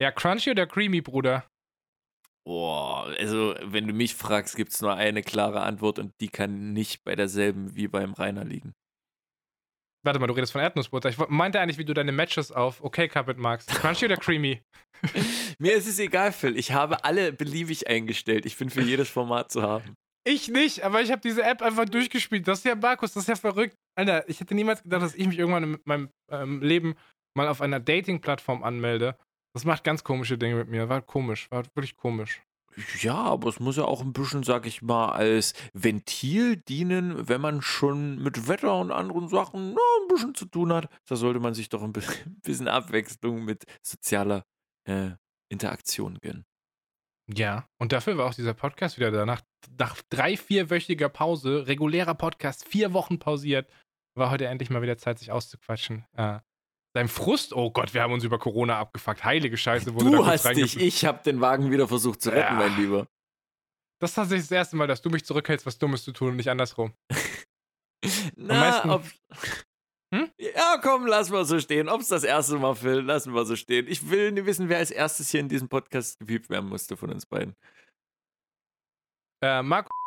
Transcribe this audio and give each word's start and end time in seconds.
Ja, 0.00 0.12
crunchy 0.12 0.50
oder 0.50 0.66
creamy, 0.66 1.00
Bruder? 1.00 1.44
Boah, 2.46 3.14
also 3.18 3.54
wenn 3.62 3.86
du 3.86 3.92
mich 3.92 4.14
fragst, 4.14 4.56
gibt 4.56 4.72
es 4.72 4.80
nur 4.80 4.94
eine 4.94 5.22
klare 5.22 5.60
Antwort 5.60 5.98
und 5.98 6.12
die 6.20 6.28
kann 6.28 6.72
nicht 6.72 7.04
bei 7.04 7.14
derselben 7.14 7.76
wie 7.76 7.88
beim 7.88 8.14
Rainer 8.14 8.44
liegen. 8.44 8.74
Warte 10.04 10.20
mal, 10.20 10.28
du 10.28 10.34
redest 10.34 10.52
von 10.52 10.62
Erdnussbutter. 10.62 11.08
Ich 11.08 11.18
meinte 11.28 11.60
eigentlich, 11.60 11.76
wie 11.76 11.84
du 11.84 11.92
deine 11.92 12.12
Matches 12.12 12.52
auf 12.52 12.82
Okay 12.82 13.08
Carpet 13.08 13.36
magst. 13.36 13.68
Crunchy 13.68 14.06
oder 14.06 14.16
creamy? 14.16 14.62
Mir 15.58 15.74
ist 15.74 15.88
es 15.88 15.98
egal, 15.98 16.32
Phil. 16.32 16.56
Ich 16.56 16.72
habe 16.72 17.04
alle 17.04 17.32
beliebig 17.32 17.88
eingestellt. 17.88 18.46
Ich 18.46 18.56
bin 18.56 18.70
für 18.70 18.80
jedes 18.80 19.10
Format 19.10 19.50
zu 19.50 19.62
haben. 19.62 19.94
Ich 20.24 20.48
nicht, 20.48 20.82
aber 20.84 21.02
ich 21.02 21.10
habe 21.10 21.20
diese 21.20 21.42
App 21.42 21.62
einfach 21.62 21.86
durchgespielt. 21.86 22.46
Das 22.46 22.58
ist 22.58 22.64
ja 22.64 22.74
Markus, 22.74 23.12
das 23.12 23.24
ist 23.24 23.28
ja 23.28 23.36
verrückt. 23.36 23.74
Alter, 23.98 24.28
ich 24.28 24.40
hätte 24.40 24.54
niemals 24.54 24.82
gedacht, 24.82 25.02
dass 25.02 25.14
ich 25.14 25.26
mich 25.26 25.38
irgendwann 25.38 25.64
in 25.64 25.80
meinem 25.84 26.10
ähm, 26.30 26.62
Leben 26.62 26.94
mal 27.36 27.48
auf 27.48 27.60
einer 27.60 27.80
Dating-Plattform 27.80 28.62
anmelde. 28.62 29.16
Das 29.58 29.64
macht 29.64 29.82
ganz 29.82 30.04
komische 30.04 30.38
Dinge 30.38 30.54
mit 30.54 30.68
mir. 30.68 30.88
War 30.88 31.02
komisch, 31.02 31.50
war 31.50 31.64
wirklich 31.74 31.96
komisch. 31.96 32.42
Ja, 33.00 33.16
aber 33.16 33.48
es 33.48 33.58
muss 33.58 33.76
ja 33.76 33.86
auch 33.86 34.02
ein 34.02 34.12
bisschen, 34.12 34.44
sag 34.44 34.66
ich 34.66 34.82
mal, 34.82 35.10
als 35.10 35.52
Ventil 35.72 36.58
dienen, 36.58 37.28
wenn 37.28 37.40
man 37.40 37.60
schon 37.60 38.22
mit 38.22 38.46
Wetter 38.46 38.78
und 38.78 38.92
anderen 38.92 39.26
Sachen 39.26 39.72
na, 39.72 39.80
ein 40.00 40.06
bisschen 40.06 40.36
zu 40.36 40.44
tun 40.44 40.72
hat. 40.72 40.88
Da 41.08 41.16
sollte 41.16 41.40
man 41.40 41.54
sich 41.54 41.70
doch 41.70 41.82
ein 41.82 41.92
bisschen 42.44 42.68
Abwechslung 42.68 43.44
mit 43.44 43.64
sozialer 43.82 44.44
äh, 44.84 45.10
Interaktion 45.48 46.18
gönnen. 46.20 46.44
Ja, 47.26 47.66
und 47.80 47.90
dafür 47.90 48.16
war 48.16 48.26
auch 48.26 48.34
dieser 48.34 48.54
Podcast 48.54 48.96
wieder 48.96 49.10
da. 49.10 49.26
Nach, 49.26 49.42
nach 49.76 50.00
drei, 50.08 50.36
vierwöchiger 50.36 51.08
Pause, 51.08 51.66
regulärer 51.66 52.14
Podcast, 52.14 52.64
vier 52.64 52.92
Wochen 52.92 53.18
pausiert, 53.18 53.68
war 54.14 54.30
heute 54.30 54.46
endlich 54.46 54.70
mal 54.70 54.82
wieder 54.82 54.98
Zeit, 54.98 55.18
sich 55.18 55.32
auszuquatschen. 55.32 56.06
Äh, 56.12 56.38
Dein 56.94 57.08
Frust, 57.08 57.52
oh 57.52 57.70
Gott, 57.70 57.92
wir 57.94 58.02
haben 58.02 58.12
uns 58.12 58.24
über 58.24 58.38
Corona 58.38 58.78
abgefuckt. 58.78 59.24
Heilige 59.24 59.56
Scheiße, 59.56 59.94
wurde 59.94 60.10
Du 60.10 60.26
hast 60.26 60.48
dich, 60.56 60.80
ich 60.80 61.04
habe 61.04 61.22
den 61.22 61.40
Wagen 61.40 61.70
wieder 61.70 61.86
versucht 61.86 62.22
zu 62.22 62.30
retten, 62.30 62.54
ja. 62.54 62.68
mein 62.68 62.76
Lieber. 62.76 63.06
Das 64.00 64.12
ist 64.12 64.14
tatsächlich 64.14 64.44
das 64.44 64.52
erste 64.52 64.76
Mal, 64.76 64.86
dass 64.86 65.02
du 65.02 65.10
mich 65.10 65.24
zurückhältst, 65.24 65.66
was 65.66 65.78
Dummes 65.78 66.04
zu 66.04 66.12
tun 66.12 66.30
und 66.30 66.36
nicht 66.36 66.48
andersrum. 66.48 66.94
Na, 68.36 68.60
meisten... 68.60 68.90
ob... 68.90 69.04
hm? 70.14 70.30
Ja, 70.38 70.78
komm, 70.80 71.06
lass 71.06 71.30
mal 71.30 71.44
so 71.44 71.58
stehen. 71.58 71.88
Ob 71.88 72.00
es 72.00 72.08
das 72.08 72.24
erste 72.24 72.56
Mal, 72.56 72.74
Phil, 72.74 73.00
lassen 73.00 73.34
wir 73.34 73.44
so 73.44 73.56
stehen. 73.56 73.86
Ich 73.88 74.08
will 74.08 74.32
nicht 74.32 74.46
wissen, 74.46 74.68
wer 74.68 74.78
als 74.78 74.90
erstes 74.90 75.30
hier 75.30 75.40
in 75.40 75.48
diesem 75.48 75.68
Podcast 75.68 76.18
gepiept 76.20 76.48
werden 76.48 76.68
musste 76.68 76.96
von 76.96 77.10
uns 77.10 77.26
beiden. 77.26 77.54
Äh, 79.42 79.62
Marco 79.62 79.97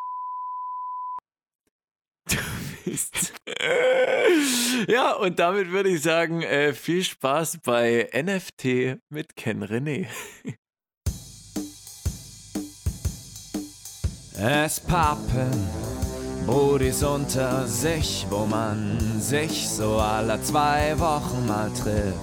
bist. 2.84 3.34
ja, 4.88 5.14
und 5.14 5.40
damit 5.40 5.72
würde 5.72 5.90
ich 5.90 6.02
sagen, 6.02 6.42
äh, 6.42 6.74
viel 6.74 7.04
Spaß 7.04 7.60
bei 7.64 8.10
NFT 8.14 9.00
mit 9.10 9.36
Ken 9.36 9.64
René. 9.64 10.08
Es 14.44 14.80
pappen 14.80 15.70
Brudis 16.48 17.04
unter 17.04 17.68
sich, 17.68 18.26
wo 18.30 18.46
man 18.46 19.22
sich 19.22 19.70
so 19.70 19.98
alle 19.98 20.42
zwei 20.42 20.98
Wochen 20.98 21.46
mal 21.46 21.70
trifft. 21.70 22.18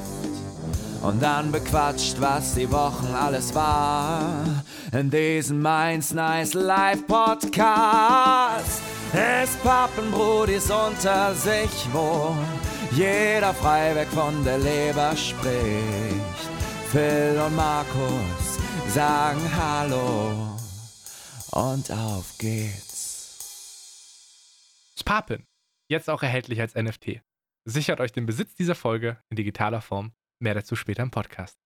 Und 1.03 1.23
dann 1.23 1.53
bequatscht, 1.53 2.21
was 2.21 2.55
die 2.55 2.71
Wochen 2.73 3.15
alles 3.15 3.55
war. 3.55 4.45
In 4.93 5.11
diesem 5.11 5.63
Mainz 5.63 6.13
Nice 6.13 6.55
Live 6.55 7.07
Podcast. 7.07 8.83
Es 9.13 9.57
Pappenbrudis 9.57 10.71
unter 10.71 11.35
sich, 11.35 11.89
wo 11.93 12.37
jeder 12.93 13.55
frei 13.55 13.95
weg 13.95 14.09
von 14.09 14.45
der 14.45 14.59
Leber 14.59 15.17
spricht. 15.17 16.51
Phil 16.91 17.41
und 17.45 17.57
Markus 17.57 18.59
sagen 18.89 19.41
Hallo 19.57 20.57
und 21.53 21.91
auf 21.91 22.37
geht's. 22.39 22.89
Spapen, 25.01 25.45
jetzt 25.91 26.11
auch 26.11 26.23
erhältlich 26.23 26.61
als 26.61 26.75
NFT. 26.75 27.23
Sichert 27.65 28.01
euch 28.01 28.13
den 28.13 28.27
Besitz 28.27 28.55
dieser 28.57 28.75
Folge 28.75 29.19
in 29.31 29.37
digitaler 29.37 29.81
Form. 29.81 30.13
Mehr 30.39 30.55
dazu 30.55 30.77
später 30.77 31.03
im 31.03 31.11
Podcast. 31.11 31.57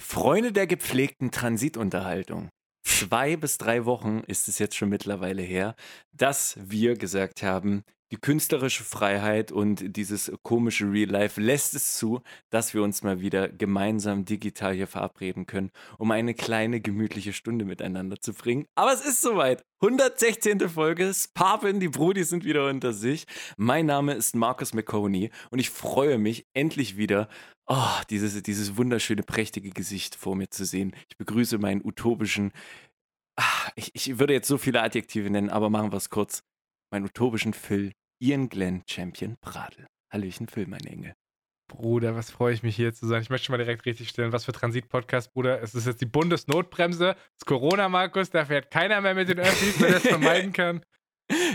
Freunde 0.00 0.52
der 0.52 0.66
gepflegten 0.66 1.30
Transitunterhaltung 1.30 2.48
zwei 2.82 3.36
bis 3.36 3.58
drei 3.58 3.84
Wochen 3.84 4.20
ist 4.26 4.48
es 4.48 4.58
jetzt 4.58 4.76
schon 4.76 4.88
mittlerweile 4.88 5.42
her, 5.42 5.74
dass 6.12 6.56
wir 6.60 6.96
gesagt 6.96 7.42
haben, 7.42 7.84
die 8.12 8.16
künstlerische 8.16 8.82
Freiheit 8.84 9.52
und 9.52 9.96
dieses 9.96 10.32
komische 10.42 10.90
Real 10.90 11.10
Life 11.10 11.40
lässt 11.40 11.74
es 11.74 11.96
zu, 11.96 12.20
dass 12.50 12.74
wir 12.74 12.82
uns 12.82 13.02
mal 13.02 13.20
wieder 13.20 13.48
gemeinsam 13.48 14.24
digital 14.24 14.74
hier 14.74 14.86
verabreden 14.86 15.46
können, 15.46 15.70
um 15.98 16.10
eine 16.10 16.34
kleine 16.34 16.80
gemütliche 16.80 17.32
Stunde 17.32 17.64
miteinander 17.64 18.20
zu 18.20 18.32
bringen. 18.34 18.66
Aber 18.74 18.92
es 18.92 19.04
ist 19.04 19.22
soweit. 19.22 19.64
116. 19.82 20.68
Folge. 20.68 21.10
Papen, 21.34 21.80
die 21.80 21.88
Brudi 21.88 22.24
sind 22.24 22.44
wieder 22.44 22.68
unter 22.68 22.92
sich. 22.92 23.26
Mein 23.56 23.86
Name 23.86 24.14
ist 24.14 24.34
Markus 24.34 24.74
McConey 24.74 25.30
und 25.50 25.58
ich 25.58 25.70
freue 25.70 26.18
mich 26.18 26.46
endlich 26.52 26.96
wieder 26.96 27.28
oh, 27.70 28.00
dieses, 28.10 28.42
dieses 28.42 28.76
wunderschöne, 28.76 29.22
prächtige 29.22 29.70
Gesicht 29.70 30.16
vor 30.16 30.34
mir 30.36 30.50
zu 30.50 30.64
sehen. 30.64 30.92
Ich 31.08 31.16
begrüße 31.16 31.58
meinen 31.58 31.82
utopischen, 31.84 32.52
ach, 33.36 33.70
ich, 33.76 33.94
ich 33.94 34.18
würde 34.18 34.34
jetzt 34.34 34.48
so 34.48 34.58
viele 34.58 34.82
Adjektive 34.82 35.30
nennen, 35.30 35.50
aber 35.50 35.70
machen 35.70 35.92
wir 35.92 35.96
es 35.96 36.10
kurz. 36.10 36.42
Meinen 36.92 37.04
utopischen 37.06 37.54
Phil, 37.54 37.92
Ian 38.20 38.48
Glenn 38.48 38.82
Champion 38.88 39.36
Pradel. 39.40 39.86
Hallöchen 40.12 40.48
Phil, 40.48 40.66
mein 40.66 40.84
Engel. 40.84 41.14
Bruder, 41.68 42.16
was 42.16 42.32
freue 42.32 42.52
ich 42.52 42.64
mich 42.64 42.74
hier 42.74 42.92
zu 42.92 43.06
sein. 43.06 43.22
Ich 43.22 43.30
möchte 43.30 43.46
schon 43.46 43.52
mal 43.52 43.58
direkt 43.58 43.86
richtig 43.86 44.08
stellen, 44.08 44.32
was 44.32 44.44
für 44.44 44.50
Transit-Podcast, 44.50 45.32
Bruder. 45.32 45.62
Es 45.62 45.76
ist 45.76 45.86
jetzt 45.86 46.00
die 46.00 46.06
Bundesnotbremse. 46.06 47.10
Es 47.10 47.42
ist 47.42 47.46
Corona, 47.46 47.88
Markus. 47.88 48.30
Da 48.30 48.44
fährt 48.44 48.72
keiner 48.72 49.00
mehr 49.00 49.14
mit 49.14 49.28
den 49.28 49.38
Öffis, 49.38 49.80
wenn 49.80 49.92
er 49.92 49.98
es 49.98 50.02
vermeiden 50.08 50.52
kann. 50.52 50.82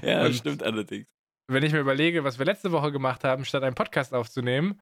ja, 0.04 0.26
Und 0.26 0.36
stimmt 0.36 0.64
allerdings. 0.64 1.06
Wenn 1.52 1.64
ich 1.64 1.74
mir 1.74 1.80
überlege, 1.80 2.24
was 2.24 2.40
wir 2.40 2.46
letzte 2.46 2.72
Woche 2.72 2.94
gemacht 2.94 3.26
haben, 3.26 3.44
statt 3.44 3.64
einen 3.64 3.76
Podcast 3.76 4.14
aufzunehmen, 4.14 4.80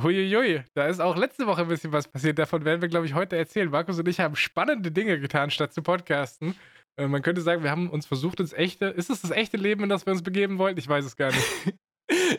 Huiuiui, 0.00 0.62
da 0.74 0.86
ist 0.86 1.00
auch 1.00 1.16
letzte 1.16 1.48
Woche 1.48 1.62
ein 1.62 1.68
bisschen 1.68 1.90
was 1.92 2.06
passiert. 2.06 2.38
Davon 2.38 2.64
werden 2.64 2.80
wir, 2.80 2.88
glaube 2.88 3.06
ich, 3.06 3.14
heute 3.14 3.36
erzählen. 3.36 3.68
Markus 3.68 3.98
und 3.98 4.06
ich 4.06 4.20
haben 4.20 4.36
spannende 4.36 4.92
Dinge 4.92 5.18
getan, 5.18 5.50
statt 5.50 5.72
zu 5.74 5.82
podcasten. 5.82 6.54
Äh, 6.96 7.08
man 7.08 7.22
könnte 7.22 7.42
sagen, 7.42 7.62
wir 7.62 7.70
haben 7.70 7.90
uns 7.90 8.06
versucht, 8.06 8.40
ins 8.40 8.52
echte. 8.52 8.86
Ist 8.86 9.10
es 9.10 9.22
das 9.22 9.30
echte 9.30 9.56
Leben, 9.56 9.82
in 9.82 9.88
das 9.88 10.06
wir 10.06 10.12
uns 10.12 10.22
begeben 10.22 10.58
wollten? 10.58 10.78
Ich 10.78 10.88
weiß 10.88 11.04
es 11.04 11.16
gar 11.16 11.30
nicht. 11.30 11.46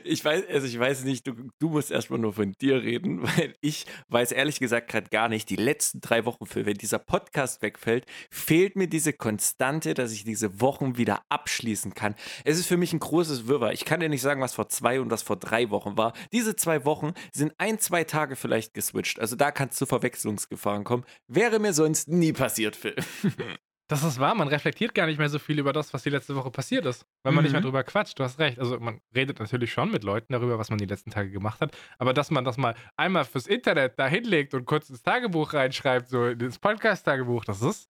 Ich 0.04 0.24
weiß, 0.24 0.46
also 0.48 0.66
ich 0.66 0.80
weiß 0.80 1.04
nicht, 1.04 1.28
du, 1.28 1.34
du 1.60 1.70
musst 1.70 1.92
erstmal 1.92 2.20
nur 2.20 2.32
von 2.32 2.54
dir 2.62 2.82
reden, 2.82 3.24
weil 3.38 3.54
ich 3.60 3.86
weiß 4.08 4.32
ehrlich 4.32 4.60
gesagt 4.60 4.90
gerade 4.90 5.10
gar 5.10 5.28
nicht, 5.28 5.50
die 5.50 5.58
letzten 5.58 6.00
drei 6.00 6.24
Wochen 6.24 6.46
für, 6.46 6.66
wenn 6.66 6.76
dieser 6.78 7.00
Podcast 7.00 7.62
wegfällt, 7.62 8.06
fehlt 8.32 8.78
mir 8.78 8.88
diese 8.88 9.12
Konstante, 9.12 9.94
dass 9.94 10.14
ich 10.14 10.24
diese 10.24 10.62
Wochen 10.62 10.98
wieder 10.98 11.22
abschließen 11.28 11.94
kann. 11.94 12.16
Es 12.46 12.58
ist 12.58 12.68
für 12.68 12.78
mich 12.78 12.94
ein 12.94 13.00
großes 13.00 13.48
Wirrwarr. 13.48 13.74
Ich 13.74 13.84
kann 13.84 14.00
dir 14.00 14.10
nicht 14.10 14.22
sagen, 14.22 14.42
was 14.42 14.54
vor 14.54 14.70
zwei 14.70 15.02
und 15.02 15.12
was 15.12 15.22
vor 15.22 15.36
drei 15.36 15.70
Wochen 15.70 15.98
war. 15.98 16.14
Diese 16.32 16.56
zwei 16.56 16.86
Wochen 16.86 17.14
sind 17.34 17.54
ein, 17.58 17.78
zwei 17.80 18.06
Tage 18.06 18.38
vielleicht 18.38 18.74
geswitcht. 18.74 19.20
Also 19.20 19.36
da 19.36 19.52
kann 19.52 19.70
es 19.70 19.76
zu 19.76 19.86
Verwechslungsgefahren 19.86 20.86
kommen. 20.86 21.04
Wäre 21.28 21.60
mir 21.60 21.74
sonst 21.74 22.08
nie 22.08 22.32
passiert, 22.32 22.78
Phil. 22.78 22.96
Das 23.90 24.04
ist 24.04 24.20
wahr, 24.20 24.36
man 24.36 24.50
reflektiert 24.50 24.94
gar 24.94 25.06
nicht 25.06 25.18
mehr 25.18 25.30
so 25.30 25.40
viel 25.40 25.60
über 25.60 25.72
das, 25.72 25.94
was 25.94 26.04
die 26.04 26.10
letzte 26.10 26.36
Woche 26.36 26.52
passiert 26.52 26.86
ist. 26.86 27.06
Wenn 27.24 27.34
man 27.34 27.42
mhm. 27.42 27.46
nicht 27.46 27.54
mehr 27.54 27.62
drüber 27.62 27.84
quatscht, 27.86 28.20
du 28.20 28.24
hast 28.24 28.38
recht. 28.38 28.60
Also 28.60 28.78
man 28.80 29.00
redet 29.16 29.40
natürlich 29.40 29.72
schon 29.72 29.92
mit 29.92 30.04
Leuten 30.04 30.34
darüber, 30.34 30.60
was 30.60 30.70
man 30.70 30.78
die 30.78 30.86
letzten 30.86 31.10
Tage 31.10 31.32
gemacht 31.32 31.62
hat. 31.62 31.76
Aber 31.98 32.14
dass 32.14 32.30
man 32.30 32.44
das 32.44 32.58
mal 32.58 32.76
einmal 32.98 33.24
fürs 33.24 33.48
Internet 33.48 33.98
da 33.98 34.08
hinlegt 34.08 34.54
und 34.54 34.66
kurz 34.66 34.90
ins 34.90 35.04
Tagebuch 35.04 35.54
reinschreibt, 35.54 36.10
so 36.10 36.26
ins 36.26 36.60
Podcast-Tagebuch, 36.60 37.46
das 37.46 37.62
ist 37.62 37.90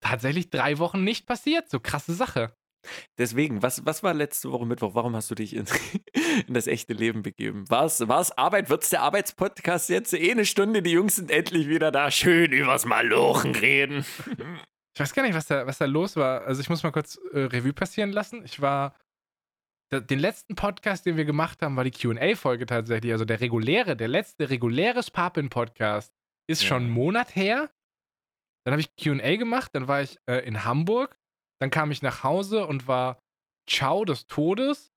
tatsächlich 0.00 0.50
drei 0.50 0.78
Wochen 0.78 1.04
nicht 1.04 1.26
passiert. 1.26 1.70
So 1.70 1.78
krasse 1.78 2.14
Sache. 2.14 2.52
Deswegen, 3.16 3.62
was, 3.62 3.84
was 3.86 4.02
war 4.02 4.14
letzte 4.14 4.50
Woche 4.50 4.66
Mittwoch? 4.66 4.94
Warum 4.94 5.14
hast 5.14 5.30
du 5.30 5.36
dich 5.36 5.54
in, 5.54 5.66
in 6.48 6.54
das 6.54 6.66
echte 6.66 6.94
Leben 6.94 7.22
begeben? 7.22 7.68
War 7.70 7.84
es 7.84 8.32
Arbeit? 8.32 8.70
Wird 8.70 8.82
es 8.82 8.90
der 8.90 9.02
Arbeitspodcast 9.02 9.88
jetzt? 9.88 10.14
Eh 10.14 10.32
eine 10.32 10.46
Stunde, 10.46 10.82
die 10.82 10.90
Jungs 10.90 11.16
sind 11.16 11.30
endlich 11.30 11.68
wieder 11.68 11.92
da. 11.92 12.10
Schön 12.10 12.50
übers 12.50 12.86
Malochen 12.86 13.54
reden. 13.54 14.04
Ich 14.98 15.00
weiß 15.00 15.12
gar 15.14 15.22
nicht, 15.22 15.36
was 15.36 15.46
da, 15.46 15.64
was 15.64 15.78
da 15.78 15.84
los 15.84 16.16
war. 16.16 16.42
Also 16.42 16.60
ich 16.60 16.68
muss 16.68 16.82
mal 16.82 16.90
kurz 16.90 17.20
äh, 17.32 17.42
Revue 17.42 17.72
passieren 17.72 18.10
lassen. 18.10 18.44
Ich 18.44 18.60
war. 18.60 18.96
Den 19.92 20.18
letzten 20.18 20.56
Podcast, 20.56 21.06
den 21.06 21.16
wir 21.16 21.24
gemacht 21.24 21.62
haben, 21.62 21.76
war 21.76 21.84
die 21.84 21.92
QA-Folge 21.92 22.66
tatsächlich. 22.66 23.12
Also 23.12 23.24
der 23.24 23.40
reguläre, 23.40 23.96
der 23.96 24.08
letzte 24.08 24.50
reguläre 24.50 25.00
Papin-Podcast 25.00 26.12
ist 26.48 26.62
ja. 26.62 26.68
schon 26.68 26.82
einen 26.82 26.90
Monat 26.90 27.36
her. 27.36 27.70
Dann 28.64 28.72
habe 28.72 28.80
ich 28.80 28.96
QA 28.96 29.36
gemacht, 29.36 29.70
dann 29.72 29.86
war 29.86 30.02
ich 30.02 30.18
äh, 30.28 30.44
in 30.44 30.64
Hamburg. 30.64 31.16
Dann 31.60 31.70
kam 31.70 31.92
ich 31.92 32.02
nach 32.02 32.24
Hause 32.24 32.66
und 32.66 32.88
war 32.88 33.20
Ciao 33.70 34.04
des 34.04 34.26
Todes. 34.26 34.90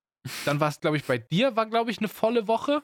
Dann 0.45 0.59
war 0.59 0.69
es, 0.69 0.79
glaube 0.79 0.97
ich, 0.97 1.05
bei 1.05 1.19
dir, 1.19 1.55
war, 1.55 1.67
glaube 1.67 1.91
ich, 1.91 1.99
eine 1.99 2.07
volle 2.07 2.47
Woche. 2.47 2.83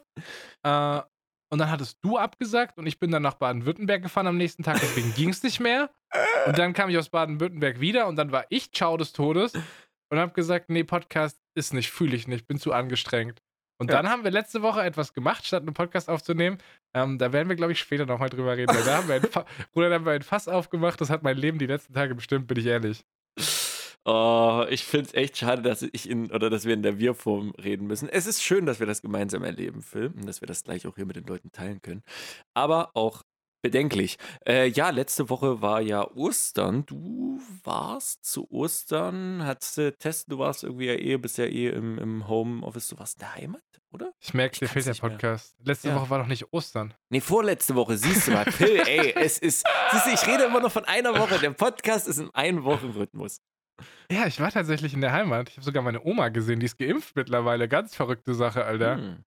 Äh, 0.63 1.01
und 1.49 1.59
dann 1.59 1.69
hattest 1.71 1.97
du 2.03 2.17
abgesagt 2.17 2.77
und 2.77 2.87
ich 2.87 2.99
bin 2.99 3.11
dann 3.11 3.23
nach 3.23 3.35
Baden-Württemberg 3.35 4.01
gefahren 4.03 4.27
am 4.27 4.37
nächsten 4.37 4.63
Tag, 4.63 4.79
deswegen 4.81 5.13
ging 5.13 5.29
es 5.29 5.43
nicht 5.43 5.59
mehr. 5.59 5.89
Und 6.45 6.57
dann 6.57 6.73
kam 6.73 6.89
ich 6.89 6.97
aus 6.97 7.09
Baden-Württemberg 7.09 7.79
wieder 7.79 8.07
und 8.07 8.15
dann 8.15 8.31
war 8.31 8.45
ich 8.49 8.71
Ciao 8.71 8.97
des 8.97 9.13
Todes 9.13 9.53
und 10.09 10.17
habe 10.19 10.33
gesagt, 10.33 10.69
nee, 10.69 10.83
Podcast 10.83 11.39
ist 11.55 11.73
nicht, 11.73 11.91
fühle 11.91 12.15
ich 12.15 12.27
nicht, 12.27 12.47
bin 12.47 12.59
zu 12.59 12.73
angestrengt. 12.73 13.41
Und 13.79 13.91
Ja. 13.91 13.97
dann 13.97 14.09
haben 14.09 14.23
wir 14.23 14.31
letzte 14.31 14.63
Woche 14.63 14.81
etwas 14.81 15.13
gemacht, 15.13 15.45
statt 15.45 15.61
einen 15.61 15.73
Podcast 15.75 16.09
aufzunehmen. 16.09 16.57
Ähm, 16.95 17.19
da 17.19 17.31
werden 17.31 17.47
wir, 17.47 17.55
glaube 17.55 17.73
ich, 17.73 17.79
später 17.79 18.07
nochmal 18.07 18.29
drüber 18.29 18.57
reden. 18.57 18.75
Weil 18.75 18.83
da 18.83 18.97
haben 18.97 19.07
wir 19.07 19.15
ein 19.15 19.21
Fa 19.21 19.45
Bruder, 19.71 19.89
da 19.89 19.95
haben 19.95 20.05
wir 20.05 20.13
ein 20.13 20.23
Fass 20.23 20.47
aufgemacht. 20.47 20.99
Das 20.99 21.11
hat 21.11 21.21
mein 21.21 21.37
Leben 21.37 21.59
die 21.59 21.67
letzten 21.67 21.93
Tage 21.93 22.15
bestimmt, 22.15 22.47
bin 22.47 22.57
ich 22.57 22.65
ehrlich. 22.65 23.05
Oh, 24.09 24.63
ich 24.69 24.85
finde 24.85 25.07
es 25.07 25.13
echt 25.15 25.37
schade, 25.37 25.61
dass 25.61 25.81
ich 25.81 26.09
in 26.09 26.31
oder 26.31 26.49
dass 26.49 26.63
wir 26.63 26.73
in 26.73 26.81
der 26.81 26.97
Wir-Form 26.97 27.51
reden 27.61 27.87
müssen. 27.87 28.07
Es 28.07 28.25
ist 28.25 28.41
schön, 28.41 28.65
dass 28.65 28.79
wir 28.79 28.87
das 28.87 29.01
gemeinsam 29.01 29.43
erleben, 29.43 29.81
Phil, 29.81 30.13
und 30.15 30.25
dass 30.25 30.39
wir 30.39 30.47
das 30.47 30.63
gleich 30.63 30.87
auch 30.87 30.95
hier 30.95 31.05
mit 31.05 31.17
den 31.17 31.25
Leuten 31.25 31.51
teilen 31.51 31.81
können. 31.81 32.03
Aber 32.53 32.91
auch 32.93 33.23
bedenklich. 33.61 34.17
Äh, 34.47 34.67
ja, 34.69 34.91
letzte 34.91 35.29
Woche 35.29 35.61
war 35.61 35.81
ja 35.81 36.09
Ostern. 36.15 36.85
Du 36.85 37.41
warst 37.65 38.23
zu 38.23 38.49
Ostern, 38.49 39.43
hattest 39.45 39.77
du 39.77 39.91
Test, 39.97 40.31
du 40.31 40.37
warst 40.39 40.63
irgendwie 40.63 40.85
ja 40.85 40.93
eh, 40.93 41.17
bist 41.17 41.37
ja 41.37 41.43
eh 41.45 41.67
im, 41.67 41.97
im 41.97 42.29
Homeoffice, 42.29 42.87
du 42.87 42.97
warst 42.99 43.17
in 43.17 43.19
der 43.25 43.35
Heimat, 43.35 43.63
oder? 43.91 44.13
Ich 44.21 44.33
merke, 44.33 44.57
dir 44.59 44.69
fehlt 44.69 44.85
der 44.85 44.93
nicht 44.93 45.03
mehr. 45.03 45.11
Podcast. 45.11 45.53
Letzte 45.65 45.89
Ja. 45.89 45.95
Woche 45.99 46.09
war 46.09 46.19
doch 46.19 46.27
nicht 46.27 46.53
Ostern. 46.53 46.93
Nee, 47.09 47.19
vorletzte 47.19 47.75
Woche, 47.75 47.97
siehst 47.97 48.27
du 48.27 48.31
mal. 48.31 48.49
Phil, 48.49 48.79
ey, 48.87 49.13
es 49.17 49.37
ist, 49.37 49.65
siehst 49.91 50.05
du, 50.05 50.11
ich 50.11 50.27
rede 50.27 50.45
immer 50.45 50.61
noch 50.61 50.71
von 50.71 50.85
einer 50.85 51.13
Woche. 51.19 51.39
Der 51.39 51.51
Podcast 51.51 52.07
ist 52.07 52.19
im 52.19 52.29
Ein-Wochen-Rhythmus. 52.33 53.41
Ja, 54.11 54.25
ich 54.25 54.39
war 54.39 54.51
tatsächlich 54.51 54.93
in 54.93 55.01
der 55.01 55.11
Heimat. 55.11 55.49
Ich 55.49 55.57
habe 55.57 55.65
sogar 55.65 55.83
meine 55.83 56.03
Oma 56.03 56.29
gesehen, 56.29 56.59
die 56.59 56.65
ist 56.65 56.77
geimpft 56.77 57.15
mittlerweile. 57.15 57.67
Ganz 57.67 57.95
verrückte 57.95 58.33
Sache, 58.33 58.65
Alter. 58.65 58.97
Hm. 58.97 59.23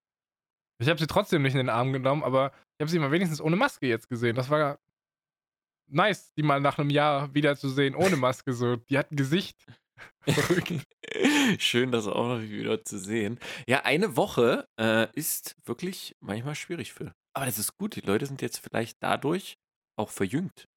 Ich 0.81 0.89
habe 0.89 0.99
sie 0.99 1.07
trotzdem 1.07 1.43
nicht 1.43 1.53
in 1.53 1.59
den 1.59 1.69
Arm 1.69 1.93
genommen, 1.93 2.25
aber 2.25 2.53
ich 2.79 2.83
habe 2.83 2.91
sie 2.91 2.99
mal 2.99 3.11
wenigstens 3.11 3.41
ohne 3.41 3.57
Maske 3.57 3.87
jetzt 3.87 4.09
gesehen. 4.09 4.35
Das 4.35 4.49
war 4.49 4.79
nice, 5.89 6.33
die 6.35 6.43
mal 6.43 6.61
nach 6.61 6.79
einem 6.79 6.91
Jahr 6.91 7.35
wiederzusehen, 7.35 7.95
ohne 7.95 8.17
Maske 8.17 8.53
so. 8.53 8.77
Die 8.77 8.97
hat 8.97 9.13
ein 9.13 9.17
Gesicht. 9.17 9.67
Schön, 11.59 11.93
das 11.93 12.07
auch 12.07 12.29
noch 12.29 12.41
wieder 12.41 12.83
zu 12.85 12.99
sehen. 12.99 13.39
Ja, 13.67 13.85
eine 13.85 14.17
Woche 14.17 14.67
äh, 14.79 15.09
ist 15.13 15.57
wirklich 15.65 16.17
manchmal 16.21 16.55
schwierig 16.55 16.95
für. 16.95 17.13
Aber 17.35 17.47
das 17.47 17.59
ist 17.59 17.77
gut. 17.77 17.97
Die 17.97 18.01
Leute 18.01 18.25
sind 18.27 18.41
jetzt 18.41 18.59
vielleicht 18.59 19.03
dadurch 19.03 19.59
auch 19.97 20.11
verjüngt. 20.11 20.70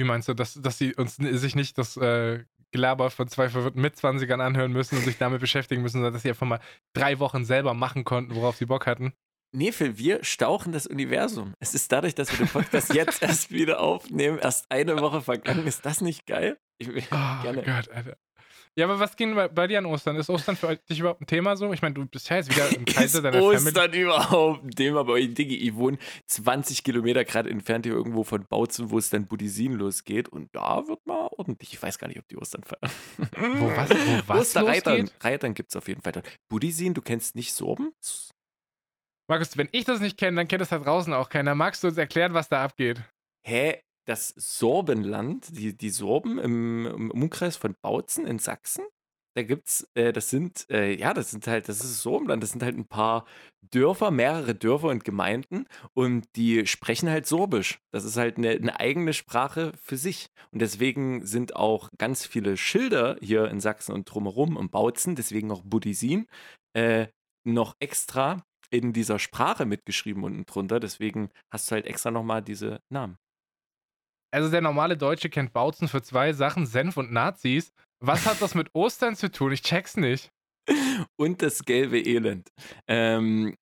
Wie 0.00 0.04
meinst 0.04 0.28
du, 0.28 0.32
dass, 0.32 0.54
dass 0.54 0.78
sie 0.78 0.94
uns 0.94 1.16
sich 1.16 1.54
nicht 1.54 1.76
das 1.76 1.98
äh, 1.98 2.42
Gelaber 2.72 3.10
von 3.10 3.28
zwei 3.28 3.50
verwirrten 3.50 3.82
Mitzwanzigern 3.82 4.40
anhören 4.40 4.72
müssen 4.72 4.96
und 4.96 5.04
sich 5.04 5.18
damit 5.18 5.42
beschäftigen 5.42 5.82
müssen, 5.82 5.98
sondern 5.98 6.14
dass 6.14 6.22
sie 6.22 6.30
einfach 6.30 6.46
mal 6.46 6.60
drei 6.94 7.18
Wochen 7.18 7.44
selber 7.44 7.74
machen 7.74 8.04
konnten, 8.04 8.34
worauf 8.34 8.56
sie 8.56 8.64
Bock 8.64 8.86
hatten? 8.86 9.12
Nee, 9.52 9.72
Phil, 9.72 9.98
wir 9.98 10.24
stauchen 10.24 10.72
das 10.72 10.86
Universum. 10.86 11.52
Es 11.60 11.74
ist 11.74 11.92
dadurch, 11.92 12.14
dass 12.14 12.30
wir 12.30 12.46
den 12.46 12.50
Podcast 12.50 12.94
jetzt 12.94 13.22
erst 13.22 13.50
wieder 13.50 13.80
aufnehmen, 13.80 14.38
erst 14.38 14.70
eine 14.70 14.98
Woche 15.02 15.20
vergangen. 15.20 15.66
Ist 15.66 15.84
das 15.84 16.00
nicht 16.00 16.24
geil? 16.26 16.56
Ich, 16.78 16.88
Oh 16.88 17.42
gerne. 17.42 17.62
Gott, 17.62 17.90
Alter. 17.90 18.16
Ja, 18.78 18.86
aber 18.86 19.00
was 19.00 19.16
ging 19.16 19.34
bei, 19.34 19.48
bei 19.48 19.66
dir 19.66 19.78
an 19.78 19.86
Ostern? 19.86 20.16
Ist 20.16 20.30
Ostern 20.30 20.56
für 20.56 20.76
dich 20.76 21.00
überhaupt 21.00 21.20
ein 21.20 21.26
Thema 21.26 21.56
so? 21.56 21.72
Ich 21.72 21.82
meine, 21.82 21.94
du 21.94 22.06
bist 22.06 22.28
ja 22.30 22.36
jetzt 22.36 22.54
wieder 22.54 22.68
im 22.74 22.84
Kreise 22.84 23.18
Ist 23.18 23.24
deiner 23.24 23.38
Family. 23.38 23.56
Ostern 23.56 23.92
überhaupt 23.92 24.64
ein 24.64 24.70
Thema 24.70 25.04
bei 25.04 25.12
euch? 25.14 25.34
Diggi, 25.34 25.56
ich 25.56 25.74
wohne 25.74 25.98
20 26.26 26.84
Kilometer 26.84 27.24
gerade 27.24 27.50
entfernt 27.50 27.84
hier 27.84 27.94
irgendwo 27.94 28.22
von 28.22 28.46
Bautzen, 28.46 28.90
wo 28.90 28.98
es 28.98 29.10
dann 29.10 29.26
Buddhisin 29.26 29.72
losgeht. 29.72 30.28
Und 30.28 30.54
da 30.54 30.86
wird 30.86 31.04
mal 31.04 31.28
ordentlich. 31.36 31.72
Ich 31.74 31.82
weiß 31.82 31.98
gar 31.98 32.08
nicht, 32.08 32.18
ob 32.20 32.28
die 32.28 32.36
Ostern 32.36 32.62
feiern. 32.62 32.92
Wo 33.58 33.66
was, 33.76 33.90
wo 33.90 34.22
was 34.28 34.38
Osterreitern? 34.56 35.10
Reitern 35.20 35.54
gibt 35.54 35.70
es 35.70 35.76
auf 35.76 35.88
jeden 35.88 36.00
Fall 36.02 36.12
dort. 36.12 36.28
Buddhisin, 36.48 36.94
du 36.94 37.02
kennst 37.02 37.34
nicht 37.34 37.52
Sorben? 37.52 37.92
Markus, 39.28 39.56
wenn 39.56 39.68
ich 39.72 39.84
das 39.84 40.00
nicht 40.00 40.16
kenne, 40.16 40.36
dann 40.36 40.48
kennt 40.48 40.62
es 40.62 40.70
da 40.70 40.78
draußen 40.78 41.12
auch 41.12 41.28
keiner. 41.28 41.54
Magst 41.54 41.82
du 41.82 41.88
uns 41.88 41.98
erklären, 41.98 42.34
was 42.34 42.48
da 42.48 42.64
abgeht? 42.64 43.00
Hä? 43.46 43.80
Das 44.10 44.34
Sorbenland, 44.36 45.56
die, 45.56 45.78
die 45.78 45.90
Sorben 45.90 46.40
im, 46.40 46.84
im 46.84 47.10
Umkreis 47.12 47.56
von 47.56 47.76
Bautzen 47.80 48.26
in 48.26 48.40
Sachsen? 48.40 48.84
Da 49.36 49.44
gibt's, 49.44 49.88
äh, 49.94 50.12
das 50.12 50.30
sind, 50.30 50.68
äh, 50.68 50.92
ja, 50.98 51.14
das 51.14 51.30
sind 51.30 51.46
halt, 51.46 51.68
das 51.68 51.84
ist 51.84 52.02
Sorbenland, 52.02 52.42
das 52.42 52.50
sind 52.50 52.64
halt 52.64 52.76
ein 52.76 52.88
paar 52.88 53.24
Dörfer, 53.70 54.10
mehrere 54.10 54.56
Dörfer 54.56 54.88
und 54.88 55.04
Gemeinden 55.04 55.66
und 55.94 56.26
die 56.34 56.66
sprechen 56.66 57.08
halt 57.08 57.28
Sorbisch. 57.28 57.78
Das 57.92 58.04
ist 58.04 58.16
halt 58.16 58.36
eine, 58.36 58.50
eine 58.50 58.80
eigene 58.80 59.12
Sprache 59.12 59.70
für 59.80 59.96
sich. 59.96 60.26
Und 60.50 60.60
deswegen 60.60 61.24
sind 61.24 61.54
auch 61.54 61.88
ganz 61.96 62.26
viele 62.26 62.56
Schilder 62.56 63.16
hier 63.20 63.46
in 63.46 63.60
Sachsen 63.60 63.92
und 63.92 64.06
drumherum 64.12 64.56
im 64.56 64.70
Bautzen, 64.70 65.14
deswegen 65.14 65.52
auch 65.52 65.62
Buddhisin, 65.62 66.26
äh, 66.74 67.06
noch 67.44 67.76
extra 67.78 68.42
in 68.70 68.92
dieser 68.92 69.20
Sprache 69.20 69.66
mitgeschrieben 69.66 70.24
unten 70.24 70.46
drunter. 70.46 70.80
Deswegen 70.80 71.30
hast 71.52 71.70
du 71.70 71.76
halt 71.76 71.86
extra 71.86 72.10
nochmal 72.10 72.42
diese 72.42 72.80
Namen. 72.88 73.16
Also 74.30 74.50
der 74.50 74.60
normale 74.60 74.96
Deutsche 74.96 75.28
kennt 75.28 75.52
Bautzen 75.52 75.88
für 75.88 76.02
zwei 76.02 76.32
Sachen, 76.32 76.66
Senf 76.66 76.96
und 76.96 77.12
Nazis. 77.12 77.72
Was 78.00 78.26
hat 78.26 78.40
das 78.40 78.54
mit 78.54 78.68
Ostern 78.74 79.16
zu 79.16 79.30
tun? 79.30 79.52
Ich 79.52 79.62
check's 79.62 79.96
nicht. 79.96 80.30
und 81.16 81.42
das 81.42 81.64
gelbe 81.64 81.98
Elend. 81.98 82.48
Ähm, 82.86 83.56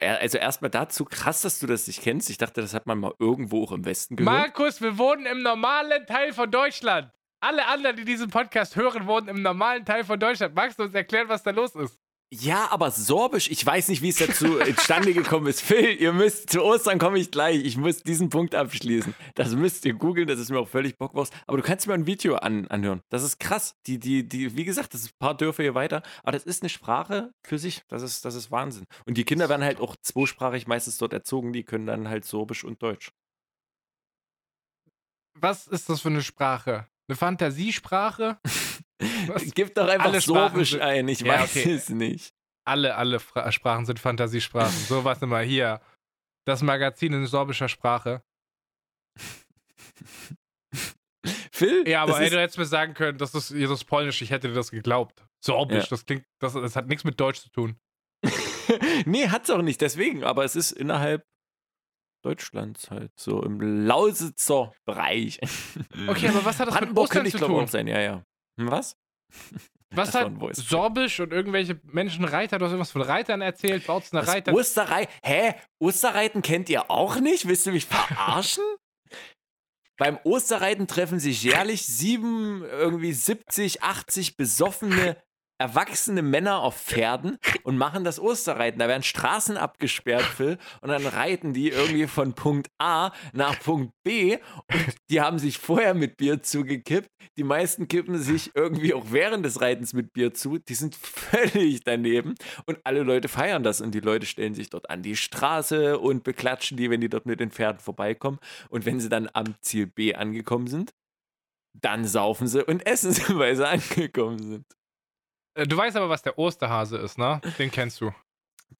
also 0.00 0.38
erstmal 0.38 0.70
dazu, 0.70 1.04
krass, 1.04 1.42
dass 1.42 1.58
du 1.58 1.66
das 1.66 1.86
nicht 1.86 2.02
kennst. 2.02 2.30
Ich 2.30 2.38
dachte, 2.38 2.60
das 2.60 2.74
hat 2.74 2.86
man 2.86 2.98
mal 2.98 3.14
irgendwo 3.18 3.64
auch 3.64 3.72
im 3.72 3.84
Westen 3.84 4.16
gehört. 4.16 4.34
Markus, 4.34 4.80
wir 4.80 4.98
wohnen 4.98 5.26
im 5.26 5.42
normalen 5.42 6.06
Teil 6.06 6.32
von 6.32 6.50
Deutschland. 6.50 7.12
Alle 7.40 7.66
anderen, 7.68 7.96
die 7.96 8.04
diesen 8.04 8.30
Podcast 8.30 8.74
hören, 8.74 9.06
wohnen 9.06 9.28
im 9.28 9.42
normalen 9.42 9.84
Teil 9.84 10.02
von 10.04 10.18
Deutschland. 10.18 10.54
Magst 10.56 10.78
du 10.78 10.84
uns 10.84 10.94
erklären, 10.94 11.28
was 11.28 11.42
da 11.44 11.50
los 11.52 11.74
ist? 11.76 12.00
Ja, 12.30 12.70
aber 12.70 12.90
Sorbisch, 12.90 13.50
ich 13.50 13.64
weiß 13.64 13.88
nicht, 13.88 14.02
wie 14.02 14.10
es 14.10 14.16
dazu 14.16 14.58
entstande 14.58 15.14
gekommen 15.14 15.46
ist. 15.46 15.62
Phil, 15.62 15.98
ihr 15.98 16.12
müsst, 16.12 16.50
zu 16.50 16.62
Ostern 16.62 16.98
komme 16.98 17.18
ich 17.18 17.30
gleich. 17.30 17.64
Ich 17.64 17.78
muss 17.78 18.02
diesen 18.02 18.28
Punkt 18.28 18.54
abschließen. 18.54 19.14
Das 19.34 19.54
müsst 19.54 19.86
ihr 19.86 19.94
googeln, 19.94 20.28
das 20.28 20.38
ist 20.38 20.50
mir 20.50 20.58
auch 20.58 20.68
völlig 20.68 20.98
bockwurst. 20.98 21.32
Aber 21.46 21.56
du 21.56 21.62
kannst 21.62 21.86
mir 21.86 21.94
ein 21.94 22.06
Video 22.06 22.34
an, 22.36 22.68
anhören. 22.68 23.00
Das 23.08 23.22
ist 23.22 23.40
krass. 23.40 23.76
Die, 23.86 23.98
die, 23.98 24.28
die, 24.28 24.54
wie 24.58 24.66
gesagt, 24.66 24.92
das 24.92 25.02
ist 25.02 25.12
ein 25.12 25.18
paar 25.18 25.36
Dörfer 25.36 25.62
hier 25.62 25.74
weiter. 25.74 26.02
Aber 26.22 26.32
das 26.32 26.44
ist 26.44 26.62
eine 26.62 26.68
Sprache 26.68 27.32
für 27.42 27.58
sich. 27.58 27.82
Das 27.88 28.02
ist, 28.02 28.26
das 28.26 28.34
ist 28.34 28.50
Wahnsinn. 28.50 28.84
Und 29.06 29.16
die 29.16 29.24
Kinder 29.24 29.48
werden 29.48 29.64
halt 29.64 29.80
auch 29.80 29.96
zweisprachig 29.96 30.66
meistens 30.66 30.98
dort 30.98 31.14
erzogen. 31.14 31.54
Die 31.54 31.64
können 31.64 31.86
dann 31.86 32.08
halt 32.08 32.26
Sorbisch 32.26 32.62
und 32.62 32.82
Deutsch. 32.82 33.10
Was 35.32 35.66
ist 35.66 35.88
das 35.88 36.02
für 36.02 36.08
eine 36.08 36.22
Sprache? 36.22 36.88
Eine 37.08 37.16
Fantasiesprache? 37.16 38.38
Was? 39.26 39.42
Gib 39.54 39.74
doch 39.74 39.88
einfach 39.88 40.06
Alle 40.06 40.20
Sorbisch 40.20 40.70
sind- 40.72 40.80
ein, 40.82 41.08
ich 41.08 41.20
Ja, 41.20 41.40
weiß 41.40 41.50
okay. 41.56 41.72
es 41.72 41.88
nicht. 41.88 42.32
Alle, 42.66 42.96
alle 42.96 43.20
Fra 43.20 43.50
Sprachen 43.52 43.86
sind 43.86 43.98
Fantasiesprachen. 43.98 44.72
So 44.86 45.04
was 45.04 45.22
immer 45.22 45.40
hier. 45.40 45.80
Das 46.46 46.62
Magazin 46.62 47.12
in 47.12 47.26
sorbischer 47.26 47.68
Sprache. 47.68 48.22
Phil? 51.52 51.88
Ja, 51.88 52.02
aber 52.02 52.12
das 52.12 52.20
ey, 52.20 52.30
du 52.30 52.38
hättest 52.40 52.58
mir 52.58 52.64
sagen 52.66 52.94
können, 52.94 53.18
das 53.18 53.34
ist 53.34 53.50
Jesus 53.50 53.84
Polnisch. 53.84 54.22
Ich 54.22 54.30
hätte 54.30 54.48
dir 54.48 54.54
das 54.54 54.70
geglaubt. 54.70 55.24
Sorbisch, 55.44 55.84
Ja. 55.84 55.90
das 55.90 56.06
klingt, 56.06 56.24
das, 56.40 56.52
das 56.54 56.76
hat 56.76 56.86
nichts 56.88 57.04
mit 57.04 57.18
Deutsch 57.20 57.40
zu 57.40 57.50
tun. 57.50 57.76
nee, 59.06 59.28
hat's 59.28 59.50
auch 59.50 59.62
nicht, 59.62 59.80
deswegen. 59.80 60.24
Aber 60.24 60.44
es 60.44 60.56
ist 60.56 60.72
innerhalb 60.72 61.24
Deutschlands 62.24 62.90
halt, 62.90 63.12
so 63.18 63.42
im 63.42 63.60
Lausitzer 63.60 64.72
Bereich. 64.84 65.38
Okay, 66.08 66.28
aber 66.28 66.44
was 66.44 66.58
hat 66.58 66.66
das 66.68 66.74
mit 66.74 66.80
Brandenburg 66.80 67.04
Ostern 67.04 67.14
könnte 67.16 67.28
ich 67.28 67.32
zu 67.32 67.38
glaube 67.38 67.54
tun? 67.54 67.64
auch 67.64 67.68
sein, 67.68 67.86
ja, 67.86 68.00
ja. 68.00 68.24
Hm, 68.58 68.70
Was? 68.70 68.96
Was 69.90 70.14
hat. 70.14 70.30
Sorbisch 70.52 71.18
und 71.20 71.32
irgendwelche 71.32 71.80
Menschen 71.84 72.24
Reiter, 72.26 72.58
du 72.58 72.66
hast 72.66 72.72
irgendwas 72.72 72.90
von 72.90 73.00
Reitern 73.00 73.40
erzählt, 73.40 73.86
Bautzener 73.86 74.20
Das 74.20 74.28
Reiter. 74.30 74.52
Osterrei 74.52 75.08
Hä? 75.22 75.54
Osterreiten 75.78 76.42
kennt 76.42 76.68
ihr 76.68 76.90
auch 76.90 77.20
nicht? 77.20 77.48
Willst 77.48 77.64
du 77.64 77.72
mich 77.72 77.86
verarschen? 77.86 78.64
Beim 79.96 80.18
Osterreiten 80.24 80.86
treffen 80.86 81.18
sich 81.18 81.42
jährlich 81.42 81.86
sieben, 81.86 82.62
irgendwie 82.64 83.12
70, 83.12 83.82
80 83.82 84.36
besoffene, 84.36 85.16
erwachsene 85.58 86.22
Männer 86.22 86.60
auf 86.60 86.80
Pferden 86.80 87.38
und 87.64 87.76
machen 87.76 88.04
das 88.04 88.20
Osterreiten. 88.20 88.78
Da 88.78 88.88
werden 88.88 89.02
Straßen 89.02 89.56
abgesperrt, 89.56 90.22
Phil, 90.22 90.58
und 90.80 90.88
dann 90.88 91.06
reiten 91.06 91.52
die 91.52 91.68
irgendwie 91.70 92.06
von 92.06 92.34
Punkt 92.34 92.68
A 92.78 93.12
nach 93.32 93.58
Punkt 93.60 93.92
B 94.04 94.36
und 94.36 94.94
die 95.10 95.20
haben 95.20 95.38
sich 95.38 95.58
vorher 95.58 95.94
mit 95.94 96.16
Bier 96.16 96.42
zugekippt. 96.42 97.10
Die 97.36 97.44
meisten 97.44 97.88
kippen 97.88 98.18
sich 98.18 98.52
irgendwie 98.54 98.94
auch 98.94 99.06
während 99.10 99.44
des 99.44 99.60
Reitens 99.60 99.92
mit 99.92 100.12
Bier 100.12 100.32
zu. 100.34 100.58
Die 100.58 100.74
sind 100.74 100.94
völlig 100.94 101.82
daneben 101.84 102.34
und 102.66 102.78
alle 102.84 103.02
Leute 103.02 103.28
feiern 103.28 103.62
das 103.62 103.80
und 103.80 103.92
die 103.94 104.00
Leute 104.00 104.26
stellen 104.26 104.54
sich 104.54 104.70
dort 104.70 104.90
an 104.90 105.02
die 105.02 105.16
Straße 105.16 105.98
und 105.98 106.24
beklatschen 106.24 106.76
die, 106.76 106.90
wenn 106.90 107.00
die 107.00 107.08
dort 107.08 107.26
mit 107.26 107.40
den 107.40 107.50
Pferden 107.50 107.80
vorbeikommen. 107.80 108.38
Und 108.70 108.86
wenn 108.86 109.00
sie 109.00 109.08
dann 109.08 109.28
am 109.32 109.54
Ziel 109.60 109.86
B 109.86 110.14
angekommen 110.14 110.68
sind, 110.68 110.92
dann 111.80 112.04
saufen 112.04 112.48
sie 112.48 112.64
und 112.64 112.86
essen 112.86 113.12
sie, 113.12 113.38
weil 113.38 113.56
sie 113.56 113.68
angekommen 113.68 114.38
sind. 114.38 114.77
Äh, 115.58 115.66
Du 115.66 115.76
weißt 115.76 115.96
aber, 115.96 116.08
was 116.08 116.22
der 116.22 116.38
Osterhase 116.38 116.98
ist, 116.98 117.18
ne? 117.18 117.40
Den 117.58 117.70
kennst 117.70 118.00
du. 118.00 118.12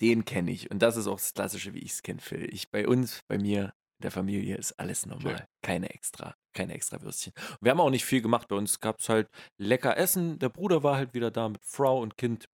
Den 0.01 0.25
kenne 0.25 0.51
ich. 0.51 0.71
Und 0.71 0.81
das 0.81 0.97
ist 0.97 1.07
auch 1.07 1.17
das 1.17 1.35
Klassische, 1.35 1.75
wie 1.75 1.81
ich 1.81 1.93
es 1.93 2.03
kenne, 2.03 2.21
Phil. 2.21 2.49
Ich, 2.53 2.71
bei 2.71 2.87
uns, 2.87 3.23
bei 3.27 3.39
mir, 3.39 3.73
in 3.99 4.03
der 4.03 4.11
Familie 4.13 4.57
ist 4.57 4.79
alles 4.79 5.07
normal. 5.07 5.35
Okay. 5.35 5.45
Keine 5.63 5.91
extra, 5.91 6.35
keine 6.55 6.75
extra 6.75 7.03
Würstchen. 7.03 7.33
Und 7.53 7.59
wir 7.63 7.73
haben 7.73 7.81
auch 7.81 7.91
nicht 7.91 8.05
viel 8.05 8.23
gemacht. 8.23 8.47
Bei 8.49 8.55
uns 8.57 8.79
gab 8.81 9.01
es 9.01 9.09
halt 9.09 9.29
lecker 9.57 9.97
Essen. 9.97 10.39
Der 10.39 10.51
Bruder 10.51 10.83
war 10.83 10.97
halt 10.97 11.15
wieder 11.15 11.31
da 11.31 11.49
mit 11.49 11.65
Frau 11.65 12.01
und 12.01 12.17
Kind. 12.17 12.49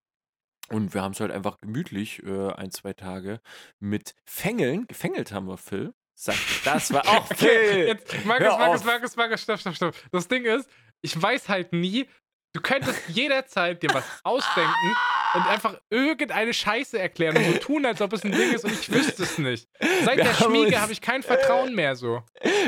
Und 0.70 0.94
wir 0.94 1.02
haben 1.02 1.12
es 1.12 1.20
halt 1.20 1.30
einfach 1.32 1.60
gemütlich 1.60 2.22
äh, 2.22 2.52
ein, 2.52 2.70
zwei 2.70 2.94
Tage 2.94 3.40
mit 3.78 4.14
Fängeln. 4.24 4.86
Gefängelt 4.86 5.32
haben 5.32 5.46
wir, 5.46 5.58
Phil. 5.58 5.92
Sagt, 6.16 6.38
das 6.64 6.92
war 6.92 7.06
auch 7.08 7.26
Phil. 7.26 7.88
Jetzt, 7.88 8.24
Markus, 8.24 8.46
Markus. 8.56 8.84
Markus, 8.84 9.16
Markus, 9.16 9.42
stopp, 9.42 9.60
stopp, 9.60 9.74
stopp. 9.74 9.94
Das 10.12 10.28
Ding 10.28 10.44
ist, 10.46 10.70
ich 11.02 11.20
weiß 11.20 11.50
halt 11.50 11.74
nie, 11.74 12.06
Du 12.54 12.60
könntest 12.60 13.08
jederzeit 13.08 13.82
dir 13.82 13.90
was 13.92 14.04
ausdenken 14.22 14.96
und 15.34 15.46
einfach 15.48 15.76
irgendeine 15.90 16.54
Scheiße 16.54 16.96
erklären 16.96 17.36
und 17.36 17.44
so 17.44 17.58
tun, 17.58 17.84
als 17.84 18.00
ob 18.00 18.12
es 18.12 18.22
ein 18.22 18.30
Ding 18.30 18.52
ist 18.52 18.64
und 18.64 18.72
ich 18.72 18.92
wüsste 18.92 19.24
es 19.24 19.38
nicht. 19.38 19.68
Seit 20.04 20.18
Wir 20.18 20.24
der 20.24 20.34
Schmiege 20.34 20.80
habe 20.80 20.92
ich 20.92 21.00
kein 21.00 21.24
Vertrauen 21.24 21.74
mehr 21.74 21.96
so. 21.96 22.22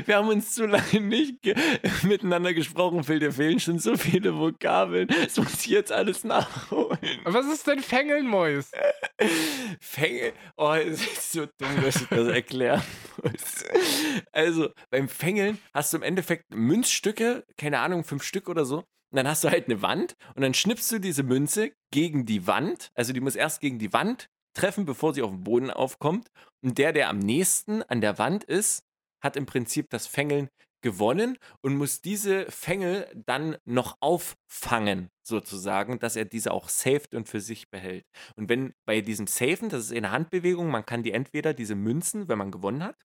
Wir 0.04 0.16
haben 0.16 0.26
uns 0.26 0.56
zu 0.56 0.66
lange 0.66 1.00
nicht 1.00 1.40
ge 1.40 1.54
miteinander 2.02 2.52
gesprochen, 2.52 3.04
Phil. 3.04 3.20
Dir 3.20 3.30
fehlen 3.30 3.60
schon 3.60 3.78
so 3.78 3.96
viele 3.96 4.36
Vokabeln. 4.36 5.06
Das 5.06 5.36
muss 5.36 5.54
ich 5.64 5.66
jetzt 5.66 5.92
alles 5.92 6.24
nachholen. 6.24 6.98
Was 7.22 7.46
ist 7.46 7.68
denn 7.68 7.78
Fengelnmäus? 7.78 8.72
Fänge. 9.80 10.32
Oh, 10.56 10.72
es 10.72 11.00
ist 11.00 11.30
so 11.30 11.46
dumm, 11.58 11.80
dass 11.84 12.02
ich 12.02 12.08
das 12.08 12.26
erklären 12.26 12.82
muss. 13.22 13.64
Also, 14.32 14.70
beim 14.90 15.08
Fängeln 15.08 15.58
hast 15.72 15.92
du 15.92 15.98
im 15.98 16.02
Endeffekt 16.02 16.52
Münzstücke, 16.52 17.44
keine 17.56 17.78
Ahnung, 17.78 18.02
fünf 18.02 18.24
Stück 18.24 18.48
oder 18.48 18.64
so. 18.64 18.84
Und 19.10 19.16
dann 19.16 19.28
hast 19.28 19.44
du 19.44 19.50
halt 19.50 19.66
eine 19.66 19.82
Wand 19.82 20.16
und 20.34 20.42
dann 20.42 20.54
schnippst 20.54 20.90
du 20.92 20.98
diese 20.98 21.22
Münze 21.22 21.72
gegen 21.92 22.26
die 22.26 22.46
Wand. 22.46 22.90
Also, 22.94 23.12
die 23.12 23.20
muss 23.20 23.36
erst 23.36 23.60
gegen 23.60 23.78
die 23.78 23.92
Wand 23.92 24.28
treffen, 24.54 24.86
bevor 24.86 25.14
sie 25.14 25.22
auf 25.22 25.30
den 25.30 25.44
Boden 25.44 25.70
aufkommt. 25.70 26.30
Und 26.62 26.78
der, 26.78 26.92
der 26.92 27.08
am 27.08 27.18
nächsten 27.18 27.82
an 27.82 28.00
der 28.00 28.18
Wand 28.18 28.44
ist, 28.44 28.82
hat 29.22 29.36
im 29.36 29.46
Prinzip 29.46 29.90
das 29.90 30.06
Fängeln 30.06 30.48
gewonnen 30.82 31.38
und 31.62 31.76
muss 31.76 32.00
diese 32.00 32.50
Fängel 32.50 33.08
dann 33.26 33.56
noch 33.64 33.96
auffangen, 34.00 35.10
sozusagen, 35.26 35.98
dass 35.98 36.16
er 36.16 36.24
diese 36.24 36.52
auch 36.52 36.68
saved 36.68 37.14
und 37.14 37.28
für 37.28 37.40
sich 37.40 37.70
behält. 37.70 38.04
Und 38.36 38.48
wenn 38.48 38.72
bei 38.86 39.00
diesem 39.00 39.26
Safen, 39.26 39.68
das 39.68 39.86
ist 39.86 39.92
eine 39.92 40.12
Handbewegung, 40.12 40.70
man 40.70 40.86
kann 40.86 41.02
die 41.02 41.12
entweder 41.12 41.54
diese 41.54 41.74
Münzen, 41.74 42.28
wenn 42.28 42.38
man 42.38 42.52
gewonnen 42.52 42.84
hat, 42.84 42.96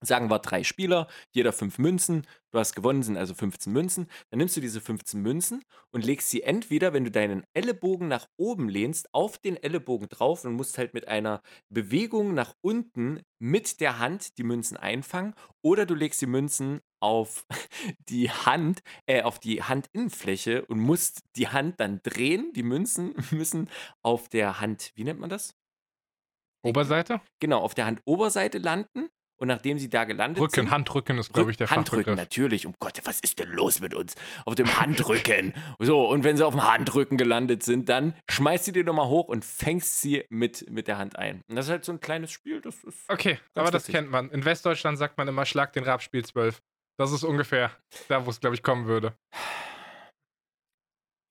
sagen 0.00 0.30
wir 0.30 0.38
drei 0.38 0.64
Spieler, 0.64 1.08
jeder 1.32 1.52
fünf 1.52 1.78
Münzen, 1.78 2.26
du 2.50 2.58
hast 2.58 2.74
gewonnen, 2.74 3.02
sind 3.02 3.16
also 3.16 3.34
15 3.34 3.72
Münzen, 3.72 4.08
dann 4.30 4.38
nimmst 4.38 4.56
du 4.56 4.60
diese 4.60 4.80
15 4.80 5.20
Münzen 5.20 5.62
und 5.90 6.04
legst 6.04 6.30
sie 6.30 6.42
entweder, 6.42 6.92
wenn 6.92 7.04
du 7.04 7.10
deinen 7.10 7.44
Ellenbogen 7.54 8.08
nach 8.08 8.26
oben 8.36 8.68
lehnst, 8.68 9.12
auf 9.12 9.38
den 9.38 9.56
Ellenbogen 9.56 10.08
drauf 10.08 10.44
und 10.44 10.54
musst 10.54 10.78
halt 10.78 10.94
mit 10.94 11.08
einer 11.08 11.42
Bewegung 11.68 12.34
nach 12.34 12.54
unten 12.60 13.22
mit 13.38 13.80
der 13.80 13.98
Hand 13.98 14.38
die 14.38 14.44
Münzen 14.44 14.76
einfangen 14.76 15.34
oder 15.62 15.86
du 15.86 15.94
legst 15.94 16.20
die 16.22 16.26
Münzen 16.26 16.80
auf 17.00 17.46
die 18.08 18.30
Hand, 18.30 18.80
äh, 19.06 19.22
auf 19.22 19.38
die 19.38 19.62
Handinnenfläche 19.62 20.64
und 20.66 20.80
musst 20.80 21.20
die 21.36 21.48
Hand 21.48 21.80
dann 21.80 22.00
drehen. 22.02 22.52
Die 22.54 22.62
Münzen 22.62 23.14
müssen 23.30 23.68
auf 24.02 24.28
der 24.28 24.60
Hand, 24.60 24.92
wie 24.94 25.04
nennt 25.04 25.20
man 25.20 25.30
das? 25.30 25.54
Oberseite? 26.64 27.20
Genau, 27.38 27.60
auf 27.60 27.74
der 27.74 27.86
Handoberseite 27.86 28.58
landen. 28.58 29.08
Und 29.38 29.48
nachdem 29.48 29.78
sie 29.78 29.90
da 29.90 30.04
gelandet 30.04 30.40
Rücken, 30.40 30.54
sind. 30.54 30.70
Handrücken 30.70 31.18
ist, 31.18 31.32
glaube 31.32 31.50
ich, 31.50 31.58
der 31.58 31.68
Handrücken, 31.70 32.04
Fachbegriff. 32.04 32.16
natürlich. 32.16 32.66
Um 32.66 32.74
Gott, 32.80 33.00
was 33.04 33.20
ist 33.20 33.38
denn 33.38 33.50
los 33.50 33.80
mit 33.80 33.92
uns? 33.94 34.14
Auf 34.46 34.54
dem 34.54 34.80
Handrücken. 34.80 35.52
so, 35.78 36.08
und 36.08 36.24
wenn 36.24 36.36
sie 36.38 36.46
auf 36.46 36.54
dem 36.54 36.64
Handrücken 36.64 37.18
gelandet 37.18 37.62
sind, 37.62 37.88
dann 37.90 38.14
schmeißt 38.30 38.68
du 38.68 38.72
die 38.72 38.82
nochmal 38.82 39.08
hoch 39.08 39.28
und 39.28 39.44
fängst 39.44 40.00
sie 40.00 40.24
mit, 40.30 40.70
mit 40.70 40.88
der 40.88 40.96
Hand 40.98 41.16
ein. 41.18 41.42
Und 41.48 41.56
das 41.56 41.66
ist 41.66 41.70
halt 41.70 41.84
so 41.84 41.92
ein 41.92 42.00
kleines 42.00 42.30
Spiel. 42.30 42.60
Das 42.62 42.82
ist 42.84 42.98
Okay, 43.08 43.38
aber 43.54 43.66
das 43.70 43.82
lustig. 43.82 43.94
kennt 43.94 44.10
man. 44.10 44.30
In 44.30 44.44
Westdeutschland 44.44 44.96
sagt 44.96 45.18
man 45.18 45.28
immer, 45.28 45.44
schlag 45.44 45.72
den 45.74 45.84
Rabspiel 45.84 46.24
12. 46.24 46.62
Das 46.98 47.12
ist 47.12 47.24
ungefähr 47.24 47.70
da, 48.08 48.24
wo 48.24 48.30
es, 48.30 48.40
glaube 48.40 48.56
ich, 48.56 48.62
kommen 48.62 48.86
würde. 48.86 49.14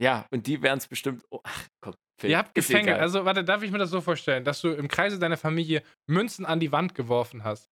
Ja, 0.02 0.26
und 0.32 0.46
die 0.48 0.62
werden 0.62 0.78
es 0.78 0.88
bestimmt. 0.88 1.24
Oh, 1.32 1.40
ach, 1.44 1.68
komm. 1.82 1.96
Phil, 2.20 2.30
Ihr 2.30 2.38
habt 2.38 2.54
Gefänge. 2.54 2.96
Also, 2.98 3.26
warte, 3.26 3.44
darf 3.44 3.64
ich 3.64 3.72
mir 3.72 3.78
das 3.78 3.90
so 3.90 4.00
vorstellen, 4.02 4.44
dass 4.46 4.62
du 4.62 4.70
im 4.70 4.88
Kreise 4.88 5.20
deiner 5.20 5.38
Familie 5.38 5.84
Münzen 6.08 6.46
an 6.46 6.60
die 6.60 6.72
Wand 6.72 6.96
geworfen 6.96 7.44
hast? 7.44 7.70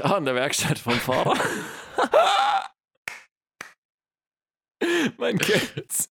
Klar, 0.00 0.18
in 0.18 0.24
der 0.24 0.34
Werkstatt 0.34 0.78
vom 0.78 0.94
Vater. 0.94 1.34
Man 5.18 5.38
kennt's. 5.38 6.08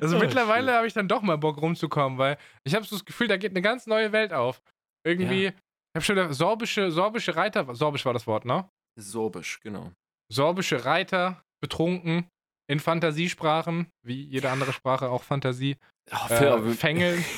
Also 0.00 0.16
Oh, 0.16 0.18
mittlerweile 0.20 0.72
habe 0.74 0.86
ich 0.88 0.92
dann 0.94 1.06
doch 1.08 1.22
mal 1.22 1.36
Bock 1.38 1.60
rumzukommen, 1.62 2.18
weil 2.18 2.38
ich 2.64 2.74
habe 2.74 2.84
so 2.84 2.96
das 2.96 3.04
Gefühl, 3.04 3.28
da 3.28 3.36
geht 3.36 3.52
eine 3.52 3.62
ganz 3.62 3.86
neue 3.86 4.10
Welt 4.12 4.32
auf. 4.32 4.60
Irgendwie, 5.06 5.44
Ja. 5.44 5.50
ich 5.50 5.54
habe 5.96 6.04
schon 6.04 6.16
wieder 6.16 6.32
sorbische, 6.32 6.90
sorbische 6.90 7.36
Reiter, 7.36 7.72
sorbisch 7.74 8.04
war 8.04 8.12
das 8.12 8.26
Wort, 8.26 8.44
ne? 8.44 8.68
Sorbisch, 8.98 9.60
genau. 9.60 9.92
Sorbische 10.30 10.84
Reiter, 10.84 11.42
betrunken, 11.62 12.28
in 12.68 12.80
Fantasiesprachen, 12.80 13.90
wie 14.04 14.24
jede 14.24 14.50
andere 14.50 14.72
Sprache 14.72 15.08
auch 15.08 15.22
Fantasie, 15.22 15.76
Oh, 16.10 16.32
äh, 16.32 16.74
Fängeln. 16.74 17.24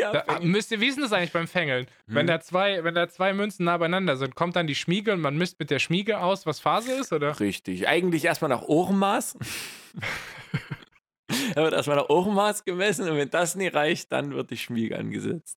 Ja, 0.00 0.22
Da, 0.22 0.40
müsst 0.40 0.70
ihr, 0.72 0.80
wie 0.80 0.88
ist 0.88 0.96
denn 0.96 1.04
das 1.04 1.12
eigentlich 1.12 1.32
beim 1.32 1.46
Fängeln? 1.46 1.86
Wenn, 2.06 2.20
Hm. 2.22 2.26
da 2.28 2.40
zwei, 2.40 2.82
wenn 2.84 2.94
da 2.94 3.08
zwei 3.08 3.32
Münzen 3.32 3.64
nah 3.66 3.76
beieinander 3.78 4.16
sind, 4.16 4.34
kommt 4.34 4.56
dann 4.56 4.66
die 4.66 4.74
Schmiege 4.74 5.12
und 5.12 5.20
man 5.20 5.36
misst 5.36 5.58
mit 5.60 5.70
der 5.70 5.78
Schmiege 5.78 6.20
aus, 6.20 6.46
was 6.46 6.60
Phase 6.60 6.92
ist, 6.92 7.12
oder? 7.12 7.38
Richtig. 7.40 7.86
Eigentlich 7.88 8.24
erstmal 8.24 8.48
nach 8.48 8.62
Ohrenmaß. 8.62 9.36
da 11.54 11.62
wird 11.62 11.74
erstmal 11.74 11.96
nach 11.98 12.08
Ohrenmaß 12.08 12.64
gemessen 12.64 13.08
und 13.08 13.16
wenn 13.16 13.30
das 13.30 13.54
nie 13.54 13.68
reicht, 13.68 14.10
dann 14.12 14.34
wird 14.34 14.50
die 14.50 14.56
Schmiege 14.56 14.98
angesetzt. 14.98 15.56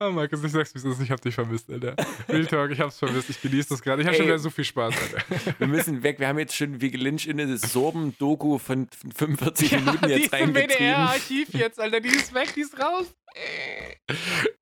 Oh, 0.00 0.08
Markus, 0.08 0.42
ich 0.42 0.50
sag's, 0.50 0.74
wie 0.74 0.78
es 0.78 0.84
ist. 0.86 1.02
Ich 1.02 1.10
hab 1.10 1.20
dich 1.20 1.34
vermisst, 1.34 1.70
Alter. 1.70 1.94
Real 2.26 2.46
Talk, 2.46 2.70
ich 2.70 2.80
hab's 2.80 2.98
vermisst. 2.98 3.28
Ich 3.28 3.38
genieße 3.42 3.68
das 3.68 3.82
gerade. 3.82 4.00
Ich 4.00 4.08
hab 4.08 4.14
schon 4.14 4.22
Ey. 4.24 4.28
wieder 4.28 4.38
so 4.38 4.48
viel 4.48 4.64
Spaß, 4.64 4.94
Alter. 4.96 5.54
Wir 5.58 5.66
müssen 5.66 6.02
weg. 6.02 6.18
Wir 6.18 6.28
haben 6.28 6.38
jetzt 6.38 6.56
schon 6.56 6.80
wie 6.80 6.88
Lynch 6.88 7.26
in 7.26 7.36
das 7.36 7.60
Sorben-Doku 7.70 8.56
von 8.56 8.88
45 9.14 9.72
Ja, 9.72 9.78
Minuten 9.80 10.06
die 10.06 10.12
jetzt 10.12 10.20
ist 10.22 10.32
im 10.32 10.38
reingetrieben. 10.38 10.76
WDR-Archiv 10.78 11.48
jetzt, 11.52 11.78
Alter. 11.78 12.00
Die 12.00 12.08
ist 12.08 12.32
weg, 12.32 12.54
die 12.56 12.62
ist 12.62 12.80
raus. 12.80 13.14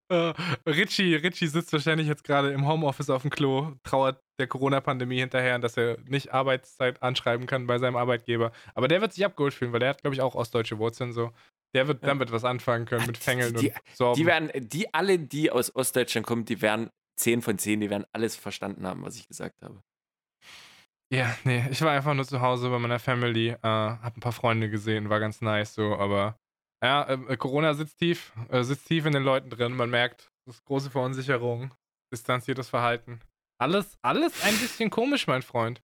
Äh, 0.08 0.34
Richie, 0.66 1.14
Richie 1.14 1.46
sitzt 1.46 1.72
wahrscheinlich 1.72 2.08
jetzt 2.08 2.24
gerade 2.24 2.50
im 2.50 2.66
Homeoffice 2.66 3.10
auf 3.10 3.22
dem 3.22 3.30
Klo, 3.30 3.74
trauert 3.84 4.20
der 4.40 4.48
Corona-Pandemie 4.48 5.20
hinterher, 5.20 5.58
dass 5.60 5.76
er 5.76 5.98
nicht 6.08 6.32
Arbeitszeit 6.32 7.00
anschreiben 7.02 7.46
kann 7.46 7.66
bei 7.68 7.78
seinem 7.78 7.96
Arbeitgeber. 7.96 8.50
Aber 8.74 8.88
der 8.88 9.00
wird 9.00 9.12
sich 9.12 9.24
abgeholt 9.24 9.54
fühlen, 9.54 9.72
weil 9.72 9.80
der 9.80 9.90
hat, 9.90 10.00
glaube 10.02 10.14
ich, 10.14 10.20
auch 10.20 10.34
ostdeutsche 10.34 10.78
Wurzeln 10.78 11.12
so. 11.12 11.30
Der 11.74 11.86
wird 11.86 12.02
Ja. 12.02 12.08
damit 12.08 12.32
was 12.32 12.44
anfangen 12.44 12.86
können 12.86 13.06
mit 13.06 13.18
Fängeln 13.18 13.54
Die- 13.54 13.68
und 13.68 13.76
Sorben. 13.94 14.18
Die 14.20 14.26
werden, 14.26 14.50
die 14.56 14.92
alle, 14.92 15.18
die 15.20 15.52
aus 15.52 15.74
Ostdeutschland 15.76 16.26
kommen, 16.26 16.44
die 16.44 16.60
werden 16.60 16.90
10 17.16 17.42
von 17.42 17.58
10, 17.58 17.80
die 17.80 17.90
werden 17.90 18.06
alles 18.12 18.34
verstanden 18.34 18.86
haben, 18.86 19.04
was 19.04 19.14
ich 19.14 19.28
gesagt 19.28 19.62
habe. 19.62 19.80
Ja, 21.12 21.36
nee, 21.44 21.64
ich 21.70 21.80
war 21.82 21.92
einfach 21.92 22.14
nur 22.14 22.24
zu 22.24 22.40
Hause 22.40 22.70
bei 22.70 22.78
meiner 22.78 22.98
Family, 22.98 23.48
äh, 23.50 23.56
hab 23.62 24.16
ein 24.16 24.20
paar 24.20 24.32
Freunde 24.32 24.70
gesehen, 24.70 25.08
war 25.10 25.20
ganz 25.20 25.40
nice 25.40 25.74
so, 25.74 25.96
aber 25.96 26.36
ja, 26.82 27.08
äh, 27.08 27.36
Corona 27.36 27.74
sitzt 27.74 27.98
tief, 27.98 28.32
äh, 28.48 28.62
sitzt 28.62 28.86
tief 28.86 29.06
in 29.06 29.12
den 29.12 29.22
Leuten 29.22 29.50
drin, 29.50 29.74
man 29.74 29.90
merkt, 29.90 30.30
das 30.46 30.56
ist 30.56 30.64
große 30.64 30.90
Verunsicherung, 30.90 31.74
distanziertes 32.12 32.68
Verhalten. 32.68 33.20
Alles, 33.60 33.98
alles 34.02 34.42
ein 34.42 34.56
bisschen 34.58 34.90
komisch, 34.90 35.26
mein 35.26 35.42
Freund. 35.42 35.82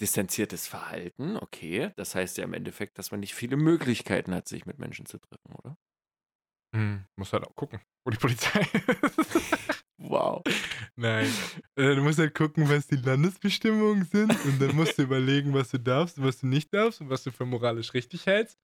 Distanziertes 0.00 0.66
Verhalten, 0.66 1.36
okay. 1.36 1.92
Das 1.96 2.14
heißt 2.14 2.38
ja 2.38 2.44
im 2.44 2.54
Endeffekt, 2.54 2.98
dass 2.98 3.10
man 3.10 3.20
nicht 3.20 3.34
viele 3.34 3.56
Möglichkeiten 3.56 4.34
hat, 4.34 4.48
sich 4.48 4.66
mit 4.66 4.78
Menschen 4.78 5.06
zu 5.06 5.18
treffen, 5.18 5.54
oder? 5.62 5.76
Hm, 6.74 7.04
muss 7.16 7.32
halt 7.32 7.44
auch 7.46 7.54
gucken, 7.54 7.80
wo 8.04 8.10
die 8.10 8.18
Polizei 8.18 8.60
Wow. 10.02 10.42
Nein. 10.96 11.30
Äh, 11.76 11.94
du 11.94 12.02
musst 12.02 12.18
halt 12.18 12.34
gucken, 12.34 12.68
was 12.70 12.86
die 12.86 12.96
Landesbestimmungen 12.96 14.04
sind 14.04 14.32
und 14.46 14.60
dann 14.60 14.74
musst 14.74 14.98
du 14.98 15.02
überlegen, 15.02 15.52
was 15.52 15.70
du 15.70 15.78
darfst 15.78 16.18
und 16.18 16.24
was 16.24 16.38
du 16.38 16.46
nicht 16.46 16.72
darfst 16.72 17.02
und 17.02 17.10
was 17.10 17.22
du 17.22 17.30
für 17.30 17.44
moralisch 17.44 17.92
richtig 17.92 18.26
hältst. 18.26 18.58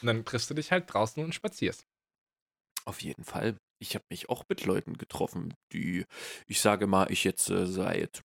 Und 0.00 0.08
dann 0.08 0.24
triffst 0.24 0.50
du 0.50 0.54
dich 0.54 0.72
halt 0.72 0.92
draußen 0.92 1.22
und 1.22 1.34
spazierst. 1.34 1.86
Auf 2.84 3.00
jeden 3.00 3.22
Fall. 3.22 3.56
Ich 3.80 3.94
habe 3.94 4.04
mich 4.10 4.28
auch 4.28 4.44
mit 4.48 4.64
Leuten 4.64 4.98
getroffen, 4.98 5.54
die, 5.72 6.04
ich 6.48 6.60
sage 6.60 6.88
mal, 6.88 7.10
ich 7.12 7.22
jetzt 7.22 7.48
äh, 7.48 7.66
seit, 7.66 8.22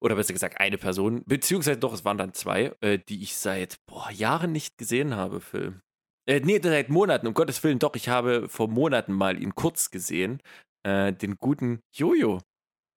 oder 0.00 0.14
besser 0.14 0.32
gesagt, 0.32 0.60
eine 0.60 0.78
Person, 0.78 1.24
beziehungsweise 1.26 1.78
doch, 1.78 1.92
es 1.92 2.04
waren 2.04 2.18
dann 2.18 2.32
zwei, 2.32 2.72
äh, 2.80 2.98
die 2.98 3.22
ich 3.22 3.36
seit 3.36 3.76
boah, 3.86 4.10
Jahren 4.10 4.52
nicht 4.52 4.78
gesehen 4.78 5.16
habe, 5.16 5.40
Phil. 5.40 5.80
Äh, 6.28 6.40
nee, 6.40 6.60
seit 6.62 6.90
Monaten, 6.90 7.26
um 7.26 7.34
Gottes 7.34 7.62
Willen, 7.64 7.80
doch, 7.80 7.96
ich 7.96 8.08
habe 8.08 8.48
vor 8.48 8.68
Monaten 8.68 9.12
mal 9.12 9.40
ihn 9.40 9.54
kurz 9.56 9.90
gesehen, 9.90 10.40
äh, 10.84 11.12
den 11.12 11.36
guten 11.36 11.80
Jojo, 11.94 12.40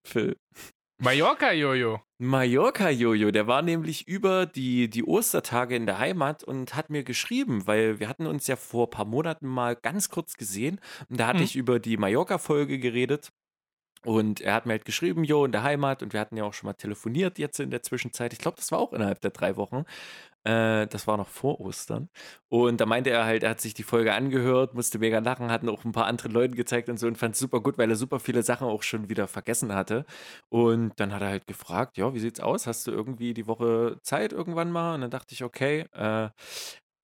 Phil. 0.06 0.36
Mallorca, 1.02 1.52
Jojo. 1.52 2.00
Mallorca-Jojo, 2.18 3.32
der 3.32 3.46
war 3.46 3.62
nämlich 3.62 4.06
über 4.06 4.46
die, 4.46 4.88
die 4.88 5.04
Ostertage 5.04 5.74
in 5.76 5.86
der 5.86 5.98
Heimat 5.98 6.44
und 6.44 6.74
hat 6.76 6.88
mir 6.88 7.02
geschrieben, 7.02 7.66
weil 7.66 7.98
wir 7.98 8.08
hatten 8.08 8.26
uns 8.26 8.46
ja 8.46 8.56
vor 8.56 8.86
ein 8.86 8.90
paar 8.90 9.04
Monaten 9.04 9.46
mal 9.48 9.74
ganz 9.76 10.08
kurz 10.08 10.34
gesehen 10.34 10.80
und 11.10 11.18
da 11.20 11.26
hatte 11.26 11.38
Mhm. 11.38 11.44
ich 11.44 11.56
über 11.56 11.80
die 11.80 11.96
Mallorca-Folge 11.96 12.78
geredet 12.78 13.30
und 14.04 14.40
er 14.40 14.54
hat 14.54 14.66
mir 14.66 14.72
halt 14.72 14.84
geschrieben, 14.84 15.24
jo, 15.24 15.44
in 15.44 15.52
der 15.52 15.62
Heimat 15.62 16.02
und 16.02 16.12
wir 16.12 16.20
hatten 16.20 16.36
ja 16.36 16.44
auch 16.44 16.54
schon 16.54 16.66
mal 16.68 16.74
telefoniert 16.74 17.38
jetzt 17.38 17.60
in 17.60 17.70
der 17.70 17.82
Zwischenzeit. 17.82 18.32
Ich 18.32 18.38
glaube, 18.38 18.56
das 18.56 18.70
war 18.72 18.78
auch 18.78 18.92
innerhalb 18.92 19.20
der 19.20 19.30
drei 19.30 19.56
Wochen. 19.56 19.84
Äh, 20.44 20.86
das 20.88 21.06
war 21.06 21.16
noch 21.16 21.28
vor 21.28 21.60
Ostern. 21.60 22.10
Und 22.48 22.80
da 22.80 22.86
meinte 22.86 23.10
er 23.10 23.24
halt, 23.24 23.42
er 23.42 23.50
hat 23.50 23.60
sich 23.62 23.72
die 23.74 23.82
Folge 23.82 24.12
angehört, 24.14 24.74
musste 24.74 24.98
mega 24.98 25.18
lachen, 25.20 25.50
hat 25.50 25.66
auch 25.66 25.84
ein 25.84 25.92
paar 25.92 26.06
andere 26.06 26.28
Leuten 26.28 26.54
gezeigt 26.54 26.88
und 26.90 26.98
so 26.98 27.06
und 27.06 27.16
fand 27.16 27.34
es 27.34 27.40
super 27.40 27.60
gut, 27.60 27.78
weil 27.78 27.90
er 27.90 27.96
super 27.96 28.20
viele 28.20 28.42
Sachen 28.42 28.66
auch 28.68 28.82
schon 28.82 29.08
wieder 29.08 29.26
vergessen 29.26 29.74
hatte. 29.74 30.04
Und 30.50 30.92
dann 31.00 31.14
hat 31.14 31.22
er 31.22 31.28
halt 31.28 31.46
gefragt, 31.46 31.96
ja, 31.96 32.12
wie 32.14 32.20
sieht's 32.20 32.40
aus? 32.40 32.66
Hast 32.66 32.86
du 32.86 32.90
irgendwie 32.90 33.32
die 33.34 33.46
Woche 33.46 33.98
Zeit 34.02 34.32
irgendwann 34.32 34.70
mal? 34.70 34.94
Und 34.94 35.00
dann 35.02 35.10
dachte 35.10 35.32
ich, 35.34 35.44
okay, 35.44 35.86
äh, 35.92 36.28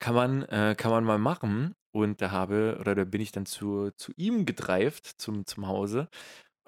kann 0.01 0.15
man, 0.15 0.43
äh, 0.45 0.75
kann 0.77 0.91
man 0.91 1.05
mal 1.05 1.19
machen. 1.19 1.75
Und 1.93 2.23
da 2.23 2.31
habe, 2.31 2.77
oder 2.81 2.95
da 2.95 3.05
bin 3.05 3.21
ich 3.21 3.33
dann 3.33 3.47
zu, 3.47 3.91
zu 3.97 4.13
ihm 4.17 4.47
gedreift, 4.47 5.07
zum, 5.19 5.47
zum 5.47 5.67
Hause. 5.67 6.09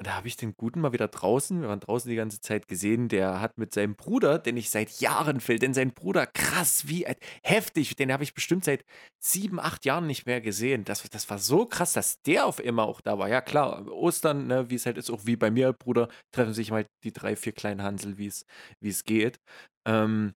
Und 0.02 0.08
da 0.08 0.16
habe 0.16 0.26
ich 0.26 0.36
den 0.36 0.56
Guten 0.56 0.80
mal 0.80 0.92
wieder 0.92 1.06
draußen, 1.06 1.60
wir 1.60 1.68
waren 1.68 1.78
draußen 1.78 2.10
die 2.10 2.16
ganze 2.16 2.40
Zeit 2.40 2.66
gesehen, 2.66 3.06
der 3.08 3.40
hat 3.40 3.56
mit 3.56 3.72
seinem 3.72 3.94
Bruder, 3.94 4.40
den 4.40 4.56
ich 4.56 4.68
seit 4.68 5.00
Jahren 5.00 5.40
will, 5.46 5.60
denn 5.60 5.74
sein 5.74 5.94
Bruder, 5.94 6.26
krass, 6.26 6.88
wie 6.88 7.06
ein- 7.06 7.14
heftig, 7.44 7.94
den 7.94 8.12
habe 8.12 8.24
ich 8.24 8.34
bestimmt 8.34 8.64
seit 8.64 8.84
sieben, 9.22 9.60
acht 9.60 9.84
Jahren 9.84 10.08
nicht 10.08 10.26
mehr 10.26 10.40
gesehen. 10.40 10.82
Das, 10.82 11.08
das 11.08 11.30
war 11.30 11.38
so 11.38 11.66
krass, 11.66 11.92
dass 11.92 12.20
der 12.22 12.46
auf 12.46 12.58
immer 12.58 12.82
auch 12.82 13.00
da 13.00 13.16
war. 13.16 13.28
Ja, 13.28 13.40
klar, 13.40 13.86
Ostern, 13.92 14.48
ne, 14.48 14.68
wie 14.70 14.74
es 14.74 14.86
halt 14.86 14.98
ist, 14.98 15.08
auch 15.08 15.20
wie 15.24 15.36
bei 15.36 15.52
mir, 15.52 15.72
Bruder, 15.72 16.08
treffen 16.32 16.52
sich 16.52 16.72
mal 16.72 16.84
die 17.04 17.12
drei, 17.12 17.36
vier 17.36 17.52
kleinen 17.52 17.84
Hansel, 17.84 18.18
wie 18.18 18.26
es 18.26 19.04
geht. 19.04 19.38
Ähm, 19.86 20.32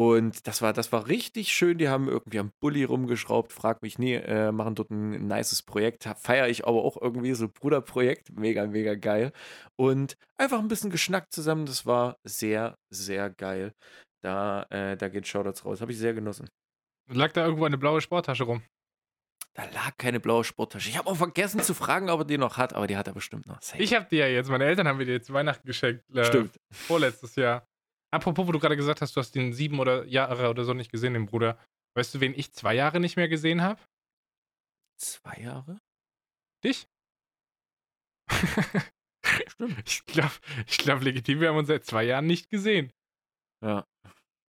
und 0.00 0.46
das 0.46 0.62
war, 0.62 0.72
das 0.72 0.92
war 0.92 1.08
richtig 1.08 1.52
schön. 1.52 1.76
Die 1.76 1.90
haben 1.90 2.08
irgendwie 2.08 2.38
am 2.38 2.52
Bulli 2.58 2.84
rumgeschraubt. 2.84 3.52
Frag 3.52 3.82
mich 3.82 3.98
nie, 3.98 4.14
äh, 4.14 4.50
machen 4.50 4.74
dort 4.74 4.88
ein 4.88 5.26
nices 5.26 5.60
Projekt. 5.60 6.08
Feiere 6.16 6.48
ich 6.48 6.66
aber 6.66 6.82
auch 6.82 6.96
irgendwie 6.96 7.34
so 7.34 7.50
Bruderprojekt. 7.50 8.32
Mega, 8.32 8.66
mega 8.66 8.94
geil. 8.94 9.30
Und 9.76 10.16
einfach 10.38 10.58
ein 10.58 10.68
bisschen 10.68 10.88
geschnackt 10.88 11.34
zusammen. 11.34 11.66
Das 11.66 11.84
war 11.84 12.16
sehr, 12.24 12.78
sehr 12.88 13.28
geil. 13.28 13.74
Da, 14.22 14.62
äh, 14.70 14.96
da 14.96 15.10
geht 15.10 15.26
Shoutouts 15.28 15.66
raus. 15.66 15.82
Habe 15.82 15.92
ich 15.92 15.98
sehr 15.98 16.14
genossen. 16.14 16.48
Lag 17.12 17.32
da 17.32 17.44
irgendwo 17.44 17.66
eine 17.66 17.76
blaue 17.76 18.00
Sporttasche 18.00 18.44
rum? 18.44 18.62
Da 19.52 19.64
lag 19.64 19.98
keine 19.98 20.18
blaue 20.18 20.44
Sporttasche. 20.44 20.88
Ich 20.88 20.96
habe 20.96 21.10
auch 21.10 21.16
vergessen 21.16 21.60
zu 21.60 21.74
fragen, 21.74 22.08
ob 22.08 22.20
er 22.20 22.24
die 22.24 22.38
noch 22.38 22.56
hat, 22.56 22.72
aber 22.72 22.86
die 22.86 22.96
hat 22.96 23.06
er 23.06 23.12
bestimmt 23.12 23.46
noch. 23.46 23.60
Safe. 23.60 23.82
Ich 23.82 23.92
habe 23.92 24.06
die 24.10 24.16
ja 24.16 24.28
jetzt, 24.28 24.48
meine 24.48 24.64
Eltern 24.64 24.88
haben 24.88 24.96
mir 24.96 25.04
die 25.04 25.12
jetzt 25.12 25.30
Weihnachten 25.30 25.66
geschenkt. 25.66 26.08
Äh, 26.14 26.24
Stimmt. 26.24 26.56
Vorletztes 26.72 27.36
Jahr. 27.36 27.66
Apropos, 28.12 28.46
wo 28.46 28.52
du 28.52 28.58
gerade 28.58 28.76
gesagt 28.76 29.00
hast, 29.00 29.14
du 29.14 29.20
hast 29.20 29.34
den 29.34 29.52
sieben 29.52 29.78
oder 29.78 30.04
Jahre 30.06 30.50
oder 30.50 30.64
so 30.64 30.74
nicht 30.74 30.90
gesehen, 30.90 31.14
den 31.14 31.26
Bruder. 31.26 31.58
Weißt 31.94 32.14
du, 32.14 32.20
wen 32.20 32.34
ich 32.34 32.52
zwei 32.52 32.74
Jahre 32.74 33.00
nicht 33.00 33.16
mehr 33.16 33.28
gesehen 33.28 33.62
habe? 33.62 33.80
Zwei 34.96 35.42
Jahre? 35.42 35.80
Dich? 36.64 36.88
Stimmt. 39.24 39.82
Ich 39.86 40.04
glaube, 40.06 40.34
ich 40.66 40.78
glaub, 40.78 41.02
legitim, 41.02 41.40
wir 41.40 41.48
haben 41.48 41.56
uns 41.56 41.68
seit 41.68 41.84
zwei 41.84 42.04
Jahren 42.04 42.26
nicht 42.26 42.50
gesehen. 42.50 42.92
Ja. 43.62 43.86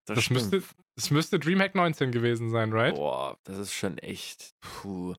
Das, 0.05 0.23
stimmt. 0.23 0.51
müsste, 0.51 0.63
das 0.95 1.11
müsste 1.11 1.39
Dreamhack 1.39 1.75
19 1.75 2.11
gewesen 2.11 2.49
sein, 2.49 2.73
right? 2.73 2.95
Boah, 2.95 3.37
das 3.43 3.57
ist 3.57 3.73
schon 3.73 3.97
echt. 3.99 4.55
Puh. 4.59 5.15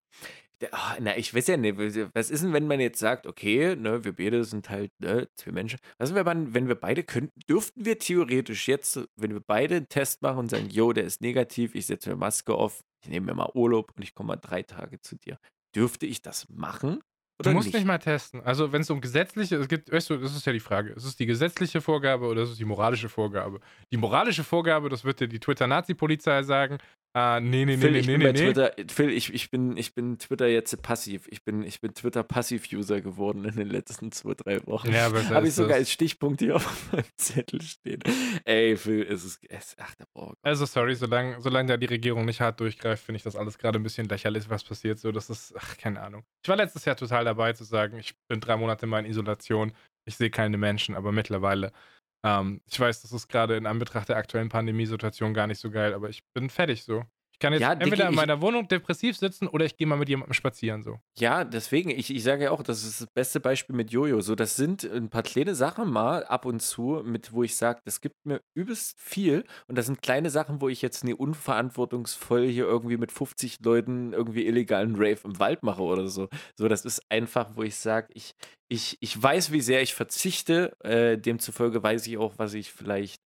Der, 0.62 0.73
ah, 0.73 0.97
na, 1.00 1.16
ich 1.16 1.35
weiß 1.35 1.49
ja 1.49 1.57
nicht, 1.57 1.76
was 1.76 2.31
ist 2.31 2.45
denn, 2.45 2.52
wenn 2.52 2.69
man 2.69 2.78
jetzt 2.78 3.00
sagt, 3.00 3.26
okay, 3.26 3.75
ne, 3.75 4.04
wir 4.04 4.12
beide 4.12 4.45
sind 4.45 4.71
halt 4.71 4.92
ne, 5.00 5.28
zwei 5.35 5.50
Menschen. 5.50 5.81
Was 5.99 6.11
ist, 6.11 6.14
wenn, 6.14 6.25
man, 6.25 6.54
wenn 6.54 6.69
wir 6.69 6.76
beide 6.76 7.02
könnten, 7.02 7.40
dürften 7.49 7.85
wir 7.85 7.99
theoretisch 7.99 8.69
jetzt, 8.69 9.00
wenn 9.16 9.33
wir 9.33 9.40
beide 9.40 9.75
einen 9.75 9.88
Test 9.88 10.23
machen 10.23 10.38
und 10.38 10.50
sagen, 10.50 10.69
yo, 10.71 10.92
der 10.92 11.02
ist 11.02 11.21
negativ, 11.21 11.75
ich 11.75 11.87
setze 11.87 12.11
mir 12.11 12.16
Maske 12.16 12.54
auf, 12.54 12.85
ich 13.02 13.11
nehme 13.11 13.26
mir 13.26 13.35
mal 13.35 13.50
Urlaub 13.54 13.92
und 13.97 14.04
ich 14.04 14.14
komme 14.14 14.28
mal 14.28 14.37
drei 14.37 14.62
Tage 14.62 15.00
zu 15.00 15.16
dir. 15.16 15.37
Dürfte 15.75 16.07
ich 16.07 16.23
das 16.23 16.49
machen? 16.49 17.00
Du 17.38 17.49
Oder 17.49 17.54
musst 17.54 17.66
nicht? 17.66 17.75
nicht 17.75 17.87
mal 17.87 17.99
testen. 17.99 18.40
Also, 18.42 18.73
wenn 18.73 18.83
es 18.83 18.90
um 18.90 19.00
gesetzliche, 19.00 19.57
es 19.57 19.66
gibt, 19.66 19.90
weißt 19.90 20.11
du, 20.11 20.16
das 20.19 20.37
ist 20.37 20.47
ja 20.47 20.52
die 20.52 20.61
Frage. 20.61 20.90
Ist 20.90 21.04
es 21.04 21.16
die 21.16 21.26
gesetzliche 21.26 21.81
Vorgabe 21.81 22.26
oder 22.26 22.42
ist 22.42 22.50
es 22.50 22.57
die 22.57 22.64
moralische 22.64 23.09
Vorgabe? 23.09 23.59
Die 23.90 23.97
moralische 23.97 24.45
Vorgabe, 24.45 24.88
das 24.88 25.02
wird 25.02 25.19
dir 25.19 25.26
die 25.26 25.40
Twitter-Nazi-Polizei 25.40 26.45
sagen. 26.45 26.78
Ah, 27.14 27.40
nee, 27.40 27.66
nee, 27.66 27.76
nee, 27.76 27.76
Phil, 27.76 27.90
nee, 27.90 27.99
ich 27.99 28.07
nee, 28.07 28.12
bin 28.16 28.21
nee, 28.21 28.33
bei 28.33 28.33
nee. 28.33 28.52
Twitter, 28.52 28.73
Phil, 28.90 29.11
ich, 29.11 29.35
ich, 29.35 29.50
bin, 29.50 29.76
ich 29.76 29.95
bin 29.95 30.19
Twitter 30.19 30.47
jetzt 30.47 30.81
passiv. 30.81 31.28
Ich 31.28 31.45
bin, 31.45 31.62
ich 31.62 31.81
bin 31.83 31.92
Twitter-Passiv-User 31.92 33.02
geworden 33.02 33.45
in 33.45 33.54
den 33.54 33.69
letzten 33.69 34.12
zwei, 34.12 34.33
drei 34.33 34.66
Wochen. 34.66 34.90
Ja, 34.90 35.12
Habe 35.31 35.47
ich 35.47 35.54
sogar 35.54 35.71
das. 35.71 35.78
als 35.78 35.90
Stichpunkt 35.90 36.40
hier 36.40 36.57
auf 36.57 36.92
meinem 36.92 37.04
Zettel 37.19 37.61
stehen. 37.61 38.02
Ey, 38.45 38.76
Phil, 38.78 39.02
es 39.02 39.25
ist. 39.25 39.45
Es, 39.50 39.76
ach, 39.78 39.95
der 39.97 40.07
Bock. 40.14 40.37
Also, 40.42 40.64
sorry, 40.64 40.95
solange, 40.95 41.38
solange 41.42 41.69
da 41.69 41.76
die 41.76 41.87
Regierung 41.87 42.25
nicht 42.25 42.40
hart 42.40 42.59
durchgreift, 42.61 43.04
finde 43.04 43.19
ich 43.19 43.23
das 43.23 43.37
alles 43.37 43.59
gerade 43.59 43.78
ein 43.78 43.83
bisschen 43.83 44.09
lächerlich, 44.09 44.49
was 44.49 44.64
passiert. 44.64 44.99
So, 44.99 45.12
das 45.12 45.28
ist, 45.28 45.54
ach, 45.59 45.76
keine 45.76 46.00
Ahnung. 46.00 46.25
Ich 46.42 46.49
war 46.49 46.57
letztes 46.57 46.87
Jahr 46.87 46.97
total 46.97 47.26
dabei 47.26 47.52
zu 47.52 47.64
sagen, 47.64 47.99
ich 47.99 48.14
bin 48.26 48.40
drei 48.40 48.57
Monate 48.57 48.87
mal 48.87 49.00
in 49.00 49.07
Isolation, 49.07 49.73
ich 50.07 50.16
sehe 50.16 50.31
keine 50.31 50.57
Menschen, 50.57 50.95
aber 50.95 51.12
mittlerweile, 51.12 51.73
ähm, 52.22 52.62
ich 52.66 52.78
weiß, 52.78 53.02
das 53.02 53.12
ist 53.12 53.28
gerade 53.28 53.56
in 53.56 53.66
Anbetracht 53.66 54.08
der 54.08 54.16
aktuellen 54.16 54.48
Pandemiesituation 54.48 55.34
gar 55.34 55.46
nicht 55.46 55.60
so 55.60 55.70
geil, 55.70 55.94
aber 55.94 56.08
ich 56.08 56.24
bin 56.32 56.50
fertig 56.50 56.84
so. 56.84 57.04
Ich 57.42 57.44
kann 57.44 57.52
jetzt 57.54 57.62
Ja, 57.62 57.72
entweder 57.72 57.96
Diggi, 57.96 58.02
in 58.06 58.11
ich- 58.11 58.16
meiner 58.16 58.40
Wohnung 58.40 58.68
depressiv 58.68 59.16
sitzen 59.16 59.49
oder 59.49 59.64
ich 59.64 59.76
gehe 59.76 59.84
mal 59.84 59.96
mit 59.96 60.08
jemandem 60.08 60.32
spazieren 60.32 60.84
so. 60.84 61.00
Ja, 61.18 61.42
deswegen, 61.42 61.90
ich, 61.90 62.14
ich 62.14 62.22
sage 62.22 62.44
ja 62.44 62.50
auch, 62.52 62.62
das 62.62 62.84
ist 62.84 63.00
das 63.00 63.08
beste 63.12 63.40
Beispiel 63.40 63.75
mit 63.75 63.90
Jojo. 63.90 64.20
So, 64.20 64.37
das 64.37 64.54
sind 64.54 64.84
ein 64.84 65.11
paar 65.11 65.25
kleine 65.25 65.56
Sachen 65.56 65.90
mal 65.90 66.22
ab 66.25 66.44
und 66.46 66.61
zu, 66.62 67.02
mit 67.04 67.32
wo 67.32 67.42
ich 67.42 67.56
sage, 67.56 67.80
das 67.84 68.00
gibt 68.00 68.14
mir 68.25 68.40
übelst 68.56 68.94
viel. 69.00 69.42
Und 69.66 69.76
das 69.76 69.87
sind 69.87 70.02
kleine 70.02 70.30
Sachen, 70.30 70.61
wo 70.61 70.68
ich 70.68 70.82
jetzt 70.82 71.02
nie 71.02 71.14
unverantwortungsvoll 71.14 72.46
hier 72.46 72.66
irgendwie 72.66 72.96
mit 72.96 73.11
50 73.11 73.59
Leuten 73.64 74.12
irgendwie 74.12 74.46
illegalen 74.46 74.94
Rave 74.94 75.18
im 75.24 75.40
Wald 75.40 75.64
mache 75.64 75.83
oder 75.83 76.07
so. 76.07 76.28
So, 76.57 76.68
das 76.68 76.85
ist 76.85 77.02
einfach, 77.09 77.57
wo 77.57 77.64
ich 77.64 77.74
sage, 77.74 78.07
ich, 78.14 78.35
ich, 78.68 78.96
ich 79.00 79.20
weiß, 79.20 79.50
wie 79.50 79.62
sehr 79.62 79.83
ich 79.83 79.94
verzichte. 79.94 80.76
Äh, 80.85 81.18
demzufolge 81.18 81.83
weiß 81.83 82.07
ich 82.07 82.18
auch, 82.18 82.35
was 82.38 82.55
ich 82.55 82.70
vielleicht. 82.72 83.20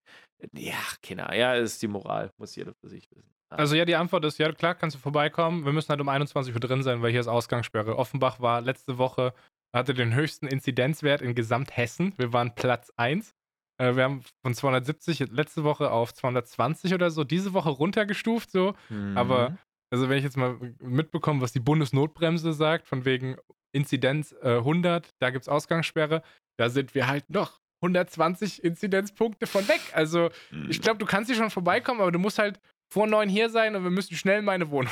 Ja, 0.53 0.77
keine 1.01 1.25
Ahnung. 1.27 1.39
Ja, 1.39 1.55
ist 1.55 1.81
die 1.81 1.89
Moral. 1.89 2.31
Muss 2.37 2.55
jeder 2.55 2.73
für 2.81 2.87
sich 2.87 3.09
wissen. 3.11 3.34
Ah. 3.49 3.55
Also 3.57 3.75
ja, 3.75 3.85
die 3.85 3.95
Antwort 3.95 4.25
ist, 4.25 4.37
ja 4.39 4.51
klar, 4.51 4.75
kannst 4.75 4.95
du 4.95 4.99
vorbeikommen. 4.99 5.65
Wir 5.65 5.71
müssen 5.71 5.89
halt 5.89 6.01
um 6.01 6.09
21 6.09 6.53
Uhr 6.53 6.59
drin 6.59 6.83
sein, 6.83 7.01
weil 7.01 7.11
hier 7.11 7.19
ist 7.19 7.27
Ausgangssperre. 7.27 7.97
Offenbach 7.97 8.39
war 8.39 8.61
letzte 8.61 8.97
Woche, 8.97 9.33
hatte 9.75 9.93
den 9.93 10.13
höchsten 10.15 10.47
Inzidenzwert 10.47 11.21
in 11.21 11.35
Gesamthessen. 11.35 12.13
Wir 12.17 12.33
waren 12.33 12.55
Platz 12.55 12.91
1. 12.97 13.33
Äh, 13.77 13.95
wir 13.95 14.03
haben 14.03 14.23
von 14.43 14.53
270 14.53 15.31
letzte 15.31 15.63
Woche 15.63 15.91
auf 15.91 16.13
220 16.13 16.93
oder 16.93 17.11
so 17.11 17.23
diese 17.23 17.53
Woche 17.53 17.69
runtergestuft 17.69 18.49
so. 18.51 18.73
Aber 19.15 19.49
Mhm. 19.51 19.57
also 19.91 20.09
wenn 20.09 20.17
ich 20.17 20.23
jetzt 20.23 20.37
mal 20.37 20.57
mitbekomme, 20.79 21.41
was 21.41 21.51
die 21.51 21.59
Bundesnotbremse 21.59 22.53
sagt, 22.53 22.87
von 22.87 23.05
wegen 23.05 23.35
Inzidenz 23.73 24.33
äh, 24.41 24.57
100, 24.59 25.09
da 25.19 25.29
gibt 25.29 25.43
es 25.43 25.49
Ausgangssperre, 25.49 26.23
da 26.57 26.69
sind 26.69 26.95
wir 26.95 27.07
halt 27.07 27.29
noch 27.29 27.59
120 27.83 28.63
Inzidenzpunkte 28.63 29.45
von 29.45 29.67
weg. 29.67 29.81
Also 29.93 30.29
Mhm. 30.51 30.69
ich 30.69 30.81
glaube, 30.81 30.97
du 30.97 31.05
kannst 31.05 31.29
hier 31.29 31.37
schon 31.37 31.49
vorbeikommen, 31.51 31.99
aber 32.01 32.11
du 32.13 32.19
musst 32.19 32.39
halt 32.39 32.59
vor 32.89 33.07
neun 33.07 33.29
hier 33.29 33.49
sein 33.49 33.75
und 33.75 33.83
wir 33.83 33.91
müssen 33.91 34.15
schnell 34.15 34.39
in 34.39 34.45
meine 34.45 34.69
Wohnung. 34.69 34.91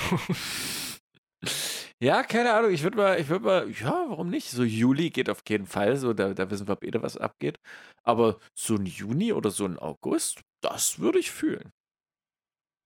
Ja, 2.03 2.21
keine 2.23 2.53
Ahnung. 2.53 2.71
Ich 2.71 2.83
würde 2.83 2.97
mal, 2.97 3.19
ich 3.19 3.29
würde 3.29 3.45
mal, 3.45 3.71
ja, 3.71 4.05
warum 4.09 4.29
nicht? 4.29 4.49
So 4.49 4.63
Juli 4.63 5.09
geht 5.09 5.29
auf 5.29 5.41
jeden 5.47 5.65
Fall. 5.65 5.95
So, 5.95 6.13
da, 6.13 6.33
da 6.33 6.49
wissen 6.51 6.67
wir 6.67 6.75
beide, 6.75 7.01
was 7.01 7.15
abgeht. 7.15 7.59
Aber 8.03 8.39
so 8.53 8.75
ein 8.75 8.85
Juni 8.85 9.31
oder 9.31 9.51
so 9.51 9.65
ein 9.65 9.79
August, 9.79 10.41
das 10.61 10.99
würde 10.99 11.19
ich 11.19 11.31
fühlen. 11.31 11.71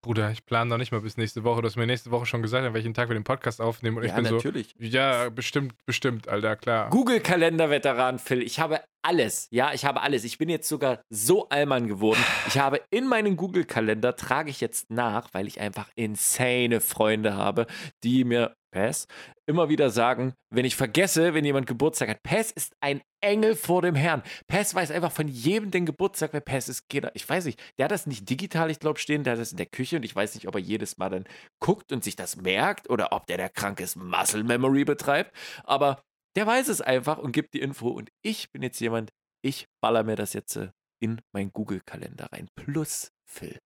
Bruder, 0.08 0.32
ich 0.32 0.46
plane 0.46 0.70
noch 0.70 0.78
nicht 0.78 0.94
mal 0.94 1.02
bis 1.02 1.18
nächste 1.18 1.44
Woche. 1.44 1.62
Du 1.62 1.68
hast 1.68 1.76
mir 1.76 1.86
nächste 1.86 2.12
Woche 2.12 2.26
schon 2.26 2.42
gesagt, 2.42 2.66
an 2.66 2.74
welchen 2.74 2.94
Tag 2.94 3.10
wir 3.10 3.14
den 3.14 3.26
Podcast 3.26 3.60
aufnehmen. 3.60 3.98
Und 3.98 4.04
ich 4.04 4.12
ja, 4.12 4.16
bin 4.16 4.24
natürlich. 4.24 4.74
so, 4.80 4.86
ja, 4.86 5.28
bestimmt, 5.28 5.74
bestimmt, 5.86 6.30
Alter, 6.30 6.56
klar. 6.56 6.90
Google-Kalender-Veteran, 6.92 8.18
Phil. 8.18 8.42
Ich 8.42 8.62
habe 8.62 8.80
alles. 9.02 9.50
Ja, 9.52 9.74
ich 9.74 9.84
habe 9.84 10.02
alles. 10.02 10.24
Ich 10.24 10.38
bin 10.38 10.48
jetzt 10.48 10.70
sogar 10.70 11.02
so 11.10 11.50
Allmann 11.50 11.90
geworden. 11.90 12.24
Ich 12.48 12.58
habe 12.58 12.80
in 12.90 13.06
meinen 13.06 13.36
Google-Kalender, 13.36 14.16
trage 14.16 14.50
ich 14.50 14.62
jetzt 14.62 14.90
nach, 14.90 15.28
weil 15.34 15.46
ich 15.46 15.60
einfach 15.60 15.90
insane 15.96 16.80
Freunde 16.80 17.36
habe, 17.36 17.68
die 18.06 18.24
mir, 18.24 18.56
Pass, 18.72 19.08
immer 19.48 19.70
wieder 19.70 19.90
sagen, 19.90 20.34
wenn 20.54 20.66
ich 20.66 20.76
vergesse, 20.76 21.34
wenn 21.34 21.46
jemand 21.46 21.68
Geburtstag 21.68 22.10
hat, 22.10 22.24
Pass 22.24 22.52
ist 22.52 22.74
ein 22.82 23.02
Engel 23.22 23.56
vor 23.56 23.82
dem 23.82 23.96
Herrn. 23.96 24.24
Pass 24.48 24.76
weiß 24.76 24.92
einfach 24.92 25.12
von 25.12 25.28
jedem 25.28 25.72
den 25.72 25.86
Geburtstag, 25.86 26.34
wer 26.34 26.42
Pass 26.42 26.70
ist. 26.70 26.88
Geht, 26.90 27.10
ich 27.14 27.28
weiß 27.28 27.46
nicht, 27.46 27.60
der 27.78 27.86
hat 27.86 27.92
das 27.92 28.08
nicht 28.08 28.30
digital, 28.30 28.70
ich 28.70 28.80
glaube, 28.80 29.00
stehen, 29.00 29.24
der 29.24 29.34
hat 29.34 29.40
das 29.40 29.52
in 29.52 29.58
der 29.58 29.66
Küche 29.66 29.98
und 29.98 30.04
ich 30.04 30.16
weiß 30.16 30.36
nicht, 30.36 30.48
ob 30.48 30.56
er 30.56 30.62
jedes 30.62 30.98
Mal 30.98 31.10
dann 31.10 31.26
guckt 31.60 31.92
und 31.92 32.04
sich 32.04 32.16
das 32.16 32.36
merkt 32.36 32.90
oder 32.90 33.12
ob 33.14 33.26
der 33.28 33.38
der 33.38 33.50
krankes 33.50 33.96
Muscle 33.96 34.44
Memory 34.44 34.86
betreibt. 34.86 35.36
Aber 35.64 36.02
der 36.36 36.46
weiß 36.46 36.68
es 36.68 36.82
einfach 36.82 37.18
und 37.18 37.32
gibt 37.32 37.54
die 37.54 37.62
Info. 37.62 37.90
Und 37.90 38.10
ich 38.22 38.52
bin 38.52 38.62
jetzt 38.62 38.80
jemand, 38.80 39.12
ich 39.44 39.68
baller 39.82 40.04
mir 40.04 40.16
das 40.16 40.34
jetzt 40.34 40.56
äh, 40.56 40.70
in 41.02 41.22
meinen 41.34 41.52
Google-Kalender 41.52 42.32
rein. 42.32 42.48
Plus 42.56 43.12
Phil. 43.26 43.60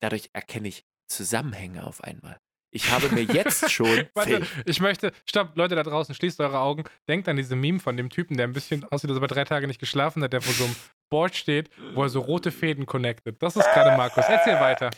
Dadurch 0.00 0.30
erkenne 0.32 0.68
ich 0.68 0.84
Zusammenhänge 1.08 1.86
auf 1.86 2.02
einmal. 2.02 2.38
Ich 2.76 2.90
habe 2.90 3.08
mir 3.08 3.22
jetzt 3.22 3.70
schon. 3.72 4.06
Warte, 4.14 4.46
ich 4.66 4.80
möchte, 4.80 5.12
stopp, 5.24 5.56
Leute 5.56 5.74
da 5.74 5.82
draußen, 5.82 6.14
schließt 6.14 6.38
eure 6.40 6.60
Augen. 6.60 6.84
Denkt 7.08 7.26
an 7.26 7.36
diese 7.36 7.56
Meme 7.56 7.80
von 7.80 7.96
dem 7.96 8.10
Typen, 8.10 8.36
der 8.36 8.46
ein 8.46 8.52
bisschen 8.52 8.84
aussieht, 8.84 9.08
als 9.08 9.16
ob 9.16 9.22
er 9.24 9.28
drei 9.28 9.44
Tage 9.44 9.66
nicht 9.66 9.80
geschlafen 9.80 10.22
hat, 10.22 10.34
der 10.34 10.42
vor 10.42 10.52
so 10.52 10.64
einem 10.64 10.76
Board 11.10 11.34
steht, 11.34 11.70
wo 11.94 12.02
er 12.02 12.10
so 12.10 12.20
rote 12.20 12.52
Fäden 12.52 12.84
connected. 12.84 13.42
Das 13.42 13.56
ist 13.56 13.64
gerade 13.72 13.96
Markus. 13.96 14.26
Erzähl 14.28 14.60
weiter. 14.60 14.90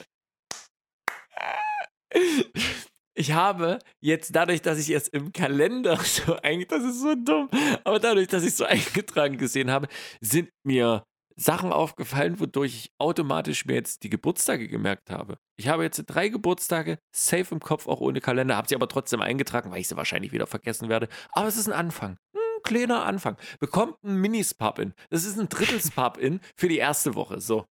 Ich 3.14 3.32
habe 3.32 3.78
jetzt 4.00 4.34
dadurch, 4.34 4.62
dass 4.62 4.78
ich 4.78 4.90
es 4.90 5.08
im 5.08 5.32
Kalender 5.32 5.96
so 6.04 6.36
eigentlich, 6.42 6.68
das 6.68 6.84
ist 6.84 7.00
so 7.00 7.14
dumm, 7.14 7.48
aber 7.84 7.98
dadurch, 8.00 8.28
dass 8.28 8.42
ich 8.42 8.50
es 8.50 8.56
so 8.56 8.64
eingetragen 8.64 9.38
gesehen 9.38 9.70
habe, 9.70 9.88
sind 10.20 10.50
mir 10.64 11.04
Sachen 11.38 11.72
aufgefallen, 11.72 12.40
wodurch 12.40 12.74
ich 12.74 12.92
automatisch 12.98 13.64
mir 13.64 13.74
jetzt 13.74 14.02
die 14.02 14.10
Geburtstage 14.10 14.66
gemerkt 14.66 15.10
habe. 15.10 15.38
Ich 15.56 15.68
habe 15.68 15.84
jetzt 15.84 16.04
drei 16.06 16.28
Geburtstage 16.28 16.98
safe 17.14 17.54
im 17.54 17.60
Kopf, 17.60 17.86
auch 17.86 18.00
ohne 18.00 18.20
Kalender, 18.20 18.56
habe 18.56 18.68
sie 18.68 18.74
aber 18.74 18.88
trotzdem 18.88 19.22
eingetragen, 19.22 19.70
weil 19.70 19.80
ich 19.80 19.88
sie 19.88 19.96
wahrscheinlich 19.96 20.32
wieder 20.32 20.48
vergessen 20.48 20.88
werde. 20.88 21.08
Aber 21.32 21.46
es 21.46 21.56
ist 21.56 21.68
ein 21.68 21.72
Anfang. 21.72 22.18
Ein 22.34 22.62
kleiner 22.64 23.04
Anfang. 23.04 23.36
Bekommt 23.60 24.02
ein 24.02 24.16
Minis-Pub-In. 24.16 24.94
Das 25.10 25.24
ist 25.24 25.38
ein 25.38 25.48
Drittels-Pub-In 25.48 26.40
für 26.56 26.68
die 26.68 26.78
erste 26.78 27.14
Woche. 27.14 27.40
So. 27.40 27.66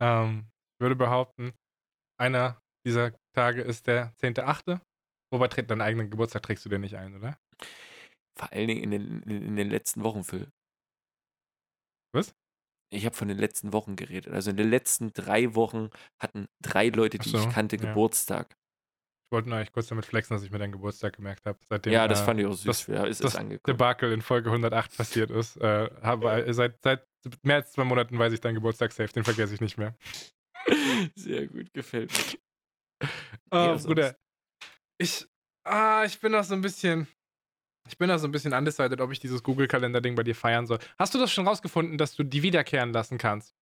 Ähm, 0.00 0.50
ich 0.76 0.82
würde 0.82 0.96
behaupten, 0.96 1.54
einer 2.20 2.60
dieser 2.86 3.12
Tage 3.34 3.62
ist 3.62 3.86
der 3.86 4.12
10.8. 4.22 4.80
Wobei 5.32 5.48
deinen 5.48 5.80
eigenen 5.80 6.10
Geburtstag 6.10 6.42
trägst 6.42 6.64
du 6.66 6.68
dir 6.68 6.78
nicht 6.78 6.96
ein, 6.96 7.16
oder? 7.16 7.38
Vor 8.38 8.52
allen 8.52 8.68
Dingen 8.68 8.82
in 8.82 8.90
den, 8.90 9.22
in 9.22 9.56
den 9.56 9.70
letzten 9.70 10.02
Wochen, 10.02 10.24
Phil. 10.24 10.50
Was? 12.14 12.34
Ich 12.90 13.04
habe 13.06 13.14
von 13.16 13.28
den 13.28 13.38
letzten 13.38 13.72
Wochen 13.72 13.96
geredet. 13.96 14.32
Also 14.32 14.50
in 14.50 14.56
den 14.56 14.70
letzten 14.70 15.12
drei 15.12 15.54
Wochen 15.54 15.90
hatten 16.20 16.46
drei 16.62 16.88
Leute, 16.88 17.18
die 17.18 17.28
so, 17.28 17.38
ich 17.38 17.48
kannte, 17.50 17.76
ja. 17.76 17.82
Geburtstag. 17.88 18.56
Ich 19.26 19.32
wollte 19.36 19.48
nur 19.48 19.58
eigentlich 19.58 19.72
kurz 19.72 19.88
damit 19.88 20.06
flexen, 20.06 20.34
dass 20.36 20.44
ich 20.44 20.50
mir 20.52 20.58
deinen 20.58 20.72
Geburtstag 20.72 21.16
gemerkt 21.16 21.44
habe. 21.44 21.58
Seitdem 21.68 21.92
ja, 21.92 22.06
das 22.06 22.20
äh, 22.20 22.24
fand 22.24 22.40
ich 22.40 22.46
auch 22.46 22.52
süß. 22.52 22.64
das- 22.66 22.86
ja, 22.86 23.04
ist 23.04 23.24
das 23.24 23.34
angekommen. 23.34 23.76
Debakel 23.76 24.12
in 24.12 24.22
Folge 24.22 24.50
108 24.50 24.96
passiert 24.96 25.30
ist. 25.32 25.56
Äh, 25.56 25.90
habe, 26.02 26.46
seit, 26.52 26.80
seit 26.82 27.04
mehr 27.42 27.56
als 27.56 27.72
zwei 27.72 27.82
Monaten 27.84 28.16
weiß 28.18 28.32
ich 28.32 28.40
deinen 28.40 28.54
Geburtstag 28.54 28.92
safe, 28.92 29.12
den 29.12 29.24
vergesse 29.24 29.54
ich 29.54 29.60
nicht 29.60 29.76
mehr. 29.76 29.96
Sehr 31.16 31.48
gut, 31.48 31.72
gefällt 31.74 32.12
mir. 32.12 33.08
Oh, 33.50 33.56
Ja, 33.56 33.76
Bruder. 33.76 34.16
Ich, 34.98 35.26
ah, 35.64 36.04
ich 36.04 36.20
bin 36.20 36.30
noch 36.32 36.44
so 36.44 36.54
ein 36.54 36.60
bisschen. 36.60 37.08
Ich 37.86 37.98
bin 37.98 38.08
da 38.08 38.18
so 38.18 38.26
ein 38.26 38.32
bisschen 38.32 38.52
undecided, 38.54 39.00
ob 39.00 39.12
ich 39.12 39.20
dieses 39.20 39.42
Google-Kalender-Ding 39.42 40.14
bei 40.14 40.22
dir 40.22 40.34
feiern 40.34 40.66
soll. 40.66 40.78
Hast 40.98 41.14
du 41.14 41.18
das 41.18 41.30
schon 41.32 41.46
rausgefunden, 41.46 41.98
dass 41.98 42.14
du 42.14 42.22
die 42.24 42.42
wiederkehren 42.42 42.92
lassen 42.92 43.18
kannst? 43.18 43.54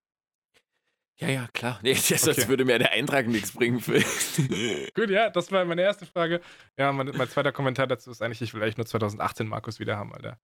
Ja, 1.18 1.28
ja, 1.28 1.48
klar. 1.52 1.78
Nee, 1.82 1.94
sonst 1.94 2.26
Okay. 2.38 2.48
würde 2.48 2.64
mir 2.64 2.78
der 2.78 2.92
Eintrag 2.92 3.26
nichts 3.26 3.52
bringen, 3.52 3.80
Phil. 3.80 4.02
Gut, 4.94 5.10
ja, 5.10 5.30
das 5.30 5.50
war 5.52 5.64
meine 5.64 5.82
erste 5.82 6.06
Frage. 6.06 6.40
Ja, 6.78 6.92
mein, 6.92 7.08
mein 7.16 7.28
zweiter 7.28 7.52
Kommentar 7.52 7.86
dazu 7.86 8.10
ist 8.10 8.22
eigentlich, 8.22 8.42
ich 8.42 8.54
will 8.54 8.62
eigentlich 8.62 8.76
nur 8.78 8.86
2018 8.86 9.46
Markus 9.46 9.78
wieder 9.78 9.96
haben, 9.96 10.12
Alter. 10.14 10.38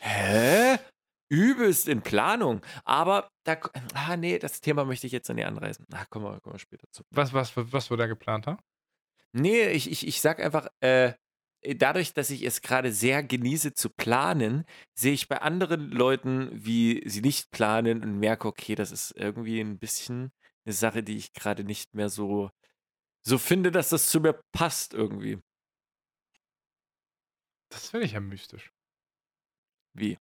Hä? 0.00 0.78
Übelst 1.32 1.88
in 1.88 2.02
Planung. 2.02 2.60
Aber 2.84 3.30
da. 3.44 3.56
Ah, 3.94 4.16
nee, 4.16 4.38
das 4.38 4.60
Thema 4.60 4.84
möchte 4.84 5.06
ich 5.06 5.12
jetzt 5.12 5.28
noch 5.28 5.36
nicht 5.36 5.46
anreißen. 5.46 5.86
Ah, 5.92 6.04
kommen 6.10 6.26
wir, 6.26 6.40
kommen 6.40 6.54
wir 6.54 6.58
später 6.60 6.88
zu. 6.90 7.04
Was, 7.10 7.32
was, 7.32 7.52
was 7.56 7.88
wir 7.90 7.96
da 7.96 8.06
geplant 8.06 8.46
haben? 8.46 8.58
Nee, 9.32 9.68
ich, 9.68 9.90
ich, 9.90 10.06
ich 10.06 10.20
sag 10.20 10.40
einfach, 10.40 10.66
äh, 10.80 11.12
dadurch, 11.62 12.14
dass 12.14 12.30
ich 12.30 12.42
es 12.42 12.62
gerade 12.62 12.92
sehr 12.92 13.22
genieße 13.22 13.74
zu 13.74 13.90
planen, 13.90 14.64
sehe 14.94 15.12
ich 15.12 15.28
bei 15.28 15.40
anderen 15.42 15.90
Leuten, 15.90 16.50
wie 16.52 17.02
sie 17.08 17.20
nicht 17.20 17.50
planen 17.50 18.02
und 18.02 18.18
merke, 18.18 18.48
okay, 18.48 18.74
das 18.74 18.92
ist 18.92 19.12
irgendwie 19.16 19.60
ein 19.60 19.78
bisschen 19.78 20.32
eine 20.64 20.72
Sache, 20.74 21.02
die 21.02 21.16
ich 21.16 21.32
gerade 21.32 21.64
nicht 21.64 21.94
mehr 21.94 22.08
so, 22.08 22.50
so 23.22 23.38
finde, 23.38 23.70
dass 23.70 23.90
das 23.90 24.10
zu 24.10 24.20
mir 24.20 24.40
passt 24.52 24.94
irgendwie. 24.94 25.38
Das 27.70 27.90
finde 27.90 28.06
ich 28.06 28.12
ja 28.12 28.20
mystisch. 28.20 28.72
Wie? 29.94 30.18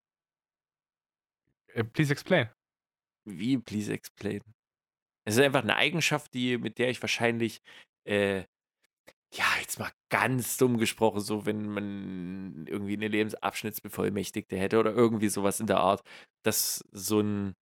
Äh, 1.73 1.84
please 1.84 2.12
explain. 2.12 2.50
Wie, 3.26 3.58
please 3.58 3.91
explain. 3.91 4.41
Es 5.26 5.36
ist 5.36 5.43
einfach 5.43 5.63
eine 5.63 5.76
Eigenschaft, 5.76 6.34
die, 6.34 6.58
mit 6.58 6.78
der 6.78 6.89
ich 6.89 7.02
wahrscheinlich, 7.02 7.62
äh, 8.06 8.45
ja, 9.33 9.45
jetzt 9.59 9.79
mal 9.79 9.91
ganz 10.09 10.57
dumm 10.57 10.77
gesprochen, 10.77 11.19
so 11.19 11.45
wenn 11.45 11.67
man 11.67 12.65
irgendwie 12.67 12.93
eine 12.93 13.07
Lebensabschnittsbevollmächtigte 13.07 14.57
hätte 14.57 14.79
oder 14.79 14.93
irgendwie 14.93 15.29
sowas 15.29 15.59
in 15.59 15.67
der 15.67 15.79
Art, 15.79 16.01
dass 16.43 16.83
so 16.91 17.19
ein, 17.19 17.53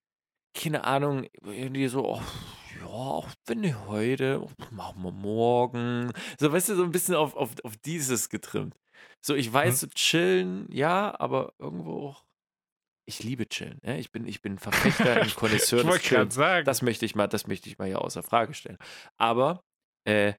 keine 0.53 0.83
Ahnung, 0.83 1.27
irgendwie 1.41 1.87
so, 1.87 2.05
oh, 2.05 2.21
ja, 2.79 2.85
auch 2.85 3.29
wenn 3.47 3.61
nicht 3.61 3.77
heute, 3.87 4.41
oh, 4.43 4.51
machen 4.71 5.01
wir 5.03 5.11
morgen. 5.11 6.11
So, 6.39 6.51
weißt 6.51 6.69
du, 6.69 6.75
so 6.75 6.83
ein 6.83 6.91
bisschen 6.91 7.15
auf, 7.15 7.35
auf, 7.35 7.55
auf 7.63 7.75
dieses 7.77 8.29
getrimmt. 8.29 8.75
So, 9.21 9.33
ich 9.33 9.51
weiß, 9.51 9.81
so 9.81 9.87
chillen, 9.87 10.67
ja, 10.71 11.19
aber 11.19 11.53
irgendwo 11.57 12.09
auch. 12.09 12.25
Ich 13.07 13.23
liebe 13.23 13.47
chillen. 13.47 13.79
Ne? 13.83 13.99
Ich, 13.99 14.11
bin, 14.11 14.27
ich 14.27 14.41
bin 14.41 14.57
Verfechter 14.57 15.21
und 15.21 15.35
Connoisseur 15.35 15.79
ich 15.79 15.87
des 15.87 16.01
Chillens. 16.01 16.35
sagen. 16.35 16.65
Das 16.65 16.81
möchte 16.81 17.05
ich 17.05 17.15
mal, 17.15 17.27
das 17.27 17.47
möchte 17.47 17.69
ich 17.69 17.77
mal 17.77 17.87
hier 17.87 18.01
außer 18.01 18.23
Frage 18.23 18.53
stellen. 18.53 18.77
Aber 19.17 19.63
äh, 20.05 20.33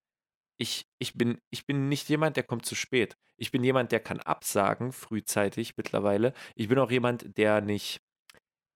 ich, 0.58 0.86
ich, 0.98 1.14
bin, 1.14 1.38
ich 1.50 1.66
bin 1.66 1.88
nicht 1.88 2.08
jemand, 2.08 2.36
der 2.36 2.44
kommt 2.44 2.66
zu 2.66 2.74
spät. 2.74 3.16
Ich 3.36 3.50
bin 3.50 3.62
jemand, 3.62 3.92
der 3.92 4.00
kann 4.00 4.20
absagen, 4.20 4.92
frühzeitig 4.92 5.76
mittlerweile. 5.76 6.32
Ich 6.54 6.68
bin 6.68 6.78
auch 6.78 6.90
jemand, 6.90 7.36
der 7.36 7.60
nicht. 7.60 8.00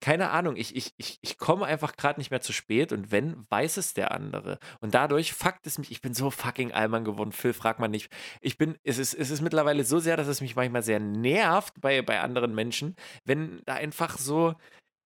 Keine 0.02 0.30
Ahnung, 0.30 0.56
ich, 0.56 0.74
ich, 0.74 0.94
ich, 0.96 1.18
ich 1.20 1.36
komme 1.36 1.66
einfach 1.66 1.94
gerade 1.94 2.18
nicht 2.18 2.30
mehr 2.30 2.40
zu 2.40 2.54
spät 2.54 2.90
und 2.90 3.12
wenn, 3.12 3.44
weiß 3.50 3.76
es 3.76 3.92
der 3.92 4.12
andere. 4.12 4.58
Und 4.80 4.94
dadurch 4.94 5.34
fuckt 5.34 5.66
es 5.66 5.76
mich, 5.76 5.90
ich 5.90 6.00
bin 6.00 6.14
so 6.14 6.30
fucking 6.30 6.72
Allmann 6.72 7.04
geworden, 7.04 7.32
Phil, 7.32 7.52
frag 7.52 7.78
mal 7.78 7.88
nicht. 7.88 8.10
Ich 8.40 8.56
bin, 8.56 8.78
es 8.82 8.96
ist, 8.96 9.12
es 9.12 9.28
ist 9.28 9.42
mittlerweile 9.42 9.84
so 9.84 9.98
sehr, 9.98 10.16
dass 10.16 10.26
es 10.26 10.40
mich 10.40 10.56
manchmal 10.56 10.82
sehr 10.82 11.00
nervt 11.00 11.74
bei, 11.82 12.00
bei 12.00 12.20
anderen 12.20 12.54
Menschen, 12.54 12.96
wenn 13.26 13.60
da 13.66 13.74
einfach 13.74 14.16
so, 14.16 14.54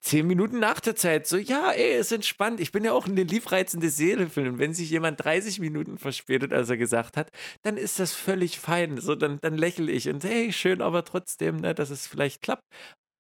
zehn 0.05 0.27
Minuten 0.27 0.59
nach 0.59 0.81
der 0.81 0.95
Zeit 0.97 1.27
so, 1.27 1.37
ja, 1.37 1.73
ey, 1.73 1.99
ist 1.99 2.13
entspannt. 2.13 2.61
Ich 2.61 2.73
bin 2.73 2.85
ja 2.85 2.93
auch 2.93 3.07
in 3.07 3.17
den 3.17 3.27
liebreizende 3.27 3.89
Seele-Film. 3.89 4.59
Wenn 4.59 4.75
sich 4.75 4.91
jemand 4.91 5.25
30 5.25 5.61
Minuten 5.61 5.97
verspätet, 5.99 6.53
als 6.53 6.69
er 6.69 6.77
gesagt 6.77 7.17
hat, 7.17 7.31
dann 7.63 7.77
ist 7.77 7.99
das 7.99 8.15
völlig 8.15 8.59
fein. 8.59 8.99
So, 9.01 9.15
dann, 9.15 9.41
dann 9.41 9.57
lächle 9.57 9.91
ich 9.91 10.09
und 10.09 10.23
hey, 10.23 10.53
schön, 10.53 10.83
aber 10.83 11.05
trotzdem, 11.05 11.57
ne, 11.57 11.75
dass 11.75 11.91
es 11.91 12.07
vielleicht 12.07 12.43
klappt. 12.43 12.63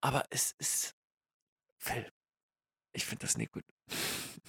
Aber 0.02 0.24
es 0.30 0.54
ist. 0.58 0.92
Phil, 1.82 2.06
ich 2.94 3.06
finde 3.06 3.22
das 3.26 3.36
nicht 3.38 3.52
gut. 3.52 3.64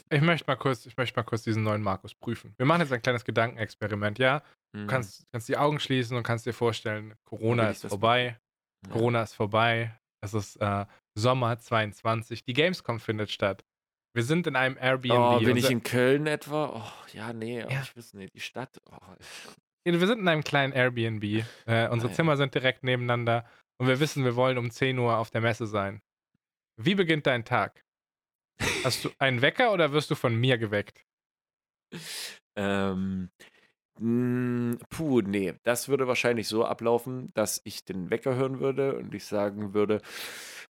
Ich 0.10 0.22
möchte 0.22 0.46
mal 0.48 0.56
kurz, 0.56 0.86
ich 0.86 0.98
möchte 0.98 1.18
mal 1.18 1.24
kurz 1.24 1.44
diesen 1.44 1.64
neuen 1.64 1.82
Markus 1.82 2.14
prüfen. 2.14 2.54
Wir 2.58 2.66
machen 2.66 2.82
jetzt 2.82 2.92
ein 2.92 3.02
kleines 3.02 3.24
Gedankenexperiment, 3.26 4.20
ja? 4.20 4.44
Du 4.74 4.82
Mhm. 4.82 4.88
kannst, 4.88 5.24
kannst 5.32 5.48
die 5.48 5.58
Augen 5.58 5.80
schließen 5.80 6.16
und 6.18 6.24
kannst 6.24 6.46
dir 6.46 6.54
vorstellen, 6.54 7.16
Corona 7.24 7.70
ist 7.70 7.86
vorbei. 7.88 8.38
Ja. 8.86 8.92
Corona 8.92 9.24
ist 9.24 9.34
vorbei. 9.34 9.98
Es 10.22 10.34
ist 10.34 10.58
äh, 10.58 10.86
Sommer 11.18 11.58
22. 11.60 12.44
Die 12.44 12.54
Gamescom 12.54 13.00
findet 13.00 13.32
statt. 13.32 13.64
Wir 14.14 14.24
sind 14.24 14.48
in 14.48 14.56
einem 14.56 14.78
Airbnb. 14.78 15.14
Oh, 15.14 15.40
bin 15.40 15.58
ich 15.58 15.70
in 15.70 15.84
Köln 15.84 16.28
etwa? 16.28 16.70
Oh, 16.76 17.14
ja, 17.14 17.34
nee, 17.34 17.60
Ja. 17.60 17.82
ich 17.82 17.96
weiß 17.98 18.14
nicht. 18.14 18.34
Die 18.34 18.40
Stadt. 18.40 18.80
Oh. 18.90 18.98
wir 19.84 20.08
sind 20.08 20.20
in 20.20 20.28
einem 20.28 20.44
kleinen 20.44 20.74
Airbnb. 20.74 21.24
Äh, 21.66 21.90
unsere 21.90 22.12
ja. 22.12 22.16
Zimmer 22.16 22.38
sind 22.38 22.54
direkt 22.56 22.84
nebeneinander 22.84 23.46
und 23.78 23.88
wir 23.88 24.00
wissen, 24.00 24.24
wir 24.24 24.36
wollen 24.36 24.58
um 24.58 24.72
10 24.72 24.98
Uhr 25.00 25.18
auf 25.18 25.32
der 25.32 25.42
Messe 25.42 25.68
sein. 25.68 26.02
Wie 26.78 26.96
beginnt 26.96 27.28
dein 27.28 27.44
Tag? 27.44 27.84
Hast 28.84 29.04
du 29.04 29.10
einen 29.20 29.42
Wecker 29.42 29.74
oder 29.74 29.92
wirst 29.92 30.12
du 30.12 30.16
von 30.16 30.36
mir 30.36 30.58
geweckt? 30.58 31.06
Ähm, 32.56 33.30
mh, 34.00 34.78
puh, 34.90 35.22
nee. 35.22 35.56
Das 35.64 35.90
würde 35.90 36.08
wahrscheinlich 36.08 36.48
so 36.48 36.64
ablaufen, 36.66 37.34
dass 37.34 37.62
ich 37.66 37.84
den 37.84 38.10
Wecker 38.10 38.36
hören 38.36 38.60
würde 38.62 38.98
und 38.98 39.14
ich 39.14 39.26
sagen 39.26 39.74
würde, 39.74 40.02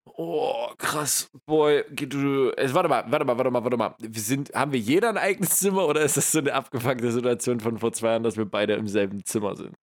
oh, 0.07 0.69
krass, 0.79 1.29
boy, 1.47 1.79
äh, 1.79 2.75
warte 2.75 2.89
mal, 2.89 3.05
warte 3.09 3.25
mal, 3.25 3.37
warte 3.37 3.51
mal, 3.51 3.65
warte 3.65 3.77
mal. 3.77 3.95
Wir 3.99 4.21
sind, 4.21 4.53
haben 4.55 4.73
wir 4.73 4.81
jeder 4.81 5.09
ein 5.09 5.19
eigenes 5.19 5.57
Zimmer 5.57 5.87
oder 5.87 6.03
ist 6.03 6.17
das 6.17 6.33
so 6.33 6.39
eine 6.39 6.53
abgefuckte 6.55 7.11
Situation 7.11 7.61
von 7.61 7.79
vor 7.79 7.93
zwei 7.93 8.09
Jahren, 8.11 8.23
dass 8.23 8.37
wir 8.37 8.45
beide 8.45 8.75
im 8.75 8.89
selben 8.89 9.25
Zimmer 9.25 9.57
sind? 9.57 9.75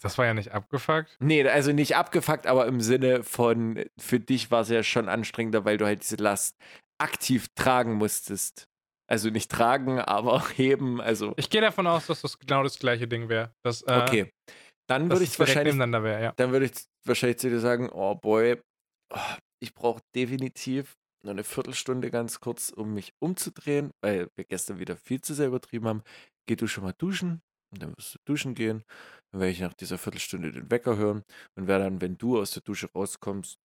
Das 0.00 0.16
war 0.16 0.24
ja 0.24 0.34
nicht 0.34 0.52
abgefuckt. 0.52 1.16
Nee, 1.20 1.46
also 1.46 1.72
nicht 1.72 1.96
abgefuckt, 1.96 2.46
aber 2.46 2.66
im 2.66 2.80
Sinne 2.80 3.22
von, 3.22 3.84
für 3.98 4.18
dich 4.18 4.50
war 4.50 4.62
es 4.62 4.70
ja 4.70 4.82
schon 4.82 5.08
anstrengender, 5.08 5.64
weil 5.64 5.76
du 5.76 5.84
halt 5.84 6.02
diese 6.02 6.16
Last 6.16 6.56
aktiv 6.98 7.48
tragen 7.54 7.94
musstest. 7.94 8.66
Also 9.06 9.28
nicht 9.28 9.50
tragen, 9.50 10.00
aber 10.00 10.42
heben, 10.56 11.00
also 11.00 11.34
Ich 11.36 11.50
gehe 11.50 11.60
davon 11.60 11.86
aus, 11.86 12.06
dass 12.06 12.22
das 12.22 12.38
genau 12.38 12.62
das 12.62 12.78
gleiche 12.78 13.06
Ding 13.06 13.28
wäre. 13.28 13.52
Äh, 13.64 13.70
Okay. 13.86 14.30
Dann 14.86 15.10
würde 15.10 15.24
ich 15.24 15.38
wahrscheinlich, 15.38 15.78
wäre, 15.78 16.22
ja. 16.22 16.32
dann 16.36 16.52
würde 16.52 16.66
ich 16.66 16.72
wahrscheinlich 17.06 17.38
zu 17.38 17.48
dir 17.48 17.58
sagen, 17.58 17.88
oh 17.90 18.14
boy, 18.14 18.60
ich 19.60 19.74
brauche 19.74 20.02
definitiv 20.14 20.96
noch 21.24 21.30
eine 21.30 21.44
Viertelstunde 21.44 22.10
ganz 22.10 22.40
kurz, 22.40 22.70
um 22.70 22.94
mich 22.94 23.14
umzudrehen, 23.18 23.92
weil 24.02 24.28
wir 24.36 24.44
gestern 24.44 24.78
wieder 24.78 24.96
viel 24.96 25.20
zu 25.20 25.34
sehr 25.34 25.48
übertrieben 25.48 25.88
haben. 25.88 26.02
Geh 26.46 26.56
du 26.56 26.66
schon 26.66 26.84
mal 26.84 26.94
duschen 26.96 27.40
und 27.72 27.82
dann 27.82 27.96
wirst 27.96 28.14
du 28.14 28.18
duschen 28.26 28.54
gehen. 28.54 28.84
Dann 29.32 29.40
werde 29.40 29.52
ich 29.52 29.60
nach 29.60 29.74
dieser 29.74 29.98
Viertelstunde 29.98 30.52
den 30.52 30.70
Wecker 30.70 30.96
hören 30.96 31.24
und 31.56 31.66
werde 31.66 31.84
dann, 31.84 32.00
wenn 32.00 32.18
du 32.18 32.38
aus 32.38 32.50
der 32.50 32.62
Dusche 32.62 32.90
rauskommst, 32.94 33.58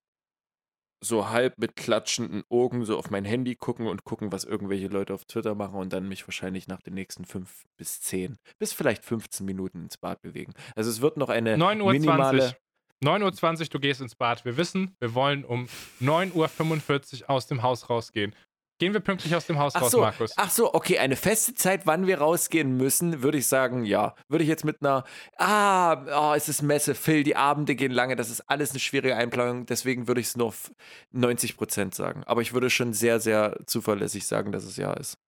so 1.00 1.28
halb 1.28 1.58
mit 1.58 1.76
klatschenden 1.76 2.42
Augen 2.48 2.84
so 2.84 2.98
auf 2.98 3.10
mein 3.10 3.24
Handy 3.24 3.54
gucken 3.54 3.86
und 3.86 4.04
gucken, 4.04 4.32
was 4.32 4.44
irgendwelche 4.44 4.88
Leute 4.88 5.14
auf 5.14 5.24
Twitter 5.24 5.54
machen 5.54 5.78
und 5.78 5.92
dann 5.92 6.08
mich 6.08 6.26
wahrscheinlich 6.26 6.66
nach 6.66 6.82
den 6.82 6.94
nächsten 6.94 7.24
fünf 7.24 7.66
bis 7.76 8.00
zehn 8.00 8.36
bis 8.58 8.72
vielleicht 8.72 9.04
15 9.04 9.46
Minuten 9.46 9.84
ins 9.84 9.96
Bad 9.96 10.20
bewegen. 10.22 10.52
Also 10.74 10.90
es 10.90 11.00
wird 11.00 11.16
noch 11.16 11.28
eine 11.28 11.56
9.20 11.56 11.82
Uhr. 11.82 11.92
minimale 11.92 12.56
9.20 13.04 13.60
Uhr, 13.60 13.66
du 13.68 13.80
gehst 13.80 14.00
ins 14.00 14.14
Bad. 14.14 14.44
Wir 14.44 14.56
wissen, 14.56 14.96
wir 14.98 15.14
wollen 15.14 15.44
um 15.44 15.68
9.45 16.00 17.22
Uhr 17.22 17.30
aus 17.30 17.46
dem 17.46 17.62
Haus 17.62 17.88
rausgehen. 17.88 18.34
Gehen 18.80 18.92
wir 18.92 19.00
pünktlich 19.00 19.34
aus 19.34 19.46
dem 19.46 19.58
Haus 19.58 19.74
Ach 19.74 19.82
raus, 19.82 19.90
so, 19.90 20.00
Markus? 20.00 20.32
ach 20.36 20.50
so, 20.50 20.72
okay, 20.72 20.98
eine 20.98 21.16
feste 21.16 21.52
Zeit, 21.54 21.84
wann 21.86 22.06
wir 22.06 22.18
rausgehen 22.18 22.76
müssen, 22.76 23.22
würde 23.22 23.38
ich 23.38 23.48
sagen, 23.48 23.84
ja. 23.84 24.14
Würde 24.28 24.44
ich 24.44 24.48
jetzt 24.48 24.64
mit 24.64 24.80
einer, 24.80 25.02
ah, 25.36 26.30
oh, 26.30 26.34
es 26.34 26.48
ist 26.48 26.62
Messe, 26.62 26.94
Phil, 26.94 27.24
die 27.24 27.34
Abende 27.34 27.74
gehen 27.74 27.90
lange, 27.90 28.14
das 28.14 28.30
ist 28.30 28.42
alles 28.42 28.70
eine 28.70 28.78
schwierige 28.78 29.16
Einplanung, 29.16 29.66
deswegen 29.66 30.06
würde 30.06 30.20
ich 30.20 30.28
es 30.28 30.36
nur 30.36 30.46
auf 30.46 30.70
90 31.10 31.56
Prozent 31.56 31.94
sagen. 31.96 32.22
Aber 32.24 32.40
ich 32.40 32.52
würde 32.52 32.70
schon 32.70 32.92
sehr, 32.92 33.18
sehr 33.18 33.58
zuverlässig 33.66 34.26
sagen, 34.28 34.52
dass 34.52 34.62
es 34.62 34.76
ja 34.76 34.92
ist. 34.92 35.18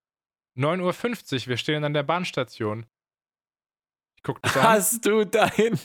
9.50 0.57 1.35
Uhr, 1.35 1.47
wir 1.49 1.57
stehen 1.57 1.83
an 1.83 1.93
der 1.93 2.05
Bahnstation. 2.05 2.87
Guck 4.23 4.43
dich 4.43 4.55
an. 4.57 4.63
Hast 4.63 5.07
du 5.07 5.25
dein 5.25 5.79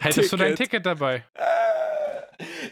Hättest 0.00 0.32
du 0.32 0.36
dein 0.36 0.56
Ticket 0.56 0.86
dabei? 0.86 1.24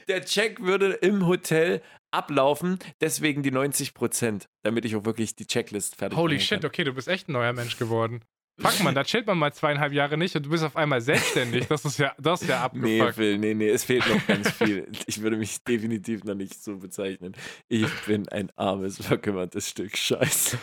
Der 0.08 0.24
Check 0.24 0.60
würde 0.60 0.92
im 0.94 1.26
Hotel 1.26 1.82
ablaufen, 2.10 2.78
deswegen 3.00 3.42
die 3.42 3.50
90 3.50 3.94
Prozent, 3.94 4.48
damit 4.62 4.84
ich 4.84 4.96
auch 4.96 5.04
wirklich 5.04 5.36
die 5.36 5.46
Checklist 5.46 5.96
fertig 5.96 6.18
Holy 6.18 6.36
bringen 6.36 6.40
shit, 6.46 6.64
okay, 6.64 6.84
du 6.84 6.92
bist 6.92 7.08
echt 7.08 7.28
ein 7.28 7.32
neuer 7.32 7.52
Mensch 7.52 7.78
geworden. 7.78 8.22
Fuck 8.60 8.82
man, 8.84 8.94
da 8.94 9.04
chillt 9.04 9.26
man 9.26 9.38
mal 9.38 9.52
zweieinhalb 9.52 9.92
Jahre 9.92 10.16
nicht 10.16 10.36
und 10.36 10.44
du 10.46 10.50
bist 10.50 10.64
auf 10.64 10.76
einmal 10.76 11.00
selbstständig. 11.00 11.66
Das 11.68 11.84
ist 11.84 11.98
ja, 11.98 12.14
das 12.18 12.42
ist 12.42 12.48
ja 12.48 12.70
Nee, 12.72 13.00
abgefuckt. 13.00 13.14
Phil, 13.16 13.38
nee, 13.38 13.54
nee, 13.54 13.68
es 13.68 13.84
fehlt 13.84 14.06
noch 14.08 14.26
ganz 14.26 14.50
viel. 14.58 14.86
Ich 15.06 15.22
würde 15.22 15.36
mich 15.36 15.62
definitiv 15.64 16.24
noch 16.24 16.34
nicht 16.34 16.62
so 16.62 16.76
bezeichnen. 16.78 17.34
Ich 17.68 17.88
bin 18.06 18.28
ein 18.28 18.50
armes, 18.56 18.98
verkümmertes 19.04 19.68
Stück 19.70 19.96
Scheiße. 19.96 20.58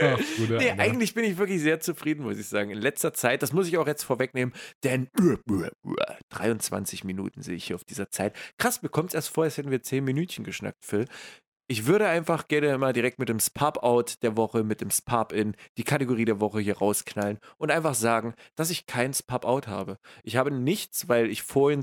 Ach, 0.00 0.18
Bruder, 0.36 0.58
Nee, 0.58 0.70
Alter. 0.70 0.82
eigentlich 0.82 1.14
bin 1.14 1.24
ich 1.24 1.38
wirklich 1.38 1.60
sehr 1.60 1.78
zufrieden, 1.78 2.24
muss 2.24 2.38
ich 2.38 2.46
sagen. 2.46 2.70
In 2.70 2.78
letzter 2.80 3.12
Zeit, 3.12 3.42
das 3.42 3.52
muss 3.52 3.68
ich 3.68 3.78
auch 3.78 3.86
jetzt 3.86 4.02
vorwegnehmen, 4.02 4.52
denn 4.82 5.08
23 6.30 7.04
Minuten 7.04 7.42
sehe 7.42 7.54
ich 7.54 7.66
hier 7.66 7.76
auf 7.76 7.84
dieser 7.84 8.10
Zeit. 8.10 8.34
Krass, 8.58 8.82
mir 8.82 8.88
kommt 8.88 9.10
es 9.10 9.14
erst 9.14 9.28
vor, 9.28 9.44
als 9.44 9.56
hätten 9.58 9.70
wir 9.70 9.82
10 9.82 10.02
Minütchen 10.04 10.44
geschnackt, 10.44 10.84
Phil. 10.84 11.06
Ich 11.68 11.86
würde 11.86 12.06
einfach 12.06 12.46
gerne 12.46 12.78
mal 12.78 12.92
direkt 12.92 13.18
mit 13.18 13.28
dem 13.28 13.40
Spap-Out 13.40 14.22
der 14.22 14.36
Woche, 14.36 14.62
mit 14.62 14.80
dem 14.80 14.90
Spap-In, 14.90 15.56
die 15.76 15.82
Kategorie 15.82 16.24
der 16.24 16.38
Woche 16.38 16.60
hier 16.60 16.78
rausknallen 16.78 17.40
und 17.58 17.72
einfach 17.72 17.94
sagen, 17.94 18.34
dass 18.54 18.70
ich 18.70 18.86
kein 18.86 19.12
Spap-Out 19.12 19.66
habe. 19.66 19.98
Ich 20.22 20.36
habe 20.36 20.52
nichts, 20.52 21.08
weil 21.08 21.28
ich 21.28 21.42
vorhin 21.42 21.82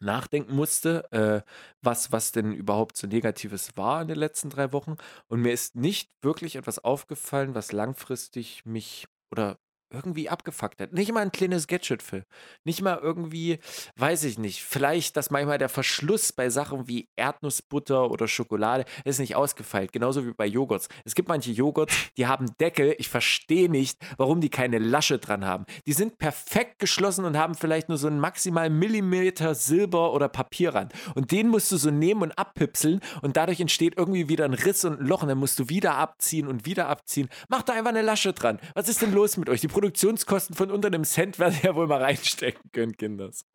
nachdenken 0.00 0.54
musste, 0.54 1.10
äh, 1.12 1.42
was, 1.80 2.10
was 2.10 2.32
denn 2.32 2.52
überhaupt 2.52 2.96
so 2.96 3.06
Negatives 3.06 3.76
war 3.76 4.02
in 4.02 4.08
den 4.08 4.18
letzten 4.18 4.50
drei 4.50 4.72
Wochen. 4.72 4.96
Und 5.28 5.42
mir 5.42 5.52
ist 5.52 5.76
nicht 5.76 6.10
wirklich 6.22 6.56
etwas 6.56 6.80
aufgefallen, 6.80 7.54
was 7.54 7.72
langfristig 7.72 8.64
mich 8.64 9.06
oder 9.30 9.58
irgendwie 9.90 10.28
abgefuckt 10.28 10.80
hat. 10.80 10.92
Nicht 10.92 11.12
mal 11.12 11.20
ein 11.20 11.32
kleines 11.32 11.66
Gadget, 11.66 12.02
Phil. 12.02 12.24
Nicht 12.64 12.82
mal 12.82 12.98
irgendwie, 13.02 13.58
weiß 13.96 14.24
ich 14.24 14.38
nicht, 14.38 14.62
vielleicht, 14.62 15.16
dass 15.16 15.30
manchmal 15.30 15.58
der 15.58 15.68
Verschluss 15.68 16.32
bei 16.32 16.50
Sachen 16.50 16.88
wie 16.88 17.08
Erdnussbutter 17.16 18.10
oder 18.10 18.28
Schokolade 18.28 18.84
ist 19.04 19.18
nicht 19.18 19.36
ausgefeilt. 19.36 19.92
Genauso 19.92 20.26
wie 20.26 20.32
bei 20.32 20.46
Joghurts. 20.46 20.88
Es 21.04 21.14
gibt 21.14 21.28
manche 21.28 21.52
Joghurts, 21.52 21.94
die 22.16 22.26
haben 22.26 22.46
Deckel. 22.60 22.94
Ich 22.98 23.08
verstehe 23.08 23.70
nicht, 23.70 23.98
warum 24.16 24.40
die 24.40 24.50
keine 24.50 24.78
Lasche 24.78 25.18
dran 25.18 25.44
haben. 25.44 25.64
Die 25.86 25.92
sind 25.92 26.18
perfekt 26.18 26.78
geschlossen 26.78 27.24
und 27.24 27.36
haben 27.36 27.54
vielleicht 27.54 27.88
nur 27.88 27.98
so 27.98 28.06
einen 28.06 28.20
maximal 28.20 28.70
Millimeter 28.70 29.54
Silber 29.54 30.12
oder 30.12 30.28
Papierrand. 30.28 30.92
Und 31.14 31.32
den 31.32 31.48
musst 31.48 31.72
du 31.72 31.76
so 31.76 31.90
nehmen 31.90 32.22
und 32.22 32.38
abpipseln 32.38 33.00
und 33.22 33.36
dadurch 33.36 33.60
entsteht 33.60 33.94
irgendwie 33.96 34.28
wieder 34.28 34.44
ein 34.44 34.54
Riss 34.54 34.84
und 34.84 35.00
ein 35.00 35.06
Loch 35.06 35.22
und 35.22 35.28
dann 35.28 35.38
musst 35.38 35.58
du 35.58 35.68
wieder 35.68 35.94
abziehen 35.94 36.46
und 36.46 36.66
wieder 36.66 36.88
abziehen. 36.88 37.28
Mach 37.48 37.62
da 37.62 37.72
einfach 37.72 37.90
eine 37.90 38.02
Lasche 38.02 38.32
dran. 38.32 38.58
Was 38.74 38.88
ist 38.88 39.02
denn 39.02 39.12
los 39.12 39.36
mit 39.36 39.48
euch? 39.48 39.60
Die 39.60 39.68
Produktionskosten 39.78 40.56
von 40.56 40.72
unter 40.72 40.88
einem 40.88 41.04
Cent 41.04 41.38
werden 41.38 41.56
ja 41.62 41.74
wohl 41.76 41.86
mal 41.86 42.02
reinstecken 42.02 42.70
können, 42.72 42.96
Kinders. 42.96 43.46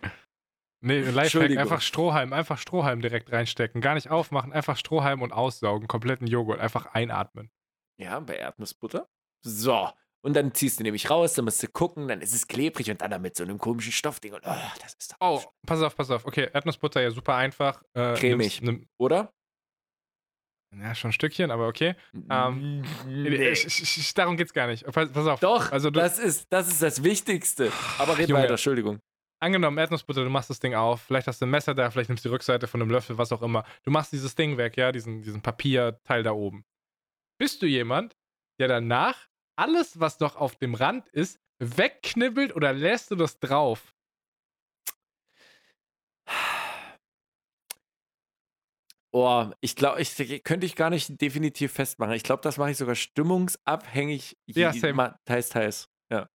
Nee, 0.82 1.02
Lifehack, 1.02 1.58
einfach 1.58 1.82
Strohhalm, 1.82 2.32
einfach 2.34 2.58
Strohhalm 2.58 3.02
direkt 3.02 3.32
reinstecken. 3.32 3.82
Gar 3.82 3.96
nicht 3.96 4.10
aufmachen, 4.10 4.54
einfach 4.54 4.78
Strohhalm 4.78 5.22
und 5.22 5.32
aussaugen. 5.34 5.88
Kompletten 5.88 6.26
Joghurt, 6.28 6.60
einfach 6.60 6.86
einatmen. 6.88 7.52
Ja, 8.00 8.20
bei 8.22 8.36
Erdnussbutter. 8.38 9.08
So. 9.46 9.90
Und 10.26 10.34
dann 10.38 10.54
ziehst 10.54 10.80
du 10.80 10.84
nämlich 10.84 11.10
raus, 11.10 11.34
dann 11.34 11.44
musst 11.44 11.62
du 11.62 11.68
gucken, 11.68 12.08
dann 12.08 12.22
ist 12.22 12.34
es 12.34 12.48
klebrig 12.48 12.90
und 12.90 13.02
dann 13.02 13.12
da 13.12 13.20
mit 13.20 13.36
so 13.36 13.44
einem 13.44 13.58
komischen 13.58 13.92
Stoffding. 13.92 14.34
Und, 14.34 14.42
oh, 14.46 14.56
das 14.82 14.94
ist 14.98 15.12
doch 15.12 15.18
Oh, 15.20 15.42
pass 15.66 15.82
auf, 15.82 15.96
pass 15.98 16.10
auf. 16.12 16.26
Okay, 16.26 16.50
Erdnussbutter, 16.54 17.02
ja, 17.02 17.12
super 17.12 17.36
einfach. 17.36 17.84
Äh, 17.94 18.14
Cremig. 18.16 18.62
nimmst- 18.62 18.64
Nimm, 18.64 18.88
Oder? 18.98 19.34
Ja, 20.82 20.96
schon 20.96 21.10
ein 21.10 21.14
Stückchen, 21.14 21.52
aber 21.52 21.68
okay. 21.68 21.96
Ähm, 22.30 22.84
nee. 23.08 23.50
Ich, 23.50 23.66
ich, 23.66 23.98
ich, 23.98 24.14
darum 24.14 24.38
geht's 24.38 24.54
gar 24.54 24.68
nicht. 24.68 24.86
Pass, 24.86 25.12
pass 25.12 25.28
auf. 25.28 25.40
Doch, 25.40 25.72
Also 25.72 25.90
du, 25.90 26.00
das, 26.00 26.20
ist, 26.20 26.48
das 26.50 26.68
ist 26.68 26.82
das 26.82 27.04
Wichtigste. 27.04 27.72
Aber 28.00 28.18
red 28.18 28.30
Junge. 28.30 28.44
weiter, 28.44 28.52
Entschuldigung. 28.52 29.00
angenommen, 29.40 29.78
Erdnussbutter, 29.78 30.24
du 30.24 30.30
machst 30.30 30.50
das 30.50 30.60
Ding 30.60 30.74
auf, 30.74 31.02
vielleicht 31.02 31.28
hast 31.28 31.42
du 31.42 31.46
ein 31.46 31.50
Messer 31.50 31.76
da, 31.76 31.92
vielleicht 31.92 32.10
nimmst 32.10 32.24
du 32.24 32.30
die 32.30 32.34
Rückseite 32.34 32.68
von 32.68 32.82
einem 32.82 32.92
Löffel, 32.92 33.18
was 33.18 33.32
auch 33.32 33.42
immer. 33.42 33.66
Du 33.84 33.92
machst 33.92 34.12
dieses 34.14 34.36
Ding 34.36 34.58
weg, 34.58 34.78
ja, 34.78 34.92
diesen, 34.92 35.22
diesen 35.22 35.42
Papierteil 35.42 36.24
da 36.24 36.32
oben. 36.32 36.64
Bist 37.38 37.62
du 37.62 37.66
jemand, 37.66 38.16
der 38.60 38.68
danach 38.68 39.28
alles, 39.58 40.00
was 40.00 40.20
noch 40.20 40.36
auf 40.36 40.56
dem 40.56 40.76
Rand 40.76 41.10
ist, 41.10 41.40
wegknibbelt 41.60 42.56
oder 42.56 42.74
lässt 42.74 43.12
du 43.12 43.16
das 43.16 43.40
drauf? 43.40 43.94
Oh, 49.15 49.45
ich 49.62 49.76
glaube, 49.76 50.02
ich 50.02 50.43
könnte 50.43 50.65
ich 50.65 50.76
gar 50.76 50.89
nicht 50.89 51.21
definitiv 51.21 51.71
festmachen. 51.71 52.15
Ich 52.15 52.23
glaube, 52.23 52.41
das 52.41 52.58
mache 52.58 52.71
ich 52.71 52.78
sogar 52.78 52.95
stimmungsabhängig. 52.95 54.36
Ja, 54.47 54.73
same. 54.73 55.19
Teils, 55.26 55.49
teils. 55.49 55.88
Ja. 56.12 56.28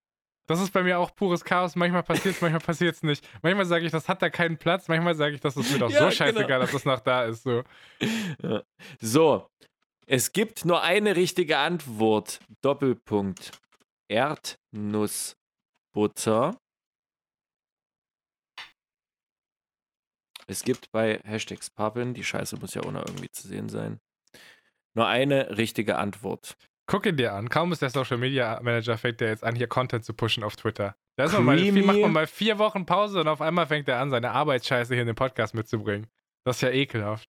Das 0.47 0.61
ist 0.61 0.73
bei 0.73 0.85
mir 0.85 1.01
auch 1.01 1.13
pures 1.17 1.45
Chaos. 1.45 1.75
Manchmal 1.75 2.05
passiert 2.05 2.37
es, 2.37 2.41
manchmal 2.41 2.61
passiert 2.61 2.95
es 2.95 3.03
nicht. 3.03 3.29
Manchmal 3.43 3.67
sage 3.67 3.85
ich, 3.85 3.91
das 3.91 4.09
hat 4.09 4.23
da 4.23 4.31
keinen 4.31 4.59
Platz. 4.59 4.87
Manchmal 4.87 5.17
sage 5.17 5.35
ich, 5.35 5.41
das 5.41 5.57
ist 5.57 5.73
mir 5.73 5.81
doch 5.81 5.91
Ja, 5.91 5.99
so 5.99 6.05
genau. 6.05 6.11
scheißegal, 6.13 6.61
dass 6.61 6.71
das 6.71 6.85
noch 6.85 7.01
da 7.01 7.25
ist. 7.25 7.43
So. 7.43 7.65
Ja. 8.43 8.63
So, 9.01 9.49
es 10.07 10.33
gibt 10.33 10.65
nur 10.65 10.81
eine 10.83 11.17
richtige 11.17 11.59
Antwort. 11.59 12.39
Doppelpunkt. 12.63 13.59
Erdnussbutter. 14.09 16.57
Es 20.49 20.63
gibt 20.65 20.91
bei 20.93 21.21
Hashtags 21.25 21.71
Pappen, 21.71 22.15
die 22.15 22.25
Scheiße 22.25 22.57
muss 22.57 22.75
ja 22.75 22.83
auch 22.83 22.91
noch 22.91 23.07
irgendwie 23.07 23.31
zu 23.31 23.47
sehen 23.47 23.69
sein, 23.69 24.01
nur 24.95 25.07
eine 25.07 25.57
richtige 25.57 25.99
Antwort. 25.99 26.57
Guck 26.87 27.05
ihn 27.05 27.19
dir 27.19 27.35
an. 27.35 27.51
Kaum 27.51 27.71
ist 27.71 27.83
der 27.83 27.91
Social 27.91 28.17
Media 28.17 28.59
Manager, 28.63 28.97
fängt 28.97 29.21
der 29.21 29.29
jetzt 29.29 29.45
an, 29.45 29.55
hier 29.55 29.69
Content 29.69 30.07
zu 30.07 30.15
pushen 30.15 30.43
auf 30.43 30.57
Twitter. 30.57 30.97
Da 31.17 31.25
ist 31.25 31.35
man 31.35 31.45
mal, 31.45 31.73
macht 31.73 32.01
man 32.01 32.13
mal 32.13 32.27
vier 32.27 32.59
Wochen 32.59 32.87
Pause 32.87 33.21
und 33.21 33.29
auf 33.29 33.43
einmal 33.43 33.67
fängt 33.67 33.89
er 33.89 34.01
an, 34.01 34.11
seine 34.11 34.31
Arbeitsscheiße 34.31 34.95
hier 34.95 35.03
in 35.03 35.07
den 35.07 35.17
Podcast 35.17 35.55
mitzubringen. 35.55 36.07
Das 36.45 36.57
ist 36.57 36.63
ja 36.63 36.71
ekelhaft. 36.71 37.29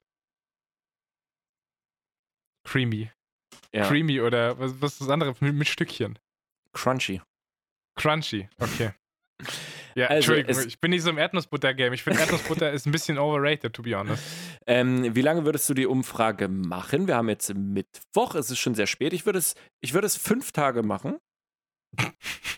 Creamy. 2.63 3.11
Ja, 3.73 3.85
Creamy 3.85 4.21
oder 4.21 4.57
was, 4.57 4.81
was 4.81 4.93
ist 4.93 5.01
das 5.01 5.09
andere? 5.09 5.35
Mit, 5.41 5.55
mit 5.55 5.67
Stückchen. 5.67 6.17
crunchy. 6.71 7.21
Crunchy. 7.95 8.47
Okay. 8.59 8.93
Ja, 9.99 10.07
Also, 10.07 10.33
Entschuldigung, 10.33 10.67
ich 10.67 10.79
bin 10.79 10.91
nicht 10.91 11.03
so 11.03 11.09
im 11.09 11.17
Erdnussbutter-Game. 11.17 11.93
Ich 11.93 12.03
finde, 12.03 12.19
Erdnussbutter 12.19 12.71
ist 12.71 12.85
ein 12.85 12.91
bisschen 12.91 13.17
overrated, 13.17 13.73
to 13.73 13.81
be 13.83 13.95
honest. 13.97 14.23
Ähm, 14.67 15.13
wie 15.15 15.21
lange 15.21 15.45
würdest 15.45 15.67
du 15.69 15.73
die 15.73 15.85
Umfrage 15.85 16.47
machen? 16.47 17.07
Wir 17.07 17.15
haben 17.15 17.29
jetzt 17.29 17.53
Mittwoch, 17.53 18.35
es 18.35 18.49
ist 18.51 18.59
schon 18.59 18.75
sehr 18.75 18.87
spät. 18.87 19.13
Ich 19.13 19.25
würde 19.25 19.39
es, 19.39 19.55
ich 19.81 19.93
würde 19.93 20.07
es 20.07 20.15
fünf 20.15 20.51
Tage 20.51 20.83
machen. 20.83 21.17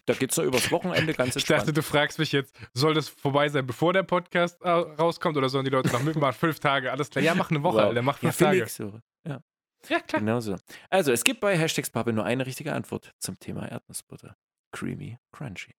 Da 0.05 0.13
geht 0.13 0.31
es 0.31 0.37
nur 0.37 0.45
übers 0.45 0.71
Wochenende 0.71 1.13
ganz 1.13 1.35
Ich 1.35 1.45
dachte, 1.45 1.71
du 1.71 1.81
fragst 1.81 2.19
mich 2.19 2.31
jetzt, 2.33 2.53
soll 2.73 2.93
das 2.93 3.07
vorbei 3.07 3.47
sein, 3.49 3.65
bevor 3.65 3.93
der 3.93 4.03
Podcast 4.03 4.61
äh, 4.61 4.69
rauskommt 4.69 5.37
oder 5.37 5.47
sollen 5.47 5.63
die 5.63 5.71
Leute 5.71 5.89
noch 5.93 6.03
mitmachen? 6.03 6.33
Fünf 6.33 6.59
Tage, 6.59 6.91
alles 6.91 7.09
klar. 7.09 7.23
Ja, 7.23 7.33
mach 7.35 7.49
eine 7.49 7.63
Woche, 7.63 7.77
Wow. 7.77 7.83
Alter, 7.89 8.01
mach 8.01 8.21
Ja, 8.21 8.31
fünf 8.31 8.37
Tage. 8.37 8.57
Felix, 8.57 8.75
so. 8.75 8.99
Ja, 9.25 9.41
Ja, 9.87 9.99
klar. 10.01 10.19
genau 10.19 10.39
so. 10.41 10.57
Also, 10.89 11.11
es 11.13 11.23
gibt 11.23 11.39
bei 11.39 11.57
Hashtags 11.57 11.89
Pappe 11.91 12.11
nur 12.11 12.25
eine 12.25 12.45
richtige 12.45 12.73
Antwort 12.73 13.13
zum 13.19 13.39
Thema 13.39 13.67
Erdnussbutter. 13.71 14.35
Creamy, 14.73 15.17
crunchy. 15.31 15.75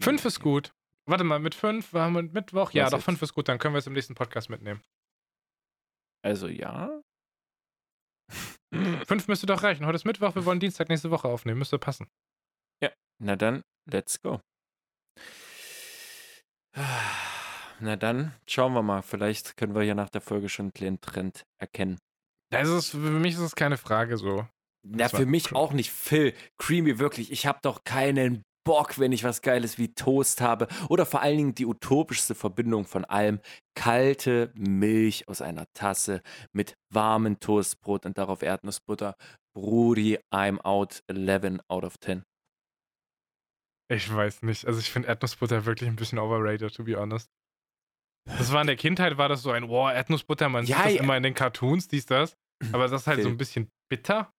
Fünf 0.00 0.24
ist 0.24 0.40
gut. 0.40 0.72
Warte 1.08 1.24
mal, 1.24 1.38
mit 1.38 1.54
fünf 1.54 1.92
haben 1.94 2.14
wir 2.14 2.22
Mittwoch? 2.22 2.72
Ja, 2.72 2.84
Was 2.84 2.90
doch, 2.90 2.98
jetzt? 2.98 3.04
fünf 3.06 3.22
ist 3.22 3.34
gut, 3.34 3.48
dann 3.48 3.58
können 3.58 3.74
wir 3.74 3.78
es 3.78 3.86
im 3.86 3.94
nächsten 3.94 4.14
Podcast 4.14 4.50
mitnehmen. 4.50 4.82
Also, 6.22 6.48
ja. 6.48 7.00
Fünf 9.06 9.28
müsste 9.28 9.46
doch 9.46 9.62
reichen. 9.62 9.86
Heute 9.86 9.96
ist 9.96 10.04
Mittwoch, 10.04 10.34
wir 10.34 10.44
wollen 10.44 10.60
Dienstag 10.60 10.90
nächste 10.90 11.10
Woche 11.10 11.26
aufnehmen. 11.28 11.58
Müsste 11.58 11.78
passen. 11.78 12.08
Na 13.20 13.34
dann, 13.34 13.62
let's 13.90 14.20
go. 14.22 14.40
Na 17.80 17.96
dann, 17.96 18.34
schauen 18.48 18.72
wir 18.74 18.82
mal. 18.82 19.02
Vielleicht 19.02 19.56
können 19.56 19.74
wir 19.74 19.82
ja 19.82 19.94
nach 19.94 20.10
der 20.10 20.20
Folge 20.20 20.48
schon 20.48 20.66
einen 20.66 20.72
kleinen 20.72 21.00
Trend 21.00 21.44
erkennen. 21.60 21.98
Das 22.50 22.68
ist, 22.68 22.90
für 22.90 22.98
mich 22.98 23.34
ist 23.34 23.40
es 23.40 23.56
keine 23.56 23.76
Frage 23.76 24.16
so. 24.18 24.46
Na, 24.84 25.08
für 25.08 25.26
mich 25.26 25.52
auch 25.52 25.72
nicht. 25.72 25.90
Phil, 25.90 26.32
Creamy, 26.58 26.98
wirklich. 26.98 27.32
Ich 27.32 27.46
habe 27.46 27.58
doch 27.62 27.82
keinen 27.84 28.44
Bock, 28.68 28.98
wenn 28.98 29.12
ich 29.12 29.24
was 29.24 29.40
Geiles 29.40 29.78
wie 29.78 29.94
Toast 29.94 30.42
habe. 30.42 30.68
Oder 30.90 31.06
vor 31.06 31.22
allen 31.22 31.38
Dingen 31.38 31.54
die 31.54 31.64
utopischste 31.64 32.34
Verbindung 32.34 32.84
von 32.84 33.06
allem. 33.06 33.40
Kalte 33.74 34.52
Milch 34.54 35.26
aus 35.26 35.40
einer 35.40 35.64
Tasse 35.72 36.20
mit 36.52 36.74
warmem 36.92 37.40
Toastbrot 37.40 38.04
und 38.04 38.18
darauf 38.18 38.42
Erdnussbutter. 38.42 39.16
Brudi, 39.56 40.18
I'm 40.30 40.60
out 40.60 41.02
11 41.06 41.60
out 41.68 41.84
of 41.84 41.98
10. 41.98 42.24
Ich 43.90 44.14
weiß 44.14 44.42
nicht. 44.42 44.66
Also 44.66 44.80
ich 44.80 44.90
finde 44.90 45.08
Erdnussbutter 45.08 45.64
wirklich 45.64 45.88
ein 45.88 45.96
bisschen 45.96 46.18
overrated, 46.18 46.74
to 46.74 46.84
be 46.84 46.94
honest. 46.94 47.30
Das 48.26 48.52
war 48.52 48.60
in 48.60 48.66
der 48.66 48.76
Kindheit, 48.76 49.16
war 49.16 49.30
das 49.30 49.40
so 49.40 49.50
ein, 49.50 49.70
wow, 49.70 49.90
Erdnussbutter, 49.90 50.50
man 50.50 50.66
Ja, 50.66 50.76
sieht 50.76 50.84
das 50.84 50.94
ja. 50.96 51.02
immer 51.02 51.16
in 51.16 51.22
den 51.22 51.32
Cartoons, 51.32 51.88
dies, 51.88 52.04
das. 52.04 52.36
Aber 52.72 52.86
das 52.86 53.00
ist 53.00 53.06
halt 53.06 53.20
so 53.20 53.22
Phil. 53.24 53.32
ein 53.32 53.38
bisschen 53.38 53.70
bitter. 53.90 54.30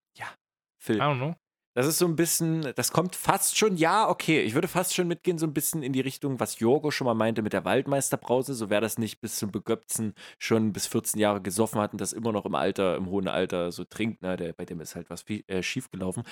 Phil, 0.81 0.97
I 0.97 1.01
don't 1.01 1.17
know. 1.17 1.35
Das 1.75 1.85
ist 1.85 1.99
so 1.99 2.05
ein 2.05 2.15
bisschen, 2.15 2.73
das 2.75 2.91
kommt 2.91 3.15
fast 3.15 3.57
schon, 3.57 3.77
ja, 3.77 4.09
okay, 4.09 4.41
ich 4.41 4.55
würde 4.55 4.67
fast 4.67 4.95
schon 4.95 5.07
mitgehen, 5.07 5.37
so 5.37 5.45
ein 5.45 5.53
bisschen 5.53 5.83
in 5.83 5.93
die 5.93 6.01
Richtung, 6.01 6.39
was 6.39 6.59
Jorgo 6.59 6.89
schon 6.89 7.05
mal 7.05 7.13
meinte 7.13 7.41
mit 7.41 7.53
der 7.53 7.63
Waldmeisterbrause. 7.63 8.55
So 8.55 8.69
wäre 8.69 8.81
das 8.81 8.97
nicht 8.97 9.21
bis 9.21 9.37
zum 9.37 9.51
Begöpzen 9.51 10.13
schon 10.39 10.73
bis 10.73 10.87
14 10.87 11.19
Jahre 11.19 11.41
gesoffen 11.41 11.79
hat 11.79 11.91
und 11.93 12.01
das 12.01 12.11
immer 12.11 12.31
noch 12.31 12.45
im 12.45 12.55
Alter, 12.55 12.95
im 12.95 13.07
hohen 13.09 13.27
Alter 13.27 13.71
so 13.71 13.83
trinkt, 13.83 14.21
ne, 14.23 14.35
der, 14.35 14.53
bei 14.53 14.65
dem 14.65 14.81
ist 14.81 14.95
halt 14.95 15.09
was 15.09 15.23
äh, 15.29 15.61
schiefgelaufen. 15.61 16.23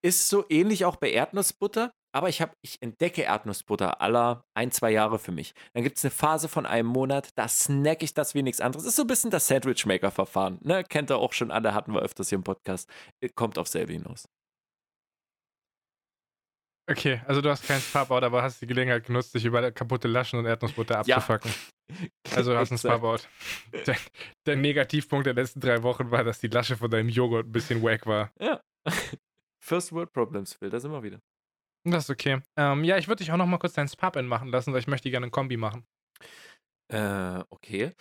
Ist 0.00 0.28
so 0.28 0.44
ähnlich 0.48 0.84
auch 0.84 0.94
bei 0.94 1.10
Erdnussbutter, 1.10 1.92
aber 2.12 2.28
ich, 2.28 2.40
hab, 2.40 2.54
ich 2.62 2.80
entdecke 2.80 3.22
Erdnussbutter 3.22 4.00
aller 4.00 4.44
ein, 4.54 4.70
zwei 4.70 4.92
Jahre 4.92 5.18
für 5.18 5.32
mich. 5.32 5.54
Dann 5.74 5.82
gibt 5.82 5.98
es 5.98 6.04
eine 6.04 6.12
Phase 6.12 6.48
von 6.48 6.66
einem 6.66 6.88
Monat, 6.88 7.30
da 7.34 7.48
snack 7.48 8.04
ich 8.04 8.14
das 8.14 8.34
wie 8.34 8.42
nichts 8.42 8.60
anderes. 8.60 8.86
Ist 8.86 8.96
so 8.96 9.02
ein 9.02 9.08
bisschen 9.08 9.32
das 9.32 9.48
Sandwichmaker-Verfahren. 9.48 10.60
Ne? 10.62 10.84
Kennt 10.84 11.10
ihr 11.10 11.18
auch 11.18 11.32
schon 11.32 11.50
alle, 11.50 11.74
hatten 11.74 11.92
wir 11.92 12.00
öfters 12.00 12.28
hier 12.28 12.36
im 12.36 12.44
Podcast. 12.44 12.88
Äh, 13.20 13.28
Kommt 13.30 13.58
auf 13.58 13.66
selbe 13.66 13.92
hinaus. 13.92 14.28
Okay, 16.90 17.20
also 17.26 17.42
du 17.42 17.50
hast 17.50 17.66
kein 17.66 17.80
Spa-Board, 17.80 18.24
aber 18.24 18.42
hast 18.42 18.62
die 18.62 18.66
Gelegenheit 18.66 19.04
genutzt, 19.04 19.34
dich 19.34 19.44
über 19.44 19.70
kaputte 19.70 20.08
Laschen 20.08 20.38
und 20.38 20.46
Erdnussbutter 20.46 21.02
Ja. 21.04 21.16
abzufacken. 21.16 21.52
Also 22.34 22.52
du 22.52 22.58
hast 22.58 22.70
ein. 22.70 22.78
Spa-Board. 22.78 23.28
Der, 23.86 23.96
der 24.46 24.56
Negativpunkt 24.56 25.26
der 25.26 25.34
letzten 25.34 25.60
drei 25.60 25.82
Wochen 25.82 26.10
war, 26.10 26.24
dass 26.24 26.38
die 26.40 26.48
Lasche 26.48 26.76
von 26.76 26.90
deinem 26.90 27.08
Joghurt 27.10 27.46
ein 27.46 27.52
bisschen 27.52 27.82
wack 27.82 28.06
war. 28.06 28.32
Ja. 28.40 28.60
First 29.60 29.92
World 29.92 30.12
Problems, 30.12 30.54
Phil, 30.54 30.70
da 30.70 30.80
sind 30.80 30.92
wir 30.92 31.02
wieder. 31.02 31.20
Das 31.84 32.04
ist 32.04 32.10
okay. 32.10 32.40
Ähm, 32.56 32.84
ja, 32.84 32.96
ich 32.96 33.06
würde 33.08 33.22
dich 33.22 33.32
auch 33.32 33.36
noch 33.36 33.46
mal 33.46 33.58
kurz 33.58 33.74
dein 33.74 33.88
Spap 33.88 34.20
machen 34.22 34.48
lassen, 34.48 34.72
weil 34.72 34.80
ich 34.80 34.86
möchte 34.86 35.10
gerne 35.10 35.26
ein 35.26 35.30
Kombi 35.30 35.56
machen. 35.56 35.86
Äh, 36.88 37.44
okay. 37.50 37.92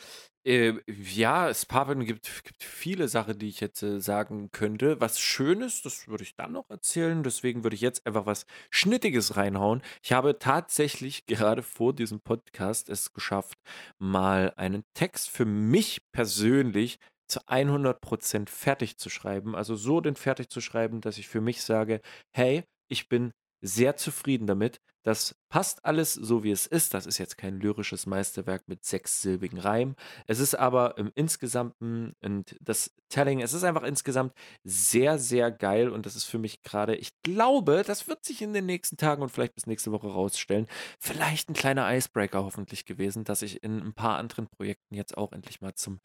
Äh, 0.46 0.76
ja, 0.88 1.54
Sparven 1.54 2.06
gibt, 2.06 2.44
gibt 2.46 2.64
viele 2.64 3.10
Sachen, 3.10 3.38
die 3.38 3.50
ich 3.50 3.60
jetzt 3.60 3.84
äh, 3.84 4.00
sagen 4.00 4.50
könnte. 4.52 5.02
Was 5.02 5.20
Schönes, 5.20 5.82
das 5.82 6.08
würde 6.08 6.24
ich 6.24 6.36
dann 6.38 6.54
noch 6.54 6.70
erzählen. 6.70 7.22
Deswegen 7.22 7.64
würde 7.64 7.76
ich 7.76 7.82
jetzt 7.82 8.06
einfach 8.08 8.26
was 8.26 8.46
Schnittiges 8.72 9.36
reinhauen. 9.36 9.82
Ich 10.04 10.14
habe 10.14 10.40
tatsächlich 10.40 11.26
gerade 11.28 11.64
vor 11.64 11.94
diesem 11.94 12.22
Podcast 12.22 12.88
es 12.88 13.12
geschafft, 13.12 13.58
mal 14.00 14.54
einen 14.56 14.84
Text 14.94 15.30
für 15.30 15.46
mich 15.46 16.02
persönlich 16.14 17.00
zu 17.28 17.42
100% 17.42 18.48
fertig 18.50 18.98
zu 18.98 19.10
schreiben. 19.10 19.54
Also 19.54 19.76
so 19.76 20.00
den 20.00 20.16
fertig 20.16 20.50
zu 20.50 20.62
schreiben, 20.62 21.02
dass 21.02 21.18
ich 21.18 21.28
für 21.28 21.42
mich 21.42 21.62
sage, 21.62 22.00
hey, 22.34 22.64
ich 22.90 23.10
bin 23.10 23.32
sehr 23.62 23.98
zufrieden 23.98 24.48
damit. 24.48 24.80
Das 25.08 25.36
passt 25.48 25.86
alles 25.86 26.14
so, 26.16 26.44
wie 26.44 26.52
es 26.52 26.68
ist. 26.68 26.94
Das 26.94 27.06
ist 27.06 27.18
jetzt 27.18 27.38
kein 27.38 27.62
lyrisches 27.62 28.08
Meisterwerk 28.08 28.68
mit 28.68 28.84
sechssilbigen 28.84 29.58
Reimen. 29.58 29.96
Es 30.26 30.40
ist 30.40 30.54
aber 30.54 30.98
im 30.98 31.14
Insgesamten 31.16 32.12
und 32.22 32.58
das 32.60 32.94
Telling, 33.08 33.40
es 33.40 33.54
ist 33.54 33.64
einfach 33.64 33.84
insgesamt 33.84 34.34
sehr, 34.66 35.18
sehr 35.18 35.50
geil 35.50 35.88
und 35.88 36.06
das 36.06 36.18
ist 36.18 36.26
für 36.26 36.40
mich 36.40 36.62
gerade, 36.62 36.94
ich 36.98 37.12
glaube, 37.24 37.84
das 37.88 38.10
wird 38.10 38.26
sich 38.26 38.42
in 38.42 38.52
den 38.52 38.66
nächsten 38.66 38.98
Tagen 38.98 39.22
und 39.22 39.30
vielleicht 39.30 39.56
bis 39.56 39.66
nächste 39.66 39.94
Woche 39.94 40.08
rausstellen, 40.08 40.68
vielleicht 41.00 41.50
ein 41.50 41.54
kleiner 41.54 41.90
Icebreaker 41.96 42.44
hoffentlich 42.44 42.84
gewesen, 42.84 43.24
dass 43.24 43.44
ich 43.44 43.64
in 43.64 43.80
ein 43.80 43.94
paar 43.94 44.18
anderen 44.18 44.50
Projekten 44.50 44.94
jetzt 44.94 45.18
auch 45.18 45.32
endlich 45.32 45.62
mal 45.62 45.74
zum 45.74 46.02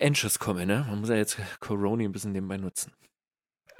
Endschuss 0.00 0.38
komme. 0.38 0.66
Ne? 0.66 0.84
Man 0.86 1.00
muss 1.00 1.08
ja 1.08 1.16
jetzt 1.16 1.38
Corona 1.60 2.04
ein 2.04 2.12
bisschen 2.12 2.32
nebenbei 2.32 2.58
nutzen. 2.58 2.92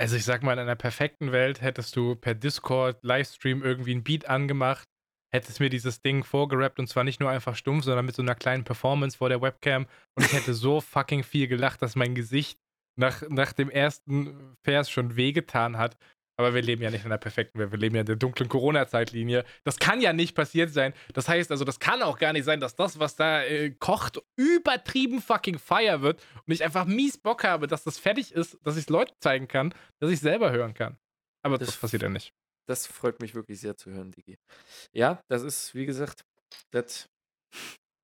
Also 0.01 0.17
ich 0.17 0.25
sag 0.25 0.43
mal, 0.43 0.55
in 0.55 0.61
einer 0.61 0.77
perfekten 0.77 1.31
Welt 1.31 1.61
hättest 1.61 1.95
du 1.95 2.15
per 2.15 2.35
Discord, 2.35 3.05
Livestream 3.05 3.63
irgendwie 3.63 3.95
ein 3.95 4.03
Beat 4.03 4.27
angemacht, 4.31 4.89
hättest 5.31 5.61
mir 5.61 5.69
dieses 5.69 6.01
Ding 6.01 6.25
vorgerappt 6.25 6.79
und 6.79 6.87
zwar 6.87 7.05
nicht 7.05 7.21
nur 7.21 7.29
einfach 7.29 7.55
stumpf, 7.55 7.85
sondern 7.85 8.07
mit 8.07 8.17
so 8.17 8.23
einer 8.23 8.35
kleinen 8.35 8.65
Performance 8.65 9.19
vor 9.19 9.29
der 9.29 9.43
Webcam 9.43 9.87
und 10.15 10.25
ich 10.25 10.33
hätte 10.33 10.55
so 10.55 10.81
fucking 10.81 11.23
viel 11.23 11.49
gelacht, 11.49 11.83
dass 11.83 11.97
mein 11.97 12.15
Gesicht 12.15 12.59
nach, 12.99 13.29
nach 13.29 13.53
dem 13.53 13.69
ersten 13.69 14.57
Vers 14.65 14.89
schon 14.89 15.17
wehgetan 15.17 15.77
hat. 15.77 15.99
Aber 16.41 16.55
wir 16.55 16.63
leben 16.63 16.81
ja 16.81 16.89
nicht 16.91 17.05
in 17.05 17.13
einer 17.13 17.19
perfekten 17.19 17.59
Welt, 17.59 17.71
wir 17.71 17.79
leben 17.79 17.97
ja 17.97 18.01
in 18.01 18.07
der 18.07 18.17
dunklen 18.17 18.49
Corona-Zeitlinie. 18.49 19.45
Das 19.63 19.79
kann 19.79 20.01
ja 20.01 20.15
nicht 20.15 20.35
passiert 20.35 20.73
sein. 20.73 20.95
Das 21.13 21.29
heißt 21.29 21.51
also, 21.51 21.67
das 21.67 21.81
kann 21.81 22.01
auch 22.01 22.17
gar 22.17 22.33
nicht 22.33 22.45
sein, 22.45 22.61
dass 22.61 22.75
das, 22.75 22.99
was 22.99 23.15
da 23.15 23.43
äh, 23.43 23.73
kocht, 23.73 24.23
übertrieben 24.37 25.21
fucking 25.21 25.59
fire 25.59 26.01
wird 26.01 26.25
und 26.47 26.55
ich 26.55 26.65
einfach 26.65 26.87
mies 26.87 27.19
Bock 27.19 27.45
habe, 27.45 27.67
dass 27.67 27.85
das 27.85 27.99
fertig 27.99 28.33
ist, 28.33 28.57
dass 28.63 28.77
ich 28.77 28.85
es 28.85 28.89
Leuten 28.89 29.13
zeigen 29.21 29.49
kann, 29.49 29.75
dass 29.99 30.09
ich 30.09 30.17
es 30.17 30.23
selber 30.23 30.51
hören 30.51 30.73
kann. 30.73 30.97
Aber 31.43 31.59
das, 31.59 31.69
Das 31.69 31.77
passiert 31.77 32.01
ja 32.01 32.09
nicht. 32.09 32.33
Das 32.67 32.87
freut 32.87 33.21
mich 33.21 33.35
wirklich 33.35 33.61
sehr 33.61 33.77
zu 33.77 33.91
hören, 33.91 34.11
Digi. 34.11 34.39
Ja, 34.95 35.21
das 35.29 35.43
ist, 35.43 35.75
wie 35.75 35.85
gesagt, 35.85 36.25
das 36.71 37.07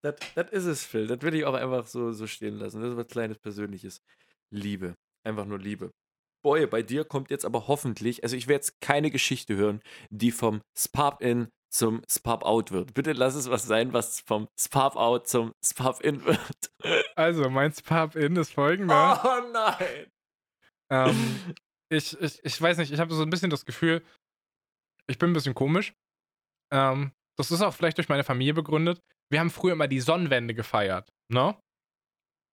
das 0.03 0.51
ist 0.51 0.67
es, 0.67 0.85
Phil. 0.85 1.07
Das 1.07 1.23
will 1.23 1.35
ich 1.35 1.47
auch 1.47 1.55
einfach 1.55 1.87
so, 1.87 2.13
so 2.13 2.27
stehen 2.27 2.59
lassen. 2.59 2.83
Das 2.83 2.91
ist 2.91 2.97
was 2.99 3.09
kleines 3.09 3.39
Persönliches. 3.39 4.03
Liebe. 4.51 4.95
Einfach 5.25 5.47
nur 5.47 5.59
Liebe. 5.59 5.91
Boy, 6.47 6.65
bei 6.69 6.81
dir 6.81 7.05
kommt 7.05 7.31
jetzt 7.31 7.45
aber 7.45 7.67
hoffentlich, 7.67 8.23
also 8.23 8.37
ich 8.37 8.47
werde 8.47 8.59
jetzt 8.59 8.81
keine 8.81 9.11
Geschichte 9.11 9.57
hören, 9.57 9.83
die 10.11 10.31
vom 10.31 10.63
Spap-In 10.79 11.49
zum 11.75 12.03
Spap-Out 12.09 12.71
wird. 12.71 12.95
Bitte 12.95 13.15
lass 13.15 13.35
es 13.35 13.51
was 13.51 13.65
sein, 13.65 13.93
was 13.93 14.21
vom 14.21 14.47
Spap-Out 14.57 15.27
zum 15.27 15.53
Spap-In 15.65 16.25
wird. 16.25 16.71
Also, 17.17 17.51
mein 17.51 17.73
Spap-In 17.73 18.37
ist 18.37 18.53
folgender. 18.53 19.21
Oh 19.25 19.51
nein! 19.53 20.07
Ähm, 20.89 21.57
ich, 21.89 22.17
ich, 22.21 22.45
ich 22.45 22.63
weiß 22.63 22.79
nicht, 22.79 22.93
ich 22.93 23.01
habe 23.01 23.13
so 23.13 23.25
ein 23.25 23.31
bisschen 23.31 23.51
das 23.51 23.67
Gefühl, 23.67 24.05
ich 25.09 25.19
bin 25.19 25.31
ein 25.31 25.35
bisschen 25.35 25.55
komisch. 25.55 25.95
Ähm, 26.73 27.11
das 27.37 27.51
ist 27.51 27.61
auch 27.61 27.75
vielleicht 27.75 27.99
durch 27.99 28.09
meine 28.09 28.23
Familie 28.23 28.55
begründet. 28.55 29.01
Wir 29.33 29.41
haben 29.41 29.51
früher 29.51 29.73
immer 29.73 29.89
die 29.89 29.99
Sonnenwende 29.99 30.55
gefeiert, 30.55 31.09
ne? 31.29 31.59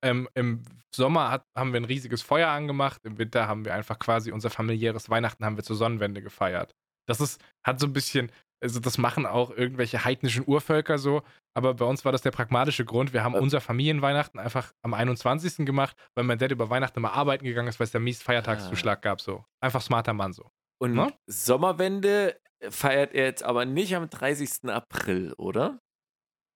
Ähm, 0.04 0.28
Im 0.36 0.64
Sommer 0.94 1.32
hat, 1.32 1.46
haben 1.58 1.74
wir 1.74 1.80
ein 1.80 1.86
riesiges 1.86 2.22
Feuer 2.22 2.50
angemacht, 2.50 3.02
im 3.04 3.18
Winter 3.18 3.48
haben 3.48 3.66
wir 3.66 3.74
einfach 3.74 3.98
quasi 4.00 4.32
unser 4.32 4.50
familiäres 4.50 5.10
Weihnachten 5.10 5.46
haben 5.46 5.56
wir 5.56 5.64
zur 5.64 5.76
Sonnenwende 5.76 6.22
gefeiert. 6.22 6.76
Das 7.08 7.20
ist, 7.20 7.42
hat 7.66 7.80
so 7.80 7.88
ein 7.88 7.94
bisschen, 7.94 8.32
also 8.62 8.80
das 8.80 8.98
machen 8.98 9.26
auch 9.26 9.50
irgendwelche 9.52 10.06
heidnischen 10.06 10.44
Urvölker 10.46 10.98
so, 10.98 11.24
aber 11.56 11.74
bei 11.74 11.86
uns 11.86 12.06
war 12.06 12.12
das 12.12 12.22
der 12.22 12.32
pragmatische 12.32 12.86
Grund. 12.86 13.14
Wir 13.14 13.24
haben 13.24 13.34
unser 13.34 13.62
Familienweihnachten 13.62 14.40
einfach 14.40 14.74
am 14.84 14.94
21. 14.94 15.66
gemacht, 15.66 15.96
weil 16.16 16.26
mein 16.26 16.38
Dad 16.38 16.52
über 16.52 16.70
Weihnachten 16.70 17.00
immer 17.00 17.14
arbeiten 17.14 17.46
gegangen 17.46 17.68
ist, 17.68 17.80
weil 17.80 17.86
es 17.86 17.92
da 17.92 18.00
mies 18.00 18.22
Feiertagszuschlag 18.22 19.02
gab, 19.02 19.22
so. 19.22 19.44
Einfach 19.62 19.82
smarter 19.82 20.14
Mann 20.14 20.34
so. 20.34 20.52
Und 20.82 20.94
Ne? 20.94 21.14
Sommerwende 21.28 22.40
feiert 22.70 23.14
er 23.14 23.26
jetzt 23.26 23.44
aber 23.44 23.66
nicht 23.66 23.96
am 23.96 24.10
30. 24.10 24.70
April, 24.70 25.34
oder? 25.38 25.80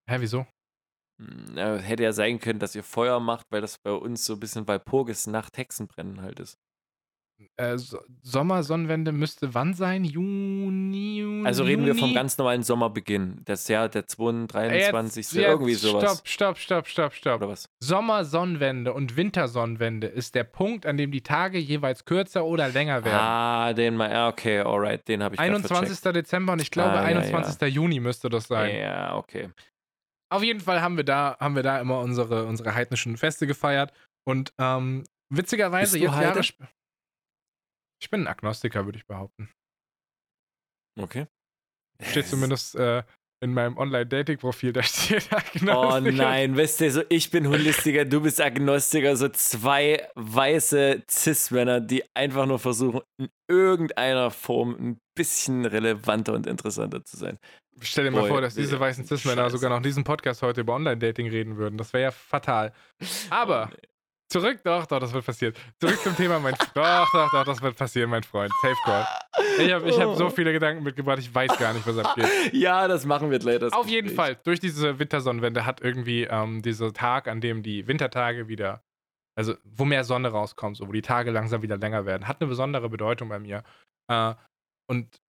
Hä, 0.10 0.18
wieso? 0.20 0.46
Hm, 1.20 1.58
ja, 1.58 1.76
hätte 1.78 2.04
ja 2.04 2.14
sein 2.14 2.40
können, 2.40 2.60
dass 2.60 2.76
ihr 2.76 2.84
Feuer 2.84 3.20
macht, 3.20 3.48
weil 3.50 3.62
das 3.62 3.78
bei 3.78 3.92
uns 3.92 4.26
so 4.26 4.34
ein 4.34 4.40
bisschen 4.40 4.68
Walpurgis 4.68 5.28
Nacht 5.28 5.58
Hexenbrennen 5.58 6.22
halt 6.22 6.40
ist. 6.40 6.58
Äh, 7.56 7.78
so 7.78 8.00
Sommer, 8.24 8.64
Sonnenwende 8.64 9.12
müsste 9.12 9.54
wann 9.54 9.76
sein? 9.76 10.04
Juni, 10.04 11.20
Juni? 11.20 11.46
Also 11.46 11.64
reden 11.66 11.86
wir 11.86 11.94
vom 11.94 12.12
ganz 12.16 12.36
normalen 12.40 12.64
Sommerbeginn. 12.64 13.42
Das 13.46 13.68
Jahr 13.68 13.90
der 13.90 14.06
23. 14.08 14.56
Jetzt- 14.74 15.34
jetzt 15.34 15.36
irgendwie 15.36 15.76
sowas. 15.76 16.04
Stopp, 16.24 16.28
stopp, 16.28 16.58
stopp, 16.58 16.88
stopp, 16.88 17.14
stopp. 17.14 17.42
Oder 17.42 17.50
was? 17.50 17.70
Sommer, 17.80 18.26
Sonnenwende 18.26 18.92
und 18.92 19.18
Wintersonnenwende 19.18 20.08
ist 20.08 20.34
der 20.34 20.46
Punkt, 20.46 20.88
an 20.88 20.98
dem 20.98 21.12
die 21.12 21.22
Tage 21.22 21.60
jeweils 21.60 22.06
kürzer 22.06 22.44
oder 22.44 22.70
länger 22.70 23.06
werden. 23.06 23.20
Ah, 23.20 23.74
den 23.74 23.96
mal. 23.96 24.10
Ja, 24.10 24.30
okay, 24.30 24.60
alright, 24.62 25.08
den 25.08 25.22
habe 25.22 25.36
ich 25.36 25.40
grad 25.40 25.48
21. 25.50 26.12
Dezember 26.14 26.54
und 26.54 26.62
ich 26.64 26.72
glaube 26.72 26.90
Ah, 26.90 27.10
ja, 27.12 27.18
21. 27.20 27.62
Juni 27.72 28.00
müsste 28.00 28.30
das 28.30 28.48
sein. 28.48 28.76
Ja, 28.80 29.16
okay. 29.16 29.50
Auf 30.30 30.44
jeden 30.44 30.60
Fall 30.60 30.82
haben 30.82 30.98
wir 30.98 31.04
da, 31.04 31.38
haben 31.40 31.56
wir 31.56 31.64
da 31.64 31.80
immer 31.80 32.00
unsere, 32.02 32.46
unsere 32.46 32.74
heidnischen 32.76 33.18
Feste 33.18 33.48
gefeiert. 33.48 33.94
Und 34.28 34.54
ähm, 34.58 35.06
witzigerweise, 35.30 35.92
Bist 35.92 35.96
du 35.96 36.00
jetzt 36.00 36.12
Jahre 36.14 36.28
Heide? 36.30 36.40
sp- 36.44 36.68
Ich 38.02 38.10
bin 38.10 38.22
ein 38.22 38.28
Agnostiker, 38.28 38.86
würde 38.86 38.98
ich 39.00 39.06
behaupten. 39.08 39.50
Okay. 41.00 41.28
Steht 42.02 42.28
zumindest 42.28 42.76
äh, 42.76 43.04
in 43.44 43.54
meinem 43.54 43.78
Online-Dating-Profil, 43.78 44.74
da 44.74 44.84
steht 44.84 45.32
Agnostiker. 45.34 45.80
Oh 45.96 46.00
nein, 46.00 46.58
weißt 46.58 46.82
du, 46.82 46.92
so 46.92 47.04
ich 47.10 47.30
bin 47.32 47.48
Holistiker, 47.48 48.04
du 48.06 48.22
bist 48.22 48.42
Agnostiker, 48.42 49.16
so 49.16 49.30
zwei 49.30 50.08
weiße 50.16 51.04
Cis-Männer, 51.10 51.80
die 51.82 52.04
einfach 52.16 52.46
nur 52.48 52.60
versuchen, 52.60 53.02
in 53.20 53.30
irgendeiner 53.48 54.32
Form 54.32 54.76
ein 54.76 55.00
bisschen 55.16 55.66
relevanter 55.66 56.34
und 56.34 56.48
interessanter 56.48 57.04
zu 57.06 57.18
sein. 57.18 57.40
Stell 57.82 58.06
dir 58.06 58.12
mal 58.12 58.22
Boy, 58.22 58.30
vor, 58.30 58.42
dass 58.42 58.56
diese 58.56 58.76
nee, 58.76 58.80
weißen 58.82 59.06
Cis-Männer 59.06 59.50
sogar 59.50 59.70
noch 59.70 59.82
diesen 59.82 60.04
Podcast 60.04 60.42
heute 60.42 60.62
über 60.62 60.74
Online-Dating 60.76 61.30
reden 61.30 61.58
würden. 61.58 61.78
Das 61.78 61.94
wäre 61.94 62.04
ja 62.04 62.12
fatal. 62.12 62.74
Aber 63.30 63.70
Oh, 63.72 63.76
nee. 63.76 63.88
zurück, 64.30 64.60
doch, 64.64 64.86
doch, 64.88 65.00
das 65.00 65.14
wird 65.14 65.26
passieren. 65.26 65.54
Zurück 65.80 66.00
zum 66.02 66.16
Thema, 66.16 66.40
mein 66.40 66.56
Doch, 66.74 67.12
doch, 67.12 67.32
doch, 67.32 67.44
das 67.46 67.62
wird 67.62 67.76
passieren, 67.78 68.10
mein 68.10 68.24
Freund. 68.24 68.52
Safeguard. 68.62 69.08
Ich 69.60 69.72
habe 69.72 69.90
ich 69.90 70.00
hab 70.00 70.16
so 70.16 70.26
Oh. 70.26 70.30
viele 70.30 70.52
Gedanken 70.54 70.84
mitgebracht, 70.84 71.20
ich 71.20 71.34
weiß 71.34 71.58
gar 71.58 71.74
nicht, 71.74 71.86
was 71.88 71.98
abgeht. 71.98 72.26
Ja, 72.54 72.88
das 72.88 73.06
machen 73.06 73.30
wir 73.32 73.40
gleich. 73.40 73.60
Das 73.60 73.74
Auf 73.74 73.88
jeden. 73.88 74.10
Fall, 74.10 74.38
durch 74.44 74.60
diese 74.60 74.98
Wintersonnenwende 75.00 75.66
hat 75.66 75.82
irgendwie 75.82 76.24
ähm, 76.24 76.62
dieser 76.62 76.92
Tag, 76.94 77.28
an 77.28 77.42
dem 77.42 77.62
die 77.64 77.88
Wintertage 77.88 78.48
wieder, 78.48 78.82
also 79.38 79.56
wo 79.64 79.86
mehr 79.86 80.04
Sonne 80.04 80.30
rauskommt, 80.30 80.78
so, 80.78 80.88
wo 80.88 80.92
die 80.92 81.02
Tage 81.04 81.30
langsam 81.32 81.62
wieder 81.62 81.78
länger 81.78 82.06
werden, 82.06 82.28
hat 82.28 82.42
eine 82.42 82.48
besondere 82.50 82.90
Bedeutung 82.90 83.30
bei 83.30 83.38
mir. 83.40 83.64
Äh, 84.12 84.34
und 84.90 85.20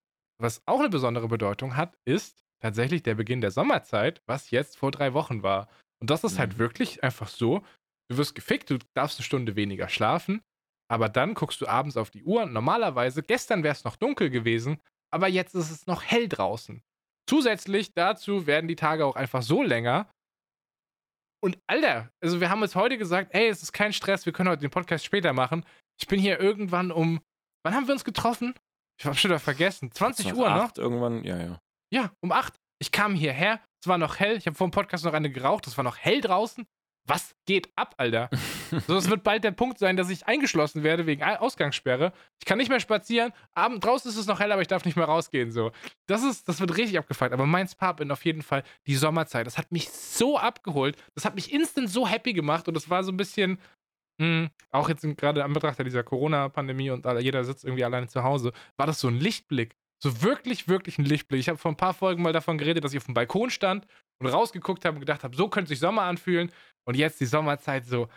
was 0.41 0.63
auch 0.67 0.81
eine 0.81 0.89
besondere 0.89 1.29
Bedeutung 1.29 1.77
hat, 1.77 1.97
ist 2.05 2.45
tatsächlich 2.61 3.03
der 3.03 3.15
Beginn 3.15 3.41
der 3.41 3.51
Sommerzeit, 3.51 4.23
was 4.27 4.51
jetzt 4.51 4.77
vor 4.77 4.91
drei 4.91 5.13
Wochen 5.15 5.43
war. 5.43 5.69
Und 6.01 6.11
das 6.11 6.25
ist 6.25 6.39
halt 6.39 6.55
Mhm. 6.55 6.59
wirklich 6.59 7.03
einfach 7.05 7.29
so, 7.29 7.65
du 8.11 8.17
wirst 8.17 8.35
gefickt, 8.35 8.71
du 8.71 8.79
darfst 8.95 9.19
eine 9.19 9.25
Stunde 9.25 9.57
weniger 9.57 9.89
schlafen, 9.89 10.43
aber 10.91 11.09
dann 11.09 11.35
guckst 11.35 11.61
du 11.61 11.67
abends 11.67 11.97
auf 11.97 12.11
die 12.11 12.25
Uhr. 12.25 12.47
Normalerweise, 12.47 13.23
gestern 13.23 13.63
wäre 13.63 13.73
es 13.73 13.85
noch 13.85 13.97
dunkel 13.97 14.31
gewesen, 14.31 14.81
aber 15.13 15.29
jetzt 15.29 15.55
ist 15.55 15.71
es 15.71 15.87
noch 15.87 16.03
hell 16.03 16.29
draußen. 16.29 16.83
Zusätzlich 17.29 17.93
dazu 17.95 18.47
werden 18.47 18.69
die 18.69 18.77
Tage 18.77 19.05
auch 19.05 19.17
einfach 19.17 19.43
so 19.43 19.63
länger. 19.63 20.09
Und 21.41 21.59
Alter, 21.69 22.11
also 22.21 22.41
wir 22.41 22.51
haben 22.51 22.63
uns 22.63 22.75
heute 22.75 22.99
gesagt, 22.99 23.35
ey, 23.35 23.49
es 23.49 23.63
ist 23.63 23.73
kein 23.73 23.93
Stress, 23.93 24.27
wir 24.27 24.33
können 24.33 24.49
heute 24.49 24.63
den 24.63 24.71
Podcast 24.71 25.05
später 25.05 25.33
machen. 25.33 25.65
Ich 26.01 26.09
bin 26.09 26.19
hier 26.19 26.41
irgendwann 26.41 26.91
um, 26.91 27.21
wann 27.65 27.75
haben 27.75 27.87
wir 27.87 27.95
uns 27.95 28.05
getroffen? 28.05 28.55
Ich 28.99 29.07
hab 29.07 29.17
schon 29.17 29.31
wieder 29.31 29.39
vergessen. 29.39 29.93
20 29.93 30.27
Nach 30.29 30.35
Uhr, 30.37 30.51
ne? 30.51 30.71
Irgendwann, 30.77 31.25
ja, 31.25 31.39
ja. 31.39 31.61
Ja, 31.93 32.13
um 32.21 32.33
8. 32.33 32.55
Ich 32.81 32.93
kam 32.93 33.15
hierher, 33.15 33.61
es 33.83 33.89
war 33.89 33.99
noch 33.99 34.19
hell, 34.19 34.37
ich 34.37 34.47
habe 34.47 34.57
vor 34.57 34.69
dem 34.69 34.73
Podcast 34.73 35.05
noch 35.05 35.15
eine 35.15 35.31
geraucht, 35.31 35.67
es 35.67 35.77
war 35.77 35.85
noch 35.85 35.97
hell 35.99 36.21
draußen. 36.21 36.67
Was 37.09 37.35
geht 37.47 37.71
ab, 37.75 37.95
Alter? 37.97 38.29
So, 38.87 38.99
es 38.99 39.09
wird 39.09 39.25
bald 39.25 39.45
der 39.45 39.53
Punkt 39.53 39.79
sein, 39.79 39.97
dass 39.97 40.11
ich 40.11 40.27
eingeschlossen 40.27 40.83
werde 40.83 41.07
wegen 41.07 41.23
Ausgangssperre. 41.23 42.13
Ich 42.39 42.45
kann 42.45 42.59
nicht 42.59 42.69
mehr 42.69 42.81
spazieren. 42.81 43.33
Abend 43.55 43.83
draußen 43.83 44.11
ist 44.11 44.19
es 44.19 44.27
noch 44.27 44.41
hell, 44.41 44.53
aber 44.53 44.61
ich 44.61 44.69
darf 44.69 44.85
nicht 44.85 44.95
mehr 44.95 45.07
rausgehen. 45.07 45.53
So, 45.53 45.73
das 46.07 46.23
ist, 46.23 46.47
das 46.51 46.61
wird 46.61 46.77
richtig 46.77 46.99
abgefeiert. 46.99 47.33
Aber 47.33 47.47
mein 47.47 47.67
Spa-Bin 47.67 48.11
auf 48.11 48.27
jeden 48.27 48.43
Fall 48.43 48.63
die 48.87 48.95
Sommerzeit. 48.95 49.47
Das 49.47 49.57
hat 49.57 49.73
mich 49.73 49.89
so 49.89 50.39
abgeholt. 50.39 50.99
Das 51.15 51.25
hat 51.25 51.35
mich 51.35 51.51
instant 51.51 51.89
so 51.89 52.07
happy 52.07 52.35
gemacht 52.35 52.69
und 52.69 52.75
das 52.75 52.91
war 52.91 53.03
so 53.03 53.11
ein 53.11 53.17
bisschen. 53.17 53.59
Mh, 54.19 54.51
auch 54.71 54.89
jetzt 54.89 55.07
gerade 55.17 55.45
am 55.45 55.53
Betrachter 55.53 55.85
dieser 55.85 56.03
Corona-Pandemie 56.03 56.91
und 56.91 57.07
jeder 57.21 57.45
sitzt 57.45 57.65
irgendwie 57.65 57.85
alleine 57.85 58.09
zu 58.09 58.23
Hause, 58.23 58.53
war 58.77 58.87
das 58.87 59.01
so 59.01 59.09
ein 59.09 59.19
Lichtblick. 59.19 59.77
So 60.03 60.23
wirklich, 60.23 60.69
wirklich 60.69 60.99
ein 60.99 61.05
Lichtblick. 61.05 61.41
Ich 61.41 61.49
habe 61.49 61.59
vor 61.59 61.73
ein 61.73 61.77
paar 61.77 61.95
Folgen 61.95 62.23
mal 62.23 62.33
davon 62.33 62.59
geredet, 62.59 62.85
dass 62.85 62.93
ich 62.93 62.99
auf 62.99 63.07
dem 63.07 63.15
Balkon 63.15 63.51
stand 63.51 63.87
und 64.21 64.29
rausgeguckt 64.29 64.85
habe 64.85 64.97
und 64.97 65.01
gedacht 65.01 65.25
habe, 65.25 65.37
so 65.37 65.49
könnte 65.49 65.69
sich 65.71 65.81
Sommer 65.81 66.03
anfühlen. 66.03 66.53
Und 66.85 66.97
jetzt 66.97 67.21
die 67.21 67.27
Sommerzeit 67.27 67.85
so 67.85 68.09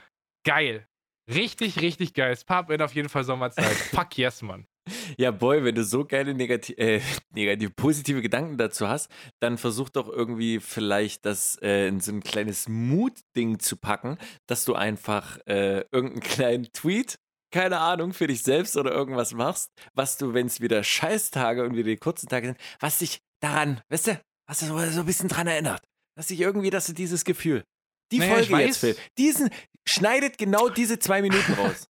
geil. 0.45 0.87
Richtig, 1.27 1.81
richtig 1.81 2.13
geil. 2.13 2.35
Spa 2.37 2.61
in 2.69 2.81
auf 2.81 2.93
jeden 2.93 3.09
Fall 3.09 3.23
Sommerzeit. 3.23 3.65
Fuck 3.75 4.17
yes, 4.17 4.41
Mann. 4.41 4.67
Ja, 5.17 5.31
boy, 5.31 5.63
wenn 5.63 5.75
du 5.75 5.83
so 5.83 6.05
geile 6.05 6.33
negativ, 6.33 6.77
äh, 6.77 7.01
negative, 7.33 7.71
positive 7.71 8.21
Gedanken 8.21 8.57
dazu 8.57 8.87
hast, 8.87 9.09
dann 9.39 9.57
versuch 9.57 9.89
doch 9.89 10.09
irgendwie 10.09 10.59
vielleicht 10.59 11.25
das 11.25 11.57
äh, 11.61 11.87
in 11.87 11.99
so 11.99 12.11
ein 12.11 12.21
kleines 12.21 12.67
Mut-Ding 12.67 13.59
zu 13.59 13.77
packen, 13.77 14.17
dass 14.47 14.65
du 14.65 14.73
einfach 14.73 15.37
äh, 15.45 15.85
irgendeinen 15.91 16.21
kleinen 16.21 16.73
Tweet, 16.73 17.19
keine 17.53 17.79
Ahnung, 17.79 18.13
für 18.13 18.27
dich 18.27 18.43
selbst 18.43 18.77
oder 18.77 18.91
irgendwas 18.91 19.33
machst, 19.33 19.71
was 19.93 20.17
du, 20.17 20.33
wenn 20.33 20.47
es 20.47 20.61
wieder 20.61 20.83
Scheißtage 20.83 21.63
und 21.63 21.75
wieder 21.75 21.89
die 21.89 21.97
kurzen 21.97 22.27
Tage 22.27 22.47
sind, 22.47 22.57
was 22.79 22.99
dich 22.99 23.19
daran, 23.41 23.81
weißt 23.89 24.07
du, 24.07 24.21
was 24.47 24.59
du 24.59 24.65
so, 24.65 24.79
so 24.79 24.99
ein 25.01 25.05
bisschen 25.05 25.29
dran 25.29 25.47
erinnert. 25.47 25.83
Dass 26.15 26.27
dich 26.27 26.39
irgendwie, 26.39 26.69
dass 26.69 26.87
du 26.87 26.93
dieses 26.93 27.23
Gefühl, 27.23 27.63
die 28.11 28.19
naja, 28.19 28.35
Folge 28.35 28.57
jetzt, 28.57 28.79
Phil, 28.79 28.97
diesen, 29.17 29.49
schneidet 29.87 30.37
genau 30.37 30.69
diese 30.69 30.99
zwei 30.99 31.21
Minuten 31.21 31.53
raus. 31.53 31.87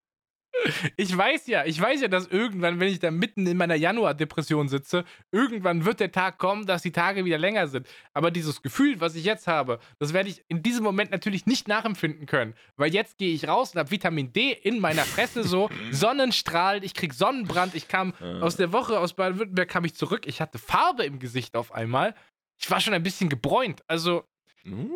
Ich 0.96 1.16
weiß 1.16 1.46
ja, 1.46 1.64
ich 1.64 1.80
weiß 1.80 2.00
ja, 2.00 2.08
dass 2.08 2.26
irgendwann, 2.26 2.80
wenn 2.80 2.88
ich 2.88 2.98
da 2.98 3.10
mitten 3.10 3.46
in 3.46 3.56
meiner 3.56 3.74
Januar-Depression 3.74 4.68
sitze, 4.68 5.04
irgendwann 5.32 5.84
wird 5.84 6.00
der 6.00 6.12
Tag 6.12 6.38
kommen, 6.38 6.66
dass 6.66 6.82
die 6.82 6.92
Tage 6.92 7.24
wieder 7.24 7.38
länger 7.38 7.68
sind. 7.68 7.88
Aber 8.12 8.30
dieses 8.30 8.62
Gefühl, 8.62 9.00
was 9.00 9.14
ich 9.14 9.24
jetzt 9.24 9.46
habe, 9.46 9.78
das 9.98 10.12
werde 10.12 10.28
ich 10.28 10.44
in 10.48 10.62
diesem 10.62 10.84
Moment 10.84 11.10
natürlich 11.10 11.46
nicht 11.46 11.68
nachempfinden 11.68 12.26
können. 12.26 12.54
Weil 12.76 12.92
jetzt 12.92 13.18
gehe 13.18 13.34
ich 13.34 13.48
raus 13.48 13.72
und 13.72 13.78
habe 13.78 13.90
Vitamin 13.90 14.32
D 14.32 14.52
in 14.52 14.80
meiner 14.80 15.02
Fresse, 15.02 15.44
so 15.44 15.68
Sonnenstrahlen, 15.90 16.82
ich 16.82 16.94
krieg 16.94 17.14
Sonnenbrand. 17.14 17.74
Ich 17.74 17.88
kam 17.88 18.14
aus 18.40 18.56
der 18.56 18.72
Woche 18.72 18.98
aus 18.98 19.14
Baden-Württemberg, 19.14 19.68
kam 19.68 19.84
ich 19.84 19.94
zurück. 19.94 20.26
Ich 20.26 20.40
hatte 20.40 20.58
Farbe 20.58 21.04
im 21.04 21.18
Gesicht 21.18 21.56
auf 21.56 21.72
einmal. 21.72 22.14
Ich 22.58 22.70
war 22.70 22.80
schon 22.80 22.94
ein 22.94 23.02
bisschen 23.02 23.28
gebräunt. 23.28 23.82
Also, 23.86 24.24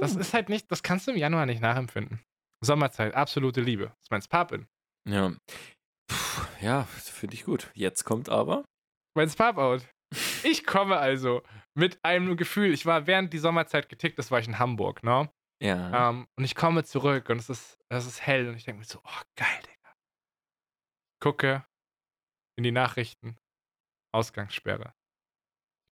das 0.01 0.17
uh. 0.17 0.19
ist 0.19 0.35
halt 0.35 0.49
nicht, 0.49 0.71
das 0.71 0.83
kannst 0.83 1.07
du 1.07 1.13
im 1.13 1.19
Januar 1.19 1.47
nicht 1.47 1.61
nachempfinden. 1.61 2.21
Sommerzeit, 2.61 3.15
absolute 3.15 3.61
Liebe. 3.61 3.87
Das 3.87 4.03
ist 4.03 4.11
mein 4.11 4.23
Spapin. 4.23 4.67
Ja. 5.09 5.33
Puh, 6.09 6.47
ja, 6.61 6.85
finde 6.85 7.35
ich 7.35 7.45
gut. 7.45 7.71
Jetzt 7.75 8.05
kommt 8.05 8.29
aber. 8.29 8.65
Mein 9.17 9.29
Spap-Out. 9.29 9.87
Ich 10.43 10.65
komme 10.65 10.97
also 10.97 11.43
mit 11.77 12.05
einem 12.05 12.37
Gefühl, 12.37 12.73
ich 12.73 12.87
war 12.87 13.07
während 13.07 13.33
die 13.33 13.39
Sommerzeit 13.39 13.89
getickt, 13.89 14.19
das 14.19 14.31
war 14.31 14.41
ich 14.41 14.49
in 14.49 14.59
Hamburg, 14.59 15.03
ne? 15.03 15.31
Ja. 15.63 16.09
Um, 16.09 16.17
ähm, 16.17 16.29
und 16.37 16.45
ich 16.45 16.55
komme 16.55 16.85
zurück 16.85 17.29
und 17.29 17.39
es 17.39 17.51
ist, 17.51 17.79
es 17.91 18.07
ist 18.07 18.27
hell 18.27 18.49
und 18.49 18.57
ich 18.57 18.65
denke 18.65 18.81
mir 18.81 18.87
so, 18.87 19.01
oh, 19.05 19.23
geil, 19.37 19.61
Digga. 19.63 19.95
Gucke 21.23 21.65
in 22.57 22.65
die 22.65 22.73
Nachrichten. 22.73 23.37
Ausgangssperre. 24.13 24.95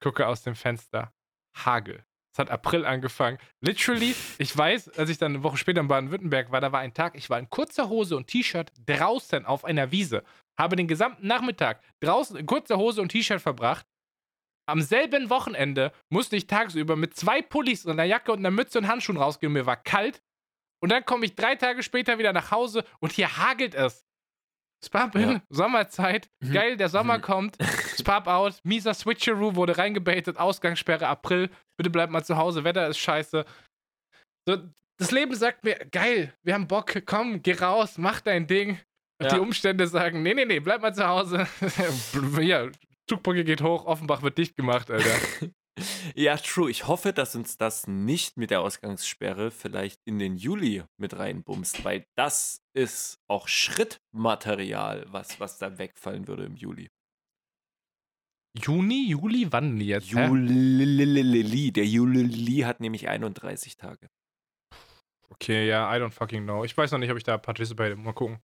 Gucke 0.02 0.26
aus 0.26 0.42
dem 0.42 0.54
Fenster. 0.54 1.12
Hagel. 1.56 2.04
Es 2.32 2.38
hat 2.38 2.50
April 2.50 2.84
angefangen. 2.84 3.38
Literally, 3.60 4.14
ich 4.38 4.56
weiß, 4.56 4.90
als 4.98 5.10
ich 5.10 5.18
dann 5.18 5.34
eine 5.34 5.42
Woche 5.42 5.56
später 5.56 5.80
in 5.80 5.88
Baden-Württemberg 5.88 6.52
war, 6.52 6.60
da 6.60 6.72
war 6.72 6.80
ein 6.80 6.94
Tag, 6.94 7.16
ich 7.16 7.30
war 7.30 7.38
in 7.38 7.50
kurzer 7.50 7.88
Hose 7.88 8.16
und 8.16 8.26
T-Shirt 8.26 8.72
draußen 8.86 9.46
auf 9.46 9.64
einer 9.64 9.90
Wiese. 9.90 10.22
Habe 10.58 10.76
den 10.76 10.88
gesamten 10.88 11.26
Nachmittag 11.26 11.82
draußen 12.00 12.36
in 12.36 12.46
kurzer 12.46 12.76
Hose 12.76 13.00
und 13.00 13.10
T-Shirt 13.10 13.40
verbracht. 13.40 13.86
Am 14.68 14.82
selben 14.82 15.30
Wochenende 15.30 15.92
musste 16.10 16.36
ich 16.36 16.46
tagsüber 16.46 16.94
mit 16.94 17.16
zwei 17.16 17.40
Pullis 17.40 17.86
und 17.86 17.92
einer 17.92 18.04
Jacke 18.04 18.32
und 18.32 18.40
einer 18.40 18.50
Mütze 18.50 18.78
und 18.78 18.88
Handschuhen 18.88 19.16
rausgehen. 19.16 19.52
Mir 19.52 19.64
war 19.64 19.76
kalt. 19.76 20.22
Und 20.80 20.92
dann 20.92 21.04
komme 21.04 21.24
ich 21.24 21.34
drei 21.34 21.56
Tage 21.56 21.82
später 21.82 22.18
wieder 22.18 22.32
nach 22.32 22.50
Hause 22.50 22.84
und 23.00 23.12
hier 23.12 23.38
hagelt 23.38 23.74
es. 23.74 24.07
Spap 24.84 25.14
in, 25.16 25.30
ja. 25.30 25.42
Sommerzeit, 25.50 26.28
mhm. 26.40 26.52
geil, 26.52 26.76
der 26.76 26.88
Sommer 26.88 27.18
mhm. 27.18 27.22
kommt. 27.22 27.58
Spap 27.98 28.28
out, 28.28 28.60
mieser 28.64 28.94
Switcheroo 28.94 29.54
wurde 29.54 29.76
reingebaitet, 29.76 30.38
Ausgangssperre 30.38 31.06
April, 31.06 31.50
bitte 31.76 31.90
bleib 31.90 32.10
mal 32.10 32.24
zu 32.24 32.36
Hause, 32.36 32.64
Wetter 32.64 32.88
ist 32.88 32.98
scheiße. 32.98 33.44
So, 34.48 34.56
das 34.98 35.10
Leben 35.10 35.34
sagt 35.34 35.64
mir, 35.64 35.76
geil, 35.90 36.34
wir 36.44 36.54
haben 36.54 36.68
Bock, 36.68 37.02
komm, 37.06 37.42
geh 37.42 37.54
raus, 37.54 37.98
mach 37.98 38.20
dein 38.20 38.46
Ding. 38.46 38.80
Ja. 39.20 39.34
Die 39.34 39.40
Umstände 39.40 39.86
sagen, 39.88 40.22
nee, 40.22 40.34
nee, 40.34 40.44
nee, 40.44 40.60
bleib 40.60 40.80
mal 40.80 40.94
zu 40.94 41.06
Hause. 41.06 41.48
ja, 42.40 42.68
Zugbrücke 43.08 43.44
geht 43.44 43.62
hoch, 43.62 43.84
Offenbach 43.84 44.22
wird 44.22 44.38
dicht 44.38 44.56
gemacht, 44.56 44.90
Alter. 44.90 45.10
Ja, 46.14 46.36
true. 46.36 46.70
Ich 46.70 46.86
hoffe, 46.86 47.12
dass 47.12 47.34
uns 47.34 47.56
das 47.56 47.86
nicht 47.86 48.36
mit 48.36 48.50
der 48.50 48.60
Ausgangssperre 48.60 49.50
vielleicht 49.50 50.00
in 50.04 50.18
den 50.18 50.36
Juli 50.36 50.84
mit 50.96 51.18
reinbumst, 51.18 51.84
weil 51.84 52.06
das 52.16 52.62
ist 52.74 53.18
auch 53.28 53.48
Schrittmaterial, 53.48 55.06
was, 55.08 55.40
was 55.40 55.58
da 55.58 55.78
wegfallen 55.78 56.28
würde 56.28 56.44
im 56.44 56.56
Juli. 56.56 56.90
Juni, 58.56 59.08
Juli, 59.08 59.46
wann 59.50 59.80
jetzt? 59.80 60.08
Juli, 60.08 61.72
der 61.72 61.86
Juli 61.86 62.60
hat 62.60 62.80
nämlich 62.80 63.08
31 63.08 63.76
Tage. 63.76 64.08
Okay, 65.30 65.68
ja, 65.68 65.94
I 65.94 66.00
don't 66.00 66.10
fucking 66.10 66.44
know. 66.44 66.64
Ich 66.64 66.76
weiß 66.76 66.90
noch 66.90 66.98
nicht, 66.98 67.10
ob 67.10 67.16
ich 67.16 67.24
da 67.24 67.38
participiere. 67.38 67.94
Mal 67.96 68.12
gucken. 68.12 68.38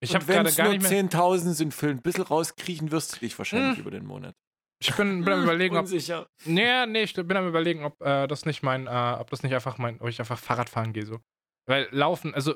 Ich 0.00 0.14
habe 0.14 0.24
gerade 0.24 0.52
gar 0.52 0.70
nicht 0.70 0.88
mehr. 0.88 1.04
10.000 1.04 1.52
sind 1.52 1.74
für 1.74 1.88
ein 1.88 2.00
bisschen 2.00 2.22
rauskriechen, 2.22 2.92
wirst 2.92 3.16
du 3.16 3.20
dich 3.20 3.36
wahrscheinlich 3.36 3.78
hm. 3.78 3.80
über 3.80 3.90
den 3.90 4.06
Monat. 4.06 4.36
Ich 4.80 4.94
bin, 4.94 5.24
bin 5.24 5.32
am 5.32 5.42
überlegen, 5.42 5.76
ob. 5.76 5.82
Unsicher. 5.82 6.28
Nee, 6.44 6.86
nee, 6.86 7.02
ich 7.02 7.14
bin 7.14 7.36
am 7.36 7.48
überlegen, 7.48 7.84
ob 7.84 8.00
äh, 8.00 8.26
das 8.26 8.46
nicht 8.46 8.62
mein, 8.62 8.86
äh, 8.86 9.16
ob 9.18 9.30
das 9.30 9.42
nicht 9.42 9.54
einfach 9.54 9.78
mein, 9.78 10.00
ob 10.00 10.08
ich 10.08 10.20
einfach 10.20 10.38
Fahrrad 10.38 10.68
fahren 10.68 10.92
gehe 10.92 11.04
so. 11.04 11.20
Weil 11.66 11.88
laufen, 11.90 12.34
also 12.34 12.54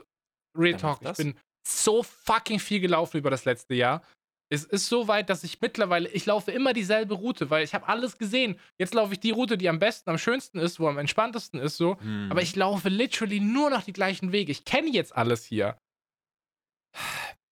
Real 0.56 0.76
Talk, 0.76 1.00
ich 1.02 1.12
bin 1.14 1.38
so 1.66 2.02
fucking 2.02 2.58
viel 2.58 2.80
gelaufen 2.80 3.18
über 3.18 3.30
das 3.30 3.44
letzte 3.44 3.74
Jahr. 3.74 4.02
Es 4.50 4.64
ist 4.64 4.88
so 4.88 5.08
weit, 5.08 5.30
dass 5.30 5.44
ich 5.44 5.62
mittlerweile, 5.62 6.10
ich 6.10 6.26
laufe 6.26 6.50
immer 6.52 6.74
dieselbe 6.74 7.14
Route, 7.14 7.48
weil 7.48 7.64
ich 7.64 7.74
habe 7.74 7.88
alles 7.88 8.18
gesehen. 8.18 8.60
Jetzt 8.78 8.92
laufe 8.92 9.14
ich 9.14 9.20
die 9.20 9.30
Route, 9.30 9.56
die 9.56 9.68
am 9.68 9.78
besten, 9.78 10.10
am 10.10 10.18
schönsten 10.18 10.58
ist, 10.58 10.78
wo 10.78 10.88
am 10.88 10.98
entspanntesten 10.98 11.58
ist, 11.58 11.78
so. 11.78 11.98
Hm. 12.00 12.28
Aber 12.30 12.42
ich 12.42 12.54
laufe 12.54 12.90
literally 12.90 13.40
nur 13.40 13.70
noch 13.70 13.82
die 13.82 13.94
gleichen 13.94 14.30
Wege. 14.30 14.52
Ich 14.52 14.66
kenne 14.66 14.90
jetzt 14.90 15.16
alles 15.16 15.44
hier. 15.44 15.78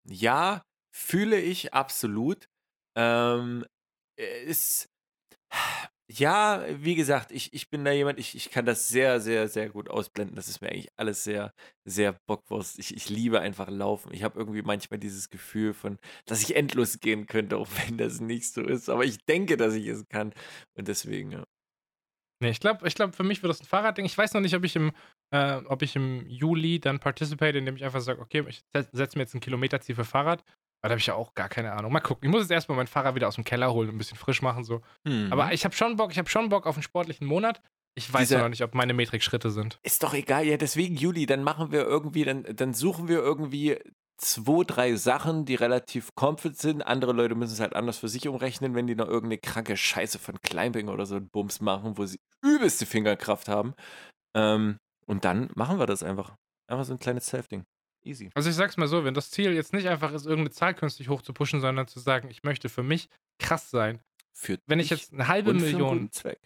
Ja, 0.07 0.63
fühle 0.95 1.41
ich 1.41 1.73
absolut. 1.73 2.49
Ähm, 2.97 3.65
ist. 4.47 4.89
Ja, 6.13 6.65
wie 6.83 6.97
gesagt, 6.97 7.31
ich, 7.31 7.53
ich 7.53 7.71
bin 7.71 7.85
da 7.85 7.93
jemand, 7.93 8.19
ich, 8.19 8.35
ich 8.35 8.51
kann 8.51 8.67
das 8.67 8.89
sehr, 8.89 9.21
sehr, 9.21 9.47
sehr 9.49 9.69
gut 9.71 9.89
ausblenden. 9.89 10.35
Das 10.35 10.49
ist 10.49 10.61
mir 10.61 10.69
eigentlich 10.69 10.89
alles 10.97 11.23
sehr, 11.23 11.55
sehr 11.85 12.19
Bockwurst. 12.27 12.81
Ich, 12.81 12.97
ich 12.97 13.09
liebe 13.09 13.41
einfach 13.41 13.69
Laufen. 13.71 14.13
Ich 14.13 14.25
habe 14.25 14.39
irgendwie 14.39 14.63
manchmal 14.63 14.99
dieses 14.99 15.29
Gefühl 15.31 15.73
von, 15.73 15.99
dass 16.27 16.43
ich 16.43 16.57
endlos 16.57 16.99
gehen 16.99 17.27
könnte, 17.27 17.57
auch 17.59 17.69
wenn 17.87 17.97
das 17.97 18.21
nicht 18.21 18.53
so 18.53 18.63
ist. 18.63 18.89
Aber 18.89 19.05
ich 19.05 19.19
denke, 19.25 19.57
dass 19.57 19.75
ich 19.75 19.87
es 19.87 20.09
kann. 20.09 20.33
Und 20.77 20.89
deswegen, 20.89 21.31
ja. 21.31 21.45
Nee, 22.43 22.51
ich 22.51 22.61
glaube, 22.61 22.89
ich 22.89 22.95
glaub, 22.95 23.15
für 23.15 23.23
mich 23.23 23.43
wird 23.43 23.51
das 23.51 23.61
ein 23.61 23.67
Fahrradding. 23.67 24.07
Ich 24.07 24.17
weiß 24.17 24.33
noch 24.33 24.41
nicht, 24.41 24.55
ob 24.55 24.65
ich 24.65 24.75
im, 24.75 24.93
äh, 25.31 25.57
ob 25.67 25.83
ich 25.83 25.95
im 25.95 26.27
Juli 26.27 26.81
dann 26.81 26.99
participate, 26.99 27.57
indem 27.57 27.77
ich 27.77 27.85
einfach 27.85 28.01
sage, 28.01 28.21
okay, 28.21 28.45
ich 28.49 28.63
setze 28.73 29.19
mir 29.19 29.25
jetzt 29.25 29.35
ein 29.35 29.41
Kilometerziel 29.41 29.95
für 29.95 30.07
Fahrrad. 30.07 30.43
Aber 30.83 30.89
da 30.89 30.93
habe 30.93 31.01
ich 31.01 31.07
ja 31.07 31.15
auch 31.15 31.35
gar 31.35 31.49
keine 31.49 31.73
Ahnung. 31.73 31.93
Mal 31.93 32.01
gucken. 32.01 32.29
Ich 32.29 32.31
muss 32.31 32.43
jetzt 32.43 32.51
erstmal 32.51 32.77
mein 32.77 32.87
Fahrrad 32.87 33.15
wieder 33.15 33.29
aus 33.29 33.35
dem 33.35 33.45
Keller 33.45 33.73
holen 33.73 33.89
und 33.89 33.97
ein 33.97 33.99
bisschen 33.99 34.17
frisch 34.17 34.41
machen. 34.41 34.65
So. 34.65 34.81
Mhm. 35.05 35.33
Aber 35.33 35.53
ich 35.53 35.65
habe 35.65 35.75
schon 35.75 35.97
Bock, 35.97 36.11
ich 36.11 36.19
habe 36.19 36.29
schon 36.29 36.49
Bock 36.49 36.67
auf 36.67 36.77
einen 36.77 36.83
sportlichen 36.83 37.27
Monat. 37.27 37.61
Ich 37.95 38.13
weiß 38.13 38.29
Dieser, 38.29 38.43
noch 38.43 38.49
nicht, 38.49 38.63
ob 38.63 38.75
meine 38.75 38.95
Metrik 38.95 39.23
Schritte 39.23 39.51
sind. 39.51 39.79
Ist 39.83 40.03
doch 40.03 40.15
egal, 40.15 40.47
ja, 40.47 40.57
deswegen, 40.57 40.95
Juli, 40.95 41.27
dann 41.27 41.43
machen 41.43 41.73
wir 41.73 41.83
irgendwie, 41.83 42.25
dann, 42.25 42.45
dann 42.45 42.73
suchen 42.73 43.09
wir 43.09 43.19
irgendwie 43.19 43.79
zwei, 44.17 44.65
drei 44.65 44.95
Sachen, 44.95 45.45
die 45.45 45.55
relativ 45.55 46.15
comfort 46.15 46.55
sind. 46.55 46.83
Andere 46.83 47.13
Leute 47.13 47.35
müssen 47.35 47.55
es 47.55 47.61
halt 47.61 47.75
anders 47.75 47.99
für 47.99 48.09
sich 48.09 48.29
umrechnen, 48.29 48.75
wenn 48.75 48.87
die 48.87 48.95
noch 48.95 49.09
irgendeine 49.09 49.39
kranke 49.39 49.77
Scheiße 49.77 50.19
von 50.19 50.41
Climbing 50.41 50.89
oder 50.89 51.05
so 51.05 51.17
einen 51.17 51.29
Bums 51.31 51.61
machen, 51.61 51.99
wo 51.99 52.07
sie 52.07 52.21
übelste 52.43 52.87
Fingerkraft 52.87 53.49
haben. 53.49 53.75
Ähm, 54.37 54.79
und 55.07 55.25
dann 55.25 55.51
machen 55.55 55.79
wir 55.79 55.87
das 55.87 56.03
einfach. 56.03 56.37
Einfach 56.69 56.85
so 56.85 56.93
ein 56.93 57.01
kleines 57.01 57.27
Self-Ding. 57.27 57.65
Easy. 58.03 58.31
Also 58.35 58.49
ich 58.49 58.57
sag's 58.57 58.77
mal 58.77 58.89
so, 58.89 59.05
wenn 59.05 59.15
das 59.15 59.31
Ziel 59.31 59.53
jetzt 59.53 59.73
nicht 59.73 59.89
einfach 59.89 60.13
ist, 60.13 60.25
irgendeine 60.25 60.51
Zahl 60.51 60.75
künstlich 60.75 61.09
hochzupushen, 61.09 61.61
sondern 61.61 61.87
zu 61.87 62.01
sagen, 62.01 62.31
ich 62.31 62.43
möchte 62.43 62.69
für 62.69 62.83
mich 62.83 63.09
krass 63.39 63.71
sein. 63.71 64.01
Für 64.33 64.59
wenn 64.67 64.81
ich 64.81 64.91
jetzt 64.91 65.13
eine 65.13 65.29
halbe 65.29 65.53
Million. 65.53 66.11
Zweck. 66.13 66.41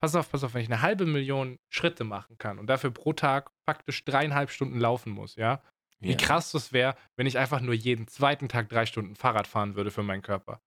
Pass 0.00 0.14
auf, 0.14 0.30
pass 0.30 0.44
auf, 0.44 0.54
wenn 0.54 0.62
ich 0.62 0.68
eine 0.68 0.82
halbe 0.82 1.06
Million 1.06 1.58
Schritte 1.72 2.04
machen 2.04 2.38
kann 2.38 2.58
und 2.58 2.66
dafür 2.66 2.90
pro 2.90 3.12
Tag 3.12 3.50
faktisch 3.68 4.04
dreieinhalb 4.04 4.50
Stunden 4.50 4.78
laufen 4.78 5.10
muss, 5.10 5.34
ja? 5.36 5.62
Wie 6.00 6.10
ja. 6.10 6.16
krass 6.16 6.52
das 6.52 6.72
wäre, 6.72 6.94
wenn 7.16 7.26
ich 7.26 7.38
einfach 7.38 7.60
nur 7.60 7.74
jeden 7.74 8.06
zweiten 8.06 8.48
Tag 8.48 8.68
drei 8.68 8.86
Stunden 8.86 9.16
Fahrrad 9.16 9.48
fahren 9.48 9.74
würde 9.74 9.90
für 9.90 10.04
meinen 10.04 10.22
Körper. 10.22 10.60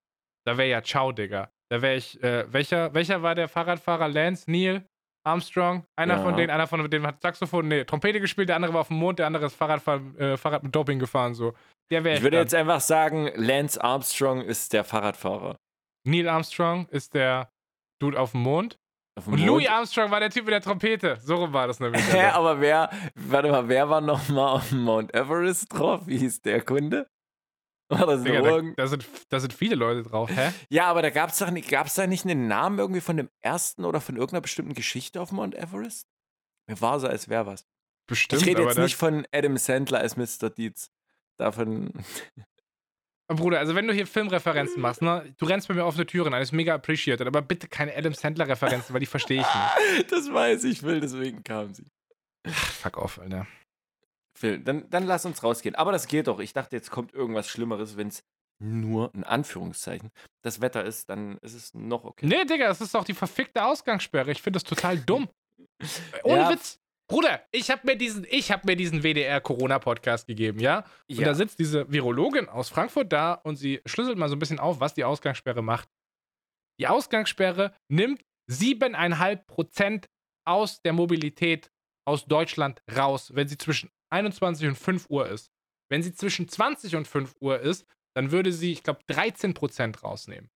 Da 0.45 0.57
wäre 0.57 0.69
ja 0.69 0.83
ciao, 0.83 1.11
Digga. 1.11 1.51
Da 1.69 1.81
wäre 1.81 1.95
ich, 1.95 2.21
äh, 2.21 2.51
welcher, 2.51 2.93
welcher 2.93 3.21
war 3.21 3.35
der 3.35 3.47
Fahrradfahrer? 3.47 4.09
Lance 4.09 4.51
Neil? 4.51 4.85
Armstrong, 5.23 5.85
einer 5.95 6.15
Ja. 6.17 6.23
von 6.23 6.35
denen, 6.35 6.49
einer 6.49 6.67
von 6.67 6.89
denen 6.89 7.05
hat 7.05 7.21
Saxophon, 7.21 7.67
nee, 7.67 7.83
Trompete 7.83 8.19
gespielt, 8.19 8.49
der 8.49 8.55
andere 8.55 8.73
war 8.73 8.81
auf 8.81 8.87
dem 8.87 8.97
Mond, 8.97 9.19
der 9.19 9.27
andere 9.27 9.45
ist 9.45 9.55
Fahrradfahren, 9.55 10.17
äh, 10.17 10.37
Fahrrad 10.37 10.63
mit 10.63 10.73
Doping 10.75 10.99
gefahren, 10.99 11.33
so. 11.33 11.53
Der 11.91 12.03
wäre 12.03 12.17
Ich 12.17 12.23
würde 12.23 12.37
jetzt 12.37 12.55
einfach 12.55 12.79
sagen, 12.81 13.29
Lance 13.35 13.81
Armstrong 13.83 14.41
ist 14.41 14.73
der 14.73 14.83
Fahrradfahrer. 14.83 15.57
Neil 16.07 16.27
Armstrong 16.27 16.87
ist 16.87 17.13
der 17.13 17.51
Dude 18.01 18.19
auf 18.19 18.31
dem 18.31 18.41
Mond. 18.41 18.77
Auf 19.17 19.25
dem 19.25 19.33
Und 19.33 19.39
Mond. 19.39 19.47
Louis 19.51 19.67
Armstrong 19.67 20.09
war 20.09 20.19
der 20.21 20.29
Typ 20.29 20.45
mit 20.45 20.53
der 20.53 20.61
Trompete. 20.61 21.17
So 21.21 21.35
rum 21.35 21.53
war 21.53 21.67
das 21.67 21.79
nämlich. 21.79 22.01
Hä, 22.13 22.27
aber 22.31 22.59
wer, 22.61 22.89
warte 23.15 23.51
mal, 23.51 23.67
wer 23.67 23.89
war 23.89 24.01
nochmal 24.01 24.55
auf 24.55 24.69
dem 24.69 24.83
Mount 24.83 25.13
Everest 25.13 25.67
drauf? 25.71 26.07
Wie 26.07 26.17
hieß 26.17 26.41
der 26.41 26.61
Kunde? 26.61 27.07
War 27.91 28.07
das 28.07 28.23
Digga, 28.23 28.41
da, 28.41 28.61
da, 28.77 28.87
sind, 28.87 29.05
da 29.27 29.39
sind 29.41 29.51
viele 29.53 29.75
Leute 29.75 30.03
drauf. 30.03 30.29
Hä? 30.33 30.53
Ja, 30.69 30.85
aber 30.85 31.01
da 31.01 31.09
gab 31.09 31.29
es 31.29 31.39
doch 31.39 31.49
gab's 31.69 31.95
da 31.95 32.07
nicht 32.07 32.25
einen 32.25 32.47
Namen 32.47 32.79
irgendwie 32.79 33.01
von 33.01 33.17
dem 33.17 33.29
ersten 33.41 33.83
oder 33.83 33.99
von 33.99 34.15
irgendeiner 34.15 34.39
bestimmten 34.39 34.73
Geschichte 34.73 35.19
auf 35.19 35.33
Mount 35.33 35.55
Everest? 35.55 36.07
Mir 36.67 36.79
war 36.79 37.01
so, 37.01 37.07
als 37.07 37.27
wäre 37.27 37.45
was. 37.45 37.65
Bestimmt. 38.07 38.41
ich 38.41 38.47
rede 38.47 38.63
jetzt 38.63 38.77
nicht 38.77 38.95
von 38.95 39.27
Adam 39.33 39.57
Sandler 39.57 39.99
als 39.99 40.15
Mr. 40.15 40.49
Deeds. 40.49 40.89
Davon. 41.37 41.91
Bruder, 43.27 43.59
also 43.59 43.75
wenn 43.75 43.87
du 43.87 43.93
hier 43.93 44.07
Filmreferenzen 44.07 44.81
machst, 44.81 45.01
ne, 45.01 45.33
du 45.37 45.45
rennst 45.45 45.67
bei 45.67 45.73
mir 45.73 45.85
offene 45.85 46.05
Türen 46.05 46.33
ein, 46.33 46.41
ist 46.41 46.51
mega 46.53 46.75
appreciated, 46.75 47.27
aber 47.27 47.41
bitte 47.41 47.67
keine 47.67 47.95
Adam 47.95 48.13
Sandler-Referenzen, 48.13 48.93
weil 48.93 48.99
die 49.01 49.05
verstehe 49.05 49.41
ich 49.41 49.47
nicht. 49.47 50.11
das 50.11 50.31
weiß 50.31 50.63
ich, 50.63 50.79
Phil, 50.79 51.01
deswegen 51.01 51.43
kam 51.43 51.73
sie. 51.73 51.85
Fuck 52.47 52.97
off, 52.97 53.19
Alter. 53.19 53.47
Phil, 54.41 54.59
dann, 54.59 54.89
dann 54.89 55.05
lass 55.05 55.25
uns 55.25 55.41
rausgehen. 55.43 55.75
Aber 55.75 55.91
das 55.91 56.07
geht 56.07 56.27
doch. 56.27 56.39
Ich 56.39 56.51
dachte, 56.53 56.75
jetzt 56.75 56.91
kommt 56.91 57.13
irgendwas 57.13 57.47
Schlimmeres, 57.47 57.95
wenn 57.95 58.07
es 58.09 58.23
nur 58.59 59.13
in 59.15 59.23
Anführungszeichen 59.23 60.09
das 60.43 60.61
Wetter 60.61 60.83
ist, 60.83 61.09
dann 61.09 61.37
ist 61.39 61.53
es 61.53 61.73
noch 61.73 62.03
okay. 62.03 62.25
Nee, 62.27 62.45
Digga, 62.45 62.67
das 62.67 62.81
ist 62.81 62.93
doch 62.93 63.03
die 63.03 63.13
verfickte 63.13 63.63
Ausgangssperre. 63.63 64.31
Ich 64.31 64.41
finde 64.41 64.57
das 64.57 64.63
total 64.63 64.97
dumm. 64.99 65.29
Ohne 66.23 66.41
Ja. 66.41 66.49
Witz. 66.51 66.79
Bruder, 67.07 67.41
ich 67.51 67.69
habe 67.69 67.81
mir 67.85 67.97
diesen, 67.97 68.25
ich 68.29 68.51
habe 68.51 68.63
mir 68.65 68.75
diesen 68.77 69.03
WDR-Corona-Podcast 69.03 70.27
gegeben, 70.27 70.59
ja? 70.59 70.85
Und 71.09 71.21
da 71.21 71.33
sitzt 71.33 71.59
diese 71.59 71.91
Virologin 71.91 72.47
aus 72.47 72.69
Frankfurt 72.69 73.11
da 73.11 73.33
und 73.33 73.57
sie 73.57 73.81
schlüsselt 73.85 74.17
mal 74.17 74.29
so 74.29 74.35
ein 74.35 74.39
bisschen 74.39 74.59
auf, 74.59 74.79
was 74.79 74.93
die 74.93 75.03
Ausgangssperre 75.03 75.61
macht. 75.61 75.89
Die 76.79 76.87
Ausgangssperre 76.87 77.73
nimmt 77.89 78.21
7,5 78.49 79.35
Prozent 79.45 80.09
aus 80.47 80.81
der 80.81 80.93
Mobilität 80.93 81.69
aus 82.07 82.25
Deutschland 82.25 82.81
raus, 82.95 83.31
wenn 83.35 83.47
sie 83.47 83.57
zwischen 83.57 83.89
21 84.11 84.67
und 84.67 84.75
5 84.75 85.09
Uhr 85.09 85.27
ist. 85.27 85.51
Wenn 85.89 86.03
sie 86.03 86.13
zwischen 86.13 86.47
20 86.47 86.95
und 86.95 87.07
5 87.07 87.35
Uhr 87.41 87.59
ist, 87.59 87.85
dann 88.15 88.31
würde 88.31 88.51
sie, 88.51 88.71
ich 88.71 88.83
glaube, 88.83 89.01
13 89.07 89.53
Prozent 89.53 90.03
rausnehmen. 90.03 90.49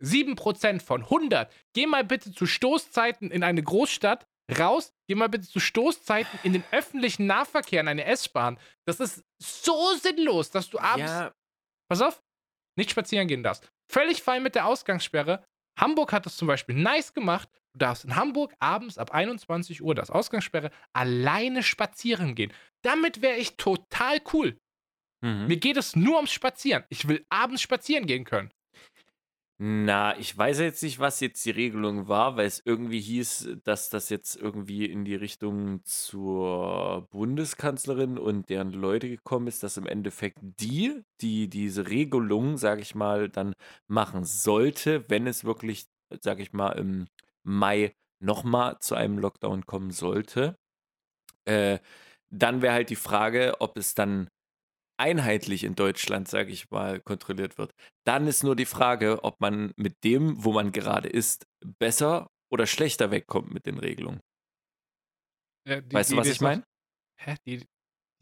7 0.00 0.34
Prozent 0.34 0.82
von 0.82 1.02
100. 1.02 1.52
Geh 1.74 1.86
mal 1.86 2.04
bitte 2.04 2.32
zu 2.32 2.46
Stoßzeiten 2.46 3.30
in 3.30 3.42
eine 3.42 3.62
Großstadt 3.62 4.26
raus. 4.58 4.92
Geh 5.08 5.14
mal 5.14 5.28
bitte 5.28 5.48
zu 5.48 5.60
Stoßzeiten 5.60 6.38
in 6.42 6.52
den 6.52 6.64
öffentlichen 6.72 7.26
Nahverkehr, 7.26 7.80
in 7.80 7.88
eine 7.88 8.04
S-Bahn. 8.04 8.58
Das 8.86 9.00
ist 9.00 9.24
so 9.38 9.94
sinnlos, 9.94 10.50
dass 10.50 10.68
du 10.70 10.78
abends 10.78 11.10
ja, 11.10 11.32
pass 11.88 12.02
auf, 12.02 12.22
nicht 12.76 12.90
spazieren 12.90 13.28
gehen 13.28 13.42
darfst. 13.42 13.70
Völlig 13.90 14.22
fein 14.22 14.42
mit 14.42 14.54
der 14.54 14.66
Ausgangssperre. 14.66 15.44
Hamburg 15.78 16.12
hat 16.12 16.26
das 16.26 16.36
zum 16.36 16.48
Beispiel 16.48 16.74
nice 16.74 17.14
gemacht. 17.14 17.48
Du 17.74 17.78
darfst 17.78 18.04
in 18.04 18.16
Hamburg 18.16 18.54
abends 18.58 18.98
ab 18.98 19.12
21 19.12 19.82
Uhr, 19.82 19.94
das 19.94 20.10
Ausgangssperre, 20.10 20.70
alleine 20.92 21.62
spazieren 21.62 22.34
gehen. 22.34 22.52
Damit 22.82 23.22
wäre 23.22 23.36
ich 23.36 23.56
total 23.56 24.20
cool. 24.32 24.58
mhm. 25.22 25.46
Mir 25.46 25.56
geht 25.56 25.76
es 25.76 25.96
nur 25.96 26.16
ums 26.16 26.32
Spazieren. 26.32 26.84
Ich 26.90 27.08
will 27.08 27.24
abends 27.30 27.62
spazieren 27.62 28.06
gehen 28.06 28.24
können. 28.24 28.50
Na, 29.64 30.18
ich 30.18 30.36
weiß 30.36 30.58
jetzt 30.58 30.82
nicht, 30.82 30.98
was 30.98 31.20
jetzt 31.20 31.44
die 31.44 31.52
Regelung 31.52 32.08
war, 32.08 32.36
weil 32.36 32.46
es 32.46 32.60
irgendwie 32.64 33.00
hieß, 33.00 33.58
dass 33.62 33.90
das 33.90 34.08
jetzt 34.08 34.34
irgendwie 34.34 34.86
in 34.86 35.04
die 35.04 35.14
Richtung 35.14 35.84
zur 35.84 37.06
Bundeskanzlerin 37.12 38.18
und 38.18 38.48
deren 38.48 38.72
Leute 38.72 39.08
gekommen 39.08 39.46
ist, 39.46 39.62
dass 39.62 39.76
im 39.76 39.86
Endeffekt 39.86 40.38
die, 40.42 41.02
die 41.20 41.48
diese 41.48 41.88
Regelung, 41.88 42.56
sage 42.56 42.80
ich 42.80 42.96
mal, 42.96 43.28
dann 43.28 43.54
machen 43.86 44.24
sollte, 44.24 45.08
wenn 45.08 45.28
es 45.28 45.44
wirklich, 45.44 45.86
sage 46.20 46.42
ich 46.42 46.52
mal, 46.52 46.72
im 46.72 47.06
Mai 47.44 47.94
nochmal 48.22 48.78
zu 48.80 48.94
einem 48.94 49.18
Lockdown 49.18 49.66
kommen 49.66 49.90
sollte. 49.90 50.56
Äh, 51.44 51.78
dann 52.30 52.62
wäre 52.62 52.74
halt 52.74 52.90
die 52.90 52.96
Frage, 52.96 53.56
ob 53.60 53.76
es 53.76 53.94
dann 53.94 54.28
einheitlich 54.98 55.64
in 55.64 55.74
Deutschland, 55.76 56.28
sage 56.28 56.52
ich 56.52 56.70
mal, 56.70 57.00
kontrolliert 57.00 57.58
wird. 57.58 57.72
Dann 58.06 58.26
ist 58.28 58.44
nur 58.44 58.56
die 58.56 58.66
Frage, 58.66 59.24
ob 59.24 59.40
man 59.40 59.72
mit 59.76 60.04
dem, 60.04 60.44
wo 60.44 60.52
man 60.52 60.72
gerade 60.72 61.08
ist, 61.08 61.46
besser 61.80 62.28
oder 62.52 62.66
schlechter 62.66 63.10
wegkommt 63.10 63.52
mit 63.54 63.66
den 63.66 63.78
Regelungen. 63.78 64.20
Äh, 65.64 65.82
die- 65.82 65.94
weißt 65.94 66.12
die 66.12 66.12
du, 66.12 66.16
was 66.16 66.30
ich 66.30 66.40
meine? 66.40 66.64
Hä? 67.18 67.36
Die, 67.46 67.66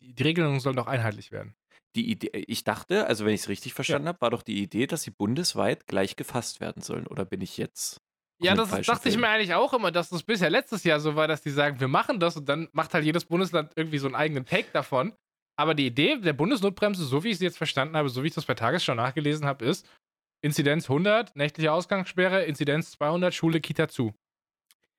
die, 0.01 0.15
die 0.15 0.23
Regelungen 0.23 0.61
sollen 0.61 0.77
doch 0.77 0.87
einheitlich 0.87 1.33
werden. 1.33 1.57
Die 1.97 2.11
Idee, 2.11 2.31
ich 2.47 2.65
dachte, 2.65 3.07
also 3.07 3.25
wenn 3.25 3.35
ich 3.35 3.43
es 3.43 3.49
richtig 3.49 3.75
verstanden 3.75 4.09
habe, 4.09 4.21
war 4.21 4.31
doch 4.31 4.43
die 4.43 4.61
Idee, 4.63 4.87
dass 4.87 5.03
sie 5.03 5.11
bundesweit 5.13 5.87
gleich 5.87 6.17
gefasst 6.17 6.61
werden 6.61 6.83
sollen. 6.83 7.07
Oder 7.07 7.25
bin 7.25 7.41
ich 7.41 7.57
jetzt? 7.57 8.01
Ja, 8.43 8.55
das 8.55 8.71
dachte 8.71 9.09
ich 9.09 9.17
mir 9.17 9.29
eigentlich 9.29 9.55
auch 9.55 9.73
immer, 9.75 9.91
dass 9.91 10.09
das 10.09 10.23
bisher 10.23 10.51
letztes 10.51 10.85
Jahr 10.85 10.99
so 10.99 11.15
war, 11.15 11.29
dass 11.29 11.43
die 11.43 11.51
sagen, 11.51 11.79
wir 11.79 11.89
machen 11.89 12.19
das 12.19 12.37
und 12.37 12.49
dann 12.49 12.69
macht 12.73 12.95
halt 12.95 13.05
jedes 13.05 13.25
Bundesland 13.25 13.73
irgendwie 13.77 13.99
so 13.99 14.07
einen 14.07 14.15
eigenen 14.15 14.47
Take 14.47 14.71
davon. 14.73 15.13
Aber 15.59 15.75
die 15.75 15.87
Idee 15.87 16.17
der 16.19 16.33
Bundesnotbremse, 16.33 17.05
so 17.05 17.23
wie 17.23 17.31
ich 17.31 17.39
sie 17.39 17.45
jetzt 17.45 17.59
verstanden 17.59 17.97
habe, 17.97 18.09
so 18.09 18.23
wie 18.23 18.29
ich 18.29 18.35
das 18.35 18.47
bei 18.47 18.55
Tagesschau 18.55 18.95
nachgelesen 18.95 19.45
habe, 19.47 19.67
ist 19.67 19.87
Inzidenz 20.43 20.89
100, 20.89 21.37
nächtliche 21.37 21.71
Ausgangssperre, 21.71 22.45
Inzidenz 22.45 22.93
200, 22.93 23.35
Schule, 23.35 23.61
Kita 23.61 23.89
zu. 23.89 24.15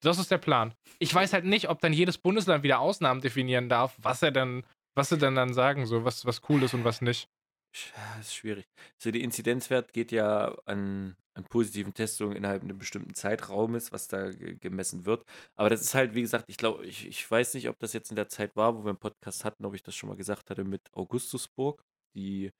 Das 0.01 0.19
ist 0.19 0.29
der 0.29 0.37
Plan. 0.37 0.73
Ich 0.99 1.13
weiß 1.13 1.33
halt 1.33 1.45
nicht, 1.45 1.69
ob 1.69 1.79
dann 1.81 1.93
jedes 1.93 2.19
Bundesland 2.19 2.63
wieder 2.63 2.79
Ausnahmen 2.79 3.21
definieren 3.21 3.69
darf, 3.69 3.95
was 3.97 4.21
er 4.21 4.31
dann, 4.31 4.63
was 4.95 5.09
sie 5.09 5.17
dann 5.17 5.35
dann 5.35 5.53
sagen, 5.53 5.85
so 5.87 6.05
was, 6.05 6.25
was 6.25 6.41
cool 6.49 6.61
ist 6.63 6.73
und 6.73 6.83
was 6.83 7.01
nicht. 7.01 7.27
Sch- 7.73 7.93
Das 8.17 8.27
ist 8.27 8.35
schwierig. 8.35 8.67
So, 8.97 9.11
der 9.11 9.21
Inzidenzwert 9.21 9.93
geht 9.93 10.11
ja 10.11 10.53
an, 10.65 11.15
an 11.33 11.45
positiven 11.45 11.93
Testungen 11.93 12.35
innerhalb 12.35 12.63
eines 12.63 12.77
bestimmten 12.77 13.13
Zeitraumes, 13.13 13.91
was 13.91 14.07
da 14.07 14.31
ge- 14.31 14.55
gemessen 14.57 15.05
wird. 15.05 15.25
Aber 15.55 15.69
das 15.69 15.81
ist 15.81 15.95
halt, 15.95 16.13
wie 16.13 16.21
gesagt, 16.21 16.45
ich 16.49 16.57
glaube, 16.57 16.85
ich, 16.85 17.07
ich 17.07 17.29
weiß 17.29 17.53
nicht, 17.53 17.69
ob 17.69 17.79
das 17.79 17.93
jetzt 17.93 18.09
in 18.09 18.15
der 18.17 18.27
Zeit 18.27 18.55
war, 18.55 18.75
wo 18.77 18.83
wir 18.83 18.89
einen 18.89 18.97
Podcast 18.99 19.45
hatten, 19.45 19.65
ob 19.65 19.73
ich 19.75 19.83
das 19.83 19.95
schon 19.95 20.09
mal 20.09 20.15
gesagt 20.17 20.49
hatte 20.49 20.63
mit 20.65 20.81
Augustusburg, 20.93 21.83
die 22.15 22.51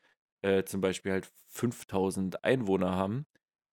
äh, 0.41 0.63
zum 0.63 0.81
Beispiel 0.81 1.11
halt 1.11 1.29
5000 1.49 2.43
Einwohner 2.43 2.91
haben 2.95 3.25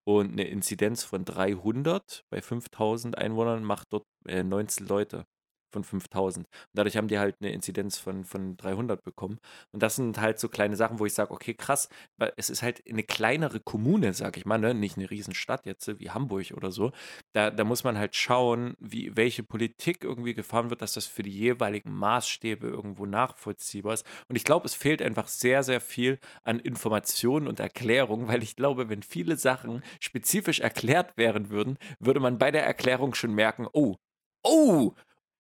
und 0.05 0.33
eine 0.33 0.49
Inzidenz 0.49 1.05
von 1.05 1.25
300 1.25 2.25
bei 2.31 2.41
5000 2.43 3.19
Einwohnern 3.19 3.63
macht 3.65 3.93
dort 3.93 4.07
äh, 4.27 4.43
19 4.43 4.87
Leute 4.89 5.27
von 5.71 5.85
5000. 5.85 6.47
Und 6.47 6.53
dadurch 6.73 6.97
haben 6.97 7.09
die 7.09 7.19
halt 7.19 7.37
eine 7.41 7.53
Inzidenz 7.53 7.99
von, 7.99 8.25
von 8.25 8.57
300 8.57 9.03
bekommen. 9.03 9.39
Und 9.73 9.83
das 9.83 9.97
sind 9.97 10.21
halt 10.21 10.39
so 10.39 10.49
kleine 10.49 10.77
Sachen, 10.77 10.99
wo 10.99 11.07
ich 11.07 11.15
sage, 11.15 11.31
okay, 11.31 11.55
krass, 11.55 11.89
weil 12.17 12.33
es 12.37 12.51
ist 12.51 12.63
halt 12.63 12.83
eine 12.89 13.03
kleinere 13.03 13.61
Kommune, 13.61 14.13
sag 14.15 14.37
ich 14.37 14.47
mal, 14.47 14.59
ne? 14.59 14.75
nicht 14.75 14.97
eine 14.97 15.11
Riesenstadt 15.11 15.67
jetzt 15.67 15.99
wie 15.99 16.11
Hamburg 16.11 16.53
oder 16.55 16.71
so. 16.71 16.93
Da, 17.33 17.51
da 17.51 17.65
muss 17.65 17.85
man 17.85 17.99
halt 17.99 18.17
schauen, 18.17 18.75
wie, 18.79 19.17
welche 19.17 19.43
Politik 19.43 20.05
irgendwie 20.05 20.35
gefahren 20.35 20.71
wird, 20.71 20.83
dass 20.83 20.95
das 20.95 21.07
für 21.07 21.23
die 21.23 21.37
jeweiligen 21.37 21.93
Maßstäbe 21.93 22.67
irgendwo 22.67 23.07
nachvollziehbar 23.07 23.95
ist. 23.95 24.07
Und 24.29 24.37
ich 24.37 24.45
glaube, 24.45 24.67
es 24.67 24.75
fehlt 24.75 25.03
einfach 25.03 25.29
sehr, 25.29 25.63
sehr 25.63 25.81
viel 25.81 26.19
an 26.45 26.61
Informationen 26.61 27.49
und 27.49 27.61
Erklärung, 27.61 28.29
weil 28.29 28.43
ich 28.43 28.57
glaube, 28.57 28.89
wenn 28.89 29.03
viele 29.03 29.37
Sachen 29.37 29.83
spezifisch 30.01 30.61
erklärt 30.61 31.17
werden 31.17 31.51
würden, 31.51 31.79
würde 31.99 32.21
man 32.21 32.39
bei 32.39 32.51
der 32.51 32.65
Erklärung 32.65 33.15
schon 33.15 33.35
merken, 33.35 33.67
oh, 33.73 33.97
oh, 34.43 34.93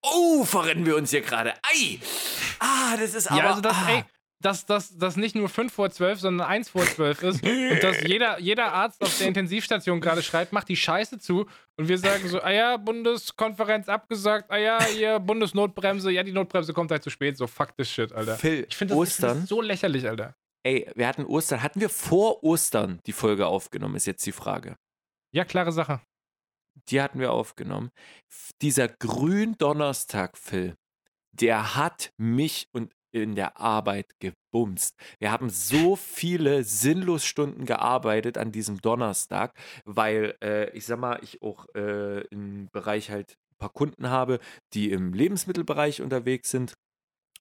oh, 0.03 0.44
verrennen 0.44 0.86
wir 0.86 0.96
uns 0.96 1.11
hier 1.11 1.22
gerade. 1.22 1.55
Ei! 1.62 1.99
Ah, 2.59 2.96
das 2.96 3.14
ist 3.14 3.30
aber. 3.30 3.40
ja, 3.40 3.49
also 3.51 3.61
das, 3.61 3.76
ah. 3.76 3.90
ey, 3.90 4.05
dass 4.40 4.66
das 4.66 4.96
dass 4.96 5.16
nicht 5.16 5.34
nur 5.34 5.49
5 5.49 5.72
vor 5.72 5.90
12, 5.90 6.20
sondern 6.20 6.46
1 6.46 6.68
vor 6.70 6.84
12 6.84 7.22
ist 7.22 7.42
und 7.42 7.82
dass 7.82 8.03
jeder, 8.07 8.38
jeder 8.38 8.72
Arzt 8.72 9.03
auf 9.03 9.16
der 9.18 9.26
Intensivstation 9.26 10.01
gerade 10.01 10.22
schreit, 10.22 10.53
macht 10.53 10.68
die 10.68 10.76
Scheiße 10.76 11.18
zu 11.18 11.46
und 11.76 11.88
wir 11.88 11.99
sagen 11.99 12.28
so, 12.28 12.40
ah 12.40 12.51
ja, 12.51 12.76
Bundeskonferenz 12.76 13.88
abgesagt, 13.88 14.51
ah 14.51 14.57
ja, 14.57 14.82
hier 14.82 15.18
Bundesnotbremse, 15.18 16.11
ja, 16.12 16.22
die 16.22 16.32
Notbremse 16.32 16.72
kommt 16.72 16.90
halt 16.90 17.03
zu 17.03 17.11
spät, 17.11 17.36
so 17.36 17.46
fuck 17.46 17.76
this 17.76 17.90
shit, 17.90 18.12
Alter. 18.12 18.36
Phil, 18.36 18.66
Ich 18.68 18.76
finde 18.76 18.94
das, 18.94 18.99
find 18.99 19.24
Ostern. 19.24 19.40
das 19.40 19.49
so 19.49 19.61
lächerlich, 19.61 20.09
Alter. 20.09 20.34
Ey, 20.64 20.90
wir 20.94 21.07
hatten 21.07 21.24
Ostern. 21.24 21.62
Hatten 21.62 21.80
wir 21.80 21.88
vor 21.88 22.42
Ostern 22.44 23.01
die 23.07 23.12
Folge 23.12 23.46
aufgenommen, 23.46 23.94
ist 23.94 24.07
jetzt 24.07 24.26
die 24.26 24.32
Frage. 24.32 24.76
Ja, 25.32 25.44
klare 25.44 25.72
Sache. 25.72 26.01
Die 26.89 27.01
hatten 27.01 27.20
wir 27.20 27.33
aufgenommen. 27.33 27.91
Dieser 28.62 28.89
Gründonnerstag, 28.89 30.37
Phil, 30.37 30.76
der 31.33 31.76
hat 31.76 32.12
mich 32.16 32.68
und 32.72 32.93
in 33.11 33.35
der 33.35 33.59
Arbeit 33.59 34.11
gebumst. 34.20 34.95
Wir 35.18 35.33
haben 35.33 35.51
so 35.51 35.97
viele 35.97 36.62
sinnlos 36.64 37.24
Stunden 37.24 37.64
gearbeitet 37.64 38.37
an 38.37 38.53
diesem 38.53 38.81
Donnerstag, 38.81 39.55
weil 39.85 40.37
äh, 40.43 40.70
ich 40.76 40.85
sag 40.85 40.99
mal, 40.99 41.18
ich 41.22 41.43
auch 41.43 41.66
äh, 41.74 42.20
im 42.29 42.68
Bereich 42.70 43.11
halt 43.11 43.39
ein 43.53 43.57
paar 43.59 43.72
Kunden 43.72 44.11
habe, 44.11 44.41
die 44.74 44.91
im 44.91 45.14
Lebensmittelbereich 45.14 46.03
unterwegs 46.03 46.51
sind. 46.51 46.74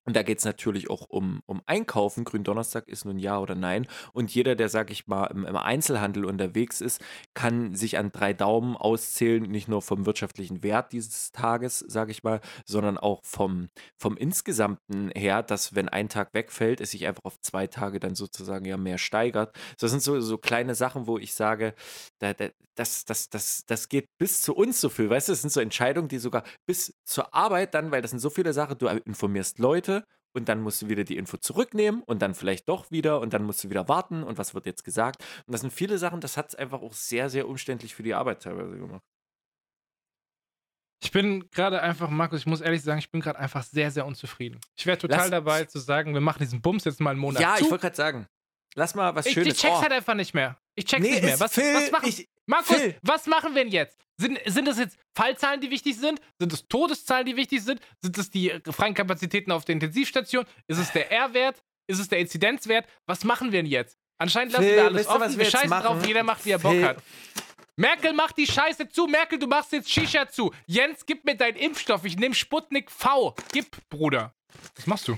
Und 0.08 0.16
da 0.16 0.22
geht 0.22 0.38
es 0.38 0.46
natürlich 0.46 0.88
auch 0.88 1.04
um, 1.10 1.42
um 1.44 1.60
Einkaufen. 1.66 2.24
Gründonnerstag 2.24 2.88
ist 2.88 3.04
nun 3.04 3.18
ja 3.18 3.38
oder 3.38 3.54
nein. 3.54 3.86
Und 4.14 4.34
jeder, 4.34 4.54
der, 4.54 4.70
sag 4.70 4.90
ich 4.90 5.06
mal, 5.06 5.26
im, 5.26 5.44
im 5.44 5.54
Einzelhandel 5.54 6.24
unterwegs 6.24 6.80
ist, 6.80 7.04
kann 7.34 7.74
sich 7.74 7.98
an 7.98 8.10
drei 8.10 8.32
Daumen 8.32 8.74
auszählen, 8.74 9.42
nicht 9.42 9.68
nur 9.68 9.82
vom 9.82 10.06
wirtschaftlichen 10.06 10.62
Wert 10.62 10.92
dieses 10.92 11.30
Tages, 11.32 11.84
sag 11.86 12.08
ich 12.08 12.22
mal, 12.22 12.40
sondern 12.64 12.96
auch 12.96 13.22
vom, 13.22 13.68
vom 13.98 14.16
insgesamten 14.16 15.10
her, 15.14 15.42
dass 15.42 15.74
wenn 15.74 15.90
ein 15.90 16.08
Tag 16.08 16.32
wegfällt, 16.32 16.80
es 16.80 16.92
sich 16.92 17.06
einfach 17.06 17.26
auf 17.26 17.38
zwei 17.42 17.66
Tage 17.66 18.00
dann 18.00 18.14
sozusagen 18.14 18.64
ja 18.64 18.78
mehr 18.78 18.96
steigert. 18.96 19.54
Das 19.78 19.90
sind 19.90 20.02
so, 20.02 20.18
so 20.20 20.38
kleine 20.38 20.74
Sachen, 20.74 21.06
wo 21.06 21.18
ich 21.18 21.34
sage, 21.34 21.74
da, 22.18 22.32
da, 22.32 22.48
das, 22.78 23.04
das, 23.04 23.28
das, 23.28 23.64
das 23.66 23.88
geht 23.88 24.06
bis 24.18 24.40
zu 24.40 24.54
uns 24.54 24.80
so 24.80 24.88
viel. 24.88 25.10
Weißt 25.10 25.28
du, 25.28 25.32
das 25.32 25.42
sind 25.42 25.50
so 25.50 25.60
Entscheidungen, 25.60 26.08
die 26.08 26.18
sogar 26.18 26.44
bis 26.66 26.94
zur 27.04 27.34
Arbeit 27.34 27.74
dann, 27.74 27.90
weil 27.90 28.02
das 28.02 28.12
sind 28.12 28.20
so 28.20 28.30
viele 28.30 28.52
Sachen, 28.52 28.78
du 28.78 28.86
informierst 28.86 29.58
Leute 29.58 29.97
und 30.34 30.48
dann 30.48 30.60
musst 30.60 30.82
du 30.82 30.88
wieder 30.88 31.04
die 31.04 31.16
Info 31.16 31.36
zurücknehmen 31.36 32.02
und 32.02 32.22
dann 32.22 32.34
vielleicht 32.34 32.68
doch 32.68 32.90
wieder 32.90 33.20
und 33.20 33.32
dann 33.32 33.44
musst 33.44 33.64
du 33.64 33.70
wieder 33.70 33.88
warten 33.88 34.22
und 34.22 34.38
was 34.38 34.54
wird 34.54 34.66
jetzt 34.66 34.84
gesagt. 34.84 35.24
Und 35.46 35.52
das 35.52 35.60
sind 35.62 35.72
viele 35.72 35.98
Sachen, 35.98 36.20
das 36.20 36.36
hat 36.36 36.48
es 36.48 36.54
einfach 36.54 36.80
auch 36.82 36.92
sehr, 36.92 37.30
sehr 37.30 37.48
umständlich 37.48 37.94
für 37.94 38.02
die 38.02 38.14
Arbeit 38.14 38.42
teilweise 38.42 38.76
gemacht. 38.76 39.02
Ich 41.00 41.12
bin 41.12 41.48
gerade 41.50 41.80
einfach, 41.80 42.10
Markus, 42.10 42.40
ich 42.40 42.46
muss 42.46 42.60
ehrlich 42.60 42.82
sagen, 42.82 42.98
ich 42.98 43.10
bin 43.10 43.20
gerade 43.20 43.38
einfach 43.38 43.62
sehr, 43.62 43.90
sehr 43.90 44.04
unzufrieden. 44.04 44.60
Ich 44.76 44.84
wäre 44.84 44.98
total 44.98 45.18
Lass, 45.18 45.30
dabei 45.30 45.64
zu 45.64 45.78
sagen, 45.78 46.12
wir 46.12 46.20
machen 46.20 46.40
diesen 46.40 46.60
Bums 46.60 46.84
jetzt 46.84 47.00
mal 47.00 47.10
einen 47.10 47.20
Monat 47.20 47.40
Ja, 47.40 47.54
zu. 47.56 47.64
ich 47.64 47.70
wollte 47.70 47.82
gerade 47.82 47.96
sagen, 47.96 48.26
lass 48.78 48.94
mal 48.94 49.14
was 49.14 49.26
ich, 49.26 49.34
Schönes. 49.34 49.54
Ich 49.54 49.60
check's 49.60 49.76
oh. 49.76 49.82
halt 49.82 49.92
einfach 49.92 50.14
nicht 50.14 50.32
mehr. 50.32 50.56
Ich 50.74 50.86
check's 50.86 51.02
nee, 51.02 51.10
nicht 51.10 51.24
mehr. 51.24 51.38
Was, 51.40 51.52
Phil, 51.52 51.74
was 51.74 51.90
machen, 51.90 52.08
ich, 52.08 52.28
Markus, 52.46 52.76
Phil. 52.76 52.96
was 53.02 53.26
machen 53.26 53.54
wir 53.54 53.64
denn 53.64 53.72
jetzt? 53.72 53.98
Sind, 54.16 54.38
sind 54.46 54.66
das 54.66 54.78
jetzt 54.78 54.96
Fallzahlen, 55.14 55.60
die 55.60 55.70
wichtig 55.70 55.96
sind? 55.96 56.20
Sind 56.38 56.52
es 56.52 56.66
Todeszahlen, 56.66 57.26
die 57.26 57.36
wichtig 57.36 57.62
sind? 57.62 57.80
Sind 58.00 58.16
es 58.16 58.30
die 58.30 58.52
freien 58.70 58.94
Kapazitäten 58.94 59.52
auf 59.52 59.64
der 59.64 59.74
Intensivstation? 59.74 60.44
Ist 60.66 60.78
es 60.78 60.92
der 60.92 61.10
R-Wert? 61.12 61.62
Ist 61.86 61.98
es 61.98 62.08
der 62.08 62.18
Inzidenzwert? 62.18 62.86
Was 63.06 63.24
machen 63.24 63.52
wir 63.52 63.60
denn 63.60 63.66
jetzt? 63.66 63.98
Anscheinend 64.18 64.52
lassen 64.52 64.64
Phil, 64.64 64.76
wir 64.76 64.84
alles 64.86 65.06
offen. 65.06 65.30
Wir, 65.30 65.38
wir 65.38 65.50
scheißen 65.50 65.68
machen? 65.68 65.84
drauf, 65.84 66.06
jeder 66.06 66.22
macht, 66.22 66.44
wie 66.44 66.50
er 66.50 66.60
Phil. 66.60 66.80
Bock 66.80 66.88
hat. 66.88 67.02
Merkel, 67.76 68.12
mach 68.12 68.32
die 68.32 68.46
Scheiße 68.46 68.88
zu. 68.88 69.06
Merkel, 69.06 69.38
du 69.38 69.46
machst 69.46 69.72
jetzt 69.72 69.90
Shisha 69.90 70.28
zu. 70.28 70.52
Jens, 70.66 71.06
gib 71.06 71.24
mir 71.24 71.36
deinen 71.36 71.56
Impfstoff. 71.56 72.04
Ich 72.04 72.16
nehme 72.16 72.34
Sputnik 72.34 72.90
V. 72.90 73.36
Gib, 73.52 73.76
Bruder. 73.88 74.34
Was 74.74 74.86
machst 74.86 75.06
du? 75.06 75.16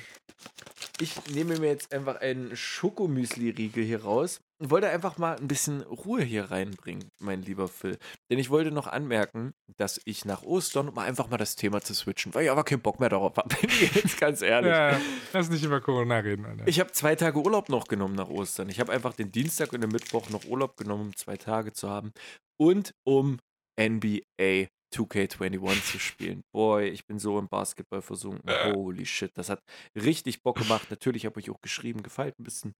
Ich 1.00 1.16
nehme 1.34 1.58
mir 1.58 1.68
jetzt 1.68 1.94
einfach 1.94 2.20
einen 2.20 2.54
Schokomüsli-Riegel 2.54 3.82
hier 3.82 4.02
raus 4.02 4.40
und 4.58 4.70
wollte 4.70 4.90
einfach 4.90 5.16
mal 5.16 5.34
ein 5.36 5.48
bisschen 5.48 5.80
Ruhe 5.80 6.22
hier 6.22 6.50
reinbringen, 6.50 7.08
mein 7.18 7.40
lieber 7.40 7.68
Phil. 7.68 7.98
Denn 8.30 8.38
ich 8.38 8.50
wollte 8.50 8.70
noch 8.70 8.86
anmerken, 8.86 9.54
dass 9.78 9.98
ich 10.04 10.26
nach 10.26 10.42
Ostern, 10.42 10.90
um 10.90 10.98
einfach 10.98 11.30
mal 11.30 11.38
das 11.38 11.56
Thema 11.56 11.80
zu 11.80 11.94
switchen, 11.94 12.34
weil 12.34 12.44
ich 12.44 12.50
aber 12.50 12.64
keinen 12.64 12.82
Bock 12.82 13.00
mehr 13.00 13.08
darauf 13.08 13.34
habe, 13.38 13.48
bin 13.60 13.70
ich 13.70 13.94
jetzt 13.94 14.20
ganz 14.20 14.42
ehrlich. 14.42 14.70
Ja, 14.70 15.00
lass 15.32 15.48
nicht 15.48 15.64
über 15.64 15.80
Corona 15.80 16.18
reden, 16.18 16.44
Alter. 16.44 16.68
Ich 16.68 16.78
habe 16.78 16.92
zwei 16.92 17.16
Tage 17.16 17.40
Urlaub 17.40 17.70
noch 17.70 17.88
genommen 17.88 18.14
nach 18.14 18.28
Ostern. 18.28 18.68
Ich 18.68 18.78
habe 18.78 18.92
einfach 18.92 19.14
den 19.14 19.32
Dienstag 19.32 19.72
und 19.72 19.80
den 19.80 19.90
Mittwoch 19.90 20.28
noch 20.28 20.44
Urlaub 20.44 20.76
genommen, 20.76 21.06
um 21.06 21.16
zwei 21.16 21.38
Tage 21.38 21.72
zu 21.72 21.88
haben 21.88 22.12
und 22.58 22.92
um 23.04 23.38
NBA 23.80 24.68
2K21 24.92 25.92
zu 25.92 25.98
spielen. 25.98 26.42
Boy, 26.52 26.88
ich 26.88 27.06
bin 27.06 27.18
so 27.18 27.38
im 27.38 27.48
Basketball 27.48 28.02
versunken. 28.02 28.50
Holy 28.74 29.06
shit, 29.06 29.36
das 29.36 29.48
hat 29.48 29.62
richtig 29.94 30.42
Bock 30.42 30.58
gemacht. 30.58 30.90
Natürlich 30.90 31.26
habe 31.26 31.40
ich 31.40 31.50
auch 31.50 31.60
geschrieben, 31.60 32.02
gefällt 32.02 32.38
ein 32.38 32.44
bisschen. 32.44 32.74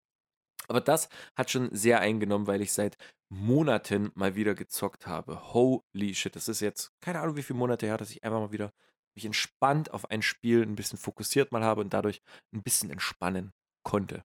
Aber 0.68 0.80
das 0.80 1.08
hat 1.36 1.50
schon 1.50 1.74
sehr 1.74 2.00
eingenommen, 2.00 2.46
weil 2.46 2.62
ich 2.62 2.72
seit 2.72 2.96
Monaten 3.28 4.10
mal 4.14 4.34
wieder 4.34 4.54
gezockt 4.54 5.06
habe. 5.06 5.52
Holy 5.52 6.14
shit, 6.14 6.36
das 6.36 6.48
ist 6.48 6.60
jetzt 6.60 6.92
keine 7.00 7.20
Ahnung, 7.20 7.36
wie 7.36 7.42
viele 7.42 7.58
Monate 7.58 7.86
her, 7.86 7.96
dass 7.96 8.10
ich 8.10 8.22
einfach 8.24 8.40
mal 8.40 8.52
wieder 8.52 8.72
mich 9.14 9.24
entspannt 9.24 9.92
auf 9.92 10.10
ein 10.10 10.22
Spiel 10.22 10.62
ein 10.62 10.76
bisschen 10.76 10.98
fokussiert 10.98 11.52
mal 11.52 11.64
habe 11.64 11.80
und 11.80 11.92
dadurch 11.92 12.22
ein 12.52 12.62
bisschen 12.62 12.90
entspannen 12.90 13.52
konnte. 13.82 14.22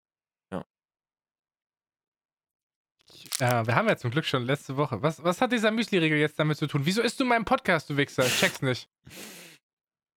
Äh, 3.39 3.66
wir 3.66 3.76
haben 3.76 3.88
ja 3.88 3.97
zum 3.97 4.11
Glück 4.11 4.26
schon 4.26 4.45
letzte 4.45 4.78
Woche. 4.78 5.01
Was, 5.01 5.24
was 5.24 5.41
hat 5.41 5.51
dieser 5.51 5.72
Müsli-Regel 5.72 6.18
jetzt 6.18 6.39
damit 6.39 6.57
zu 6.57 6.68
tun? 6.68 6.82
Wieso 6.86 7.01
isst 7.01 7.20
du 7.20 7.26
meinen 7.26 7.45
Podcast, 7.45 7.89
du 7.89 7.97
Wichser? 7.97 8.26
Ich 8.26 8.38
check's 8.39 8.61
nicht. 8.61 8.89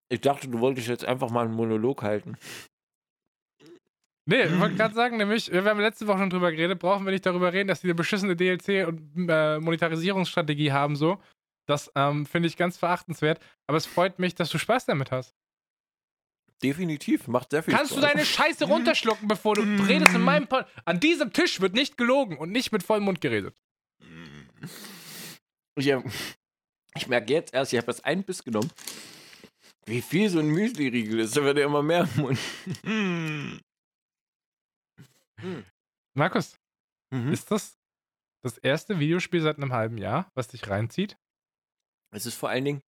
Ich 0.08 0.20
dachte, 0.20 0.48
du 0.48 0.60
wolltest 0.60 0.88
jetzt 0.88 1.04
einfach 1.04 1.30
mal 1.30 1.44
einen 1.44 1.54
Monolog 1.54 2.02
halten. 2.02 2.36
Nee, 4.26 4.42
ich 4.42 4.60
wollte 4.60 4.76
gerade 4.76 4.94
sagen, 4.94 5.16
nämlich, 5.16 5.50
wir 5.50 5.64
haben 5.64 5.80
letzte 5.80 6.06
Woche 6.06 6.18
schon 6.18 6.30
drüber 6.30 6.50
geredet, 6.50 6.78
brauchen 6.78 7.06
wir 7.06 7.12
nicht 7.12 7.24
darüber 7.24 7.52
reden, 7.52 7.68
dass 7.68 7.80
die 7.80 7.86
eine 7.86 7.94
beschissene 7.94 8.34
DLC- 8.34 8.84
und 8.84 9.26
äh, 9.28 9.58
Monetarisierungsstrategie 9.58 10.70
haben, 10.70 10.96
so. 10.96 11.18
Das 11.66 11.90
ähm, 11.94 12.26
finde 12.26 12.48
ich 12.48 12.56
ganz 12.56 12.76
verachtenswert. 12.76 13.40
Aber 13.66 13.78
es 13.78 13.86
freut 13.86 14.18
mich, 14.18 14.34
dass 14.34 14.50
du 14.50 14.58
Spaß 14.58 14.86
damit 14.86 15.12
hast. 15.12 15.34
Definitiv, 16.62 17.28
macht 17.28 17.50
sehr 17.50 17.62
viel 17.62 17.74
Kannst 17.74 17.92
Spaß. 17.92 18.02
du 18.02 18.06
deine 18.08 18.24
Scheiße 18.24 18.64
runterschlucken, 18.64 19.28
bevor 19.28 19.54
du 19.54 19.62
redest 19.84 20.14
in 20.14 20.22
meinem 20.22 20.48
Pod 20.48 20.66
An 20.84 20.98
diesem 20.98 21.32
Tisch 21.32 21.60
wird 21.60 21.74
nicht 21.74 21.96
gelogen 21.96 22.36
und 22.36 22.50
nicht 22.50 22.72
mit 22.72 22.82
vollem 22.82 23.04
Mund 23.04 23.20
geredet. 23.20 23.56
Ich, 25.76 25.94
ich 26.96 27.06
merke 27.06 27.32
jetzt 27.32 27.54
erst, 27.54 27.72
ich 27.72 27.76
habe 27.76 27.86
das 27.86 28.02
einen 28.02 28.24
Biss 28.24 28.42
genommen. 28.42 28.70
Wie 29.86 30.02
viel 30.02 30.28
so 30.28 30.40
ein 30.40 30.48
Müsli-Riegel 30.48 31.20
ist, 31.20 31.36
da 31.36 31.44
wird 31.44 31.58
ja 31.58 31.64
immer 31.64 31.82
mehr 31.82 32.08
im 32.16 32.22
Mund. 32.22 33.62
Markus, 36.14 36.58
mhm. 37.10 37.32
ist 37.32 37.50
das 37.50 37.78
das 38.42 38.58
erste 38.58 38.98
Videospiel 38.98 39.40
seit 39.40 39.56
einem 39.56 39.72
halben 39.72 39.98
Jahr, 39.98 40.30
was 40.34 40.48
dich 40.48 40.68
reinzieht? 40.68 41.16
Es 42.10 42.26
ist 42.26 42.34
vor 42.34 42.48
allen 42.48 42.64
Dingen 42.64 42.82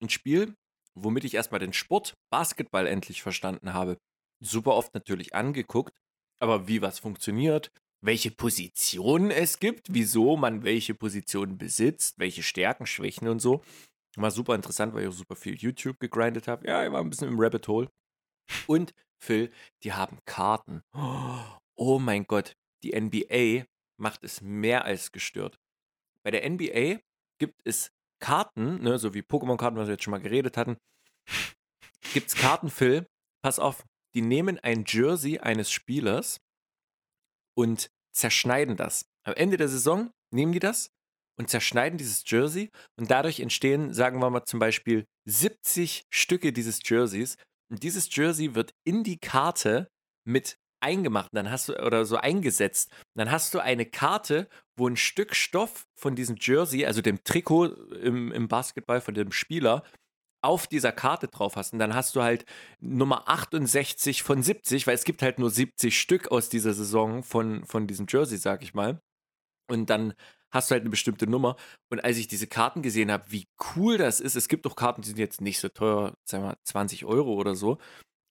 ein 0.00 0.10
Spiel, 0.10 0.54
womit 0.94 1.24
ich 1.24 1.34
erstmal 1.34 1.60
den 1.60 1.72
Sport 1.72 2.14
Basketball 2.30 2.86
endlich 2.86 3.22
verstanden 3.22 3.74
habe. 3.74 3.98
Super 4.42 4.74
oft 4.74 4.94
natürlich 4.94 5.34
angeguckt, 5.34 5.94
aber 6.40 6.68
wie 6.68 6.82
was 6.82 6.98
funktioniert, 6.98 7.70
welche 8.02 8.30
Positionen 8.30 9.30
es 9.30 9.58
gibt, 9.58 9.88
wieso 9.90 10.36
man 10.36 10.64
welche 10.64 10.94
Positionen 10.94 11.58
besitzt, 11.58 12.18
welche 12.18 12.42
Stärken, 12.42 12.86
Schwächen 12.86 13.28
und 13.28 13.40
so. 13.40 13.62
War 14.16 14.30
super 14.30 14.54
interessant, 14.54 14.94
weil 14.94 15.02
ich 15.02 15.08
auch 15.08 15.12
super 15.12 15.36
viel 15.36 15.54
YouTube 15.56 16.00
gegrindet 16.00 16.48
habe. 16.48 16.66
Ja, 16.66 16.84
ich 16.84 16.90
war 16.90 17.00
ein 17.00 17.10
bisschen 17.10 17.28
im 17.28 17.38
Rabbit 17.38 17.68
Hole. 17.68 17.90
Und 18.66 18.94
Phil, 19.22 19.52
die 19.84 19.92
haben 19.92 20.18
Karten. 20.24 20.82
Oh 21.76 21.98
mein 21.98 22.24
Gott, 22.24 22.56
die 22.82 22.98
NBA 22.98 23.66
macht 24.00 24.24
es 24.24 24.40
mehr 24.40 24.84
als 24.84 25.12
gestört. 25.12 25.60
Bei 26.24 26.30
der 26.30 26.48
NBA 26.48 27.00
gibt 27.38 27.60
es 27.64 27.92
Karten, 28.20 28.82
ne, 28.82 28.98
so 28.98 29.14
wie 29.14 29.22
Pokémon-Karten, 29.22 29.76
was 29.76 29.88
wir 29.88 29.94
jetzt 29.94 30.04
schon 30.04 30.12
mal 30.12 30.20
geredet 30.20 30.56
hatten, 30.56 30.76
gibt 32.12 32.28
es 32.28 32.34
Karten, 32.34 32.70
Phil, 32.70 33.06
pass 33.42 33.58
auf, 33.58 33.84
die 34.14 34.22
nehmen 34.22 34.58
ein 34.58 34.84
Jersey 34.86 35.38
eines 35.38 35.70
Spielers 35.70 36.40
und 37.56 37.90
zerschneiden 38.12 38.76
das. 38.76 39.06
Am 39.24 39.34
Ende 39.34 39.56
der 39.56 39.68
Saison 39.68 40.10
nehmen 40.32 40.52
die 40.52 40.58
das 40.58 40.90
und 41.38 41.48
zerschneiden 41.48 41.98
dieses 41.98 42.24
Jersey 42.26 42.70
und 42.98 43.10
dadurch 43.10 43.40
entstehen, 43.40 43.92
sagen 43.92 44.20
wir 44.20 44.30
mal 44.30 44.44
zum 44.44 44.60
Beispiel, 44.60 45.04
70 45.26 46.04
Stücke 46.10 46.52
dieses 46.52 46.80
Jerseys 46.84 47.36
und 47.70 47.82
dieses 47.82 48.14
Jersey 48.14 48.54
wird 48.54 48.72
in 48.84 49.04
die 49.04 49.18
Karte 49.18 49.88
mit 50.26 50.58
eingemacht, 50.82 51.30
dann 51.32 51.50
hast 51.50 51.68
du 51.68 51.78
oder 51.84 52.04
so 52.04 52.16
eingesetzt. 52.16 52.90
Dann 53.14 53.30
hast 53.30 53.54
du 53.54 53.60
eine 53.60 53.86
Karte, 53.86 54.48
wo 54.80 54.88
ein 54.88 54.96
Stück 54.96 55.36
Stoff 55.36 55.86
von 55.94 56.16
diesem 56.16 56.36
Jersey, 56.40 56.84
also 56.84 57.02
dem 57.02 57.22
Trikot 57.22 57.66
im, 57.66 58.32
im 58.32 58.48
Basketball 58.48 59.00
von 59.00 59.14
dem 59.14 59.30
Spieler, 59.30 59.84
auf 60.42 60.66
dieser 60.66 60.92
Karte 60.92 61.28
drauf 61.28 61.56
hast. 61.56 61.72
Und 61.72 61.78
dann 61.78 61.94
hast 61.94 62.16
du 62.16 62.22
halt 62.22 62.46
Nummer 62.80 63.28
68 63.28 64.22
von 64.22 64.42
70, 64.42 64.86
weil 64.86 64.94
es 64.94 65.04
gibt 65.04 65.22
halt 65.22 65.38
nur 65.38 65.50
70 65.50 65.98
Stück 65.98 66.32
aus 66.32 66.48
dieser 66.48 66.72
Saison 66.72 67.22
von, 67.22 67.64
von 67.66 67.86
diesem 67.86 68.06
Jersey, 68.08 68.38
sag 68.38 68.62
ich 68.62 68.74
mal. 68.74 69.00
Und 69.68 69.90
dann 69.90 70.14
hast 70.50 70.70
du 70.70 70.72
halt 70.72 70.82
eine 70.82 70.90
bestimmte 70.90 71.28
Nummer. 71.28 71.56
Und 71.90 72.02
als 72.02 72.16
ich 72.16 72.26
diese 72.26 72.46
Karten 72.46 72.82
gesehen 72.82 73.12
habe, 73.12 73.30
wie 73.30 73.46
cool 73.76 73.98
das 73.98 74.20
ist, 74.20 74.34
es 74.34 74.48
gibt 74.48 74.66
auch 74.66 74.76
Karten, 74.76 75.02
die 75.02 75.08
sind 75.08 75.18
jetzt 75.18 75.40
nicht 75.40 75.60
so 75.60 75.68
teuer, 75.68 76.14
sagen 76.24 76.44
wir 76.44 76.48
mal 76.48 76.58
20 76.64 77.04
Euro 77.04 77.34
oder 77.34 77.54
so. 77.54 77.78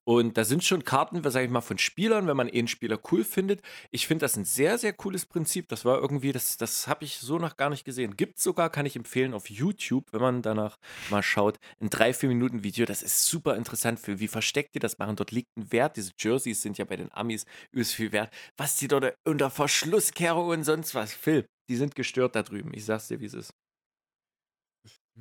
Und 0.09 0.39
da 0.39 0.43
sind 0.43 0.63
schon 0.63 0.83
Karten, 0.83 1.21
sag 1.29 1.43
ich 1.43 1.51
mal, 1.51 1.61
von 1.61 1.77
Spielern, 1.77 2.25
wenn 2.25 2.35
man 2.35 2.47
eh 2.49 2.57
einen 2.57 2.67
Spieler 2.67 2.99
cool 3.11 3.23
findet. 3.23 3.61
Ich 3.91 4.07
finde 4.07 4.23
das 4.23 4.37
ein 4.37 4.43
sehr, 4.43 4.79
sehr 4.79 4.91
cooles 4.91 5.27
Prinzip. 5.27 5.67
Das 5.67 5.85
war 5.85 5.99
irgendwie, 5.99 6.31
das, 6.31 6.57
das 6.57 6.87
habe 6.87 7.05
ich 7.05 7.19
so 7.19 7.37
noch 7.37 7.57
gar 7.57 7.69
nicht 7.69 7.85
gesehen. 7.85 8.17
Gibt 8.17 8.39
sogar, 8.39 8.71
kann 8.71 8.87
ich 8.87 8.95
empfehlen, 8.95 9.35
auf 9.35 9.51
YouTube, 9.51 10.11
wenn 10.11 10.21
man 10.21 10.41
danach 10.41 10.79
mal 11.11 11.21
schaut, 11.21 11.59
ein 11.79 11.91
3-4-Minuten-Video. 11.91 12.87
Das 12.87 13.03
ist 13.03 13.23
super 13.27 13.55
interessant 13.55 13.99
für, 13.99 14.19
wie 14.19 14.27
versteckt 14.27 14.73
die 14.73 14.79
das 14.79 14.97
machen. 14.97 15.15
Dort 15.15 15.29
liegt 15.29 15.55
ein 15.55 15.71
Wert. 15.71 15.95
Diese 15.95 16.11
Jerseys 16.17 16.63
sind 16.63 16.79
ja 16.79 16.85
bei 16.85 16.95
den 16.95 17.11
Amis 17.11 17.45
übelst 17.71 17.93
viel 17.93 18.11
wert. 18.11 18.33
Was 18.57 18.77
die 18.77 18.87
dort 18.87 19.13
unter 19.25 19.51
Verschlusskehrung 19.51 20.47
und 20.47 20.63
sonst 20.63 20.95
was. 20.95 21.13
Phil, 21.13 21.45
die 21.69 21.75
sind 21.75 21.93
gestört 21.93 22.35
da 22.35 22.41
drüben. 22.41 22.73
Ich 22.73 22.85
sag's 22.85 23.09
dir, 23.09 23.19
wie 23.19 23.27
es 23.27 23.35
ist. 23.35 23.53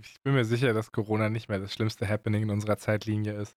Ich 0.01 0.17
bin 0.23 0.33
mir 0.33 0.47
sicher, 0.47 0.73
dass 0.73 0.93
Corona 0.93 1.29
nicht 1.29 1.51
mehr 1.51 1.59
das 1.59 1.75
schlimmste 1.75 2.09
Happening 2.09 2.45
in 2.45 2.51
unserer 2.51 2.79
Zeitlinie 2.79 3.35
ist. 3.35 3.55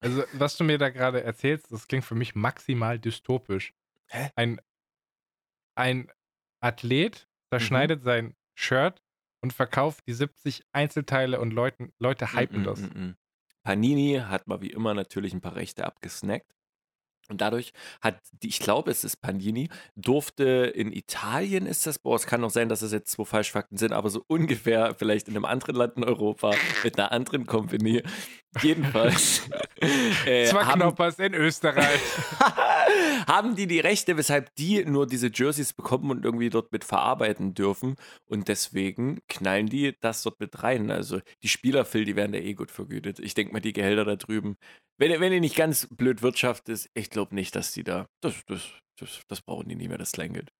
Also, 0.00 0.24
was 0.32 0.56
du 0.56 0.64
mir 0.64 0.78
da 0.78 0.88
gerade 0.88 1.22
erzählst, 1.22 1.70
das 1.70 1.86
klingt 1.86 2.04
für 2.04 2.14
mich 2.14 2.34
maximal 2.34 2.98
dystopisch. 2.98 3.74
Hä? 4.06 4.30
Ein, 4.34 4.60
ein 5.76 6.10
Athlet 6.60 7.28
zerschneidet 7.50 8.00
mhm. 8.00 8.04
sein 8.04 8.36
Shirt 8.54 9.02
und 9.42 9.52
verkauft 9.52 10.06
die 10.06 10.12
70 10.12 10.64
Einzelteile 10.72 11.40
und 11.40 11.52
Leuten, 11.52 11.92
Leute 11.98 12.32
hypen 12.34 12.62
mm, 12.62 12.64
das. 12.64 12.80
Mm, 12.80 12.84
mm, 12.84 13.16
Panini 13.62 14.22
hat 14.24 14.46
mal 14.46 14.60
wie 14.60 14.70
immer 14.70 14.94
natürlich 14.94 15.32
ein 15.32 15.40
paar 15.40 15.56
Rechte 15.56 15.84
abgesnackt. 15.84 16.54
Und 17.30 17.40
dadurch 17.40 17.72
hat, 18.00 18.20
die, 18.42 18.48
ich 18.48 18.58
glaube, 18.58 18.90
es 18.90 19.04
ist 19.04 19.20
Panini, 19.20 19.68
durfte 19.96 20.44
in 20.44 20.92
Italien 20.92 21.66
ist 21.66 21.86
das, 21.86 21.98
boah, 21.98 22.16
es 22.16 22.26
kann 22.26 22.44
auch 22.44 22.50
sein, 22.50 22.68
dass 22.68 22.82
es 22.82 22.92
jetzt 22.92 23.12
zwei 23.12 23.24
Falschfakten 23.24 23.78
sind, 23.78 23.92
aber 23.92 24.10
so 24.10 24.24
ungefähr 24.28 24.94
vielleicht 24.94 25.28
in 25.28 25.36
einem 25.36 25.44
anderen 25.44 25.76
Land 25.76 25.96
in 25.96 26.04
Europa 26.04 26.54
mit 26.84 26.98
einer 26.98 27.12
anderen 27.12 27.46
Company. 27.46 28.02
Jedenfalls. 28.62 29.48
äh, 30.26 30.48
Knoppers 30.48 31.18
in 31.18 31.34
Österreich. 31.34 32.00
haben 33.26 33.54
die 33.54 33.66
die 33.66 33.80
Rechte, 33.80 34.16
weshalb 34.16 34.54
die 34.56 34.84
nur 34.84 35.06
diese 35.06 35.30
Jerseys 35.32 35.72
bekommen 35.72 36.10
und 36.10 36.24
irgendwie 36.24 36.50
dort 36.50 36.72
mit 36.72 36.84
verarbeiten 36.84 37.54
dürfen. 37.54 37.96
Und 38.26 38.48
deswegen 38.48 39.20
knallen 39.28 39.66
die 39.66 39.94
das 40.00 40.22
dort 40.22 40.40
mit 40.40 40.62
rein. 40.62 40.90
Also 40.90 41.20
die 41.42 41.48
Spieler, 41.48 41.84
Phil, 41.84 42.04
die 42.04 42.16
werden 42.16 42.32
da 42.32 42.38
eh 42.38 42.54
gut 42.54 42.70
vergütet. 42.70 43.18
Ich 43.20 43.34
denke 43.34 43.52
mal, 43.52 43.60
die 43.60 43.72
Gehälter 43.72 44.04
da 44.04 44.16
drüben, 44.16 44.56
wenn, 44.98 45.18
wenn 45.20 45.32
ihr 45.32 45.40
nicht 45.40 45.56
ganz 45.56 45.86
blöd 45.90 46.22
wirtschaftet, 46.22 46.90
ich 46.94 47.10
glaube 47.10 47.19
nicht, 47.30 47.54
dass 47.56 47.72
die 47.72 47.84
da, 47.84 48.06
das, 48.22 48.44
das, 48.46 48.68
das, 48.98 49.22
das 49.28 49.42
brauchen 49.42 49.68
die 49.68 49.76
nie 49.76 49.88
mehr, 49.88 49.98
das 49.98 50.12
Kleingeld. 50.12 50.50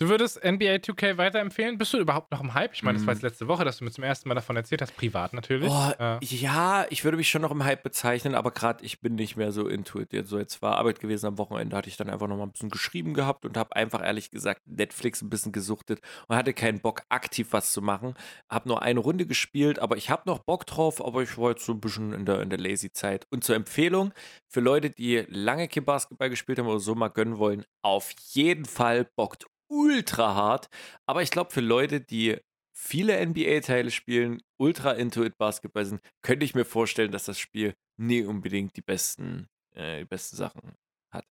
Du 0.00 0.08
würdest 0.08 0.42
NBA 0.42 0.76
2K 0.76 1.18
weiterempfehlen? 1.18 1.76
Bist 1.76 1.92
du 1.92 1.98
überhaupt 1.98 2.32
noch 2.32 2.40
im 2.40 2.54
Hype? 2.54 2.72
Ich 2.72 2.82
meine, 2.82 2.96
das 2.96 3.06
war 3.06 3.12
jetzt 3.12 3.22
mhm. 3.22 3.28
letzte 3.28 3.48
Woche, 3.48 3.66
dass 3.66 3.76
du 3.76 3.84
mir 3.84 3.90
zum 3.90 4.02
ersten 4.02 4.30
Mal 4.30 4.34
davon 4.34 4.56
erzählt 4.56 4.80
hast, 4.80 4.96
privat 4.96 5.34
natürlich. 5.34 5.70
Oh, 5.70 5.92
äh. 5.98 6.16
Ja, 6.24 6.86
ich 6.88 7.04
würde 7.04 7.18
mich 7.18 7.28
schon 7.28 7.42
noch 7.42 7.50
im 7.50 7.64
Hype 7.64 7.82
bezeichnen, 7.82 8.34
aber 8.34 8.50
gerade 8.50 8.82
ich 8.82 9.02
bin 9.02 9.16
nicht 9.16 9.36
mehr 9.36 9.52
so 9.52 9.68
intuitiv. 9.68 10.26
So, 10.26 10.38
jetzt 10.38 10.62
war 10.62 10.78
Arbeit 10.78 11.00
gewesen 11.00 11.26
am 11.26 11.36
Wochenende, 11.36 11.76
hatte 11.76 11.90
ich 11.90 11.98
dann 11.98 12.08
einfach 12.08 12.28
noch 12.28 12.38
mal 12.38 12.44
ein 12.44 12.50
bisschen 12.50 12.70
geschrieben 12.70 13.12
gehabt 13.12 13.44
und 13.44 13.58
habe 13.58 13.76
einfach 13.76 14.02
ehrlich 14.02 14.30
gesagt 14.30 14.62
Netflix 14.64 15.20
ein 15.20 15.28
bisschen 15.28 15.52
gesuchtet 15.52 16.00
und 16.28 16.36
hatte 16.36 16.54
keinen 16.54 16.80
Bock, 16.80 17.02
aktiv 17.10 17.48
was 17.50 17.74
zu 17.74 17.82
machen. 17.82 18.14
Habe 18.48 18.70
nur 18.70 18.80
eine 18.80 19.00
Runde 19.00 19.26
gespielt, 19.26 19.80
aber 19.80 19.98
ich 19.98 20.08
habe 20.08 20.22
noch 20.24 20.38
Bock 20.38 20.64
drauf, 20.64 21.04
aber 21.04 21.22
ich 21.22 21.36
war 21.36 21.50
jetzt 21.50 21.66
so 21.66 21.74
ein 21.74 21.80
bisschen 21.80 22.14
in 22.14 22.24
der, 22.24 22.40
in 22.40 22.48
der 22.48 22.58
Lazy-Zeit. 22.58 23.26
Und 23.28 23.44
zur 23.44 23.54
Empfehlung 23.54 24.14
für 24.48 24.60
Leute, 24.60 24.88
die 24.88 25.26
lange 25.28 25.68
Kein 25.68 25.84
Basketball 25.84 26.30
gespielt 26.30 26.58
haben 26.58 26.68
oder 26.68 26.80
so 26.80 26.94
mal 26.94 27.08
gönnen 27.08 27.36
wollen, 27.36 27.66
auf 27.82 28.14
jeden 28.32 28.64
Fall 28.64 29.06
bockt 29.14 29.44
ultra 29.70 30.34
hart. 30.34 30.68
Aber 31.06 31.22
ich 31.22 31.30
glaube, 31.30 31.50
für 31.50 31.60
Leute, 31.60 32.00
die 32.00 32.36
viele 32.72 33.24
NBA-Teile 33.24 33.90
spielen, 33.90 34.42
ultra 34.58 34.92
into 34.92 35.22
it 35.24 35.36
Basketball 35.38 35.84
sind, 35.84 36.00
könnte 36.22 36.44
ich 36.44 36.54
mir 36.54 36.64
vorstellen, 36.64 37.12
dass 37.12 37.24
das 37.24 37.38
Spiel 37.38 37.74
nie 37.96 38.24
unbedingt 38.24 38.76
die 38.76 38.82
besten, 38.82 39.48
äh, 39.74 40.00
die 40.00 40.04
besten 40.06 40.36
Sachen 40.36 40.74
hat. 41.10 41.24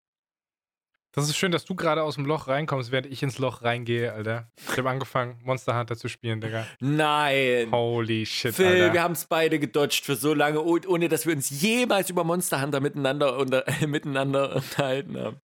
Das 1.12 1.28
ist 1.28 1.38
schön, 1.38 1.52
dass 1.52 1.66
du 1.66 1.76
gerade 1.76 2.04
aus 2.04 2.16
dem 2.16 2.26
Loch 2.26 2.48
reinkommst, 2.48 2.92
während 2.92 3.08
ich 3.08 3.24
ins 3.24 3.40
Loch 3.40 3.64
reingehe, 3.64 4.14
Alter. 4.14 4.52
Ich 4.72 4.78
habe 4.78 4.90
angefangen, 4.90 5.40
Monster 5.44 5.78
Hunter 5.78 5.98
zu 5.98 6.08
spielen, 6.08 6.40
Digga. 6.40 6.68
Nein. 6.80 7.72
Holy 7.72 8.28
shit, 8.28 8.54
Phil, 8.54 8.68
Alter. 8.68 8.94
wir 8.94 9.02
haben 9.02 9.14
es 9.14 9.26
beide 9.26 9.58
gedodged 9.58 10.06
für 10.06 10.16
so 10.16 10.36
lange, 10.36 10.62
ohne 10.62 11.10
dass 11.10 11.26
wir 11.26 11.34
uns 11.36 11.50
jemals 11.50 12.12
über 12.12 12.24
Monster 12.24 12.62
Hunter 12.62 12.80
miteinander, 12.80 13.38
unter, 13.38 13.66
miteinander 13.88 14.56
unterhalten 14.56 15.18
haben. 15.18 15.42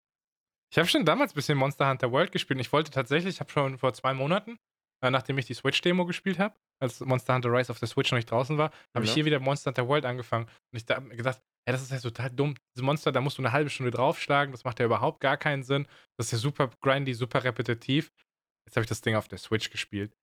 Ich 0.76 0.78
habe 0.78 0.90
schon 0.90 1.06
damals 1.06 1.32
ein 1.32 1.36
bisschen 1.36 1.58
Monster 1.58 1.90
Hunter 1.90 2.12
World 2.12 2.34
gespielt. 2.34 2.60
Ich 2.60 2.74
wollte 2.74 2.92
tatsächlich, 2.92 3.36
ich 3.36 3.40
habe 3.40 3.50
schon 3.50 3.78
vor 3.78 3.94
zwei 3.94 4.14
Monaten, 4.14 4.60
äh, 5.02 5.10
nachdem 5.10 5.38
ich 5.38 5.46
die 5.46 5.54
Switch-Demo 5.54 6.06
gespielt 6.06 6.38
habe, 6.38 6.54
als 6.82 7.00
Monster 7.00 7.34
Hunter 7.34 7.50
Rise 7.54 7.72
auf 7.72 7.80
der 7.80 7.88
Switch 7.88 8.12
noch 8.12 8.18
nicht 8.18 8.30
draußen 8.30 8.58
war, 8.58 8.72
habe 8.94 9.06
ja. 9.06 9.10
ich 9.10 9.14
hier 9.14 9.24
wieder 9.24 9.40
Monster 9.40 9.70
Hunter 9.70 9.88
World 9.88 10.04
angefangen. 10.04 10.48
Und 10.74 10.84
ich 10.84 10.84
habe 10.94 11.08
mir 11.08 11.16
gedacht, 11.16 11.40
ey, 11.66 11.72
das 11.72 11.82
ist 11.82 11.92
ja 11.92 12.00
total 12.00 12.30
dumm. 12.30 12.56
Diese 12.76 12.84
Monster, 12.84 13.14
da 13.14 13.22
musst 13.22 13.38
du 13.38 13.42
eine 13.42 13.54
halbe 13.54 13.70
Stunde 13.70 13.90
draufschlagen. 13.90 14.52
Das 14.52 14.66
macht 14.66 14.82
ja 14.82 14.86
überhaupt 14.86 15.22
gar 15.22 15.38
keinen 15.38 15.64
Sinn. 15.64 15.88
Das 16.18 16.26
ist 16.26 16.32
ja 16.34 16.38
super 16.40 16.70
grindy, 16.82 17.14
super 17.14 17.46
repetitiv. 17.46 18.12
Jetzt 18.68 18.76
habe 18.76 18.84
ich 18.84 18.90
das 18.90 19.00
Ding 19.00 19.16
auf 19.16 19.30
der 19.30 19.38
Switch 19.38 19.70
gespielt. 19.70 20.14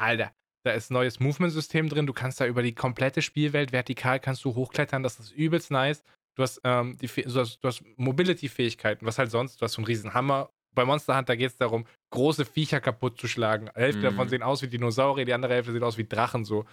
Alter, 0.00 0.32
da 0.64 0.72
ist 0.72 0.90
ein 0.90 0.94
neues 0.94 1.20
Movement-System 1.20 1.90
drin. 1.90 2.06
Du 2.06 2.14
kannst 2.14 2.40
da 2.40 2.46
über 2.46 2.62
die 2.62 2.74
komplette 2.74 3.20
Spielwelt 3.20 3.72
vertikal 3.72 4.20
kannst 4.20 4.42
du 4.46 4.54
hochklettern. 4.54 5.02
Das 5.02 5.20
ist 5.20 5.32
übelst 5.32 5.70
nice. 5.70 6.02
Du 6.38 6.44
hast, 6.44 6.60
ähm, 6.62 6.96
die, 6.98 7.08
du 7.08 7.34
hast, 7.34 7.58
hast 7.64 7.82
Mobility-Fähigkeiten, 7.96 9.04
was 9.04 9.18
halt 9.18 9.32
sonst, 9.32 9.60
du 9.60 9.64
hast 9.64 9.72
so 9.72 9.80
einen 9.80 9.86
riesen 9.86 10.14
Hammer. 10.14 10.50
Bei 10.72 10.84
Monster 10.84 11.16
Hunter 11.16 11.36
geht 11.36 11.50
es 11.50 11.56
darum, 11.56 11.84
große 12.12 12.44
Viecher 12.44 12.80
kaputt 12.80 13.18
zu 13.18 13.26
schlagen. 13.26 13.68
Die 13.76 13.80
Hälfte 13.80 13.98
mhm. 13.98 14.04
davon 14.04 14.28
sehen 14.28 14.44
aus 14.44 14.62
wie 14.62 14.68
Dinosaurier, 14.68 15.24
die 15.24 15.34
andere 15.34 15.54
Hälfte 15.54 15.72
sieht 15.72 15.82
aus 15.82 15.98
wie 15.98 16.06
Drachen 16.06 16.44
so. 16.44 16.64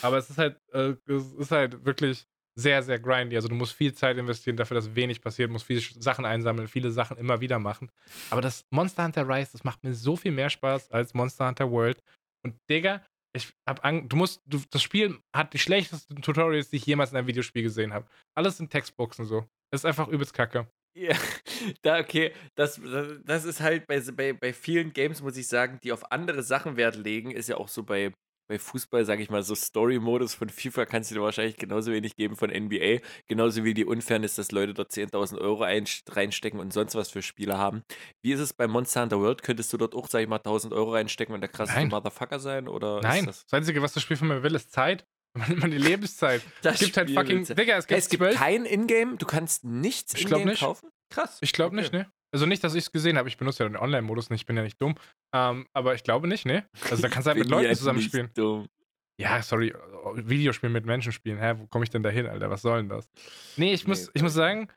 Aber 0.00 0.18
es 0.18 0.28
ist 0.28 0.38
halt, 0.38 0.58
äh, 0.72 0.94
es 1.06 1.34
ist 1.34 1.52
halt 1.52 1.84
wirklich 1.84 2.26
sehr, 2.58 2.82
sehr 2.82 2.98
grindy. 2.98 3.36
Also 3.36 3.46
du 3.46 3.54
musst 3.54 3.74
viel 3.74 3.94
Zeit 3.94 4.16
investieren 4.16 4.56
dafür, 4.56 4.74
dass 4.74 4.92
wenig 4.96 5.20
passiert, 5.20 5.52
musst 5.52 5.66
viele 5.66 5.80
Sachen 5.80 6.24
einsammeln, 6.24 6.66
viele 6.66 6.90
Sachen 6.90 7.16
immer 7.16 7.40
wieder 7.40 7.60
machen. 7.60 7.92
Aber 8.30 8.40
das 8.40 8.66
Monster 8.70 9.04
Hunter 9.04 9.28
Rise, 9.28 9.52
das 9.52 9.62
macht 9.62 9.84
mir 9.84 9.94
so 9.94 10.16
viel 10.16 10.32
mehr 10.32 10.50
Spaß 10.50 10.90
als 10.90 11.14
Monster 11.14 11.46
Hunter 11.46 11.70
World. 11.70 12.02
Und 12.44 12.56
Digga, 12.68 13.02
ich 13.34 13.52
hab 13.66 13.84
Angst, 13.84 14.12
du 14.12 14.16
musst, 14.16 14.42
du, 14.46 14.60
das 14.70 14.82
Spiel 14.82 15.18
hat 15.34 15.52
die 15.52 15.58
schlechtesten 15.58 16.20
Tutorials, 16.22 16.70
die 16.70 16.76
ich 16.76 16.86
jemals 16.86 17.12
in 17.12 17.18
einem 17.18 17.26
Videospiel 17.26 17.62
gesehen 17.62 17.92
habe. 17.92 18.06
Alles 18.34 18.58
sind 18.58 18.70
Textboxen 18.70 19.24
so. 19.24 19.46
Das 19.70 19.80
ist 19.80 19.84
einfach 19.86 20.08
übelst 20.08 20.34
kacke. 20.34 20.68
Ja, 20.94 21.16
da, 21.82 21.98
okay, 21.98 22.32
das, 22.54 22.80
das 23.24 23.44
ist 23.44 23.60
halt 23.60 23.86
bei, 23.86 24.00
bei, 24.00 24.34
bei 24.34 24.52
vielen 24.52 24.92
Games, 24.92 25.22
muss 25.22 25.36
ich 25.36 25.48
sagen, 25.48 25.78
die 25.82 25.92
auf 25.92 26.12
andere 26.12 26.42
Sachen 26.42 26.76
Wert 26.76 26.96
legen, 26.96 27.30
ist 27.30 27.48
ja 27.48 27.56
auch 27.56 27.68
so 27.68 27.82
bei, 27.82 28.12
bei 28.48 28.58
Fußball, 28.58 29.04
sage 29.04 29.22
ich 29.22 29.30
mal, 29.30 29.42
so 29.42 29.54
Story-Modus 29.54 30.34
von 30.34 30.48
FIFA 30.48 30.86
kannst 30.86 31.10
du 31.10 31.14
dir 31.14 31.22
wahrscheinlich 31.22 31.56
genauso 31.56 31.92
wenig 31.92 32.16
geben 32.16 32.36
von 32.36 32.50
NBA. 32.50 32.98
Genauso 33.28 33.64
wie 33.64 33.74
die 33.74 33.84
Unfairness, 33.84 34.34
dass 34.34 34.52
Leute 34.52 34.74
dort 34.74 34.90
10.000 34.90 35.38
Euro 35.38 35.62
reinstecken 35.62 36.60
und 36.60 36.72
sonst 36.72 36.94
was 36.94 37.10
für 37.10 37.22
Spiele 37.22 37.58
haben. 37.58 37.82
Wie 38.22 38.32
ist 38.32 38.40
es 38.40 38.52
bei 38.52 38.66
Monster 38.66 39.02
Hunter 39.02 39.20
World? 39.20 39.42
Könntest 39.42 39.72
du 39.72 39.78
dort 39.78 39.94
auch, 39.94 40.08
sag 40.08 40.20
ich 40.20 40.28
mal, 40.28 40.38
1.000 40.38 40.72
Euro 40.72 40.92
reinstecken 40.92 41.34
und 41.34 41.40
der 41.40 41.48
krasseste 41.48 41.80
Nein. 41.80 41.88
Motherfucker 41.88 42.38
sein? 42.38 42.68
Oder 42.68 43.00
Nein, 43.00 43.26
das, 43.26 43.44
das 43.44 43.52
Einzige, 43.52 43.82
was 43.82 43.92
das 43.92 44.02
Spiel 44.02 44.16
von 44.16 44.28
mir 44.28 44.42
will, 44.42 44.54
ist 44.54 44.72
Zeit. 44.72 45.06
Meine 45.34 45.78
Lebenszeit. 45.78 46.42
Das 46.62 46.74
es 46.74 46.80
gibt 46.80 46.96
halt 46.96 47.10
fucking. 47.10 47.44
Digga, 47.44 47.76
es 47.76 47.86
gibt, 47.86 47.98
es 47.98 48.08
gibt 48.08 48.30
kein 48.32 48.64
Ingame, 48.64 49.16
du 49.16 49.26
kannst 49.26 49.64
nichts 49.64 50.14
Ingame 50.14 50.54
kaufen? 50.54 50.90
Krass. 51.10 51.38
Ich 51.40 51.52
glaube 51.52 51.74
okay. 51.74 51.82
nicht, 51.82 51.92
ne? 51.92 52.10
Also 52.32 52.46
nicht, 52.46 52.64
dass 52.64 52.74
ich 52.74 52.84
es 52.84 52.92
gesehen 52.92 53.18
habe. 53.18 53.28
Ich 53.28 53.36
benutze 53.36 53.62
ja 53.62 53.68
den 53.68 53.76
Online-Modus 53.76 54.28
und 54.28 54.36
ich 54.36 54.46
bin 54.46 54.56
ja 54.56 54.62
nicht 54.62 54.80
dumm. 54.80 54.94
Ähm, 55.34 55.66
aber 55.72 55.94
ich 55.94 56.02
glaube 56.02 56.26
nicht, 56.28 56.46
ne? 56.46 56.66
Also 56.90 57.02
da 57.02 57.08
kannst 57.08 57.26
du 57.26 57.30
halt 57.30 57.38
mit 57.38 57.48
Leuten 57.48 57.74
zusammenspielen. 57.74 58.30
Dumm. 58.34 58.68
Ja, 59.18 59.42
sorry, 59.42 59.74
Videospiel 60.14 60.70
mit 60.70 60.86
Menschen 60.86 61.12
spielen. 61.12 61.38
Hä, 61.38 61.54
wo 61.58 61.66
komme 61.66 61.84
ich 61.84 61.90
denn 61.90 62.02
da 62.02 62.08
hin, 62.08 62.26
Alter? 62.26 62.50
Was 62.50 62.62
soll 62.62 62.78
denn 62.78 62.88
das? 62.88 63.10
Nee, 63.56 63.74
ich, 63.74 63.84
nee, 63.84 63.90
muss, 63.90 64.10
ich 64.14 64.22
muss 64.22 64.32
sagen, 64.32 64.68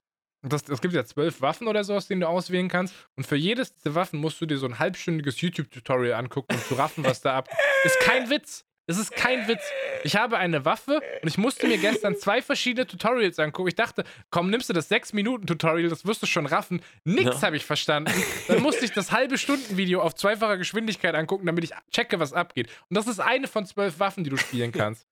es 0.51 0.81
gibt 0.81 0.93
ja 0.93 1.05
zwölf 1.05 1.41
Waffen 1.41 1.67
oder 1.67 1.83
so, 1.83 1.95
aus 1.95 2.07
denen 2.07 2.21
du 2.21 2.27
auswählen 2.27 2.67
kannst. 2.67 2.93
Und 3.15 3.25
für 3.25 3.37
jedes 3.37 3.73
dieser 3.73 3.95
Waffen 3.95 4.19
musst 4.19 4.39
du 4.41 4.45
dir 4.45 4.57
so 4.57 4.67
ein 4.67 4.77
halbstündiges 4.77 5.41
YouTube-Tutorial 5.41 6.13
angucken, 6.19 6.53
um 6.53 6.61
zu 6.61 6.75
raffen, 6.75 7.03
was 7.03 7.21
da 7.21 7.37
ab. 7.37 7.49
Ist 7.83 7.99
kein 8.01 8.29
Witz. 8.29 8.65
Das 8.87 8.97
ist 8.97 9.11
kein 9.15 9.47
Witz. 9.47 9.63
Ich 10.03 10.15
habe 10.15 10.37
eine 10.37 10.63
Waffe 10.63 11.01
und 11.21 11.27
ich 11.27 11.37
musste 11.37 11.67
mir 11.67 11.77
gestern 11.77 12.15
zwei 12.17 12.41
verschiedene 12.41 12.85
Tutorials 12.85 13.39
angucken. 13.39 13.67
Ich 13.67 13.75
dachte, 13.75 14.03
komm, 14.29 14.49
nimmst 14.49 14.69
du 14.69 14.73
das 14.73 14.91
6-Minuten-Tutorial, 14.91 15.89
das 15.89 16.05
wirst 16.05 16.21
du 16.21 16.27
schon 16.27 16.45
raffen. 16.45 16.81
Nix 17.03 17.23
ja. 17.23 17.41
habe 17.41 17.57
ich 17.57 17.65
verstanden. 17.65 18.13
Dann 18.47 18.61
musste 18.61 18.85
ich 18.85 18.91
das 18.91 19.11
halbe 19.11 19.37
Stunden-Video 19.37 20.01
auf 20.01 20.13
zweifacher 20.13 20.57
Geschwindigkeit 20.57 21.15
angucken, 21.15 21.47
damit 21.47 21.63
ich 21.63 21.71
checke, 21.91 22.19
was 22.19 22.33
abgeht. 22.33 22.69
Und 22.89 22.97
das 22.97 23.07
ist 23.07 23.19
eine 23.19 23.47
von 23.47 23.65
zwölf 23.65 23.99
Waffen, 23.99 24.23
die 24.23 24.29
du 24.29 24.37
spielen 24.37 24.71
kannst. 24.71 25.07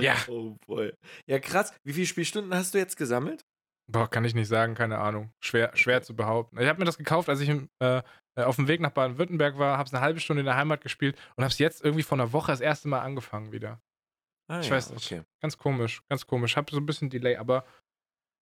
Ja. 0.00 0.14
Oh 0.28 0.56
boy. 0.66 0.92
Ja, 1.26 1.38
krass. 1.38 1.72
Wie 1.84 1.92
viele 1.92 2.06
Spielstunden 2.06 2.54
hast 2.54 2.74
du 2.74 2.78
jetzt 2.78 2.96
gesammelt? 2.96 3.44
Boah, 3.88 4.10
kann 4.10 4.24
ich 4.24 4.34
nicht 4.34 4.48
sagen, 4.48 4.74
keine 4.74 4.98
Ahnung. 4.98 5.30
Schwer, 5.40 5.70
schwer 5.76 6.02
zu 6.02 6.16
behaupten. 6.16 6.58
Ich 6.58 6.68
habe 6.68 6.78
mir 6.78 6.84
das 6.84 6.98
gekauft, 6.98 7.28
als 7.28 7.40
ich 7.40 7.48
äh, 7.48 8.02
auf 8.36 8.56
dem 8.56 8.68
Weg 8.68 8.80
nach 8.80 8.90
Baden-Württemberg 8.90 9.58
war, 9.58 9.78
habe 9.78 9.86
es 9.86 9.94
eine 9.94 10.02
halbe 10.02 10.20
Stunde 10.20 10.40
in 10.40 10.46
der 10.46 10.56
Heimat 10.56 10.80
gespielt 10.82 11.16
und 11.36 11.44
habe 11.44 11.52
es 11.52 11.58
jetzt 11.58 11.84
irgendwie 11.84 12.02
vor 12.02 12.18
einer 12.18 12.32
Woche 12.32 12.52
das 12.52 12.60
erste 12.60 12.88
Mal 12.88 13.00
angefangen 13.00 13.52
wieder. 13.52 13.80
Ah, 14.48 14.60
ich 14.60 14.68
ja, 14.68 14.76
weiß 14.76 14.90
nicht. 14.90 15.10
Okay. 15.10 15.22
Ganz 15.40 15.58
komisch, 15.58 16.02
ganz 16.08 16.26
komisch. 16.26 16.56
Habe 16.56 16.70
so 16.70 16.76
ein 16.76 16.86
bisschen 16.86 17.10
Delay, 17.10 17.36
aber 17.36 17.64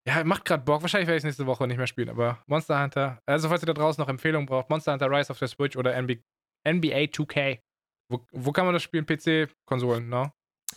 ja, 0.06 0.22
macht 0.24 0.44
gerade 0.44 0.62
Bock. 0.62 0.82
Wahrscheinlich 0.82 1.06
werde 1.06 1.16
ich 1.16 1.20
es 1.22 1.24
nächste 1.24 1.46
Woche 1.46 1.66
nicht 1.66 1.78
mehr 1.78 1.86
spielen, 1.86 2.10
aber 2.10 2.42
Monster 2.46 2.82
Hunter, 2.82 3.22
also 3.26 3.48
falls 3.48 3.62
ihr 3.62 3.66
da 3.66 3.72
draußen 3.72 4.02
noch 4.02 4.08
Empfehlungen 4.08 4.46
braucht, 4.46 4.68
Monster 4.68 4.92
Hunter 4.92 5.10
Rise 5.10 5.30
auf 5.30 5.38
der 5.38 5.48
Switch 5.48 5.76
oder 5.76 6.00
NBA 6.00 6.20
2K. 6.66 7.60
Wo, 8.10 8.26
wo 8.32 8.52
kann 8.52 8.66
man 8.66 8.74
das 8.74 8.82
spielen? 8.82 9.06
PC, 9.06 9.50
Konsolen, 9.66 10.08
ne? 10.10 10.30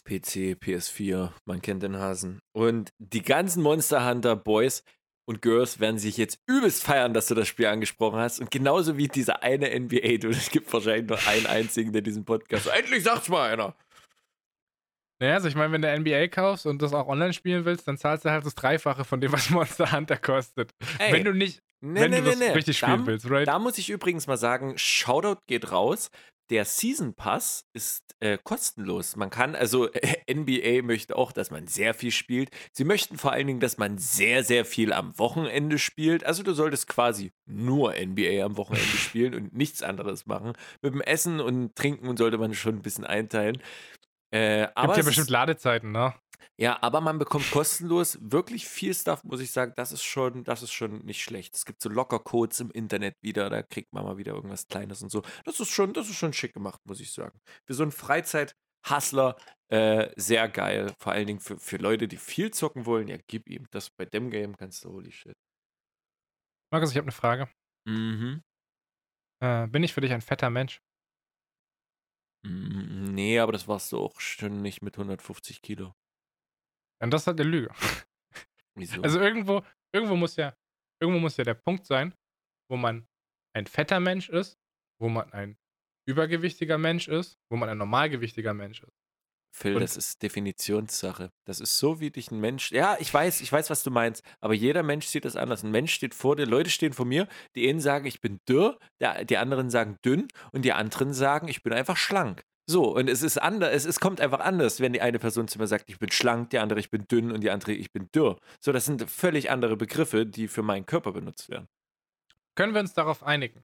PC, 0.05 0.55
PS4, 0.55 1.34
man 1.45 1.61
kennt 1.61 1.84
den 1.84 1.97
Hasen. 1.97 2.39
Und 2.55 2.91
die 2.99 3.22
ganzen 3.22 3.63
Monster 3.63 4.07
Hunter 4.07 4.38
Boys 4.38 4.84
und 5.28 5.42
Girls 5.42 5.80
werden 5.80 6.00
sich 6.00 6.18
jetzt 6.18 6.40
übelst 6.48 6.84
feiern, 6.84 7.14
dass 7.14 7.28
du 7.28 7.36
das 7.36 7.48
Spiel 7.48 7.68
angesprochen 7.68 8.20
hast. 8.20 8.40
Und 8.40 8.50
genauso 8.50 8.98
wie 8.98 9.08
dieser 9.08 9.44
eine 9.44 9.78
NBA, 9.78 10.18
du, 10.20 10.30
es 10.30 10.50
gibt 10.50 10.72
wahrscheinlich 10.72 11.08
nur 11.08 11.20
einen 11.28 11.46
einzigen, 11.46 11.92
der 11.92 12.02
diesen 12.02 12.24
Podcast. 12.24 12.68
Endlich 12.68 13.04
sagt's 13.04 13.28
mal 13.28 13.52
einer. 13.52 13.76
Naja, 15.20 15.34
also 15.34 15.48
ich 15.48 15.56
meine, 15.56 15.74
wenn 15.74 15.82
du 15.82 16.00
NBA 16.00 16.28
kaufst 16.28 16.66
und 16.66 16.82
das 16.82 16.94
auch 16.94 17.08
online 17.08 17.34
spielen 17.34 17.66
willst, 17.66 17.88
dann 17.88 17.98
zahlst 17.98 18.24
du 18.24 18.30
halt 18.30 18.46
das 18.46 18.56
Dreifache 18.56 19.04
von 19.04 19.20
dem, 19.20 19.32
was 19.32 19.50
Monster 19.50 19.92
Hunter 19.92 20.18
kostet. 20.18 20.72
Ey, 21.00 21.12
wenn 21.12 21.26
du 21.26 21.34
nicht, 21.34 21.62
nee, 21.82 22.02
wenn 22.02 22.12
nee, 22.12 22.22
du 22.22 22.26
das 22.26 22.40
nee, 22.40 22.52
richtig 22.52 22.78
spielen 22.78 23.02
da, 23.02 23.08
willst, 23.08 23.30
right? 23.30 23.48
Da 23.48 23.60
muss 23.60 23.78
ich 23.80 23.90
übrigens 23.90 24.28
mal 24.28 24.38
sagen, 24.38 24.78
Shoutout 24.78 25.42
geht 25.48 25.72
raus 25.72 26.10
der 26.50 26.66
Season 26.66 27.14
Pass 27.14 27.66
ist 27.74 28.16
äh, 28.20 28.38
kostenlos. 28.41 29.16
Man 29.16 29.30
kann, 29.30 29.56
also 29.56 29.91
äh, 29.93 30.34
NBA 30.34 30.86
möchte 30.86 31.16
auch, 31.16 31.32
dass 31.32 31.52
man 31.52 31.68
sehr 31.68 31.93
viel 31.93 32.12
spielt. 32.12 32.50
Sie 32.72 32.84
möchten 32.84 33.18
vor 33.18 33.32
allen 33.32 33.48
Dingen, 33.48 33.60
dass 33.60 33.78
man 33.78 33.98
sehr, 33.98 34.43
sehr 34.43 34.66
viel 34.66 34.93
am 34.93 35.18
Wochenende 35.20 35.80
spielt. 35.80 36.26
Also 36.26 36.43
du 36.43 36.54
solltest 36.54 36.88
quasi 36.88 37.32
nur 37.45 37.93
NBA 37.93 38.43
am 38.43 38.58
Wochenende 38.58 38.88
spielen 38.98 39.34
und 39.34 39.54
nichts 39.54 39.84
anderes 39.84 40.26
machen. 40.26 40.54
Mit 40.82 40.93
dem 40.93 41.02
Essen 41.02 41.39
und 41.39 41.76
Trinken 41.76 42.18
sollte 42.18 42.38
man 42.38 42.54
schon 42.54 42.76
ein 42.76 42.82
bisschen 42.82 43.06
einteilen. 43.06 43.62
Äh, 44.32 44.68
aber 44.76 44.93
Gibt 44.93 44.98
ja 44.98 45.10
bestimmt 45.10 45.30
Ladezeiten, 45.30 45.91
ne? 45.91 46.14
Ja, 46.60 46.82
aber 46.82 47.02
man 47.02 47.20
bekommt 47.20 47.50
kostenlos 47.52 48.18
wirklich 48.22 48.68
viel 48.68 48.94
Stuff, 48.94 49.24
muss 49.24 49.42
ich 49.42 49.52
sagen. 49.52 49.74
Das 49.76 49.92
ist 49.92 50.04
schon, 50.04 50.44
das 50.44 50.64
ist 50.64 50.72
schon 50.72 51.06
nicht 51.06 51.22
schlecht. 51.22 51.56
Es 51.56 51.66
gibt 51.66 51.82
so 51.82 51.90
Locker-Codes 51.90 52.60
im 52.60 52.72
Internet 52.72 53.16
wieder, 53.22 53.50
da 53.50 53.64
kriegt 53.64 53.94
man 53.94 54.04
mal 54.04 54.18
wieder 54.18 54.34
irgendwas 54.34 54.68
Kleines 54.68 55.02
und 55.02 55.10
so. 55.12 55.22
Das 55.46 55.60
ist 55.60 55.70
schon, 55.70 55.94
das 55.94 56.10
ist 56.10 56.16
schon 56.18 56.34
schick 56.34 56.54
gemacht, 56.54 56.80
muss 56.86 57.00
ich 57.00 57.12
sagen. 57.12 57.40
Für 57.66 57.74
so 57.74 57.84
einen 57.84 57.92
Freizeit-Hustler 57.92 59.38
äh, 59.70 60.10
sehr 60.16 60.48
geil. 60.48 60.94
Vor 61.00 61.12
allen 61.12 61.28
Dingen 61.28 61.40
für, 61.40 61.60
für 61.60 61.78
Leute, 61.78 62.08
die 62.08 62.18
viel 62.18 62.52
zocken 62.52 62.86
wollen, 62.86 63.08
ja, 63.08 63.18
gib 63.28 63.50
ihm. 63.50 63.66
Das 63.72 63.90
bei 63.90 64.06
dem 64.06 64.30
Game 64.30 64.56
kannst 64.56 64.84
du, 64.86 64.92
holy 64.92 65.12
shit. 65.12 65.36
Markus, 66.72 66.92
ich 66.92 66.98
habe 66.98 67.06
eine 67.06 67.12
Frage. 67.12 67.50
Mhm. 67.86 68.42
Äh, 69.42 69.68
bin 69.68 69.84
ich 69.84 69.94
für 69.94 70.02
dich 70.02 70.14
ein 70.14 70.22
fetter 70.22 70.50
Mensch? 70.50 70.80
Mm, 72.44 73.14
Nee, 73.14 73.40
aber 73.40 73.52
das 73.52 73.68
warst 73.68 73.92
du 73.92 73.98
auch 74.00 74.20
schon 74.20 74.62
nicht 74.62 74.82
mit 74.82 74.98
150 74.98 75.62
Kilo. 75.62 75.94
Und 77.02 77.12
das 77.12 77.24
ist 77.24 77.28
halt 77.28 77.39
eine 77.39 77.50
Lüge. 77.50 77.70
Wieso? 78.76 79.02
Also 79.02 79.20
irgendwo, 79.20 79.64
irgendwo 79.93 80.16
muss 80.16 80.36
ja, 80.36 80.54
irgendwo 81.02 81.20
muss 81.20 81.38
ja 81.38 81.43
der 81.43 81.56
Punkt 81.56 81.86
sein, 81.86 82.14
wo 82.70 82.78
man 82.78 83.08
ein 83.56 83.66
fetter 83.68 84.00
Mensch 84.00 84.30
ist, 84.30 84.58
wo 85.00 85.10
man 85.10 85.32
ein 85.34 85.58
übergewichtiger 86.08 86.78
Mensch 86.78 87.08
ist, 87.08 87.38
wo 87.52 87.58
man 87.58 87.70
ein 87.70 87.78
normalgewichtiger 87.78 88.54
Mensch 88.54 88.82
ist. 88.84 88.93
Phil, 89.56 89.76
und- 89.76 89.82
das 89.82 89.98
ist 89.98 90.22
Definitionssache. 90.22 91.32
Das 91.45 91.60
ist 91.60 91.80
so, 91.80 92.00
wie 92.00 92.12
dich 92.12 92.30
ein 92.32 92.39
Mensch. 92.39 92.72
Ja, 92.72 92.98
ich 93.00 93.12
weiß, 93.12 93.41
ich 93.41 93.52
weiß, 93.52 93.70
was 93.72 93.82
du 93.84 93.89
meinst. 93.89 94.24
Aber 94.39 94.54
jeder 94.54 94.84
Mensch 94.84 95.08
sieht 95.08 95.26
das 95.26 95.36
anders. 95.36 95.64
Ein 95.64 95.72
Mensch 95.72 95.93
steht 95.93 96.14
vor 96.14 96.36
dir, 96.36 96.45
Leute 96.45 96.70
stehen 96.70 96.93
vor 96.93 97.06
mir. 97.06 97.28
Die 97.56 97.68
einen 97.68 97.80
sagen, 97.80 98.06
ich 98.06 98.22
bin 98.22 98.39
dürr, 98.48 98.78
die 99.02 99.38
anderen 99.38 99.70
sagen 99.72 99.98
dünn 100.06 100.28
und 100.52 100.64
die 100.64 100.74
anderen 100.74 101.14
sagen, 101.14 101.48
ich 101.48 101.64
bin 101.64 101.74
einfach 101.74 101.98
schlank. 101.98 102.43
So, 102.70 102.95
und 102.95 103.09
es 103.09 103.24
ist 103.24 103.38
anders, 103.38 103.74
es, 103.74 103.86
es 103.86 103.99
kommt 104.01 104.20
einfach 104.20 104.41
anders, 104.41 104.82
wenn 104.82 104.91
die 104.91 104.99
eine 105.01 105.20
Person 105.20 105.47
zu 105.47 105.57
mir 105.57 105.68
sagt, 105.68 105.89
ich 105.89 105.99
bin 105.99 106.11
schlank, 106.11 106.49
die 106.49 106.59
andere, 106.59 106.80
ich 106.80 106.89
bin 106.89 107.07
dünn 107.07 107.32
und 107.32 107.41
die 107.41 107.49
andere, 107.49 107.72
ich 107.72 107.91
bin 107.93 108.09
dürr. 108.13 108.38
So, 108.59 108.74
das 108.74 108.86
sind 108.86 109.09
völlig 109.09 109.49
andere 109.49 109.78
Begriffe, 109.78 110.26
die 110.26 110.47
für 110.49 110.63
meinen 110.63 110.86
Körper 110.86 111.13
benutzt 111.13 111.49
werden. 111.49 111.68
Können 112.55 112.74
wir 112.74 112.82
uns 112.82 112.93
darauf 112.93 113.24
einigen, 113.24 113.63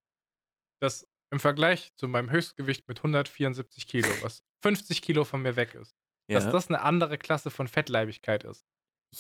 dass 0.79 1.07
im 1.31 1.39
Vergleich 1.39 1.93
zu 1.95 2.07
meinem 2.07 2.29
Höchstgewicht 2.31 2.87
mit 2.87 2.99
174 2.99 3.87
Kilo, 3.87 4.07
was 4.21 4.43
50 4.61 5.01
Kilo 5.01 5.25
von 5.25 5.41
mir 5.41 5.55
weg 5.55 5.73
ist, 5.75 5.95
dass 6.29 6.45
Ja. 6.45 6.51
das 6.51 6.69
eine 6.69 6.81
andere 6.81 7.17
Klasse 7.17 7.51
von 7.51 7.67
Fettleibigkeit 7.67 8.43
ist? 8.45 8.65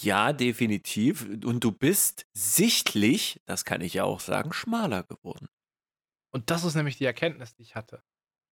ja, 0.01 0.33
definitiv. 0.33 1.27
Und 1.45 1.63
du 1.63 1.71
bist 1.71 2.25
sichtlich, 2.33 3.41
das 3.45 3.63
kann 3.63 3.81
ich 3.81 3.93
ja 3.95 4.05
auch 4.05 4.19
sagen, 4.21 4.51
schmaler 4.53 5.03
geworden. 5.03 5.47
Und 6.31 6.49
das 6.49 6.63
ist 6.63 6.73
nämlich 6.75 6.97
die 6.97 7.05
Erkenntnis, 7.05 7.53
die 7.53 7.61
ich 7.61 7.75
hatte. 7.75 8.03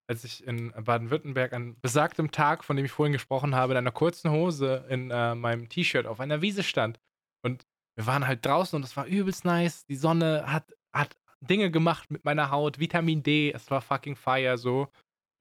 Als 0.09 0.23
ich 0.23 0.45
in 0.45 0.71
Baden-Württemberg 0.71 1.53
an 1.53 1.79
besagtem 1.79 2.31
Tag, 2.31 2.63
von 2.63 2.75
dem 2.75 2.85
ich 2.85 2.91
vorhin 2.91 3.13
gesprochen 3.13 3.55
habe, 3.55 3.73
in 3.73 3.77
einer 3.77 3.91
kurzen 3.91 4.31
Hose 4.31 4.85
in 4.89 5.09
äh, 5.09 5.35
meinem 5.35 5.69
T-Shirt 5.69 6.05
auf 6.05 6.19
einer 6.19 6.41
Wiese 6.41 6.63
stand. 6.63 6.99
Und 7.45 7.65
wir 7.97 8.05
waren 8.07 8.27
halt 8.27 8.45
draußen 8.45 8.75
und 8.75 8.83
es 8.83 8.97
war 8.97 9.05
übelst 9.05 9.45
nice. 9.45 9.85
Die 9.85 9.95
Sonne 9.95 10.51
hat, 10.51 10.75
hat 10.93 11.17
Dinge 11.39 11.71
gemacht 11.71 12.11
mit 12.11 12.25
meiner 12.25 12.51
Haut, 12.51 12.79
Vitamin 12.79 13.23
D, 13.23 13.51
es 13.51 13.69
war 13.71 13.81
fucking 13.81 14.15
fire 14.15 14.57
so. 14.57 14.89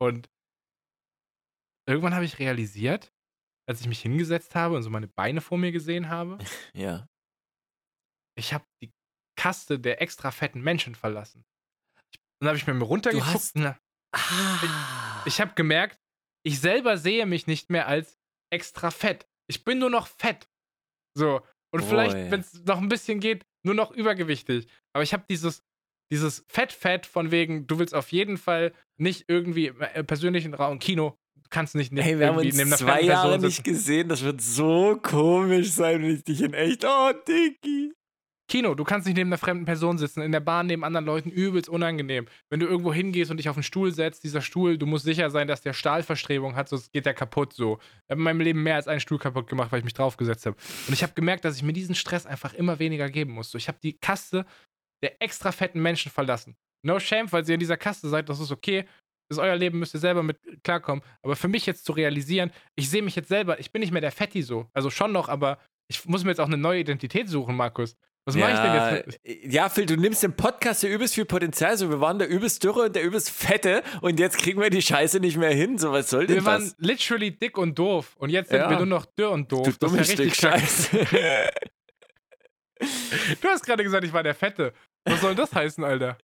Und 0.00 0.30
irgendwann 1.88 2.14
habe 2.14 2.24
ich 2.24 2.38
realisiert, 2.38 3.12
als 3.68 3.80
ich 3.80 3.88
mich 3.88 4.00
hingesetzt 4.02 4.54
habe 4.54 4.76
und 4.76 4.82
so 4.82 4.90
meine 4.90 5.08
Beine 5.08 5.40
vor 5.40 5.58
mir 5.58 5.72
gesehen 5.72 6.08
habe, 6.08 6.38
Ja. 6.74 7.06
ich 8.38 8.52
habe 8.54 8.64
die 8.82 8.92
Kaste 9.36 9.78
der 9.80 10.00
extra 10.02 10.30
fetten 10.30 10.60
Menschen 10.60 10.94
verlassen. 10.94 11.44
Und 12.14 12.46
dann 12.46 12.48
habe 12.48 12.58
ich 12.58 12.66
mir 12.66 12.78
runtergeguckt 12.80 13.26
hast- 13.34 13.56
und 13.56 13.74
Ah. 14.12 15.22
ich 15.24 15.40
habe 15.40 15.52
gemerkt, 15.54 15.98
ich 16.44 16.60
selber 16.60 16.96
sehe 16.96 17.26
mich 17.26 17.46
nicht 17.46 17.70
mehr 17.70 17.86
als 17.86 18.18
extra 18.52 18.90
fett. 18.90 19.26
Ich 19.48 19.64
bin 19.64 19.78
nur 19.78 19.90
noch 19.90 20.06
fett. 20.06 20.48
So. 21.16 21.42
Und 21.72 21.84
vielleicht, 21.84 22.14
Boy. 22.14 22.30
wenn 22.30 22.40
es 22.40 22.64
noch 22.64 22.78
ein 22.78 22.88
bisschen 22.88 23.20
geht, 23.20 23.44
nur 23.64 23.74
noch 23.74 23.90
übergewichtig. 23.92 24.66
Aber 24.92 25.02
ich 25.02 25.12
habe 25.12 25.24
dieses, 25.28 25.62
dieses 26.10 26.44
Fett-Fett 26.48 27.06
von 27.06 27.30
wegen, 27.30 27.66
du 27.66 27.78
willst 27.78 27.94
auf 27.94 28.10
jeden 28.10 28.38
Fall 28.38 28.72
nicht 28.98 29.26
irgendwie 29.28 29.68
im 29.68 29.80
äh, 29.80 30.02
persönlichen 30.02 30.54
Raum, 30.54 30.78
Kino, 30.78 31.16
kannst 31.50 31.74
nicht 31.74 31.92
ne- 31.92 32.02
Hey, 32.02 32.18
wir 32.18 32.28
haben 32.28 32.38
uns 32.38 32.56
neben 32.56 32.72
zwei 32.72 33.02
Jahre 33.02 33.38
nicht 33.38 33.64
gesehen. 33.64 34.08
Das 34.08 34.22
wird 34.22 34.40
so 34.40 34.98
komisch 35.00 35.70
sein, 35.72 36.02
wenn 36.02 36.14
ich 36.14 36.24
dich 36.24 36.40
in 36.40 36.54
echt. 36.54 36.84
Oh, 36.84 37.12
Dicky. 37.26 37.92
Kino, 38.50 38.74
du 38.74 38.82
kannst 38.82 39.06
nicht 39.06 39.16
neben 39.16 39.30
einer 39.30 39.38
fremden 39.38 39.64
Person 39.64 39.96
sitzen, 39.96 40.22
in 40.22 40.32
der 40.32 40.40
Bahn 40.40 40.66
neben 40.66 40.82
anderen 40.82 41.06
Leuten 41.06 41.30
übelst 41.30 41.68
unangenehm. 41.68 42.26
Wenn 42.50 42.58
du 42.58 42.66
irgendwo 42.66 42.92
hingehst 42.92 43.30
und 43.30 43.36
dich 43.36 43.48
auf 43.48 43.54
einen 43.54 43.62
Stuhl 43.62 43.94
setzt, 43.94 44.24
dieser 44.24 44.42
Stuhl, 44.42 44.76
du 44.76 44.86
musst 44.86 45.04
sicher 45.04 45.30
sein, 45.30 45.46
dass 45.46 45.60
der 45.60 45.72
Stahlverstrebung 45.72 46.56
hat, 46.56 46.68
sonst 46.68 46.92
geht 46.92 47.06
der 47.06 47.14
kaputt 47.14 47.52
so. 47.52 47.78
Ich 47.78 48.10
habe 48.10 48.18
in 48.18 48.24
meinem 48.24 48.40
Leben 48.40 48.64
mehr 48.64 48.74
als 48.74 48.88
einen 48.88 48.98
Stuhl 48.98 49.18
kaputt 49.18 49.46
gemacht, 49.46 49.70
weil 49.70 49.78
ich 49.78 49.84
mich 49.84 49.94
draufgesetzt 49.94 50.46
habe. 50.46 50.56
Und 50.88 50.92
ich 50.92 51.04
habe 51.04 51.12
gemerkt, 51.12 51.44
dass 51.44 51.54
ich 51.54 51.62
mir 51.62 51.72
diesen 51.72 51.94
Stress 51.94 52.26
einfach 52.26 52.52
immer 52.52 52.80
weniger 52.80 53.08
geben 53.08 53.34
muss. 53.34 53.52
So, 53.52 53.56
ich 53.56 53.68
habe 53.68 53.78
die 53.80 53.92
Kaste 53.92 54.44
der 55.00 55.22
extra 55.22 55.52
fetten 55.52 55.80
Menschen 55.80 56.10
verlassen. 56.10 56.56
No 56.84 56.98
shame, 56.98 57.28
falls 57.28 57.48
ihr 57.48 57.54
in 57.54 57.60
dieser 57.60 57.76
Kaste 57.76 58.08
seid, 58.08 58.28
das 58.28 58.40
ist 58.40 58.50
okay. 58.50 58.84
Das 59.28 59.38
ist 59.38 59.44
euer 59.44 59.54
Leben, 59.54 59.78
müsst 59.78 59.94
ihr 59.94 60.00
selber 60.00 60.24
mit 60.24 60.40
klarkommen. 60.64 61.04
Aber 61.22 61.36
für 61.36 61.46
mich 61.46 61.66
jetzt 61.66 61.84
zu 61.84 61.92
realisieren, 61.92 62.50
ich 62.74 62.90
sehe 62.90 63.02
mich 63.02 63.14
jetzt 63.14 63.28
selber, 63.28 63.60
ich 63.60 63.70
bin 63.70 63.78
nicht 63.78 63.92
mehr 63.92 64.00
der 64.00 64.10
Fetti 64.10 64.42
so. 64.42 64.68
Also 64.72 64.90
schon 64.90 65.12
noch, 65.12 65.28
aber 65.28 65.60
ich 65.88 66.04
muss 66.06 66.24
mir 66.24 66.30
jetzt 66.30 66.40
auch 66.40 66.46
eine 66.46 66.56
neue 66.56 66.80
Identität 66.80 67.28
suchen, 67.28 67.54
Markus. 67.54 67.96
Was 68.26 68.36
mache 68.36 68.52
ich 68.52 68.58
denn 68.58 68.74
jetzt? 68.74 69.06
Mit, 69.44 69.52
Ja, 69.52 69.68
Phil, 69.68 69.86
du 69.86 69.96
nimmst 69.96 70.22
im 70.24 70.34
Podcast 70.36 70.82
ja 70.82 70.88
übelst 70.90 71.14
viel 71.14 71.24
Potenzial. 71.24 71.76
So, 71.76 71.88
wir 71.90 72.00
waren 72.00 72.18
der 72.18 72.28
übelst 72.28 72.62
dürre 72.62 72.82
und 72.82 72.94
der 72.94 73.02
übelst 73.02 73.30
fette 73.30 73.82
und 74.02 74.20
jetzt 74.20 74.36
kriegen 74.38 74.60
wir 74.60 74.70
die 74.70 74.82
Scheiße 74.82 75.20
nicht 75.20 75.36
mehr 75.36 75.52
hin. 75.52 75.78
So, 75.78 75.90
was 75.92 76.10
soll 76.10 76.26
denn 76.26 76.36
wir 76.36 76.44
waren 76.44 76.62
das? 76.62 76.74
literally 76.78 77.30
dick 77.36 77.56
und 77.58 77.78
doof. 77.78 78.14
Und 78.18 78.30
jetzt 78.30 78.50
sind 78.50 78.58
Ja. 78.60 78.70
wir 78.70 78.76
nur 78.76 78.86
noch 78.86 79.06
dürr 79.06 79.30
und 79.30 79.50
doof. 79.50 79.62
Du 79.64 79.70
Das 79.70 79.78
dummes 79.78 80.00
ist 80.02 80.08
ja 80.10 80.14
Stück 80.14 80.26
richtig. 80.26 80.40
Scheiße. 80.40 81.06
Du 83.42 83.48
hast 83.48 83.64
gerade 83.66 83.82
gesagt, 83.84 84.04
ich 84.04 84.12
war 84.12 84.22
der 84.22 84.34
Fette. 84.34 84.72
Was 85.04 85.20
soll 85.20 85.34
das 85.34 85.54
heißen, 85.54 85.84
Alter? 85.84 86.16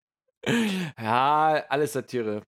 ja, 0.98 1.64
alles 1.68 1.92
Satire. 1.92 2.42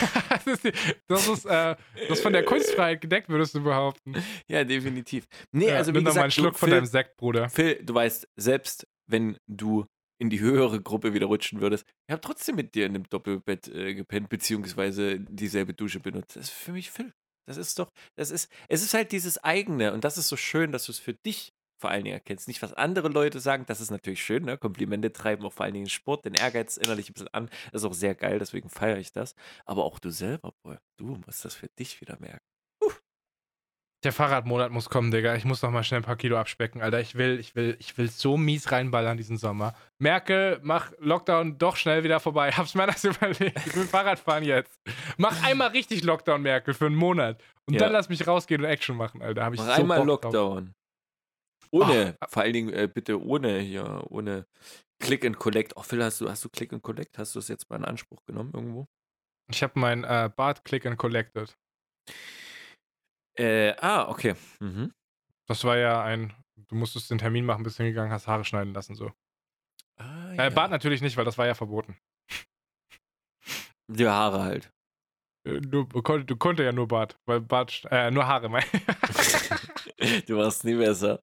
das 0.44 0.46
ist, 0.46 0.72
das 1.06 1.28
ist, 1.28 1.44
äh, 1.46 1.76
das 2.08 2.20
von 2.20 2.32
der 2.32 2.44
Kunstfreiheit 2.44 3.00
gedeckt, 3.00 3.28
würdest 3.28 3.54
du 3.54 3.62
behaupten. 3.62 4.14
Ja, 4.46 4.64
definitiv. 4.64 5.26
Nee, 5.52 5.68
Ja, 5.68 5.76
also 5.76 5.92
wie 5.92 5.98
nimm 5.98 6.04
doch 6.04 6.14
mal 6.14 6.22
einen 6.22 6.30
gesagt, 6.30 6.38
du, 6.38 6.42
Schluck 6.42 6.58
von 6.58 6.68
Phil, 6.68 6.76
deinem 6.76 6.86
Sekt, 6.86 7.16
Bruder. 7.16 7.48
Phil, 7.48 7.82
du 7.82 7.94
weißt, 7.94 8.28
selbst 8.36 8.86
wenn 9.06 9.38
du 9.46 9.86
in 10.20 10.30
die 10.30 10.40
höhere 10.40 10.80
Gruppe 10.80 11.14
wieder 11.14 11.26
rutschen 11.26 11.60
würdest, 11.60 11.84
ich 12.08 12.12
habe 12.12 12.20
trotzdem 12.20 12.56
mit 12.56 12.74
dir 12.74 12.86
in 12.86 12.94
einem 12.94 13.08
Doppelbett 13.08 13.68
äh, 13.68 13.94
gepennt, 13.94 14.28
beziehungsweise 14.28 15.20
dieselbe 15.20 15.74
Dusche 15.74 16.00
benutzt. 16.00 16.36
Das 16.36 16.44
ist 16.46 16.50
für 16.52 16.72
mich 16.72 16.90
Phil. 16.90 17.12
Das 17.46 17.56
ist 17.56 17.78
doch, 17.78 17.90
das 18.16 18.30
ist, 18.30 18.52
es 18.68 18.82
ist 18.82 18.92
halt 18.92 19.10
dieses 19.12 19.42
eigene 19.42 19.94
und 19.94 20.04
das 20.04 20.18
ist 20.18 20.28
so 20.28 20.36
schön, 20.36 20.70
dass 20.70 20.84
du 20.84 20.92
es 20.92 20.98
für 20.98 21.14
dich 21.14 21.52
vor 21.78 21.90
allen 21.90 22.04
Dingen 22.04 22.14
erkennst. 22.14 22.48
Nicht, 22.48 22.60
was 22.62 22.72
andere 22.74 23.08
Leute 23.08 23.40
sagen, 23.40 23.64
das 23.66 23.80
ist 23.80 23.90
natürlich 23.90 24.22
schön, 24.22 24.44
ne? 24.44 24.58
Komplimente 24.58 25.12
treiben 25.12 25.44
auch 25.46 25.52
vor 25.52 25.64
allen 25.64 25.74
Dingen 25.74 25.88
Sport, 25.88 26.24
den 26.24 26.34
Ehrgeiz 26.34 26.76
innerlich 26.76 27.08
ein 27.10 27.14
bisschen 27.14 27.32
an. 27.32 27.48
Das 27.72 27.82
ist 27.82 27.88
auch 27.88 27.94
sehr 27.94 28.14
geil, 28.14 28.38
deswegen 28.38 28.68
feiere 28.68 28.98
ich 28.98 29.12
das. 29.12 29.34
Aber 29.64 29.84
auch 29.84 29.98
du 29.98 30.10
selber, 30.10 30.52
Boy, 30.62 30.76
du 30.96 31.18
musst 31.26 31.44
das 31.44 31.54
für 31.54 31.68
dich 31.68 32.00
wieder 32.00 32.18
merken. 32.20 32.44
Der 34.04 34.12
Fahrradmonat 34.12 34.70
muss 34.70 34.90
kommen, 34.90 35.10
Digga. 35.10 35.34
Ich 35.34 35.44
muss 35.44 35.60
noch 35.60 35.72
mal 35.72 35.82
schnell 35.82 35.98
ein 36.00 36.04
paar 36.04 36.14
Kilo 36.14 36.38
abspecken, 36.38 36.80
Alter. 36.80 37.00
Ich 37.00 37.16
will, 37.16 37.40
ich 37.40 37.56
will, 37.56 37.74
ich 37.80 37.98
will 37.98 38.08
so 38.08 38.36
mies 38.36 38.70
reinballern 38.70 39.16
diesen 39.16 39.36
Sommer. 39.38 39.74
Merkel, 39.98 40.60
mach 40.62 40.92
Lockdown 41.00 41.58
doch 41.58 41.74
schnell 41.74 42.04
wieder 42.04 42.20
vorbei. 42.20 42.52
Hab's 42.56 42.76
mir 42.76 42.86
das 42.86 43.02
überlegt. 43.04 43.58
Ich 43.66 43.74
will 43.74 43.86
Fahrrad 43.86 44.20
fahren 44.20 44.44
jetzt. 44.44 44.78
Mach 45.16 45.42
einmal 45.44 45.70
richtig 45.70 46.04
Lockdown, 46.04 46.42
Merkel, 46.42 46.74
für 46.74 46.86
einen 46.86 46.94
Monat. 46.94 47.42
Und 47.66 47.74
Ja. 47.74 47.80
dann 47.80 47.92
lass 47.92 48.08
mich 48.08 48.24
rausgehen 48.24 48.60
und 48.62 48.68
Action 48.68 48.96
machen, 48.96 49.20
Alter. 49.20 49.44
Hab 49.44 49.54
ich 49.54 49.60
Mach 49.60 49.66
so 49.74 49.82
einmal 49.82 50.04
Bock 50.04 50.22
drauf. 50.22 50.62
Ohne, 51.70 52.16
Ach. 52.20 52.30
vor 52.30 52.42
allen 52.42 52.52
Dingen 52.52 52.72
äh, 52.72 52.88
bitte 52.92 53.22
ohne 53.22 53.58
hier, 53.60 54.04
ohne 54.10 54.46
Click 55.00 55.24
and 55.24 55.38
Collect. 55.38 55.76
Oh, 55.76 55.82
Phil, 55.82 56.02
hast 56.02 56.20
du, 56.20 56.28
hast 56.28 56.44
du 56.44 56.48
Click 56.48 56.72
and 56.72 56.82
Collect? 56.82 57.18
Hast 57.18 57.34
du 57.34 57.38
es 57.38 57.48
jetzt 57.48 57.68
mal 57.70 57.76
in 57.76 57.84
Anspruch 57.84 58.24
genommen 58.26 58.52
irgendwo? 58.54 58.88
Ich 59.50 59.62
habe 59.62 59.78
mein 59.78 60.04
äh, 60.04 60.30
Bart 60.34 60.64
Click 60.64 60.84
and 60.86 60.98
Collected. 60.98 61.56
Äh, 63.38 63.74
ah, 63.78 64.08
okay. 64.08 64.34
Mhm. 64.60 64.92
Das 65.46 65.64
war 65.64 65.76
ja 65.78 66.02
ein, 66.02 66.34
du 66.56 66.74
musstest 66.74 67.10
den 67.10 67.18
Termin 67.18 67.44
machen, 67.46 67.62
bist 67.62 67.76
hingegangen, 67.76 68.12
hast 68.12 68.26
Haare 68.26 68.44
schneiden 68.44 68.74
lassen, 68.74 68.94
so. 68.94 69.12
Ah, 69.96 70.34
Äh, 70.34 70.50
Bart 70.50 70.70
natürlich 70.70 71.00
nicht, 71.00 71.16
weil 71.16 71.24
das 71.24 71.38
war 71.38 71.46
ja 71.46 71.54
verboten. 71.54 71.96
Die 73.90 74.06
Haare 74.06 74.42
halt. 74.42 74.72
Du, 75.60 75.86
kon- 76.02 76.26
du 76.26 76.36
konnte 76.36 76.62
ja 76.64 76.72
nur 76.72 76.88
Bart, 76.88 77.16
weil 77.26 77.40
Bart, 77.40 77.82
äh, 77.90 78.10
nur 78.10 78.26
Haare, 78.26 78.48
mein. 78.48 78.64
du 80.26 80.36
warst 80.36 80.64
nie 80.64 80.74
besser. 80.74 81.22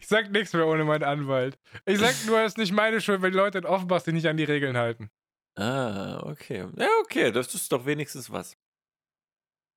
Ich 0.00 0.06
sag 0.06 0.30
nichts 0.30 0.52
mehr 0.52 0.66
ohne 0.66 0.84
meinen 0.84 1.04
Anwalt. 1.04 1.58
Ich 1.84 1.98
sag 1.98 2.14
nur, 2.26 2.40
es 2.40 2.52
ist 2.52 2.58
nicht 2.58 2.72
meine 2.72 3.00
Schuld, 3.00 3.22
wenn 3.22 3.32
die 3.32 3.36
Leute 3.38 3.58
in 3.58 3.66
Offenbach 3.66 4.00
sich 4.00 4.14
nicht 4.14 4.26
an 4.26 4.36
die 4.36 4.44
Regeln 4.44 4.76
halten. 4.76 5.10
Ah, 5.58 6.20
okay. 6.24 6.66
Ja, 6.76 6.88
okay, 7.02 7.30
das 7.32 7.54
ist 7.54 7.72
doch 7.72 7.86
wenigstens 7.86 8.30
was. 8.30 8.56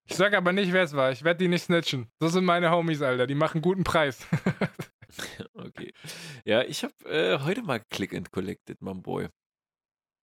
Ich 0.09 0.15
sag 0.15 0.33
aber 0.33 0.51
nicht, 0.51 0.73
wer 0.73 0.83
es 0.83 0.93
war. 0.93 1.11
Ich 1.11 1.23
werde 1.23 1.37
die 1.37 1.47
nicht 1.47 1.63
snitchen. 1.63 2.09
Das 2.19 2.33
sind 2.33 2.43
meine 2.43 2.71
Homies, 2.71 3.01
Alter. 3.01 3.27
Die 3.27 3.35
machen 3.35 3.61
guten 3.61 3.83
Preis. 3.83 4.25
Okay. 5.53 5.91
Ja, 6.45 6.61
ich 6.63 6.83
habe 6.83 6.93
äh, 7.05 7.39
heute 7.39 7.63
mal 7.63 7.79
Click 7.89 8.13
and 8.13 8.31
Collected, 8.31 8.81
mein 8.81 9.01
Boy. 9.01 9.27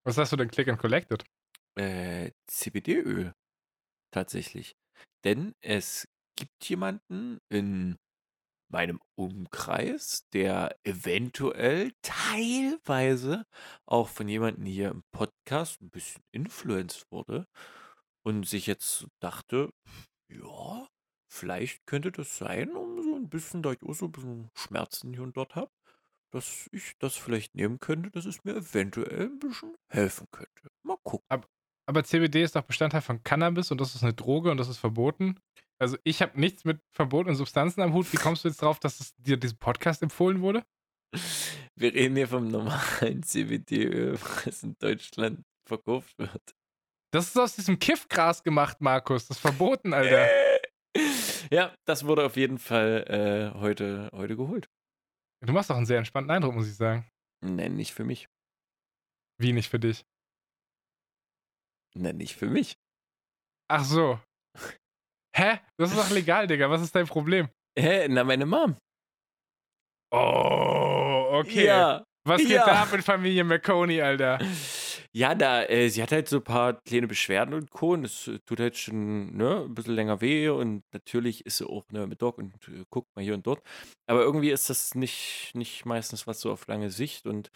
Was 0.05 0.17
hast 0.17 0.33
du 0.33 0.37
denn 0.37 0.49
Click 0.51 0.69
and 0.69 0.79
Collected? 0.79 1.25
Äh, 1.77 2.33
CBD-Öl. 2.47 3.33
Tatsächlich. 4.13 4.77
Denn 5.25 5.55
es 5.61 6.09
gibt 6.37 6.65
jemanden 6.69 7.39
in 7.51 7.97
meinem 8.69 9.01
Umkreis, 9.17 10.27
der 10.33 10.77
eventuell 10.85 11.93
teilweise 12.03 13.45
auch 13.87 14.09
von 14.09 14.29
jemandem 14.29 14.67
hier 14.67 14.91
im 14.91 15.03
Podcast 15.13 15.81
ein 15.81 15.91
bisschen 15.91 16.23
influenced 16.33 17.05
wurde 17.11 17.47
und 18.25 18.47
sich 18.47 18.67
jetzt 18.67 19.07
dachte, 19.21 19.71
ja, 20.29 20.87
vielleicht 21.33 21.87
könnte 21.87 22.11
das 22.11 22.39
sein, 22.39 22.75
um 22.75 23.03
so 23.03 23.15
ein 23.15 23.29
bisschen, 23.29 23.63
da 23.63 23.73
ich 23.73 23.83
auch 23.83 23.95
so 23.95 24.07
ein 24.07 24.13
bisschen 24.13 24.51
Schmerzen 24.55 25.13
hier 25.13 25.23
und 25.23 25.37
dort 25.37 25.55
habe, 25.55 25.71
dass 26.33 26.69
ich 26.73 26.95
das 26.99 27.17
vielleicht 27.17 27.55
nehmen 27.55 27.79
könnte, 27.79 28.11
dass 28.11 28.25
es 28.27 28.45
mir 28.45 28.57
eventuell 28.57 29.27
ein 29.27 29.39
bisschen 29.39 29.77
helfen 29.91 30.27
könnte. 30.33 30.69
Mal 30.83 30.99
gucken. 31.05 31.27
Aber 31.29 31.47
CBD 31.87 32.43
ist 32.43 32.57
doch 32.57 32.63
Bestandteil 32.63 33.01
von 33.01 33.23
Cannabis 33.23 33.71
und 33.71 33.81
das 33.81 33.95
ist 33.95 34.03
eine 34.03 34.15
Droge 34.15 34.51
und 34.51 34.57
das 34.57 34.69
ist 34.69 34.79
verboten. 34.79 35.39
Also 35.79 35.99
ich 36.05 36.23
habe 36.23 36.39
nichts 36.41 36.65
mit 36.65 36.81
verbotenen 36.93 37.37
Substanzen 37.37 37.83
am 37.83 37.93
Hut. 37.93 38.13
Wie 38.13 38.17
kommst 38.17 38.45
du 38.45 38.49
jetzt 38.49 38.63
drauf, 38.63 38.81
dass 38.81 39.01
es 39.01 39.15
dir 39.17 39.37
diesem 39.37 39.59
Podcast 39.59 40.03
empfohlen 40.03 40.41
wurde? 40.41 40.65
Wir 41.77 41.95
reden 41.95 42.17
hier 42.17 42.29
vom 42.29 42.49
normalen 42.49 43.23
CBD-Öl, 43.23 44.19
was 44.45 44.63
in 44.63 44.77
Deutschland 44.79 45.45
verkauft 45.69 46.19
wird. 46.19 46.55
Das 47.13 47.27
ist 47.29 47.39
aus 47.39 47.57
diesem 47.57 47.79
Kiffgras 47.79 48.43
gemacht, 48.43 48.81
Markus. 48.81 49.29
Das 49.29 49.37
ist 49.37 49.41
verboten, 49.41 49.93
Alter. 49.93 50.29
ja, 51.51 51.75
das 51.85 52.05
wurde 52.05 52.25
auf 52.25 52.37
jeden 52.37 52.59
Fall 52.59 53.53
äh, 53.55 53.59
heute, 53.59 54.11
heute 54.13 54.37
geholt. 54.37 54.69
Du 55.45 55.53
machst 55.53 55.71
doch 55.71 55.77
einen 55.77 55.87
sehr 55.87 55.99
entspannten 55.99 56.31
Eindruck, 56.31 56.55
muss 56.55 56.69
ich 56.69 56.77
sagen. 56.77 57.07
Nenn 57.45 57.77
nicht 57.77 57.93
für 57.93 58.05
mich. 58.05 58.29
Wie 59.39 59.53
nicht 59.53 59.69
für 59.69 59.79
dich? 59.79 60.05
Nenn 61.97 62.17
nicht 62.17 62.37
für 62.37 62.47
mich. 62.47 62.77
Ach 63.69 63.85
so. 63.85 64.21
Hä? 65.37 65.61
Das 65.79 65.91
ist 65.91 65.99
doch 65.99 66.11
legal, 66.11 66.47
Digga. 66.47 66.71
Was 66.71 66.83
ist 66.83 66.95
dein 66.95 67.07
Problem? 67.07 67.49
Hä? 67.79 68.07
Na, 68.09 68.25
meine 68.25 68.47
Mom. 68.47 68.77
Oh, 70.13 71.29
okay. 71.33 71.67
Ja. 71.67 72.05
Was 72.27 72.39
geht 72.39 72.51
ja. 72.51 72.65
da 72.67 72.83
ab 72.83 72.93
mit 72.93 73.05
Familie 73.05 73.45
McConey, 73.45 74.01
Alter? 74.01 74.39
Ja, 75.17 75.35
da, 75.35 75.65
äh, 75.65 75.89
sie 75.89 76.03
hat 76.03 76.13
halt 76.13 76.29
so 76.29 76.37
ein 76.37 76.45
paar 76.45 76.75
kleine 76.83 77.07
Beschwerden 77.07 77.55
und 77.55 77.71
Co. 77.71 77.95
Und 77.95 78.05
es 78.05 78.29
äh, 78.29 78.39
tut 78.41 78.61
halt 78.61 78.77
schon 78.77 79.35
ne, 79.35 79.65
ein 79.65 79.75
bisschen 79.75 79.95
länger 79.95 80.21
weh. 80.21 80.51
Und 80.51 80.83
natürlich 80.93 81.47
ist 81.47 81.57
sie 81.57 81.67
auch 81.67 81.85
ne, 81.91 82.07
mit 82.07 82.21
Doc 82.21 82.37
und 82.37 82.53
äh, 82.69 82.85
guckt 82.91 83.09
mal 83.17 83.23
hier 83.23 83.33
und 83.33 83.47
dort. 83.47 83.63
Aber 84.07 84.21
irgendwie 84.21 84.51
ist 84.51 84.69
das 84.69 84.95
nicht, 84.95 85.53
nicht 85.55 85.87
meistens 85.87 86.27
was 86.27 86.41
so 86.41 86.53
auf 86.53 86.67
lange 86.67 86.91
Sicht. 86.91 87.25
Und 87.25 87.51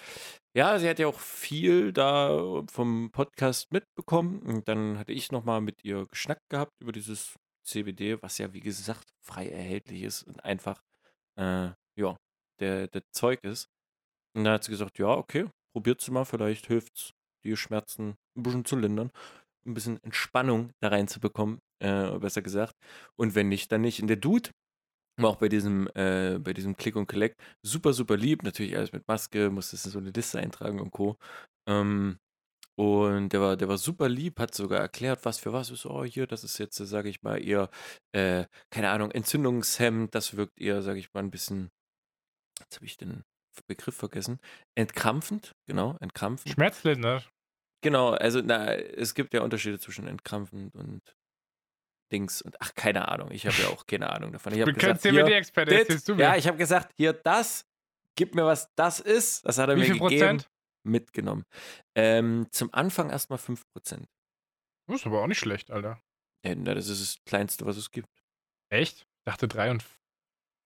ja, 0.56 0.78
sie 0.78 0.88
hat 0.88 0.98
ja 0.98 1.06
auch 1.06 1.20
viel 1.20 1.92
da 1.92 2.62
vom 2.72 3.10
Podcast 3.12 3.70
mitbekommen. 3.72 4.40
Und 4.40 4.66
dann 4.66 4.98
hatte 4.98 5.12
ich 5.12 5.30
nochmal 5.30 5.60
mit 5.60 5.84
ihr 5.84 6.06
geschnackt 6.06 6.48
gehabt 6.48 6.72
über 6.80 6.92
dieses 6.92 7.34
CBD, 7.66 8.22
was 8.22 8.38
ja 8.38 8.54
wie 8.54 8.60
gesagt 8.60 9.06
frei 9.20 9.50
erhältlich 9.50 10.04
ist 10.04 10.22
und 10.22 10.42
einfach, 10.46 10.80
äh, 11.36 11.72
ja, 11.98 12.16
der, 12.58 12.88
der 12.88 13.02
Zeug 13.12 13.44
ist. 13.44 13.68
Und 14.34 14.44
dann 14.44 14.54
hat 14.54 14.64
sie 14.64 14.70
gesagt, 14.70 14.98
ja, 14.98 15.08
okay, 15.08 15.46
probiert 15.74 16.00
sie 16.00 16.10
mal, 16.10 16.24
vielleicht 16.24 16.66
hilft 16.66 16.96
es, 16.96 17.12
die 17.44 17.56
Schmerzen 17.56 18.16
ein 18.36 18.42
bisschen 18.42 18.64
zu 18.64 18.76
lindern, 18.76 19.10
ein 19.66 19.74
bisschen 19.74 20.02
Entspannung 20.02 20.72
da 20.80 20.88
reinzubekommen, 20.88 21.60
äh, 21.80 22.18
besser 22.18 22.42
gesagt. 22.42 22.74
Und 23.16 23.34
wenn 23.34 23.48
nicht, 23.48 23.70
dann 23.72 23.82
nicht. 23.82 24.00
Und 24.00 24.08
der 24.08 24.16
Dude 24.16 24.50
war 25.18 25.30
auch 25.30 25.36
bei 25.36 25.48
diesem, 25.48 25.88
äh, 25.94 26.38
bei 26.38 26.52
diesem 26.52 26.76
Click 26.76 26.96
und 26.96 27.06
Collect 27.06 27.40
super, 27.62 27.92
super 27.92 28.16
lieb. 28.16 28.42
Natürlich 28.42 28.76
alles 28.76 28.92
mit 28.92 29.06
Maske, 29.08 29.50
musste 29.50 29.76
so 29.76 29.98
eine 29.98 30.10
Liste 30.10 30.38
eintragen 30.40 30.80
und 30.80 30.90
Co. 30.90 31.16
Ähm, 31.68 32.18
und 32.76 33.32
der 33.34 33.40
war, 33.42 33.56
der 33.58 33.68
war 33.68 33.78
super 33.78 34.08
lieb, 34.08 34.38
hat 34.40 34.54
sogar 34.54 34.80
erklärt, 34.80 35.24
was 35.24 35.38
für 35.38 35.52
was 35.52 35.70
ist. 35.70 35.84
Oh, 35.86 36.04
hier, 36.04 36.26
das 36.26 36.44
ist 36.44 36.58
jetzt, 36.58 36.76
sage 36.76 37.10
ich 37.10 37.22
mal, 37.22 37.36
eher, 37.42 37.68
äh, 38.12 38.46
keine 38.70 38.90
Ahnung, 38.90 39.10
Entzündungshemd. 39.10 40.14
Das 40.14 40.36
wirkt 40.36 40.58
eher, 40.58 40.80
sage 40.82 40.98
ich 40.98 41.12
mal, 41.12 41.20
ein 41.20 41.30
bisschen, 41.30 41.70
jetzt 42.60 42.76
habe 42.76 42.86
ich 42.86 42.96
den 42.96 43.22
Begriff 43.66 43.96
vergessen. 43.96 44.40
Entkrampfend, 44.74 45.54
genau, 45.66 45.96
entkrampfend. 46.00 46.54
Schmerzlindernd. 46.54 47.30
Genau, 47.82 48.10
also 48.10 48.40
na, 48.42 48.74
es 48.74 49.14
gibt 49.14 49.32
ja 49.32 49.40
Unterschiede 49.42 49.78
zwischen 49.78 50.06
entkrampfend 50.06 50.74
und 50.74 51.02
Dings 52.12 52.42
und 52.42 52.60
ach, 52.60 52.74
keine 52.74 53.08
Ahnung. 53.08 53.30
Ich 53.30 53.46
habe 53.46 53.56
ja 53.62 53.68
auch 53.68 53.86
keine 53.86 54.10
Ahnung 54.10 54.32
davon. 54.32 54.52
Ich 54.52 54.64
kein 54.64 54.74
gesagt, 54.74 55.02
hier, 55.02 55.12
CBD-Experte, 55.12 55.70
dit, 55.70 55.80
erzählst 55.80 56.08
du 56.08 56.14
mir. 56.14 56.22
ja, 56.22 56.36
ich 56.36 56.46
habe 56.46 56.58
gesagt, 56.58 56.92
hier 56.96 57.12
das, 57.12 57.64
gib 58.16 58.34
mir 58.34 58.44
was 58.44 58.68
das 58.74 59.00
ist. 59.00 59.46
Das 59.46 59.58
hat 59.58 59.68
er 59.68 59.76
Wie 59.76 59.80
mir 59.80 59.86
viel 59.86 60.00
gegeben, 60.00 60.20
Prozent? 60.20 60.50
mitgenommen. 60.82 61.44
Ähm, 61.94 62.48
zum 62.50 62.72
Anfang 62.74 63.10
erstmal 63.10 63.38
5%. 63.38 63.64
Das 64.86 65.00
ist 65.00 65.06
aber 65.06 65.22
auch 65.22 65.26
nicht 65.26 65.38
schlecht, 65.38 65.70
Alter. 65.70 66.02
Ja, 66.44 66.54
das 66.54 66.88
ist 66.88 67.00
das 67.00 67.24
Kleinste, 67.24 67.64
was 67.64 67.76
es 67.76 67.90
gibt. 67.90 68.08
Echt? 68.70 69.02
Ich 69.02 69.24
dachte 69.24 69.46
3 69.46 69.70
und 69.70 69.84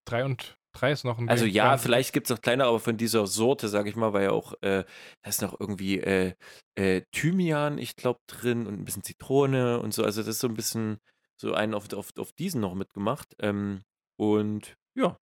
3 0.05 0.25
und 0.25 0.57
3 0.75 0.91
ist 0.91 1.03
noch 1.03 1.17
ein 1.17 1.29
Also 1.29 1.45
ja, 1.45 1.77
vielleicht 1.77 2.13
gibt 2.13 2.29
es 2.29 2.35
auch 2.35 2.41
kleine, 2.41 2.65
aber 2.65 2.79
von 2.79 2.97
dieser 2.97 3.25
Sorte, 3.27 3.67
sage 3.67 3.89
ich 3.89 3.95
mal, 3.95 4.13
war 4.13 4.21
ja 4.21 4.31
auch, 4.31 4.53
äh, 4.61 4.83
da 5.21 5.29
ist 5.29 5.41
noch 5.41 5.59
irgendwie 5.59 5.99
äh, 5.99 6.33
äh, 6.75 7.01
Thymian, 7.11 7.77
ich 7.77 7.95
glaube, 7.95 8.19
drin 8.27 8.67
und 8.67 8.79
ein 8.79 8.85
bisschen 8.85 9.03
Zitrone 9.03 9.79
und 9.79 9.93
so. 9.93 10.03
Also 10.03 10.21
das 10.21 10.29
ist 10.29 10.39
so 10.39 10.47
ein 10.47 10.53
bisschen 10.53 10.99
so 11.37 11.53
einen 11.53 11.73
auf, 11.73 11.91
auf, 11.93 12.11
auf 12.17 12.31
diesen 12.33 12.61
noch 12.61 12.75
mitgemacht. 12.75 13.35
Ähm, 13.39 13.81
und 14.17 14.75
ja. 14.95 15.17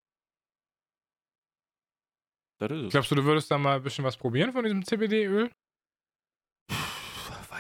Glaubst 2.91 3.11
du, 3.11 3.15
du 3.15 3.25
würdest 3.25 3.51
da 3.51 3.59
mal 3.59 3.77
ein 3.77 3.83
bisschen 3.83 4.05
was 4.05 4.17
probieren 4.17 4.53
von 4.53 4.65
diesem 4.65 4.85
CBD-Öl? 4.85 5.51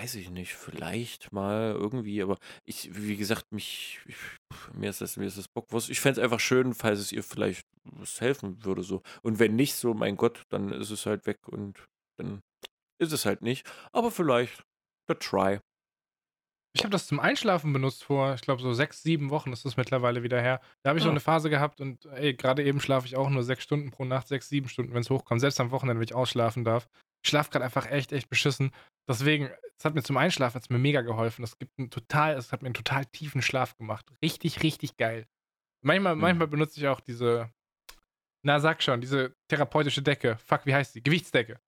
Weiß 0.01 0.15
ich 0.15 0.31
nicht, 0.31 0.55
vielleicht 0.55 1.31
mal 1.31 1.73
irgendwie, 1.73 2.23
aber 2.23 2.39
ich, 2.65 2.89
wie 2.97 3.19
gesagt, 3.19 3.45
mich, 3.53 4.01
ich, 4.07 4.17
mir 4.73 4.89
ist 4.89 5.03
das, 5.03 5.19
mir 5.19 5.27
ist 5.27 5.37
das 5.37 5.49
Bockwurst. 5.49 5.91
Ich 5.91 6.01
fände 6.01 6.19
es 6.21 6.25
einfach 6.25 6.41
schön, 6.41 6.73
falls 6.73 7.01
es 7.01 7.13
ihr 7.13 7.23
vielleicht 7.23 7.67
was 7.85 8.19
helfen 8.23 8.65
würde, 8.65 8.83
so. 8.83 9.03
Und 9.23 9.39
wenn 9.39 9.57
nicht, 9.57 9.75
so, 9.75 9.93
mein 9.93 10.17
Gott, 10.17 10.45
dann 10.49 10.73
ist 10.73 10.91
es 10.91 11.05
halt 11.05 11.27
weg 11.27 11.37
und 11.49 11.85
dann 12.19 12.41
ist 12.99 13.13
es 13.13 13.27
halt 13.27 13.43
nicht. 13.43 13.71
Aber 13.93 14.11
vielleicht, 14.11 14.63
the 15.07 15.15
try. 15.15 15.59
Ich 16.75 16.83
habe 16.83 16.93
das 16.93 17.07
zum 17.07 17.21
Einschlafen 17.21 17.73
benutzt 17.75 18.05
vor, 18.05 18.33
ich 18.35 18.41
glaube, 18.41 18.63
so 18.63 18.73
sechs, 18.73 19.03
sieben 19.03 19.29
Wochen 19.29 19.53
ist 19.53 19.67
das 19.67 19.77
mittlerweile 19.77 20.23
wieder 20.23 20.41
her. 20.41 20.63
Da 20.83 20.91
habe 20.91 20.99
ich 20.99 21.03
so 21.03 21.11
Ah. 21.11 21.13
eine 21.13 21.21
Phase 21.21 21.51
gehabt 21.51 21.81
und 21.83 22.07
ey, 22.07 22.33
gerade 22.33 22.65
eben 22.65 22.81
schlafe 22.81 23.07
ich 23.07 23.17
auch 23.17 23.29
nur 23.29 23.43
sechs 23.43 23.65
Stunden 23.65 23.91
pro 23.91 24.07
Nacht, 24.07 24.29
sechs, 24.29 24.49
sieben 24.49 24.69
Stunden, 24.69 24.95
wenn 24.95 25.03
es 25.03 25.11
hochkommt. 25.11 25.43
Selbst 25.43 25.61
am 25.61 25.73
Wochenende, 25.73 26.01
wenn 26.01 26.05
ich 26.09 26.15
ausschlafen 26.15 26.65
darf. 26.65 26.89
Ich 27.23 27.29
schlafe 27.31 27.51
gerade 27.51 27.65
einfach 27.65 27.91
echt, 27.91 28.13
echt 28.13 28.29
beschissen. 28.29 28.71
Deswegen, 29.09 29.51
es 29.77 29.85
hat 29.85 29.95
mir 29.95 30.03
zum 30.03 30.17
Einschlafen 30.17 30.55
hat's 30.57 30.71
mir 30.71 30.79
mega 30.79 31.01
geholfen. 31.03 31.43
Das 31.43 31.59
gibt 31.59 31.73
einen 31.79 31.91
total, 31.91 32.37
es 32.37 32.53
hat 32.53 32.63
mir 32.63 32.67
einen 32.67 32.75
total 32.75 33.05
tiefen 33.07 33.43
Schlaf 33.43 33.77
gemacht. 33.77 34.07
Richtig, 34.23 34.63
richtig 34.63 34.97
geil. 34.97 35.27
Manchmal, 35.85 36.15
Mhm. 36.15 36.21
manchmal 36.23 36.49
benutze 36.49 36.79
ich 36.81 36.87
auch 36.89 37.01
diese, 37.01 37.51
na 38.45 38.61
sag 38.61 38.83
schon, 38.83 39.01
diese 39.01 39.35
therapeutische 39.49 40.03
Decke. 40.03 40.37
Fuck, 40.37 40.65
wie 40.67 40.75
heißt 40.75 40.95
die? 40.95 41.03
Gewichtsdecke. 41.03 41.59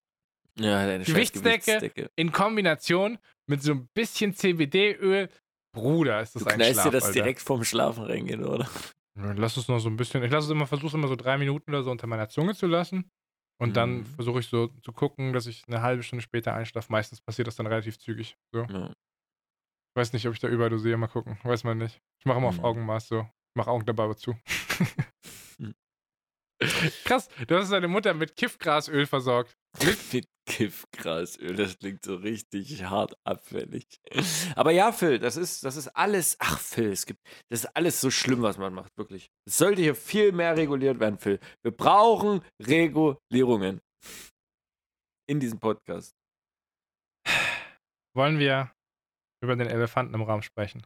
Ja, 0.59 0.87
deine 0.87 1.05
Gewichtsdecke. 1.05 1.65
Gewichtsdecke. 1.65 2.11
In 2.17 2.31
Kombination 2.33 3.19
mit 3.49 3.63
so 3.63 3.73
ein 3.73 3.89
bisschen 3.95 4.35
CBD-Öl. 4.35 5.29
Bruder, 5.75 6.21
ist 6.21 6.35
das 6.37 6.45
Du 6.45 6.51
ein 6.51 6.61
Schlaf, 6.61 6.85
dir 6.85 6.91
das 6.91 7.05
Alter. 7.05 7.15
direkt 7.15 7.41
vorm 7.41 7.65
Schlafen 7.65 8.05
reingehen, 8.05 8.45
oder? 8.45 8.69
Lass 9.15 9.57
es 9.57 9.69
noch 9.69 9.79
so 9.79 9.89
ein 9.89 9.97
bisschen. 9.97 10.23
Ich 10.23 10.31
lasse 10.31 10.47
es 10.47 10.51
immer, 10.51 10.67
versuche 10.67 10.89
es 10.89 10.95
immer 10.95 11.09
so 11.09 11.17
drei 11.17 11.39
Minuten 11.39 11.71
oder 11.71 11.83
so 11.83 11.91
unter 11.91 12.07
meiner 12.07 12.29
Zunge 12.29 12.55
zu 12.55 12.67
lassen. 12.67 13.11
Und 13.63 13.77
dann 13.77 13.99
Mhm. 13.99 14.07
versuche 14.07 14.41
ich 14.41 14.49
so 14.49 14.69
zu 14.83 14.93
gucken, 14.93 15.33
dass 15.33 15.47
ich 15.47 15.65
eine 15.69 15.83
halbe 15.83 16.03
Stunde 16.03 16.23
später 16.23 16.53
einschlafe. 16.55 16.91
Meistens 16.91 17.21
passiert 17.21 17.47
das 17.49 17.57
dann 17.57 17.67
relativ 17.67 17.99
zügig. 17.99 18.37
So. 18.53 18.63
Ja. 18.65 18.87
Ich 18.89 19.97
weiß 20.01 20.13
nicht, 20.15 20.27
ob 20.27 20.35
ich 20.35 20.41
da 20.41 20.49
überdosiere. 20.49 20.97
Mal 20.97 21.07
gucken. 21.09 21.39
Weiß 21.45 21.65
man 21.65 21.79
nicht. 21.79 22.01
Ich 22.19 22.25
mache 22.27 22.39
immer 22.39 22.49
auf 22.49 22.59
Mhm. 22.59 22.65
Augenmaß 22.65 23.09
so. 23.09 23.21
Ich 23.21 23.55
mache 23.57 23.71
Augen 23.71 23.85
dabei 23.87 24.05
aber 24.05 24.17
zu. 24.17 24.33
Mhm. 25.59 25.75
Krass, 27.05 27.29
du 27.47 27.57
hast 27.57 27.71
deine 27.73 27.89
Mutter 27.89 28.15
mit 28.15 28.37
Kiffgrasöl 28.37 29.07
versorgt. 29.07 29.57
Mit 30.13 30.29
Kiffgrasöl, 30.45 31.57
das 31.57 31.79
klingt 31.79 32.05
so 32.05 32.17
richtig 32.17 32.85
hart 32.85 33.15
abfällig. 33.25 33.87
Aber 34.55 34.71
ja, 34.71 34.93
Phil, 34.93 35.19
das 35.19 35.37
ist, 35.37 35.65
das 35.65 35.77
ist 35.77 35.89
alles. 35.89 36.37
Ach, 36.41 36.59
Phil, 36.59 36.91
es 36.91 37.07
gibt. 37.07 37.21
Das 37.49 37.61
ist 37.61 37.77
alles 37.77 38.01
so 38.01 38.11
schlimm, 38.11 38.43
was 38.43 38.59
man 38.59 38.75
macht, 38.75 38.97
wirklich. 38.99 39.31
Es 39.47 39.57
sollte 39.57 39.81
hier 39.81 39.95
viel 39.95 40.33
mehr 40.33 40.57
reguliert 40.57 41.01
werden, 41.01 41.19
Phil. 41.19 41.39
Wir 41.63 41.71
brauchen 41.71 42.43
Regulierungen. 42.61 43.81
In 45.29 45.41
diesem 45.41 45.61
Podcast. 45.61 46.13
Wollen 48.15 48.39
wir 48.39 48.73
über 49.43 49.57
den 49.57 49.69
Elefanten 49.69 50.15
im 50.15 50.23
Raum 50.23 50.43
sprechen? 50.43 50.85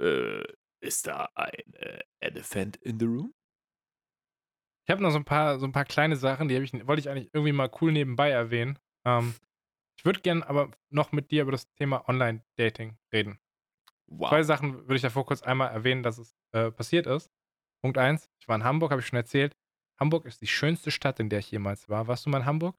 Äh, 0.00 0.44
ist 0.80 1.06
da 1.06 1.28
ein 1.34 1.74
äh, 1.74 2.00
Elephant 2.20 2.76
in 2.76 2.98
the 2.98 3.06
room? 3.06 3.34
Ich 4.88 4.90
habe 4.90 5.02
noch 5.02 5.10
so 5.10 5.18
ein 5.18 5.24
paar, 5.26 5.58
so 5.58 5.66
ein 5.66 5.72
paar 5.72 5.84
kleine 5.84 6.16
Sachen, 6.16 6.48
die 6.48 6.56
ich, 6.56 6.72
wollte 6.86 7.00
ich 7.00 7.10
eigentlich 7.10 7.28
irgendwie 7.34 7.52
mal 7.52 7.70
cool 7.82 7.92
nebenbei 7.92 8.30
erwähnen. 8.30 8.78
Ähm, 9.04 9.34
ich 9.98 10.06
würde 10.06 10.20
gerne 10.20 10.48
aber 10.48 10.70
noch 10.88 11.12
mit 11.12 11.30
dir 11.30 11.42
über 11.42 11.52
das 11.52 11.70
Thema 11.74 12.08
Online-Dating 12.08 12.96
reden. 13.12 13.38
Wow. 14.06 14.30
Zwei 14.30 14.42
Sachen 14.44 14.74
würde 14.84 14.96
ich 14.96 15.02
davor 15.02 15.26
kurz 15.26 15.42
einmal 15.42 15.68
erwähnen, 15.68 16.02
dass 16.02 16.16
es 16.16 16.34
äh, 16.52 16.70
passiert 16.70 17.06
ist. 17.06 17.30
Punkt 17.82 17.98
eins, 17.98 18.30
ich 18.40 18.48
war 18.48 18.56
in 18.56 18.64
Hamburg, 18.64 18.90
habe 18.90 19.02
ich 19.02 19.06
schon 19.06 19.18
erzählt. 19.18 19.54
Hamburg 20.00 20.24
ist 20.24 20.40
die 20.40 20.46
schönste 20.46 20.90
Stadt, 20.90 21.20
in 21.20 21.28
der 21.28 21.40
ich 21.40 21.50
jemals 21.50 21.90
war. 21.90 22.06
Warst 22.06 22.24
du 22.24 22.30
mal 22.30 22.38
in 22.38 22.46
Hamburg? 22.46 22.74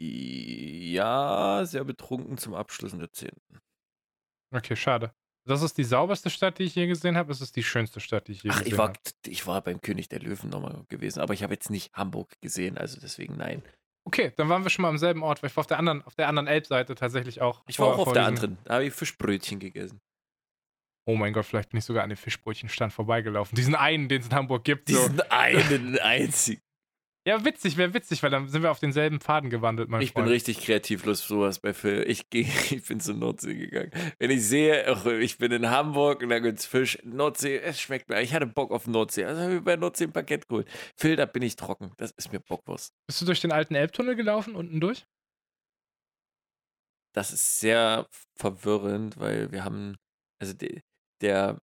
Ja, 0.00 1.64
sehr 1.64 1.82
betrunken 1.82 2.38
zum 2.38 2.54
Abschluss 2.54 2.92
in 2.92 3.00
der 3.00 3.10
10. 3.10 3.30
Okay, 4.54 4.76
schade. 4.76 5.12
Das 5.48 5.62
ist 5.62 5.78
die 5.78 5.84
sauberste 5.84 6.30
Stadt, 6.30 6.58
die 6.58 6.64
ich 6.64 6.74
je 6.74 6.86
gesehen 6.86 7.16
habe. 7.16 7.32
Es 7.32 7.40
ist 7.40 7.56
die 7.56 7.62
schönste 7.64 8.00
Stadt, 8.00 8.28
die 8.28 8.32
ich 8.32 8.42
je 8.42 8.50
Ach, 8.50 8.58
gesehen 8.58 8.72
ich 8.72 8.78
war, 8.78 8.88
habe. 8.88 8.98
ich 9.26 9.46
war 9.46 9.62
beim 9.62 9.80
König 9.80 10.08
der 10.08 10.20
Löwen 10.20 10.50
nochmal 10.50 10.84
gewesen, 10.88 11.20
aber 11.20 11.34
ich 11.34 11.42
habe 11.42 11.54
jetzt 11.54 11.70
nicht 11.70 11.92
Hamburg 11.94 12.28
gesehen, 12.40 12.76
also 12.78 12.98
deswegen 13.00 13.36
nein. 13.36 13.62
Okay, 14.04 14.32
dann 14.36 14.48
waren 14.48 14.62
wir 14.62 14.70
schon 14.70 14.82
mal 14.82 14.88
am 14.88 14.98
selben 14.98 15.22
Ort, 15.22 15.42
weil 15.42 15.50
ich 15.50 15.56
war 15.56 15.60
auf 15.62 15.66
der 15.66 15.78
anderen, 15.78 16.02
auf 16.02 16.14
der 16.14 16.28
anderen 16.28 16.46
Elbseite 16.46 16.94
tatsächlich 16.94 17.40
auch. 17.42 17.62
Ich 17.66 17.78
war 17.78 17.88
vor- 17.88 17.94
auch 18.02 18.06
auf 18.08 18.12
der 18.12 18.24
anderen, 18.26 18.58
da 18.64 18.74
habe 18.74 18.84
ich 18.86 18.92
Fischbrötchen 18.94 19.58
gegessen. 19.58 20.00
Oh 21.06 21.16
mein 21.16 21.32
Gott, 21.32 21.46
vielleicht 21.46 21.70
bin 21.70 21.78
ich 21.78 21.84
sogar 21.84 22.04
an 22.04 22.10
dem 22.10 22.18
Fischbrötchenstand 22.18 22.92
vorbeigelaufen. 22.92 23.56
Diesen 23.56 23.74
einen, 23.74 24.08
den 24.08 24.20
es 24.20 24.26
in 24.28 24.34
Hamburg 24.34 24.64
gibt. 24.64 24.88
So. 24.90 24.96
Diesen 24.98 25.20
einen 25.30 25.98
einzigen. 25.98 26.60
Ja, 27.28 27.44
witzig, 27.44 27.76
wäre 27.76 27.92
witzig, 27.92 28.22
weil 28.22 28.30
dann 28.30 28.48
sind 28.48 28.62
wir 28.62 28.70
auf 28.70 28.78
denselben 28.80 29.20
Faden 29.20 29.50
gewandelt, 29.50 29.90
mein 29.90 30.00
Ich 30.00 30.14
bin 30.14 30.22
Freund. 30.22 30.32
richtig 30.32 30.60
kreativlos 30.62 31.20
für 31.20 31.28
sowas 31.34 31.58
bei 31.58 31.74
Phil. 31.74 32.02
Ich, 32.08 32.30
geh, 32.30 32.40
ich 32.70 32.86
bin 32.86 33.00
zur 33.00 33.16
Nordsee 33.16 33.54
gegangen. 33.54 33.90
Wenn 34.18 34.30
ich 34.30 34.46
sehe, 34.46 34.88
ach, 34.88 35.04
ich 35.04 35.36
bin 35.36 35.52
in 35.52 35.68
Hamburg 35.68 36.22
und 36.22 36.30
da 36.30 36.38
gibt's 36.38 36.64
Fisch, 36.64 36.96
Nordsee, 37.04 37.58
es 37.58 37.82
schmeckt 37.82 38.08
mir. 38.08 38.22
Ich 38.22 38.32
hatte 38.32 38.46
Bock 38.46 38.70
auf 38.70 38.86
Nordsee. 38.86 39.26
Also 39.26 39.42
habe 39.42 39.56
ich 39.56 39.62
bei 39.62 39.76
Nordsee 39.76 40.04
ein 40.04 40.12
Paket 40.14 40.48
geholt. 40.48 40.66
Phil, 40.96 41.16
da 41.16 41.26
bin 41.26 41.42
ich 41.42 41.56
trocken. 41.56 41.92
Das 41.98 42.12
ist 42.12 42.32
mir 42.32 42.40
Bockwurst. 42.40 42.94
Bist 43.06 43.20
du 43.20 43.26
durch 43.26 43.42
den 43.42 43.52
alten 43.52 43.74
Elbtunnel 43.74 44.16
gelaufen, 44.16 44.56
unten 44.56 44.80
durch? 44.80 45.04
Das 47.12 47.30
ist 47.30 47.60
sehr 47.60 48.08
verwirrend, 48.36 49.18
weil 49.18 49.52
wir 49.52 49.64
haben, 49.64 49.98
also 50.40 50.54
de, 50.54 50.80
der, 51.20 51.58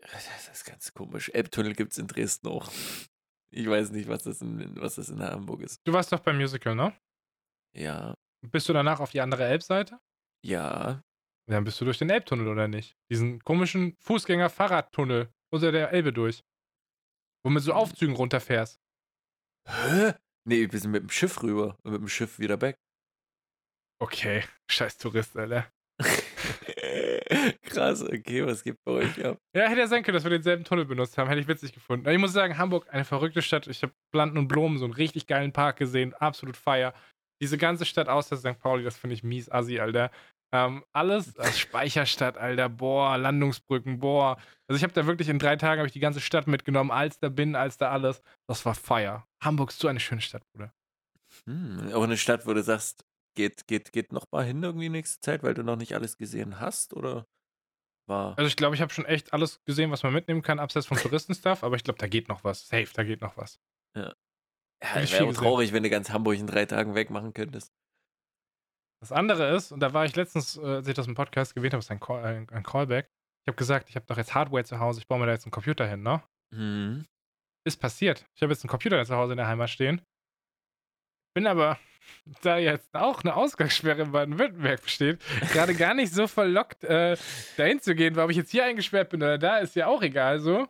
das 0.00 0.48
ist 0.50 0.64
ganz 0.64 0.94
komisch. 0.94 1.30
Elbtunnel 1.34 1.74
gibt 1.74 1.92
es 1.92 1.98
in 1.98 2.06
Dresden 2.06 2.48
auch. 2.48 2.70
Ich 3.52 3.68
weiß 3.68 3.90
nicht, 3.90 4.08
was 4.08 4.22
das 4.24 4.40
in, 4.42 4.80
was 4.80 4.94
das 4.96 5.08
in 5.08 5.20
Hamburg 5.22 5.60
ist. 5.62 5.80
Du 5.84 5.92
warst 5.92 6.12
doch 6.12 6.20
beim 6.20 6.36
Musical, 6.36 6.74
ne? 6.74 6.96
Ja, 7.76 8.14
Bist 8.42 8.68
du 8.68 8.72
danach 8.72 9.00
auf 9.00 9.10
die 9.10 9.20
andere 9.20 9.44
Elbseite? 9.44 9.98
ja. 10.44 11.02
Dann 11.46 11.64
bist 11.64 11.80
du 11.80 11.84
durch 11.84 11.98
den 11.98 12.10
Elbtunnel, 12.10 12.46
oder 12.46 12.68
nicht? 12.68 12.96
Diesen 13.10 13.40
komischen 13.42 13.96
Fußgänger-Fahrradtunnel 14.02 15.32
unter 15.52 15.72
der 15.72 15.90
Elbe 15.90 16.12
durch. 16.12 16.44
Wo 17.42 17.50
mit 17.50 17.64
so 17.64 17.72
Aufzügen 17.72 18.14
runterfährst. 18.14 18.80
Hä? 19.68 20.12
Nee, 20.44 20.70
wir 20.70 20.78
sind 20.78 20.92
mit 20.92 21.02
dem 21.02 21.10
Schiff 21.10 21.42
rüber 21.42 21.76
und 21.82 21.90
mit 21.90 22.00
dem 22.02 22.08
Schiff 22.08 22.38
wieder 22.38 22.56
back. 22.56 22.76
Okay, 24.00 24.44
scheiß 24.70 24.98
Tourist, 24.98 25.36
Alter. 25.36 25.72
Krass, 27.62 28.02
okay, 28.02 28.46
was 28.46 28.62
gibt 28.62 28.82
bei 28.84 28.92
euch 28.92 29.24
ab? 29.24 29.38
Ja, 29.54 29.68
hätte 29.68 29.80
ja 29.80 29.86
sein 29.86 30.02
können, 30.02 30.14
dass 30.14 30.24
wir 30.24 30.30
denselben 30.30 30.64
Tunnel 30.64 30.84
benutzt 30.84 31.16
haben. 31.18 31.28
Hätte 31.28 31.40
ich 31.40 31.48
witzig 31.48 31.72
gefunden. 31.72 32.06
Aber 32.06 32.12
ich 32.12 32.20
muss 32.20 32.32
sagen, 32.32 32.58
Hamburg, 32.58 32.86
eine 32.90 33.04
verrückte 33.04 33.42
Stadt. 33.42 33.66
Ich 33.66 33.82
habe 33.82 33.92
Planten 34.12 34.38
und 34.38 34.48
Blumen, 34.48 34.78
so 34.78 34.84
einen 34.84 34.94
richtig 34.94 35.26
geilen 35.26 35.52
Park 35.52 35.76
gesehen. 35.76 36.14
Absolut 36.14 36.56
feier. 36.56 36.94
Diese 37.40 37.58
ganze 37.58 37.84
Stadt 37.84 38.08
außer 38.08 38.36
St. 38.36 38.58
Pauli, 38.58 38.84
das 38.84 38.98
finde 38.98 39.14
ich 39.14 39.22
mies 39.22 39.50
assi, 39.50 39.80
Alter. 39.80 40.10
Ähm, 40.52 40.84
alles, 40.92 41.36
als 41.38 41.58
Speicherstadt, 41.58 42.36
Alter, 42.36 42.68
boah, 42.68 43.16
Landungsbrücken, 43.16 44.00
boah. 44.00 44.36
Also 44.68 44.76
ich 44.76 44.82
habe 44.82 44.92
da 44.92 45.06
wirklich 45.06 45.28
in 45.28 45.38
drei 45.38 45.56
Tagen 45.56 45.84
ich 45.84 45.92
die 45.92 46.00
ganze 46.00 46.20
Stadt 46.20 46.46
mitgenommen, 46.46 46.90
Alster, 46.90 47.30
Binnen, 47.30 47.54
Alster, 47.54 47.90
alles. 47.90 48.22
Das 48.48 48.64
war 48.66 48.74
feier. 48.74 49.26
Hamburg 49.42 49.70
ist 49.70 49.80
so 49.80 49.88
eine 49.88 50.00
schöne 50.00 50.20
Stadt, 50.20 50.42
Bruder. 50.52 50.72
Hm, 51.46 51.92
auch 51.94 52.02
eine 52.02 52.16
Stadt, 52.16 52.46
wo 52.46 52.52
du 52.52 52.62
sagst, 52.62 53.04
geht, 53.34 53.66
geht, 53.66 53.92
geht 53.92 54.12
noch 54.12 54.26
mal 54.32 54.44
hin 54.44 54.62
irgendwie 54.62 54.88
nächste 54.88 55.20
Zeit, 55.20 55.42
weil 55.42 55.54
du 55.54 55.62
noch 55.62 55.76
nicht 55.76 55.94
alles 55.94 56.16
gesehen 56.16 56.60
hast, 56.60 56.94
oder 56.94 57.26
war? 58.06 58.36
Also 58.36 58.48
ich 58.48 58.56
glaube, 58.56 58.74
ich 58.74 58.82
habe 58.82 58.92
schon 58.92 59.06
echt 59.06 59.32
alles 59.32 59.62
gesehen, 59.64 59.90
was 59.90 60.02
man 60.02 60.12
mitnehmen 60.12 60.42
kann, 60.42 60.58
abseits 60.58 60.86
vom 60.86 60.98
Touristenstuff, 60.98 61.62
aber 61.64 61.76
ich 61.76 61.84
glaube, 61.84 61.98
da 61.98 62.08
geht 62.08 62.28
noch 62.28 62.44
was. 62.44 62.66
Safe, 62.66 62.88
da 62.92 63.04
geht 63.04 63.20
noch 63.20 63.36
was. 63.36 63.60
Ja, 63.96 64.14
hab 64.82 65.02
ich 65.02 65.12
wäre 65.12 65.24
auch 65.24 65.28
gesehen. 65.28 65.42
traurig, 65.42 65.72
wenn 65.72 65.82
du 65.82 65.90
ganz 65.90 66.10
Hamburg 66.10 66.36
in 66.36 66.46
drei 66.46 66.66
Tagen 66.66 66.94
wegmachen 66.94 67.32
könntest. 67.32 67.72
Das 69.00 69.12
andere 69.12 69.54
ist, 69.54 69.72
und 69.72 69.80
da 69.80 69.94
war 69.94 70.04
ich 70.04 70.14
letztens, 70.14 70.56
äh, 70.56 70.60
als 70.60 70.88
ich 70.88 70.94
das 70.94 71.06
im 71.06 71.14
Podcast 71.14 71.54
gewählt 71.54 71.72
habe, 71.72 71.80
ist 71.80 71.90
ein, 71.90 72.00
Call, 72.00 72.22
ein, 72.22 72.48
ein 72.50 72.62
Callback. 72.62 73.10
Ich 73.44 73.48
habe 73.48 73.56
gesagt, 73.56 73.88
ich 73.88 73.96
habe 73.96 74.04
doch 74.06 74.18
jetzt 74.18 74.34
Hardware 74.34 74.64
zu 74.64 74.78
Hause, 74.78 75.00
ich 75.00 75.08
baue 75.08 75.18
mir 75.18 75.26
da 75.26 75.32
jetzt 75.32 75.46
einen 75.46 75.52
Computer 75.52 75.86
hin, 75.86 76.02
ne? 76.02 76.22
Hm. 76.54 77.06
Ist 77.66 77.78
passiert. 77.78 78.26
Ich 78.34 78.42
habe 78.42 78.52
jetzt 78.52 78.62
einen 78.62 78.70
Computer 78.70 79.02
zu 79.04 79.16
Hause 79.16 79.32
in 79.32 79.38
der 79.38 79.46
Heimat 79.46 79.70
stehen. 79.70 80.02
Bin 81.34 81.46
aber, 81.46 81.78
da 82.42 82.58
jetzt 82.58 82.94
auch 82.94 83.22
eine 83.22 83.36
Ausgangssperre 83.36 84.02
in 84.02 84.12
Baden-Württemberg 84.12 84.82
besteht, 84.82 85.20
gerade 85.52 85.74
gar 85.74 85.94
nicht 85.94 86.12
so 86.12 86.26
verlockt, 86.26 86.84
äh, 86.84 87.16
dahin 87.56 87.80
zu 87.80 87.94
gehen, 87.94 88.16
weil 88.16 88.24
ob 88.24 88.30
ich 88.30 88.36
jetzt 88.36 88.50
hier 88.50 88.64
eingesperrt 88.64 89.10
bin 89.10 89.22
oder 89.22 89.38
da, 89.38 89.58
ist 89.58 89.76
ja 89.76 89.86
auch 89.86 90.02
egal 90.02 90.40
so. 90.40 90.66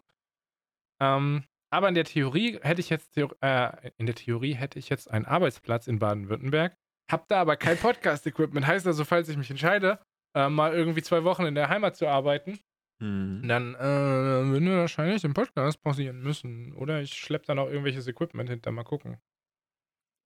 Ähm, 1.01 1.45
aber 1.71 1.89
in 1.89 1.95
der 1.95 2.05
Theorie 2.05 2.59
hätte 2.63 2.81
ich 2.81 2.91
jetzt 2.91 3.17
äh, 3.17 3.91
in 3.97 4.07
der 4.07 4.15
Theorie 4.15 4.55
hätte 4.55 4.79
ich 4.79 4.89
jetzt 4.89 5.11
einen 5.11 5.25
Arbeitsplatz 5.25 5.87
in 5.87 5.99
Baden-Württemberg, 5.99 6.77
hab 7.11 7.29
da 7.29 7.41
aber 7.41 7.57
kein 7.57 7.77
Podcast-Equipment. 7.79 8.67
Heißt 8.67 8.87
also, 8.87 9.05
falls 9.05 9.29
ich 9.29 9.37
mich 9.37 9.51
entscheide, 9.51 9.99
äh, 10.35 10.49
mal 10.49 10.73
irgendwie 10.73 11.03
zwei 11.03 11.25
Wochen 11.25 11.45
in 11.47 11.55
der 11.55 11.69
Heimat 11.69 11.97
zu 11.97 12.07
arbeiten, 12.09 12.59
Hm. 13.01 13.49
dann 13.49 13.75
äh, 13.77 13.81
würden 13.81 14.69
wir 14.69 14.77
wahrscheinlich 14.77 15.23
den 15.23 15.33
Podcast 15.33 15.83
pausieren 15.83 16.21
müssen. 16.21 16.75
Oder 16.75 17.01
ich 17.01 17.15
schleppe 17.15 17.47
dann 17.47 17.59
auch 17.59 17.69
irgendwelches 17.69 18.07
Equipment 18.07 18.51
hinter, 18.51 18.71
mal 18.73 18.85
gucken. 18.85 19.17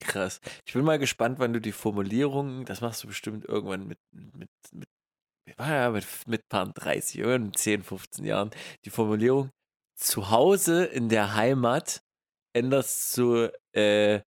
Krass. 0.05 0.41
Ich 0.67 0.75
bin 0.75 0.85
mal 0.85 0.99
gespannt, 0.99 1.39
wann 1.39 1.53
du 1.53 1.61
die 1.61 1.73
Formulierung, 1.73 2.65
das 2.67 2.81
machst 2.81 3.03
du 3.03 3.09
bestimmt 3.09 3.45
irgendwann 3.47 3.87
mit, 3.87 3.99
mit, 4.13 4.49
mit, 4.73 4.89
ja, 5.59 5.91
mit, 5.91 6.07
mit 6.27 6.49
paar 6.49 6.67
30, 6.73 7.19
irgendwann 7.21 7.55
10, 7.55 7.83
15 7.83 8.25
Jahren, 8.25 8.51
die 8.85 8.91
Formulierung 8.91 9.51
zu 9.97 10.31
Hause 10.31 10.85
in 10.85 11.09
der 11.09 11.35
Heimat 11.35 12.03
änderst 12.55 13.13
zu 13.13 13.51
äh, 13.75 14.21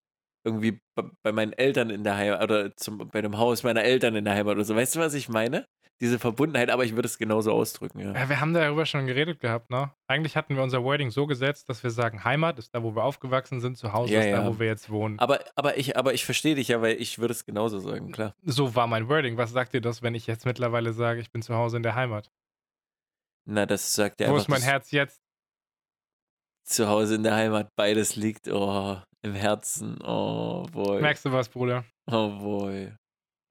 irgendwie 0.46 0.80
bei, 0.96 1.04
bei 1.24 1.32
meinen 1.32 1.54
Eltern 1.54 1.90
in 1.90 2.04
der 2.04 2.18
Heimat 2.18 2.44
oder 2.44 2.76
zum, 2.78 2.98
bei 3.10 3.22
dem 3.22 3.38
Haus 3.38 3.64
meiner 3.64 3.84
Eltern 3.84 4.16
in 4.16 4.26
der 4.26 4.36
Heimat 4.36 4.56
oder 4.56 4.66
so. 4.66 4.76
Weißt 4.76 4.96
du, 4.96 5.00
was 5.00 5.14
ich 5.14 5.30
meine? 5.30 5.68
Diese 6.00 6.20
Verbundenheit, 6.20 6.70
aber 6.70 6.86
ich 6.86 6.94
würde 6.96 7.08
es 7.08 7.18
genauso 7.18 7.52
ausdrücken, 7.52 8.00
ja. 8.00 8.14
Ja, 8.14 8.30
wir 8.30 8.40
haben 8.40 8.54
darüber 8.54 8.86
schon 8.86 9.08
geredet 9.08 9.40
gehabt, 9.40 9.72
ne? 9.72 9.92
Eigentlich 10.08 10.38
hatten 10.38 10.56
wir 10.56 10.62
unser 10.62 10.84
Wording 10.84 11.10
so 11.10 11.26
gesetzt, 11.26 11.70
dass 11.70 11.84
wir 11.84 11.90
sagen, 11.90 12.24
Heimat 12.24 12.60
ist 12.60 12.76
da, 12.76 12.84
wo 12.84 12.96
wir 12.96 13.04
aufgewachsen 13.04 13.62
sind, 13.62 13.78
zu 13.78 13.94
Hause 13.94 14.14
Ja, 14.14 14.20
ist 14.20 14.32
da, 14.32 14.44
ja. 14.44 14.48
wo 14.48 14.60
wir 14.60 14.68
jetzt 14.68 14.92
wohnen. 14.92 15.18
Aber, 15.18 15.40
aber 15.56 15.78
ich, 15.78 15.98
aber 15.98 16.14
ich 16.14 16.24
verstehe 16.24 16.54
dich 16.54 16.68
ja, 16.68 16.82
weil 16.84 17.02
ich 17.02 17.18
würde 17.18 17.32
es 17.34 17.46
genauso 17.46 17.80
sagen, 17.80 18.12
klar. 18.12 18.36
So 18.44 18.76
war 18.76 18.86
mein 18.86 19.10
Wording. 19.10 19.38
Was 19.38 19.52
sagt 19.52 19.74
dir 19.74 19.82
das, 19.82 20.04
wenn 20.04 20.14
ich 20.14 20.28
jetzt 20.28 20.46
mittlerweile 20.46 20.94
sage, 20.94 21.20
ich 21.20 21.32
bin 21.32 21.42
zu 21.42 21.56
Hause 21.56 21.78
in 21.78 21.84
der 21.84 21.96
Heimat? 21.96 22.30
Na, 23.46 23.66
das 23.66 23.94
sagt 23.94 24.20
ja 24.22 24.30
wo 24.30 24.38
ist 24.38 24.50
mein 24.50 24.62
Herz 24.62 24.92
jetzt? 24.92 25.22
zu 26.64 26.88
Hause 26.88 27.16
in 27.16 27.24
der 27.24 27.34
Heimat 27.36 27.70
beides 27.76 28.16
liegt, 28.16 28.50
oh, 28.50 28.98
im 29.22 29.34
Herzen, 29.34 30.00
oh 30.04 30.66
boy, 30.72 31.02
Merkst 31.02 31.26
du 31.26 31.32
was, 31.32 31.50
Bruder? 31.50 31.86
oh 32.12 32.30
boy. 32.30 32.94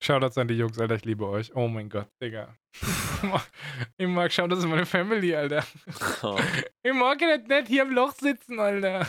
Shoutouts 0.03 0.37
an 0.39 0.49
die 0.49 0.55
Jungs, 0.55 0.79
Alter, 0.79 0.97
ich 0.97 1.05
liebe 1.05 1.27
euch. 1.27 1.55
Oh 1.55 1.69
mein 1.69 1.89
Gott, 1.89 2.09
Digga. 2.23 2.55
ich 3.97 4.07
mag 4.07 4.31
das 4.35 4.59
ist 4.59 4.67
meine 4.67 4.87
Family, 4.87 5.35
Alter. 5.35 5.65
Oh, 6.23 6.39
Ich 6.83 6.93
mag 6.93 7.21
ja 7.21 7.37
nicht 7.39 7.69
hier 7.69 7.83
im 7.83 7.93
Loch 7.93 8.13
sitzen, 8.13 8.61
Alter. 8.61 9.09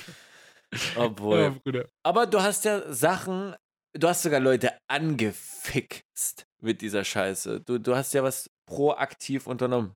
oh 0.98 1.36
Ja. 1.36 1.84
Aber 2.04 2.26
du 2.26 2.42
hast 2.42 2.66
ja 2.66 2.92
Sachen, 2.94 3.56
du 3.94 4.08
hast 4.08 4.24
sogar 4.24 4.40
Leute 4.40 4.78
angefixt 4.88 6.46
mit 6.62 6.82
dieser 6.82 7.04
Scheiße. 7.04 7.62
Du, 7.62 7.80
du 7.80 7.96
hast 7.96 8.14
ja 8.14 8.24
was 8.24 8.50
proaktiv 8.66 9.48
unternommen. 9.48 9.94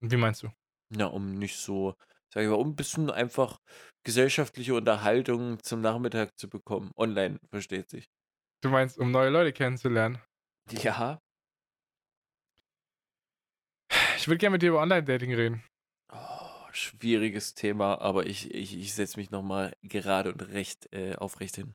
Wie 0.00 0.16
meinst 0.16 0.42
du? 0.42 0.50
Na, 0.90 1.06
um 1.06 1.34
nicht 1.34 1.56
so, 1.56 1.94
sag 2.32 2.42
ich 2.42 2.48
mal, 2.48 2.56
um 2.56 2.70
ein 2.70 2.76
bisschen 2.76 3.10
einfach 3.10 3.58
gesellschaftliche 4.04 4.74
Unterhaltung 4.74 5.62
zum 5.62 5.80
Nachmittag 5.80 6.38
zu 6.38 6.48
bekommen. 6.48 6.92
Online, 6.96 7.38
versteht 7.50 7.90
sich. 7.90 8.06
Du 8.64 8.70
meinst, 8.70 8.96
um 8.96 9.10
neue 9.10 9.28
Leute 9.28 9.52
kennenzulernen? 9.52 10.18
Ja. 10.70 11.20
Ich 14.16 14.26
würde 14.26 14.38
gerne 14.38 14.52
mit 14.52 14.62
dir 14.62 14.70
über 14.70 14.80
Online-Dating 14.80 15.34
reden. 15.34 15.62
Oh, 16.10 16.72
schwieriges 16.72 17.52
Thema, 17.52 18.00
aber 18.00 18.24
ich, 18.24 18.54
ich, 18.54 18.74
ich 18.78 18.94
setze 18.94 19.18
mich 19.18 19.30
nochmal 19.30 19.76
gerade 19.82 20.32
und 20.32 20.40
recht 20.48 20.90
äh, 20.94 21.14
aufrecht 21.16 21.56
hin. 21.56 21.74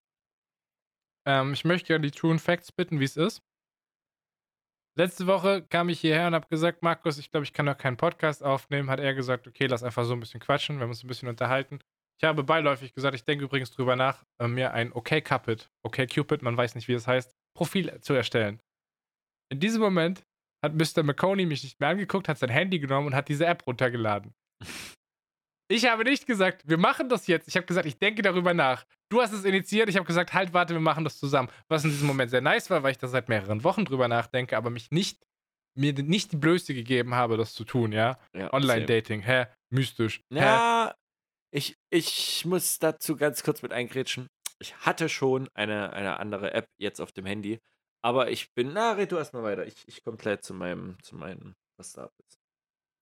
Ähm, 1.27 1.53
ich 1.53 1.63
möchte 1.63 1.89
gerne 1.89 2.09
die 2.09 2.17
True 2.17 2.39
Facts 2.39 2.71
bitten, 2.71 2.99
wie 2.99 3.05
es 3.05 3.17
ist. 3.17 3.43
Letzte 4.97 5.27
Woche 5.27 5.61
kam 5.61 5.89
ich 5.89 6.01
hierher 6.01 6.25
und 6.25 6.33
habe 6.33 6.47
gesagt, 6.47 6.81
Markus, 6.81 7.19
ich 7.19 7.29
glaube, 7.29 7.43
ich 7.43 7.53
kann 7.53 7.67
noch 7.67 7.77
keinen 7.77 7.97
Podcast 7.97 8.43
aufnehmen. 8.43 8.89
Hat 8.89 8.99
er 8.99 9.13
gesagt, 9.13 9.47
okay, 9.47 9.67
lass 9.67 9.83
einfach 9.83 10.05
so 10.05 10.13
ein 10.13 10.19
bisschen 10.19 10.39
quatschen, 10.39 10.77
wir 10.77 10.83
haben 10.85 10.89
uns 10.89 11.03
ein 11.03 11.07
bisschen 11.07 11.29
unterhalten. 11.29 11.81
Ich 12.21 12.27
habe 12.27 12.43
beiläufig 12.43 12.93
gesagt, 12.93 13.15
ich 13.15 13.23
denke 13.23 13.45
übrigens 13.45 13.71
drüber 13.71 13.95
nach, 13.95 14.25
äh, 14.39 14.47
mir 14.47 14.73
ein 14.73 14.91
OK 14.91 15.23
Cupid, 15.23 15.69
OK 15.83 16.05
Cupid, 16.13 16.41
man 16.41 16.57
weiß 16.57 16.75
nicht, 16.75 16.89
wie 16.89 16.93
es 16.93 17.07
heißt, 17.07 17.33
Profil 17.55 17.99
zu 18.01 18.13
erstellen. 18.13 18.59
In 19.49 19.59
diesem 19.61 19.81
Moment 19.81 20.25
hat 20.63 20.75
Mr. 20.75 21.03
McConey 21.03 21.45
mich 21.45 21.63
nicht 21.63 21.79
mehr 21.79 21.89
angeguckt, 21.89 22.27
hat 22.27 22.37
sein 22.37 22.49
Handy 22.49 22.79
genommen 22.79 23.07
und 23.07 23.15
hat 23.15 23.29
diese 23.29 23.45
App 23.45 23.65
runtergeladen. 23.65 24.33
Ich 25.71 25.85
habe 25.85 26.03
nicht 26.03 26.25
gesagt, 26.25 26.67
wir 26.67 26.79
machen 26.79 27.09
das 27.09 27.27
jetzt. 27.27 27.47
Ich 27.47 27.55
habe 27.55 27.67
gesagt, 27.67 27.85
ich 27.85 27.99
denke 27.99 28.23
darüber 28.23 28.55
nach. 28.55 28.87
Du 29.07 29.21
hast 29.21 29.33
es 29.33 29.45
initiiert. 29.45 29.87
Ich 29.87 29.97
habe 29.97 30.05
gesagt, 30.07 30.33
halt, 30.33 30.51
warte, 30.51 30.73
wir 30.73 30.81
machen 30.81 31.03
das 31.03 31.19
zusammen. 31.19 31.47
Was 31.67 31.83
in 31.83 31.91
diesem 31.91 32.07
Moment 32.07 32.31
sehr 32.31 32.41
nice 32.41 32.71
war, 32.71 32.81
weil 32.81 32.89
ich 32.89 32.97
da 32.97 33.07
seit 33.07 33.29
mehreren 33.29 33.63
Wochen 33.63 33.85
drüber 33.85 34.07
nachdenke, 34.07 34.57
aber 34.57 34.71
mich 34.71 34.89
nicht, 34.89 35.21
mir 35.77 35.93
nicht 35.93 36.31
die 36.31 36.37
Blöße 36.37 36.73
gegeben 36.73 37.13
habe, 37.13 37.37
das 37.37 37.53
zu 37.53 37.65
tun, 37.65 37.91
ja? 37.91 38.17
Ja, 38.35 38.51
Online-Dating, 38.51 39.21
hä? 39.21 39.45
Mystisch. 39.69 40.23
same. 40.31 40.89
Hä? 40.89 40.91
Ich, 41.51 41.75
ich 41.89 42.45
muss 42.45 42.79
dazu 42.79 43.15
ganz 43.15 43.43
kurz 43.43 43.61
mit 43.61 43.73
eingrätschen. 43.73 44.27
Ich 44.59 44.75
hatte 44.77 45.09
schon 45.09 45.49
eine, 45.53 45.93
eine 45.93 46.19
andere 46.19 46.53
App 46.53 46.67
jetzt 46.77 46.99
auf 46.99 47.11
dem 47.11 47.25
Handy, 47.25 47.59
aber 48.01 48.29
ich 48.29 48.53
bin, 48.53 48.73
na, 48.73 48.93
red 48.93 49.11
du 49.11 49.17
erstmal 49.17 49.43
weiter. 49.43 49.65
Ich, 49.65 49.87
ich 49.87 50.03
komme 50.03 50.17
gleich 50.17 50.41
zu 50.41 50.53
meinem, 50.53 50.97
zu 51.01 51.15
meinem 51.15 51.55
was 51.77 51.93
da 51.93 52.09
ist. 52.27 52.37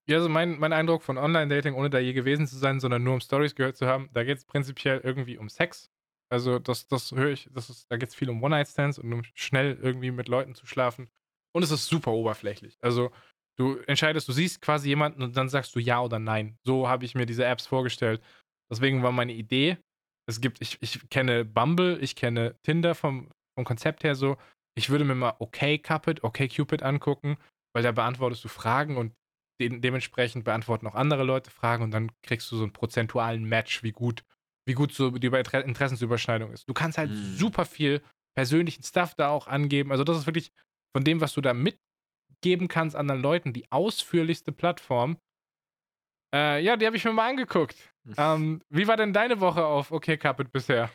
Ja, 0.08 0.18
also 0.18 0.30
mein, 0.30 0.58
mein 0.58 0.72
Eindruck 0.72 1.04
von 1.04 1.18
Online-Dating, 1.18 1.74
ohne 1.74 1.90
da 1.90 2.00
je 2.00 2.14
gewesen 2.14 2.48
zu 2.48 2.58
sein, 2.58 2.80
sondern 2.80 3.04
nur 3.04 3.16
um 3.16 3.20
Stories 3.20 3.56
gehört 3.56 3.76
zu 3.76 3.88
haben, 3.88 4.10
da 4.14 4.24
geht 4.24 4.38
es 4.38 4.46
prinzipiell 4.46 5.02
irgendwie 5.04 5.38
um 5.38 5.50
Sex. 5.50 5.90
Also 6.30 6.60
das, 6.60 6.88
das 6.88 7.12
höre 7.12 7.32
ich, 7.32 7.50
das 7.52 7.70
ist, 7.70 7.92
da 7.92 7.98
geht 7.98 8.10
es 8.10 8.16
viel 8.16 8.30
um 8.30 8.42
One-Night-Stands 8.42 9.00
und 9.00 9.12
um 9.12 9.24
schnell 9.34 9.78
irgendwie 9.82 10.12
mit 10.12 10.30
Leuten 10.30 10.56
zu 10.56 10.66
schlafen. 10.66 11.10
Und 11.52 11.64
es 11.64 11.72
ist 11.72 11.88
super 11.88 12.12
oberflächlich. 12.12 12.78
Also 12.82 13.12
du 13.60 13.78
entscheidest, 13.88 14.28
du 14.28 14.34
siehst 14.34 14.62
quasi 14.62 14.90
jemanden 14.90 15.24
und 15.24 15.36
dann 15.36 15.50
sagst 15.50 15.76
du 15.76 15.80
ja 15.80 16.02
oder 16.02 16.20
nein. 16.20 16.58
So 16.64 16.88
habe 16.88 17.06
ich 17.06 17.16
mir 17.16 17.26
diese 17.26 17.46
Apps 17.46 17.66
vorgestellt. 17.66 18.22
Deswegen 18.72 19.04
war 19.04 19.12
meine 19.12 19.34
Idee, 19.34 19.78
es 20.30 20.42
gibt, 20.42 20.62
ich, 20.62 20.78
ich 20.82 21.10
kenne 21.10 21.46
Bumble, 21.46 21.98
ich 22.02 22.16
kenne 22.16 22.56
Tinder 22.64 22.96
vom, 22.96 23.30
vom 23.56 23.66
Konzept 23.66 24.04
her 24.04 24.16
so. 24.16 24.38
Ich 24.78 24.90
würde 24.90 25.06
mir 25.06 25.16
mal 25.16 25.36
okay 25.40 25.80
Cupid, 25.80 26.24
okay 26.24 26.48
Cupid 26.48 26.84
angucken, 26.84 27.38
weil 27.74 27.84
da 27.84 27.92
beantwortest 27.92 28.44
du 28.44 28.50
Fragen 28.50 28.98
und 28.98 29.14
de 29.60 29.80
dementsprechend 29.80 30.44
beantworten 30.44 30.86
auch 30.86 30.96
andere 30.96 31.24
Leute 31.24 31.50
Fragen 31.50 31.84
und 31.84 31.92
dann 31.92 32.12
kriegst 32.22 32.52
du 32.52 32.58
so 32.58 32.64
einen 32.64 32.74
prozentualen 32.74 33.46
Match, 33.46 33.82
wie 33.82 33.92
gut, 33.92 34.24
wie 34.68 34.74
gut 34.74 34.94
so 34.94 35.10
die 35.12 35.28
Interessensüberschneidung 35.28 36.52
ist. 36.52 36.70
Du 36.70 36.74
kannst 36.74 36.98
halt 36.98 37.10
mhm. 37.10 37.36
super 37.36 37.66
viel 37.66 38.04
persönlichen 38.36 38.84
Stuff 38.84 39.16
da 39.16 39.30
auch 39.30 39.48
angeben. 39.48 39.92
Also 39.92 40.04
das 40.04 40.18
ist 40.18 40.28
wirklich 40.28 40.52
von 40.96 41.04
dem, 41.04 41.22
was 41.22 41.34
du 41.34 41.42
da 41.42 41.56
mitgeben 42.38 42.68
kannst 42.68 42.96
anderen 42.96 43.22
Leuten, 43.22 43.54
die 43.54 43.72
ausführlichste 43.72 44.52
Plattform. 44.52 45.18
Äh, 46.34 46.62
ja, 46.62 46.78
die 46.78 46.86
habe 46.86 46.96
ich 46.96 47.06
mir 47.06 47.14
mal 47.14 47.30
angeguckt. 47.30 47.76
Hm. 48.06 48.14
Ähm, 48.18 48.62
wie 48.70 48.88
war 48.88 48.98
denn 48.98 49.14
deine 49.14 49.40
Woche 49.40 49.66
auf 49.66 49.92
OK 49.92 50.20
Carpet 50.20 50.52
bisher? 50.52 50.92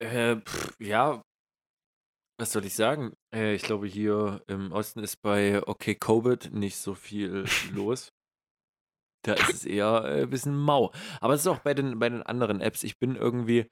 Äh, 0.00 0.36
pff, 0.36 0.76
ja, 0.80 1.22
was 2.38 2.52
soll 2.52 2.64
ich 2.64 2.74
sagen? 2.74 3.12
Äh, 3.34 3.54
ich 3.54 3.62
glaube, 3.62 3.86
hier 3.86 4.42
im 4.46 4.72
Osten 4.72 5.00
ist 5.00 5.20
bei 5.22 5.62
OK 5.66 5.98
Covid 6.00 6.52
nicht 6.52 6.76
so 6.76 6.94
viel 6.94 7.44
los. 7.72 8.12
Da 9.22 9.34
ist 9.34 9.54
es 9.54 9.64
eher 9.64 10.04
äh, 10.04 10.22
ein 10.22 10.30
bisschen 10.30 10.56
mau. 10.56 10.92
Aber 11.20 11.34
es 11.34 11.42
ist 11.42 11.46
auch 11.46 11.60
bei 11.60 11.74
den, 11.74 11.98
bei 11.98 12.08
den 12.08 12.22
anderen 12.22 12.60
Apps. 12.60 12.82
Ich 12.82 12.98
bin 12.98 13.16
irgendwie, 13.16 13.66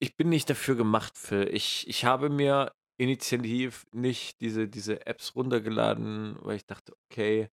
ich 0.00 0.16
bin 0.16 0.28
nicht 0.28 0.48
dafür 0.48 0.76
gemacht 0.76 1.16
für. 1.16 1.44
Ich, 1.44 1.88
ich 1.88 2.04
habe 2.04 2.28
mir 2.28 2.72
initiativ 2.98 3.86
nicht 3.92 4.40
diese, 4.40 4.68
diese 4.68 5.06
Apps 5.06 5.34
runtergeladen, 5.34 6.36
weil 6.40 6.56
ich 6.56 6.66
dachte, 6.66 6.94
okay, 7.04 7.48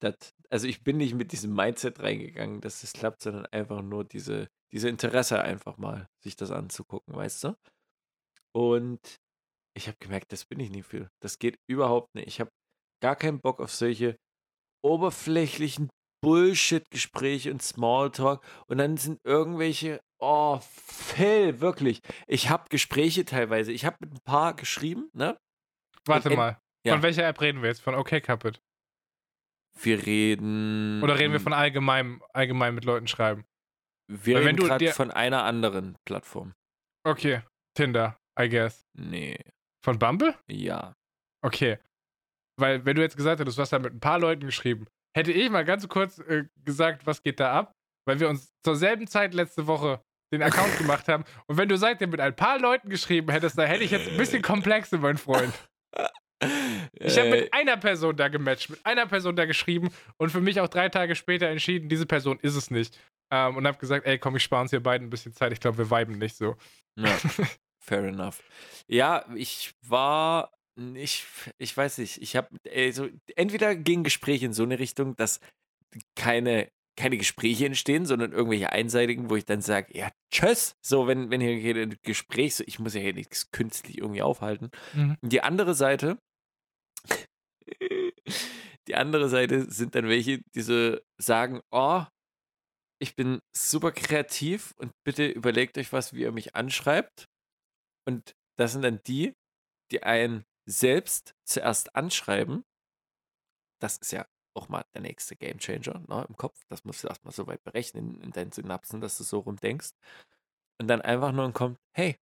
das, 0.00 0.34
also 0.50 0.66
ich 0.66 0.82
bin 0.82 0.96
nicht 0.96 1.14
mit 1.14 1.32
diesem 1.32 1.54
Mindset 1.54 2.00
reingegangen, 2.00 2.60
dass 2.60 2.82
es 2.82 2.92
klappt, 2.92 3.22
sondern 3.22 3.46
einfach 3.46 3.82
nur 3.82 4.04
diese, 4.04 4.48
diese 4.72 4.88
Interesse 4.88 5.40
einfach 5.40 5.76
mal, 5.78 6.08
sich 6.22 6.36
das 6.36 6.50
anzugucken, 6.50 7.14
weißt 7.14 7.44
du? 7.44 7.56
Und 8.52 9.00
ich 9.74 9.88
habe 9.88 9.96
gemerkt, 10.00 10.32
das 10.32 10.44
bin 10.44 10.60
ich 10.60 10.70
nicht 10.70 10.86
für. 10.86 11.10
Das 11.20 11.38
geht 11.38 11.58
überhaupt 11.66 12.14
nicht. 12.14 12.26
Ich 12.26 12.40
habe 12.40 12.50
gar 13.00 13.16
keinen 13.16 13.40
Bock 13.40 13.60
auf 13.60 13.72
solche 13.72 14.16
oberflächlichen 14.84 15.88
Bullshit-Gespräche 16.22 17.50
und 17.50 17.62
Smalltalk. 17.62 18.44
Und 18.66 18.78
dann 18.78 18.96
sind 18.96 19.20
irgendwelche, 19.24 20.00
oh, 20.22 20.60
Phil, 20.62 21.60
wirklich. 21.60 22.00
Ich 22.26 22.48
habe 22.48 22.68
Gespräche 22.70 23.24
teilweise. 23.24 23.72
Ich 23.72 23.84
habe 23.84 23.96
mit 24.00 24.14
ein 24.14 24.20
paar 24.24 24.54
geschrieben, 24.54 25.10
ne? 25.12 25.38
Warte 26.06 26.30
und, 26.30 26.36
mal. 26.36 26.58
Ja. 26.86 26.94
Von 26.94 27.02
welcher 27.02 27.26
App 27.26 27.40
reden 27.40 27.62
wir 27.62 27.68
jetzt? 27.68 27.82
Von 27.82 27.94
OK 27.94 28.22
Cupid? 28.22 28.60
Wir 29.80 30.04
reden. 30.04 31.02
Oder 31.02 31.18
reden 31.18 31.32
wir 31.32 31.40
von 31.40 31.52
allgemein, 31.52 32.20
allgemein 32.32 32.74
mit 32.74 32.84
Leuten 32.84 33.06
schreiben? 33.06 33.44
Wir 34.08 34.36
Weil 34.36 34.46
reden 34.46 34.56
gerade 34.56 34.92
von 34.92 35.10
einer 35.10 35.44
anderen 35.44 35.96
Plattform. 36.04 36.54
Okay. 37.04 37.42
Tinder, 37.74 38.18
I 38.38 38.48
guess. 38.48 38.84
Nee. 38.94 39.38
Von 39.84 39.98
Bumble? 39.98 40.36
Ja. 40.48 40.94
Okay. 41.44 41.78
Weil, 42.58 42.84
wenn 42.84 42.96
du 42.96 43.02
jetzt 43.02 43.16
gesagt 43.16 43.40
hättest, 43.40 43.56
du 43.56 43.62
hast 43.62 43.72
da 43.72 43.78
mit 43.78 43.94
ein 43.94 44.00
paar 44.00 44.18
Leuten 44.18 44.44
geschrieben, 44.44 44.86
hätte 45.16 45.32
ich 45.32 45.50
mal 45.50 45.64
ganz 45.64 45.88
kurz 45.88 46.18
äh, 46.18 46.44
gesagt, 46.64 47.06
was 47.06 47.22
geht 47.22 47.40
da 47.40 47.52
ab? 47.52 47.72
Weil 48.06 48.20
wir 48.20 48.28
uns 48.28 48.52
zur 48.64 48.76
selben 48.76 49.06
Zeit 49.06 49.32
letzte 49.34 49.66
Woche 49.66 50.02
den 50.32 50.42
Account 50.42 50.76
gemacht 50.78 51.08
haben. 51.08 51.24
Und 51.46 51.58
wenn 51.58 51.68
du 51.68 51.76
seitdem 51.76 52.10
mit 52.10 52.20
ein 52.20 52.34
paar 52.34 52.58
Leuten 52.58 52.88
geschrieben 52.88 53.30
hättest, 53.30 53.58
da 53.58 53.64
hätte 53.64 53.84
ich 53.84 53.90
jetzt 53.90 54.08
ein 54.08 54.16
bisschen 54.16 54.42
Komplexe, 54.42 54.98
mein 54.98 55.18
Freund. 55.18 55.52
Ich 56.94 57.16
habe 57.18 57.30
mit 57.30 57.44
äh. 57.44 57.48
einer 57.52 57.76
Person 57.76 58.16
da 58.16 58.26
gematcht, 58.26 58.70
mit 58.70 58.84
einer 58.84 59.06
Person 59.06 59.36
da 59.36 59.44
geschrieben 59.44 59.90
und 60.16 60.30
für 60.30 60.40
mich 60.40 60.60
auch 60.60 60.68
drei 60.68 60.88
Tage 60.88 61.14
später 61.14 61.46
entschieden, 61.48 61.88
diese 61.88 62.06
Person 62.06 62.38
ist 62.42 62.56
es 62.56 62.70
nicht. 62.70 62.98
Ähm, 63.30 63.56
und 63.56 63.66
habe 63.66 63.78
gesagt, 63.78 64.06
ey, 64.06 64.18
komm, 64.18 64.36
ich 64.36 64.42
spare 64.42 64.62
uns 64.62 64.70
hier 64.70 64.82
beiden 64.82 65.06
ein 65.06 65.10
bisschen 65.10 65.32
Zeit. 65.32 65.52
Ich 65.52 65.60
glaube, 65.60 65.78
wir 65.78 65.90
viben 65.90 66.18
nicht 66.18 66.36
so. 66.36 66.56
Ja. 66.98 67.16
Fair 67.80 68.04
enough. 68.04 68.42
Ja, 68.88 69.24
ich 69.34 69.72
war 69.86 70.50
ich, 70.94 71.24
ich 71.58 71.76
weiß 71.76 71.98
nicht, 71.98 72.22
ich 72.22 72.36
habe 72.36 72.48
also 72.74 73.08
entweder 73.36 73.76
ging 73.76 74.04
Gespräche 74.04 74.46
in 74.46 74.52
so 74.52 74.62
eine 74.62 74.78
Richtung, 74.78 75.16
dass 75.16 75.40
keine, 76.16 76.70
keine 76.96 77.16
Gespräche 77.16 77.66
entstehen, 77.66 78.06
sondern 78.06 78.32
irgendwelche 78.32 78.70
einseitigen, 78.70 79.30
wo 79.30 79.36
ich 79.36 79.44
dann 79.44 79.62
sage, 79.62 79.96
ja, 79.96 80.10
tschüss, 80.30 80.76
so, 80.84 81.06
wenn, 81.06 81.30
wenn 81.30 81.40
hier 81.40 81.76
ein 81.76 81.96
Gespräch, 82.02 82.56
so, 82.56 82.64
ich 82.66 82.78
muss 82.78 82.94
ja 82.94 83.00
hier 83.00 83.14
nichts 83.14 83.50
künstlich 83.50 83.98
irgendwie 83.98 84.22
aufhalten. 84.22 84.70
Mhm. 84.92 85.16
Die 85.22 85.40
andere 85.40 85.74
Seite, 85.74 86.18
die 88.88 88.94
andere 88.94 89.28
Seite 89.28 89.70
sind 89.70 89.94
dann 89.94 90.08
welche, 90.08 90.42
die 90.54 90.62
so 90.62 90.98
sagen, 91.18 91.60
oh, 91.70 92.04
ich 93.00 93.16
bin 93.16 93.40
super 93.56 93.90
kreativ 93.90 94.74
und 94.76 94.92
bitte 95.04 95.26
überlegt 95.26 95.78
euch 95.78 95.92
was, 95.92 96.12
wie 96.12 96.22
ihr 96.22 96.32
mich 96.32 96.54
anschreibt. 96.54 97.26
Und 98.06 98.34
das 98.58 98.72
sind 98.72 98.82
dann 98.82 99.00
die, 99.06 99.34
die 99.90 100.02
einen 100.02 100.44
selbst 100.68 101.34
zuerst 101.44 101.96
anschreiben. 101.96 102.62
Das 103.80 103.98
ist 103.98 104.12
ja 104.12 104.26
auch 104.54 104.68
mal 104.68 104.84
der 104.94 105.02
nächste 105.02 105.36
Gamechanger 105.36 106.00
ne, 106.08 106.26
im 106.28 106.36
Kopf. 106.36 106.60
Das 106.68 106.84
musst 106.84 107.04
du 107.04 107.08
erstmal 107.08 107.32
so 107.32 107.46
weit 107.46 107.62
berechnen 107.64 108.20
in 108.22 108.32
deinen 108.32 108.52
Synapsen, 108.52 109.00
dass 109.00 109.18
du 109.18 109.24
so 109.24 109.40
rumdenkst. 109.40 109.92
Und 110.78 110.88
dann 110.88 111.00
einfach 111.00 111.32
nur 111.32 111.52
kommt, 111.52 111.78
hey. 111.92 112.18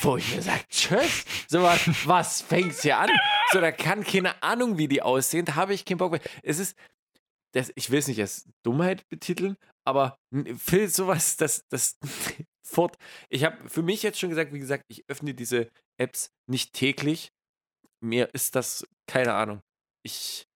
Wo 0.00 0.16
ich 0.16 0.34
mir 0.34 0.42
sage, 0.42 0.64
tschüss. 0.68 1.24
So 1.48 1.62
was, 1.62 1.86
was 2.06 2.42
fängt's 2.42 2.82
hier 2.82 2.98
an? 2.98 3.10
So, 3.52 3.60
da 3.60 3.70
kann 3.70 4.02
keine 4.02 4.42
Ahnung, 4.42 4.78
wie 4.78 4.88
die 4.88 5.02
aussehen. 5.02 5.44
Da 5.44 5.54
habe 5.54 5.74
ich 5.74 5.84
keinen 5.84 5.98
Bock 5.98 6.12
mehr. 6.12 6.20
Es 6.42 6.58
ist, 6.58 6.76
das, 7.52 7.70
ich 7.74 7.90
will 7.90 7.98
es 7.98 8.08
nicht 8.08 8.20
als 8.20 8.48
Dummheit 8.62 9.08
betiteln, 9.08 9.56
aber 9.84 10.18
Phil, 10.56 10.88
sowas, 10.88 11.36
das, 11.36 11.66
das 11.68 11.98
fort. 12.62 12.96
Ich 13.28 13.44
habe 13.44 13.68
für 13.68 13.82
mich 13.82 14.02
jetzt 14.02 14.18
schon 14.18 14.30
gesagt, 14.30 14.52
wie 14.52 14.58
gesagt, 14.58 14.84
ich 14.88 15.04
öffne 15.08 15.34
diese 15.34 15.70
Apps 15.98 16.32
nicht 16.46 16.72
täglich. 16.72 17.32
Mir 18.00 18.34
ist 18.34 18.56
das, 18.56 18.86
keine 19.06 19.34
Ahnung. 19.34 19.62
Ich, 20.02 20.48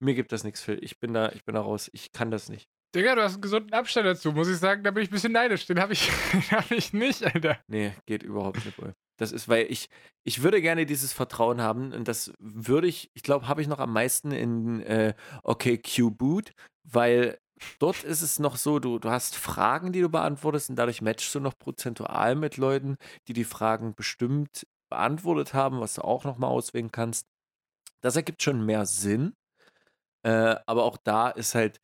mir 0.00 0.14
gibt 0.14 0.32
das 0.32 0.44
nichts, 0.44 0.60
Phil. 0.60 0.78
Ich 0.82 0.98
bin 0.98 1.14
da, 1.14 1.30
ich 1.32 1.44
bin 1.44 1.54
da 1.54 1.60
raus. 1.60 1.90
Ich 1.92 2.12
kann 2.12 2.30
das 2.30 2.48
nicht. 2.48 2.68
Digga, 2.94 3.14
du 3.14 3.22
hast 3.22 3.34
einen 3.34 3.42
gesunden 3.42 3.74
Abstand 3.74 4.06
dazu, 4.06 4.32
muss 4.32 4.48
ich 4.48 4.56
sagen. 4.56 4.82
Da 4.82 4.90
bin 4.90 5.02
ich 5.02 5.10
ein 5.10 5.12
bisschen 5.12 5.32
neidisch. 5.32 5.66
Den 5.66 5.80
habe 5.80 5.92
ich, 5.92 6.10
hab 6.50 6.70
ich 6.70 6.92
nicht, 6.92 7.24
Alter. 7.24 7.58
Nee, 7.66 7.92
geht 8.06 8.22
überhaupt 8.22 8.64
nicht, 8.64 8.76
Boy. 8.76 8.92
Das 9.18 9.32
ist, 9.32 9.48
weil 9.48 9.66
ich, 9.68 9.88
ich 10.24 10.42
würde 10.42 10.62
gerne 10.62 10.86
dieses 10.86 11.12
Vertrauen 11.12 11.60
haben 11.60 11.92
und 11.92 12.06
das 12.06 12.32
würde 12.38 12.86
ich, 12.86 13.10
ich 13.14 13.22
glaube, 13.24 13.48
habe 13.48 13.60
ich 13.60 13.66
noch 13.66 13.80
am 13.80 13.92
meisten 13.92 14.30
in 14.30 14.80
äh, 14.82 15.14
OKQ-Boot, 15.42 16.52
weil 16.84 17.38
dort 17.80 18.04
ist 18.04 18.22
es 18.22 18.38
noch 18.38 18.56
so, 18.56 18.78
du, 18.78 19.00
du 19.00 19.10
hast 19.10 19.34
Fragen, 19.34 19.92
die 19.92 20.00
du 20.00 20.08
beantwortest 20.08 20.70
und 20.70 20.76
dadurch 20.76 21.02
matchst 21.02 21.34
du 21.34 21.40
noch 21.40 21.58
prozentual 21.58 22.36
mit 22.36 22.56
Leuten, 22.56 22.96
die 23.26 23.32
die 23.32 23.44
Fragen 23.44 23.94
bestimmt 23.96 24.66
beantwortet 24.88 25.52
haben, 25.52 25.80
was 25.80 25.94
du 25.94 26.02
auch 26.02 26.24
nochmal 26.24 26.50
auswählen 26.50 26.92
kannst. 26.92 27.26
Das 28.00 28.14
ergibt 28.14 28.42
schon 28.42 28.64
mehr 28.64 28.86
Sinn, 28.86 29.34
äh, 30.22 30.56
aber 30.66 30.84
auch 30.84 30.96
da 30.96 31.30
ist 31.30 31.54
halt 31.54 31.80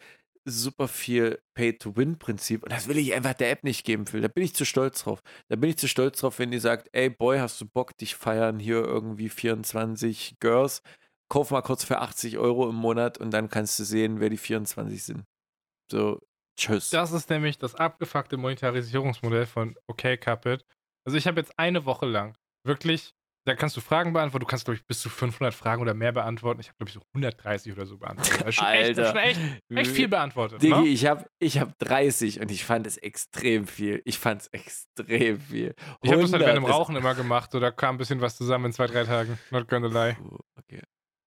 super 0.46 0.88
viel 0.88 1.40
Pay-to-Win-Prinzip 1.54 2.62
und 2.62 2.72
das 2.72 2.86
will 2.86 2.98
ich 2.98 3.14
einfach 3.14 3.34
der 3.34 3.50
App 3.50 3.64
nicht 3.64 3.84
geben, 3.84 4.06
Phil. 4.06 4.20
Da 4.20 4.28
bin 4.28 4.44
ich 4.44 4.54
zu 4.54 4.64
stolz 4.66 5.02
drauf. 5.02 5.22
Da 5.48 5.56
bin 5.56 5.70
ich 5.70 5.78
zu 5.78 5.88
stolz 5.88 6.20
drauf, 6.20 6.38
wenn 6.38 6.50
die 6.50 6.58
sagt, 6.58 6.88
ey 6.92 7.08
Boy, 7.08 7.38
hast 7.38 7.60
du 7.60 7.66
Bock, 7.66 7.96
dich 7.96 8.14
feiern 8.14 8.58
hier 8.58 8.84
irgendwie 8.84 9.28
24 9.28 10.36
Girls? 10.40 10.82
Kauf 11.30 11.50
mal 11.50 11.62
kurz 11.62 11.84
für 11.84 12.00
80 12.00 12.38
Euro 12.38 12.68
im 12.68 12.76
Monat 12.76 13.16
und 13.16 13.30
dann 13.30 13.48
kannst 13.48 13.78
du 13.78 13.84
sehen, 13.84 14.20
wer 14.20 14.28
die 14.28 14.36
24 14.36 15.02
sind. 15.02 15.24
So, 15.90 16.20
tschüss. 16.58 16.90
Das 16.90 17.12
ist 17.12 17.30
nämlich 17.30 17.58
das 17.58 17.74
abgefuckte 17.74 18.36
Monetarisierungsmodell 18.36 19.46
von 19.46 19.76
OK 19.86 20.20
Cupid. 20.20 20.64
Also 21.06 21.16
ich 21.16 21.26
habe 21.26 21.40
jetzt 21.40 21.58
eine 21.58 21.86
Woche 21.86 22.06
lang 22.06 22.36
wirklich, 22.66 23.14
da 23.44 23.54
kannst 23.54 23.76
du 23.76 23.80
Fragen 23.80 24.12
beantworten, 24.12 24.44
du 24.44 24.46
kannst 24.46 24.64
glaube 24.64 24.76
ich 24.76 24.86
bis 24.86 25.00
zu 25.00 25.10
500 25.10 25.52
Fragen 25.54 25.82
oder 25.82 25.94
mehr 25.94 26.12
beantworten. 26.12 26.60
Ich 26.60 26.68
habe 26.68 26.78
glaube 26.78 26.88
ich 26.88 26.94
so 26.94 27.00
130 27.14 27.72
oder 27.72 27.86
so 27.86 27.98
beantwortet. 27.98 28.38
Also 28.44 28.52
schon 28.52 28.66
Alter. 28.66 29.02
Echt, 29.02 29.36
schon 29.38 29.46
echt, 29.46 29.62
echt 29.70 29.90
viel 29.90 30.08
beantwortet. 30.08 30.62
Digi, 30.62 30.74
ne? 30.74 30.86
ich 30.86 31.06
habe 31.06 31.26
ich 31.38 31.58
hab 31.58 31.78
30 31.78 32.40
und 32.40 32.50
ich 32.50 32.64
fand 32.64 32.86
es 32.86 32.96
extrem 32.96 33.66
viel. 33.66 34.00
Ich 34.04 34.18
fand 34.18 34.42
es 34.42 34.46
extrem 34.48 35.38
viel. 35.40 35.74
100, 35.76 35.98
ich 36.02 36.12
habe 36.12 36.22
das 36.22 36.32
halt 36.32 36.42
während 36.42 36.56
dem 36.56 36.64
Rauchen 36.64 36.96
immer 36.96 37.14
gemacht, 37.14 37.50
so 37.52 37.60
da 37.60 37.70
kam 37.70 37.96
ein 37.96 37.98
bisschen 37.98 38.20
was 38.20 38.36
zusammen 38.36 38.66
in 38.66 38.72
zwei, 38.72 38.86
drei 38.86 39.04
Tagen. 39.04 39.38
Not 39.50 39.68
gonna 39.68 39.88
lie. 39.88 40.16
Okay. 40.58 40.82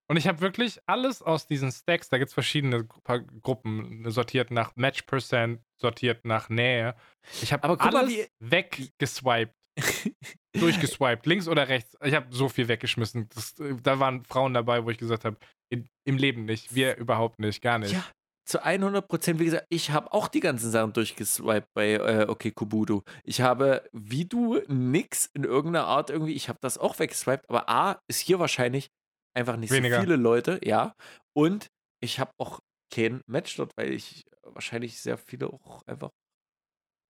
Und 0.10 0.16
ich 0.16 0.28
habe 0.28 0.40
wirklich 0.40 0.80
alles 0.86 1.22
aus 1.22 1.48
diesen 1.48 1.72
Stacks, 1.72 2.08
da 2.08 2.18
gibt 2.18 2.30
es 2.30 2.34
verschiedene 2.34 2.86
Gruppen, 2.86 4.10
sortiert 4.10 4.52
nach 4.52 4.76
Match 4.78 5.02
Percent, 5.02 5.62
sortiert 5.76 6.24
nach 6.24 6.48
Nähe. 6.48 6.96
Ich 7.42 7.52
habe 7.52 7.68
alles 7.68 7.94
mal, 7.94 8.28
weggeswiped. 8.40 9.54
Durchgeswiped, 10.54 11.26
links 11.26 11.48
oder 11.48 11.68
rechts. 11.68 11.96
Ich 12.04 12.14
habe 12.14 12.28
so 12.32 12.50
viel 12.50 12.68
weggeschmissen. 12.68 13.30
Das, 13.34 13.60
äh, 13.60 13.76
da 13.82 14.00
waren 14.00 14.26
Frauen 14.26 14.54
dabei, 14.54 14.84
wo 14.84 14.90
ich 14.90 14.98
gesagt 14.98 15.26
habe, 15.26 15.38
im 15.70 16.18
Leben 16.18 16.46
nicht. 16.46 16.74
Wir 16.74 16.96
überhaupt 16.98 17.40
nicht, 17.40 17.62
gar 17.62 17.78
nicht. 17.78 17.92
Ja, 17.92 18.04
zu 18.48 18.64
100 18.64 19.08
Prozent. 19.08 19.40
Wie 19.40 19.46
gesagt, 19.46 19.68
ich 19.70 19.92
habe 19.92 20.12
auch 20.14 20.28
die 20.30 20.40
ganzen 20.40 20.72
Sachen 20.72 20.94
durchgeswiped 20.94 21.68
bei 21.74 21.94
äh, 21.94 22.26
Okay 22.28 22.52
Kubudu. 22.52 23.04
Ich 23.24 23.42
habe, 23.42 23.88
wie 23.92 24.26
du, 24.26 24.62
nix 24.68 25.30
in 25.34 25.44
irgendeiner 25.44 25.86
Art 25.86 26.10
irgendwie, 26.10 26.34
ich 26.34 26.50
habe 26.50 26.60
das 26.62 26.78
auch 26.78 26.98
weggeswiped, 26.98 27.50
aber 27.50 27.70
A, 27.70 28.00
ist 28.08 28.20
hier 28.20 28.40
wahrscheinlich 28.40 28.90
einfach 29.36 29.58
nicht 29.58 29.72
Weniger. 29.72 29.98
so 29.98 30.02
viele 30.02 30.16
Leute, 30.16 30.60
ja. 30.64 30.96
Und 31.36 31.68
ich 32.02 32.20
habe 32.20 32.32
auch 32.38 32.62
kein 32.94 33.22
Match 33.28 33.58
dort, 33.58 33.76
weil 33.76 33.92
ich 33.92 34.24
wahrscheinlich 34.44 35.02
sehr 35.02 35.18
viele 35.18 35.48
auch 35.48 35.84
einfach 35.86 36.10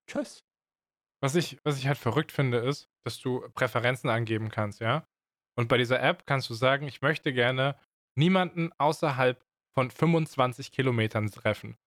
Tschüss. 0.10 0.42
Was 1.22 1.36
ich, 1.36 1.60
was 1.64 1.78
ich 1.78 1.88
halt 1.88 1.98
verrückt 1.98 2.32
finde, 2.32 2.60
ist, 2.60 2.90
dass 3.04 3.20
du 3.20 3.42
Präferenzen 3.54 4.10
angeben 4.10 4.50
kannst, 4.50 4.80
ja? 4.80 5.08
Und 5.58 5.68
bei 5.68 5.78
dieser 5.78 6.02
App 6.02 6.26
kannst 6.28 6.50
du 6.50 6.54
sagen, 6.54 6.88
ich 6.88 7.02
möchte 7.02 7.34
gerne 7.34 7.76
niemanden 8.16 8.72
außerhalb 8.78 9.44
von 9.76 9.90
25 9.90 10.72
Kilometern 10.72 11.32
treffen. 11.32 11.78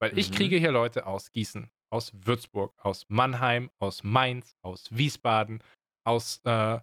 Weil 0.00 0.12
mhm. 0.12 0.18
ich 0.18 0.32
kriege 0.32 0.56
hier 0.56 0.72
Leute 0.72 1.06
aus 1.06 1.30
Gießen, 1.30 1.70
aus 1.92 2.12
Würzburg, 2.14 2.74
aus 2.78 3.06
Mannheim, 3.08 3.70
aus 3.78 4.02
Mainz, 4.02 4.56
aus 4.62 4.86
Wiesbaden, 4.90 5.62
aus, 6.04 6.40
äh, 6.44 6.80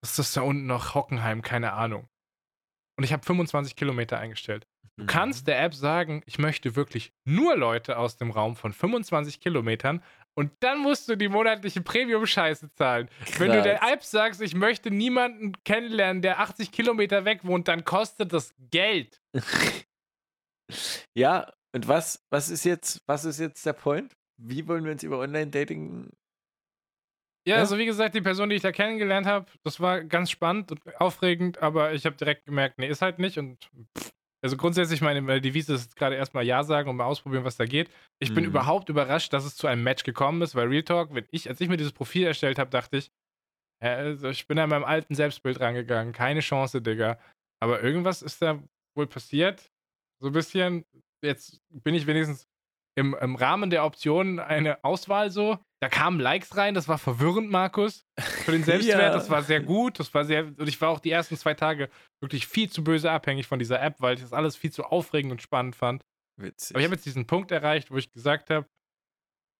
was 0.00 0.10
ist 0.10 0.18
das 0.18 0.32
da 0.32 0.42
unten 0.42 0.66
noch? 0.66 0.94
Hockenheim, 0.94 1.42
keine 1.42 1.72
Ahnung. 1.72 2.08
Und 2.96 3.04
ich 3.04 3.12
habe 3.12 3.24
25 3.24 3.76
Kilometer 3.76 4.18
eingestellt. 4.18 4.66
Du 4.96 5.04
mhm. 5.04 5.06
kannst 5.06 5.46
der 5.46 5.62
App 5.62 5.74
sagen, 5.74 6.22
ich 6.26 6.38
möchte 6.38 6.76
wirklich 6.76 7.12
nur 7.24 7.56
Leute 7.56 7.98
aus 7.98 8.16
dem 8.16 8.30
Raum 8.30 8.56
von 8.56 8.72
25 8.72 9.40
Kilometern 9.40 10.02
und 10.38 10.52
dann 10.60 10.78
musst 10.78 11.08
du 11.08 11.16
die 11.16 11.28
monatliche 11.28 11.80
Premium-Scheiße 11.80 12.72
zahlen. 12.74 13.08
Krass. 13.24 13.40
Wenn 13.40 13.50
du 13.50 13.60
der 13.60 13.82
App 13.82 14.04
sagst, 14.04 14.40
ich 14.40 14.54
möchte 14.54 14.88
niemanden 14.88 15.52
kennenlernen, 15.64 16.22
der 16.22 16.38
80 16.38 16.70
Kilometer 16.70 17.24
weg 17.24 17.40
wohnt, 17.42 17.66
dann 17.66 17.84
kostet 17.84 18.32
das 18.32 18.54
Geld. 18.70 19.20
ja, 21.16 21.52
und 21.72 21.88
was, 21.88 22.24
was, 22.30 22.50
ist 22.50 22.62
jetzt, 22.62 23.02
was 23.06 23.24
ist 23.24 23.40
jetzt 23.40 23.66
der 23.66 23.72
Point? 23.72 24.12
Wie 24.40 24.68
wollen 24.68 24.84
wir 24.84 24.92
uns 24.92 25.02
über 25.02 25.18
Online-Dating 25.18 26.08
ja, 27.44 27.54
ja, 27.54 27.60
also 27.60 27.78
wie 27.78 27.86
gesagt, 27.86 28.14
die 28.14 28.20
Person, 28.20 28.50
die 28.50 28.56
ich 28.56 28.62
da 28.62 28.70
kennengelernt 28.70 29.26
habe, 29.26 29.46
das 29.64 29.80
war 29.80 30.04
ganz 30.04 30.30
spannend 30.30 30.70
und 30.70 31.00
aufregend, 31.00 31.58
aber 31.62 31.94
ich 31.94 32.04
habe 32.06 32.14
direkt 32.14 32.44
gemerkt, 32.44 32.78
nee, 32.78 32.88
ist 32.88 33.02
halt 33.02 33.18
nicht 33.18 33.38
und 33.38 33.70
pff, 33.96 34.10
also 34.42 34.56
grundsätzlich, 34.56 35.00
meine 35.00 35.40
Devise 35.40 35.74
ist 35.74 35.96
gerade 35.96 36.14
erstmal 36.14 36.44
Ja 36.44 36.62
sagen 36.62 36.88
und 36.88 36.96
mal 36.96 37.04
ausprobieren, 37.04 37.44
was 37.44 37.56
da 37.56 37.64
geht. 37.64 37.90
Ich 38.20 38.32
bin 38.34 38.44
mhm. 38.44 38.50
überhaupt 38.50 38.88
überrascht, 38.88 39.32
dass 39.32 39.44
es 39.44 39.56
zu 39.56 39.66
einem 39.66 39.82
Match 39.82 40.04
gekommen 40.04 40.42
ist, 40.42 40.54
weil 40.54 40.68
Real 40.68 40.84
Talk, 40.84 41.14
wenn 41.14 41.26
ich, 41.30 41.48
als 41.48 41.60
ich 41.60 41.68
mir 41.68 41.76
dieses 41.76 41.92
Profil 41.92 42.24
erstellt 42.24 42.58
habe, 42.58 42.70
dachte 42.70 42.98
ich, 42.98 43.10
also 43.80 44.28
ich 44.28 44.46
bin 44.46 44.58
an 44.58 44.70
meinem 44.70 44.84
alten 44.84 45.14
Selbstbild 45.14 45.60
rangegangen. 45.60 46.12
Keine 46.12 46.40
Chance, 46.40 46.82
Digga. 46.82 47.18
Aber 47.60 47.82
irgendwas 47.82 48.22
ist 48.22 48.42
da 48.42 48.62
wohl 48.96 49.06
passiert. 49.06 49.70
So 50.20 50.28
ein 50.28 50.32
bisschen. 50.32 50.84
Jetzt 51.22 51.60
bin 51.70 51.94
ich 51.94 52.06
wenigstens 52.06 52.46
im, 52.96 53.14
im 53.14 53.36
Rahmen 53.36 53.70
der 53.70 53.84
Optionen 53.84 54.40
eine 54.40 54.82
Auswahl 54.84 55.30
so. 55.30 55.58
Da 55.80 55.88
kamen 55.88 56.18
Likes 56.18 56.56
rein, 56.56 56.74
das 56.74 56.88
war 56.88 56.98
verwirrend, 56.98 57.50
Markus. 57.50 58.04
Für 58.18 58.50
den 58.52 58.64
Selbstwert, 58.64 59.00
ja. 59.00 59.12
das 59.12 59.30
war 59.30 59.42
sehr 59.42 59.60
gut. 59.60 60.00
Das 60.00 60.12
war 60.12 60.24
sehr, 60.24 60.44
und 60.44 60.68
ich 60.68 60.80
war 60.80 60.88
auch 60.88 60.98
die 60.98 61.10
ersten 61.10 61.36
zwei 61.36 61.54
Tage 61.54 61.88
wirklich 62.20 62.48
viel 62.48 62.68
zu 62.68 62.82
böse 62.82 63.10
abhängig 63.10 63.46
von 63.46 63.60
dieser 63.60 63.80
App, 63.80 63.96
weil 64.00 64.16
ich 64.16 64.22
das 64.22 64.32
alles 64.32 64.56
viel 64.56 64.72
zu 64.72 64.84
aufregend 64.84 65.30
und 65.30 65.40
spannend 65.40 65.76
fand. 65.76 66.02
Witzig. 66.36 66.74
Aber 66.74 66.80
ich 66.80 66.86
habe 66.86 66.96
jetzt 66.96 67.06
diesen 67.06 67.26
Punkt 67.26 67.52
erreicht, 67.52 67.90
wo 67.90 67.96
ich 67.96 68.10
gesagt 68.12 68.50
habe, 68.50 68.66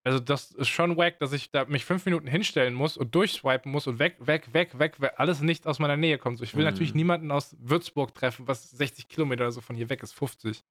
also 0.04 0.20
das 0.20 0.52
ist 0.52 0.68
schon 0.68 0.96
wack, 0.96 1.18
dass 1.18 1.32
ich 1.32 1.50
da 1.50 1.66
mich 1.66 1.84
fünf 1.84 2.04
Minuten 2.06 2.26
hinstellen 2.26 2.74
muss 2.74 2.96
und 2.96 3.14
durchswipen 3.14 3.70
muss 3.70 3.86
und 3.86 3.98
weg, 3.98 4.16
weg, 4.20 4.52
weg, 4.52 4.78
weg, 4.78 5.00
weg 5.00 5.12
alles 5.16 5.40
nicht 5.40 5.66
aus 5.66 5.78
meiner 5.78 5.96
Nähe 5.96 6.18
kommt. 6.18 6.38
So, 6.38 6.44
ich 6.44 6.54
will 6.54 6.64
mhm. 6.64 6.70
natürlich 6.70 6.94
niemanden 6.94 7.30
aus 7.30 7.56
Würzburg 7.60 8.14
treffen, 8.14 8.48
was 8.48 8.70
60 8.70 9.08
Kilometer 9.08 9.44
oder 9.44 9.52
so 9.52 9.60
von 9.60 9.76
hier 9.76 9.90
weg 9.90 10.02
ist, 10.02 10.12
50. 10.12 10.64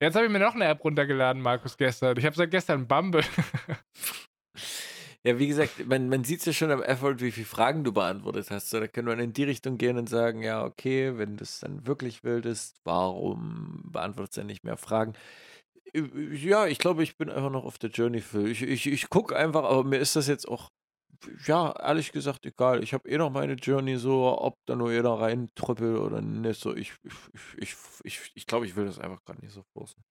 Jetzt 0.00 0.16
habe 0.16 0.26
ich 0.26 0.32
mir 0.32 0.38
noch 0.38 0.54
eine 0.54 0.64
App 0.66 0.82
runtergeladen, 0.82 1.42
Markus, 1.42 1.76
gestern. 1.76 2.16
Ich 2.16 2.24
habe 2.24 2.34
seit 2.34 2.50
gestern 2.50 2.88
Bumble. 2.88 3.22
Ja, 5.26 5.38
wie 5.38 5.46
gesagt, 5.46 5.86
man, 5.86 6.10
man 6.10 6.22
sieht 6.22 6.40
es 6.40 6.44
ja 6.44 6.52
schon 6.52 6.70
am 6.70 6.82
Erfolg, 6.82 7.20
wie 7.20 7.32
viele 7.32 7.46
Fragen 7.46 7.82
du 7.82 7.92
beantwortet 7.92 8.50
hast. 8.50 8.68
So, 8.68 8.78
da 8.78 8.86
können 8.86 9.08
wir 9.08 9.18
in 9.18 9.32
die 9.32 9.44
Richtung 9.44 9.78
gehen 9.78 9.96
und 9.96 10.06
sagen, 10.06 10.42
ja, 10.42 10.62
okay, 10.62 11.16
wenn 11.16 11.38
du 11.38 11.44
es 11.44 11.60
dann 11.60 11.86
wirklich 11.86 12.24
willst, 12.24 12.78
warum 12.84 13.84
beantwortest 13.86 14.36
du 14.36 14.40
denn 14.42 14.48
nicht 14.48 14.64
mehr 14.64 14.76
Fragen? 14.76 15.14
Ja, 15.94 16.66
ich 16.66 16.78
glaube, 16.78 17.02
ich 17.02 17.16
bin 17.16 17.30
einfach 17.30 17.50
noch 17.50 17.64
auf 17.64 17.78
der 17.78 17.88
Journey 17.88 18.20
für. 18.20 18.46
Ich, 18.46 18.62
ich, 18.62 18.86
ich 18.86 19.08
gucke 19.08 19.34
einfach, 19.34 19.64
aber 19.64 19.82
mir 19.82 19.98
ist 19.98 20.14
das 20.14 20.26
jetzt 20.26 20.46
auch, 20.46 20.70
ja, 21.46 21.72
ehrlich 21.80 22.12
gesagt, 22.12 22.44
egal. 22.44 22.82
Ich 22.82 22.92
habe 22.92 23.08
eh 23.08 23.16
noch 23.16 23.30
meine 23.30 23.54
Journey 23.54 23.96
so, 23.96 24.38
ob 24.38 24.58
da 24.66 24.76
nur 24.76 24.92
jeder 24.92 25.12
reintrüppelt 25.12 25.98
oder 26.00 26.20
nicht. 26.20 26.60
So, 26.60 26.76
ich, 26.76 26.92
ich, 27.02 27.14
ich, 27.56 27.76
ich, 28.02 28.32
ich 28.34 28.46
glaube, 28.46 28.66
ich 28.66 28.76
will 28.76 28.84
das 28.84 28.98
einfach 28.98 29.24
gerade 29.24 29.40
nicht 29.40 29.54
so 29.54 29.62
forcen. 29.72 30.02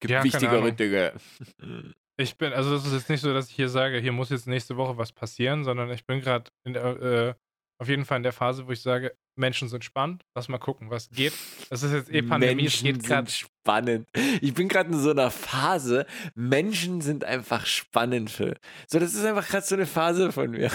Gibt 0.00 0.10
ja, 0.10 0.22
wichtigere 0.22 0.70
Dinge. 0.74 1.14
Ich 2.18 2.38
bin, 2.38 2.52
also 2.52 2.72
das 2.72 2.86
ist 2.86 2.94
jetzt 2.94 3.10
nicht 3.10 3.20
so, 3.20 3.34
dass 3.34 3.50
ich 3.50 3.54
hier 3.54 3.68
sage, 3.68 3.98
hier 3.98 4.12
muss 4.12 4.30
jetzt 4.30 4.46
nächste 4.46 4.76
Woche 4.76 4.96
was 4.96 5.12
passieren, 5.12 5.64
sondern 5.64 5.90
ich 5.90 6.06
bin 6.06 6.20
gerade 6.20 6.50
äh, 6.64 7.34
auf 7.78 7.88
jeden 7.88 8.06
Fall 8.06 8.16
in 8.16 8.22
der 8.22 8.32
Phase, 8.32 8.66
wo 8.66 8.72
ich 8.72 8.80
sage, 8.80 9.14
Menschen 9.38 9.68
sind 9.68 9.84
spannend, 9.84 10.24
lass 10.34 10.48
mal 10.48 10.56
gucken, 10.56 10.88
was 10.88 11.10
geht. 11.10 11.34
Das 11.68 11.82
ist 11.82 11.92
jetzt 11.92 12.10
eh 12.10 12.22
Pandemie, 12.22 12.62
Menschen 12.62 12.86
es 12.86 12.94
geht 12.94 13.04
gerade 13.04 13.30
spannend. 13.30 14.08
Ich 14.40 14.54
bin 14.54 14.68
gerade 14.68 14.90
in 14.90 14.98
so 14.98 15.10
einer 15.10 15.30
Phase, 15.30 16.06
Menschen 16.34 17.02
sind 17.02 17.24
einfach 17.24 17.66
spannend 17.66 18.30
für. 18.30 18.56
So, 18.86 18.98
das 18.98 19.12
ist 19.12 19.24
einfach 19.24 19.46
gerade 19.46 19.66
so 19.66 19.74
eine 19.74 19.86
Phase 19.86 20.32
von 20.32 20.50
mir. 20.52 20.70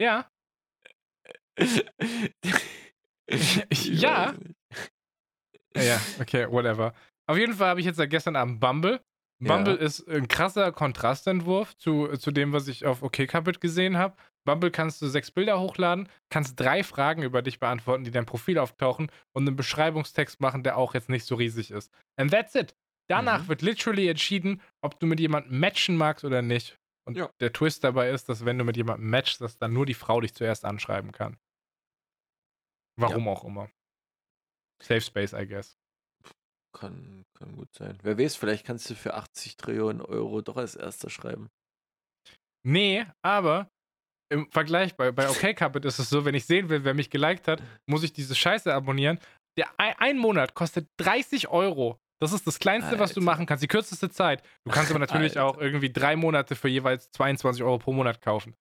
Ja. 0.00 0.28
ja. 3.70 4.34
Ja, 5.76 6.00
okay, 6.18 6.50
whatever. 6.50 6.92
Auf 7.30 7.38
jeden 7.38 7.54
Fall 7.54 7.68
habe 7.68 7.78
ich 7.78 7.86
jetzt 7.86 7.96
seit 7.96 8.10
gestern 8.10 8.34
Abend 8.34 8.58
Bumble. 8.58 9.00
Bumble 9.38 9.76
ja. 9.76 9.80
ist 9.80 10.06
ein 10.08 10.26
krasser 10.26 10.72
Kontrastentwurf 10.72 11.76
zu, 11.76 12.08
zu 12.16 12.32
dem, 12.32 12.52
was 12.52 12.66
ich 12.66 12.84
auf 12.84 13.04
OkCupid 13.04 13.60
gesehen 13.60 13.96
habe. 13.96 14.16
Bumble 14.44 14.72
kannst 14.72 15.00
du 15.00 15.06
sechs 15.06 15.30
Bilder 15.30 15.60
hochladen, 15.60 16.08
kannst 16.28 16.58
drei 16.58 16.82
Fragen 16.82 17.22
über 17.22 17.40
dich 17.40 17.60
beantworten, 17.60 18.02
die 18.02 18.10
dein 18.10 18.26
Profil 18.26 18.58
auftauchen 18.58 19.12
und 19.32 19.46
einen 19.46 19.54
Beschreibungstext 19.54 20.40
machen, 20.40 20.64
der 20.64 20.76
auch 20.76 20.92
jetzt 20.94 21.08
nicht 21.08 21.24
so 21.24 21.36
riesig 21.36 21.70
ist. 21.70 21.92
And 22.16 22.32
that's 22.32 22.56
it. 22.56 22.74
Danach 23.08 23.44
mhm. 23.44 23.48
wird 23.48 23.62
literally 23.62 24.08
entschieden, 24.08 24.60
ob 24.82 24.98
du 24.98 25.06
mit 25.06 25.20
jemandem 25.20 25.60
matchen 25.60 25.96
magst 25.96 26.24
oder 26.24 26.42
nicht. 26.42 26.80
Und 27.06 27.16
ja. 27.16 27.30
der 27.38 27.52
Twist 27.52 27.84
dabei 27.84 28.10
ist, 28.10 28.28
dass 28.28 28.44
wenn 28.44 28.58
du 28.58 28.64
mit 28.64 28.76
jemandem 28.76 29.08
matchst, 29.08 29.40
dass 29.40 29.56
dann 29.56 29.72
nur 29.72 29.86
die 29.86 29.94
Frau 29.94 30.20
dich 30.20 30.34
zuerst 30.34 30.64
anschreiben 30.64 31.12
kann. 31.12 31.38
Warum 32.96 33.26
ja. 33.26 33.30
auch 33.30 33.44
immer. 33.44 33.70
Safe 34.82 35.00
Space, 35.00 35.32
I 35.32 35.46
guess. 35.46 35.79
Kann, 36.72 37.24
kann 37.36 37.56
gut 37.56 37.68
sein. 37.76 37.98
Wer 38.02 38.18
weiß, 38.18 38.36
vielleicht 38.36 38.64
kannst 38.64 38.88
du 38.90 38.94
für 38.94 39.14
80 39.14 39.56
Trillionen 39.56 40.00
Euro 40.00 40.40
doch 40.40 40.56
als 40.56 40.76
erster 40.76 41.10
schreiben. 41.10 41.48
Nee, 42.66 43.06
aber 43.22 43.68
im 44.32 44.50
Vergleich 44.50 44.94
bei, 44.94 45.10
bei 45.10 45.28
OKCupid 45.28 45.84
ist 45.84 45.98
es 45.98 46.08
so, 46.08 46.24
wenn 46.24 46.34
ich 46.34 46.46
sehen 46.46 46.68
will, 46.68 46.84
wer 46.84 46.94
mich 46.94 47.10
geliked 47.10 47.48
hat, 47.48 47.62
muss 47.88 48.04
ich 48.04 48.12
diese 48.12 48.34
Scheiße 48.34 48.72
abonnieren. 48.72 49.18
Der 49.58 49.68
ein, 49.78 49.94
ein 49.98 50.18
Monat 50.18 50.54
kostet 50.54 50.86
30 51.00 51.48
Euro. 51.48 51.98
Das 52.22 52.32
ist 52.32 52.46
das 52.46 52.58
Kleinste, 52.58 52.90
Alter. 52.90 53.00
was 53.02 53.14
du 53.14 53.20
machen 53.20 53.46
kannst, 53.46 53.64
die 53.64 53.68
kürzeste 53.68 54.10
Zeit. 54.10 54.44
Du 54.64 54.72
kannst 54.72 54.90
aber 54.90 55.00
natürlich 55.00 55.38
Alter. 55.38 55.46
auch 55.46 55.58
irgendwie 55.58 55.90
drei 55.90 56.14
Monate 56.16 56.54
für 56.54 56.68
jeweils 56.68 57.10
22 57.12 57.62
Euro 57.62 57.78
pro 57.78 57.92
Monat 57.92 58.20
kaufen. 58.20 58.54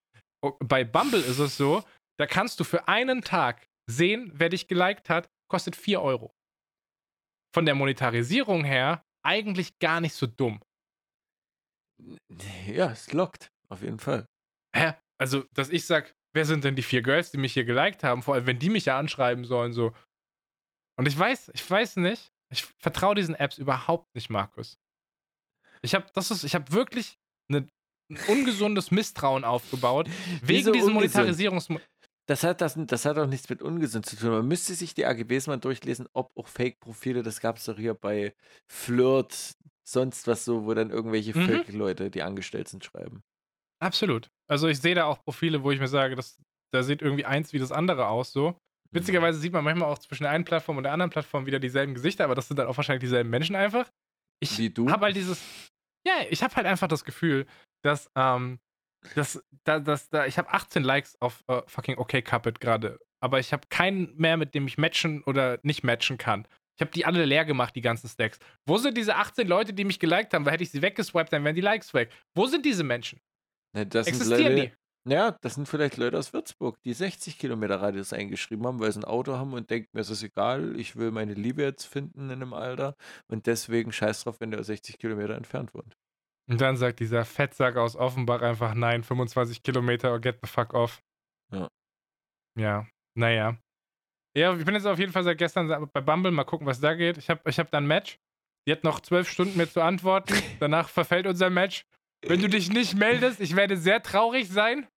Bei 0.59 0.83
Bumble 0.85 1.19
ist 1.19 1.39
es 1.39 1.57
so, 1.57 1.83
da 2.17 2.25
kannst 2.25 2.59
du 2.59 2.63
für 2.63 2.87
einen 2.87 3.21
Tag 3.21 3.67
sehen, 3.91 4.31
wer 4.33 4.49
dich 4.49 4.67
geliked 4.67 5.09
hat, 5.09 5.29
kostet 5.51 5.75
4 5.75 6.01
Euro 6.01 6.31
von 7.53 7.65
der 7.65 7.75
Monetarisierung 7.75 8.63
her 8.63 9.03
eigentlich 9.23 9.77
gar 9.79 10.01
nicht 10.01 10.13
so 10.13 10.27
dumm. 10.27 10.61
Ja, 12.67 12.91
es 12.91 13.11
lockt, 13.11 13.51
auf 13.67 13.81
jeden 13.81 13.99
Fall. 13.99 14.25
Hä? 14.75 14.93
Also, 15.17 15.43
dass 15.53 15.69
ich 15.69 15.85
sag, 15.85 16.15
wer 16.33 16.45
sind 16.45 16.63
denn 16.63 16.75
die 16.75 16.83
vier 16.83 17.01
Girls, 17.01 17.31
die 17.31 17.37
mich 17.37 17.53
hier 17.53 17.65
geliked 17.65 18.03
haben? 18.03 18.23
Vor 18.23 18.35
allem, 18.35 18.45
wenn 18.45 18.59
die 18.59 18.69
mich 18.69 18.85
ja 18.85 18.97
anschreiben 18.97 19.43
sollen, 19.45 19.73
so. 19.73 19.93
Und 20.97 21.07
ich 21.07 21.17
weiß, 21.17 21.51
ich 21.53 21.69
weiß 21.69 21.97
nicht, 21.97 22.31
ich 22.51 22.63
vertraue 22.79 23.15
diesen 23.15 23.35
Apps 23.35 23.57
überhaupt 23.57 24.13
nicht, 24.15 24.29
Markus. 24.29 24.77
Ich 25.81 25.95
habe, 25.95 26.05
das 26.13 26.31
ist, 26.31 26.43
ich 26.43 26.55
habe 26.55 26.71
wirklich 26.71 27.17
eine, 27.49 27.67
ein 28.09 28.19
ungesundes 28.27 28.91
Misstrauen 28.91 29.43
aufgebaut 29.43 30.09
wegen 30.41 30.73
diesem 30.73 30.93
Monetarisierungs 30.93 31.69
das 32.29 32.43
hat, 32.43 32.61
das, 32.61 32.75
das 32.77 33.05
hat 33.05 33.17
auch 33.17 33.25
nichts 33.25 33.49
mit 33.49 33.63
ungesund 33.63 34.05
zu 34.05 34.15
tun. 34.15 34.29
Man 34.29 34.47
müsste 34.47 34.75
sich 34.75 34.93
die 34.93 35.05
AGBs 35.05 35.47
mal 35.47 35.57
durchlesen, 35.57 36.07
ob 36.13 36.31
auch 36.37 36.47
Fake-Profile, 36.47 37.23
das 37.23 37.39
gab 37.39 37.57
es 37.57 37.65
doch 37.65 37.75
hier 37.75 37.95
bei 37.95 38.35
Flirt, 38.71 39.55
sonst 39.83 40.27
was 40.27 40.45
so, 40.45 40.65
wo 40.65 40.75
dann 40.75 40.91
irgendwelche 40.91 41.35
mhm. 41.35 41.47
Fake-Leute, 41.47 42.11
die 42.11 42.21
angestellt 42.21 42.67
sind, 42.67 42.85
schreiben. 42.85 43.23
Absolut. 43.81 44.29
Also 44.47 44.67
ich 44.67 44.79
sehe 44.79 44.93
da 44.93 45.05
auch 45.05 45.23
Profile, 45.23 45.63
wo 45.63 45.71
ich 45.71 45.79
mir 45.79 45.87
sage, 45.87 46.15
das, 46.15 46.37
da 46.71 46.83
sieht 46.83 47.01
irgendwie 47.01 47.25
eins 47.25 47.51
wie 47.51 47.59
das 47.59 47.71
andere 47.71 48.07
aus, 48.07 48.31
so. 48.31 48.51
Mhm. 48.51 48.55
Witzigerweise 48.91 49.39
sieht 49.39 49.53
man 49.53 49.63
manchmal 49.63 49.89
auch 49.89 49.97
zwischen 49.97 50.23
der 50.23 50.31
einen 50.31 50.45
Plattform 50.45 50.77
und 50.77 50.83
der 50.83 50.93
anderen 50.93 51.09
Plattform 51.09 51.47
wieder 51.47 51.59
dieselben 51.59 51.95
Gesichter, 51.95 52.25
aber 52.25 52.35
das 52.35 52.47
sind 52.47 52.57
dann 52.57 52.67
auch 52.67 52.77
wahrscheinlich 52.77 53.01
dieselben 53.01 53.31
Menschen 53.31 53.55
einfach. 53.55 53.89
Ich 54.39 54.59
habe 54.59 55.05
halt 55.05 55.15
dieses, 55.15 55.41
Ja, 56.05 56.13
ich 56.29 56.43
habe 56.43 56.55
halt 56.55 56.67
einfach 56.67 56.87
das 56.87 57.03
Gefühl, 57.03 57.47
dass, 57.83 58.11
ähm, 58.15 58.59
dass, 59.15 59.43
da, 59.63 59.79
dass 59.79 60.09
da, 60.09 60.25
ich 60.25 60.37
habe 60.37 60.49
18 60.49 60.83
Likes 60.83 61.15
auf 61.21 61.43
äh, 61.47 61.61
fucking 61.67 61.97
OK 61.97 62.23
Cupid 62.23 62.59
gerade, 62.59 62.99
aber 63.21 63.39
ich 63.39 63.53
habe 63.53 63.67
keinen 63.69 64.15
mehr, 64.15 64.37
mit 64.37 64.55
dem 64.55 64.67
ich 64.67 64.77
matchen 64.77 65.23
oder 65.23 65.59
nicht 65.63 65.83
matchen 65.83 66.17
kann. 66.17 66.47
Ich 66.77 66.81
habe 66.81 66.91
die 66.91 67.05
alle 67.05 67.25
leer 67.25 67.43
gemacht, 67.43 67.75
die 67.75 67.81
ganzen 67.81 68.07
Stacks. 68.07 68.39
Wo 68.65 68.77
sind 68.77 68.95
diese 68.95 69.17
18 69.17 69.47
Leute, 69.47 69.73
die 69.73 69.83
mich 69.83 69.99
geliked 69.99 70.33
haben? 70.33 70.45
Weil 70.45 70.53
hätte 70.53 70.63
ich 70.63 70.71
sie 70.71 70.81
weggeswiped, 70.81 71.33
dann 71.33 71.43
wären 71.43 71.55
die 71.55 71.61
Likes 71.61 71.93
weg. 71.93 72.09
Wo 72.33 72.45
sind 72.45 72.65
diese 72.65 72.85
Menschen? 72.85 73.19
Ne, 73.75 73.85
das 73.85 74.05
sind 74.05 74.15
Existieren 74.15 74.55
die? 74.55 74.71
ja, 75.05 75.31
das 75.41 75.55
sind 75.55 75.67
vielleicht 75.67 75.97
Leute 75.97 76.17
aus 76.17 76.31
Würzburg, 76.31 76.81
die 76.83 76.93
60 76.93 77.37
Kilometer 77.37 77.81
Radius 77.81 78.13
eingeschrieben 78.13 78.65
haben, 78.65 78.79
weil 78.79 78.91
sie 78.91 79.01
ein 79.01 79.05
Auto 79.05 79.35
haben 79.35 79.53
und 79.53 79.69
denken, 79.69 79.89
mir 79.91 80.01
ist 80.01 80.09
es 80.09 80.23
egal, 80.23 80.79
ich 80.79 80.95
will 80.95 81.11
meine 81.11 81.33
Liebe 81.33 81.63
jetzt 81.63 81.85
finden 81.85 82.29
in 82.29 82.31
einem 82.31 82.53
Alter 82.53 82.95
und 83.27 83.45
deswegen 83.45 83.91
scheiß 83.91 84.23
drauf, 84.23 84.39
wenn 84.39 84.51
der 84.51 84.63
60 84.63 84.97
Kilometer 84.99 85.35
entfernt 85.35 85.73
wohnt. 85.73 85.97
Und 86.49 86.59
dann 86.61 86.77
sagt 86.77 86.99
dieser 86.99 87.25
Fettsack 87.25 87.77
aus 87.77 87.95
Offenbach 87.95 88.41
einfach 88.41 88.73
nein, 88.73 89.03
25 89.03 89.61
Kilometer 89.61 90.11
or 90.11 90.19
get 90.19 90.39
the 90.41 90.47
fuck 90.47 90.73
off. 90.73 91.03
Ja. 91.51 91.69
Ja, 92.57 92.87
naja. 93.15 93.57
Ja, 94.35 94.55
ich 94.55 94.65
bin 94.65 94.73
jetzt 94.73 94.87
auf 94.87 94.97
jeden 94.97 95.11
Fall 95.11 95.23
seit 95.23 95.37
gestern 95.37 95.89
bei 95.93 96.01
Bumble, 96.01 96.31
mal 96.31 96.43
gucken, 96.45 96.65
was 96.65 96.79
da 96.79 96.95
geht. 96.95 97.17
Ich 97.19 97.29
habe 97.29 97.47
ich 97.47 97.59
hab 97.59 97.69
da 97.69 97.77
ein 97.77 97.85
Match. 97.85 98.17
Die 98.67 98.71
hat 98.71 98.83
noch 98.83 98.99
zwölf 98.99 99.29
Stunden 99.29 99.57
mir 99.57 99.69
zu 99.69 99.81
antworten. 99.81 100.33
Danach 100.59 100.89
verfällt 100.89 101.27
unser 101.27 101.51
Match. 101.51 101.85
Wenn 102.25 102.41
du 102.41 102.49
dich 102.49 102.69
nicht 102.71 102.95
meldest, 102.95 103.39
ich 103.39 103.55
werde 103.55 103.77
sehr 103.77 104.01
traurig 104.01 104.49
sein, 104.49 104.87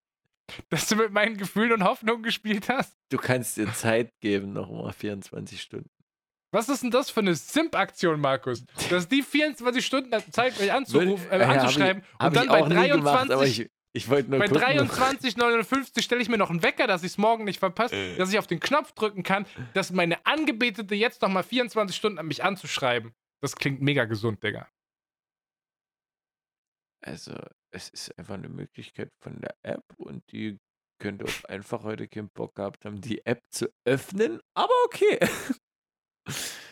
dass 0.70 0.88
du 0.88 0.96
mit 0.96 1.12
meinen 1.12 1.36
Gefühlen 1.36 1.72
und 1.72 1.84
Hoffnungen 1.84 2.22
gespielt 2.22 2.70
hast. 2.70 2.96
Du 3.10 3.18
kannst 3.18 3.58
dir 3.58 3.72
Zeit 3.74 4.10
geben, 4.20 4.54
nochmal 4.54 4.92
24 4.92 5.60
Stunden. 5.60 5.90
Was 6.54 6.68
ist 6.68 6.82
denn 6.82 6.90
das 6.90 7.08
für 7.10 7.20
eine 7.20 7.34
Simp-Aktion, 7.34 8.20
Markus? 8.20 8.64
Dass 8.90 9.08
die 9.08 9.22
24 9.22 9.84
Stunden 9.84 10.12
Zeit, 10.32 10.58
mich 10.60 10.70
anzurufen, 10.70 11.30
äh, 11.30 11.38
Ja, 11.40 11.46
hab 11.48 11.54
ich- 11.56 11.60
anzuschreiben 11.62 12.02
und 12.20 12.36
dann 12.36 12.48
bei 12.48 12.60
auch 12.62 12.68
nie 12.68 12.88
gemacht, 12.88 13.30
aber 13.30 13.36
23 13.36 13.60
ich, 13.60 13.70
ich 13.94 14.08
Bei 14.08 14.22
gucken. 14.22 14.56
23,59 14.58 16.02
stelle 16.02 16.20
ich 16.20 16.28
mir 16.28 16.36
noch 16.38 16.50
einen 16.50 16.62
Wecker, 16.62 16.86
dass 16.86 17.02
ich 17.02 17.12
es 17.12 17.18
morgen 17.18 17.44
nicht 17.44 17.58
verpasse, 17.58 18.16
dass 18.16 18.30
ich 18.30 18.38
auf 18.38 18.46
den 18.46 18.60
Knopf 18.60 18.92
drücken 18.92 19.22
kann, 19.22 19.46
dass 19.72 19.90
meine 19.92 20.24
Angebetete 20.26 20.94
jetzt 20.94 21.22
noch 21.22 21.30
mal 21.30 21.42
24 21.42 21.96
Stunden 21.96 22.18
an 22.18 22.26
mich 22.26 22.44
anzuschreiben. 22.44 23.12
Das 23.40 23.56
klingt 23.56 23.80
mega 23.80 24.04
gesund, 24.04 24.42
Digga. 24.42 24.68
Also, 27.04 27.34
es 27.72 27.88
ist 27.88 28.16
einfach 28.18 28.34
eine 28.34 28.48
Möglichkeit 28.48 29.10
von 29.22 29.40
der 29.40 29.54
App 29.62 29.82
und 29.96 30.22
die 30.30 30.58
könnte 31.00 31.24
auch 31.24 31.44
einfach 31.48 31.82
heute 31.82 32.06
keinen 32.06 32.28
Bock 32.30 32.54
gehabt 32.54 32.84
haben, 32.84 33.00
die 33.00 33.24
App 33.26 33.40
zu 33.50 33.68
öffnen, 33.84 34.40
aber 34.54 34.72
okay. 34.84 35.18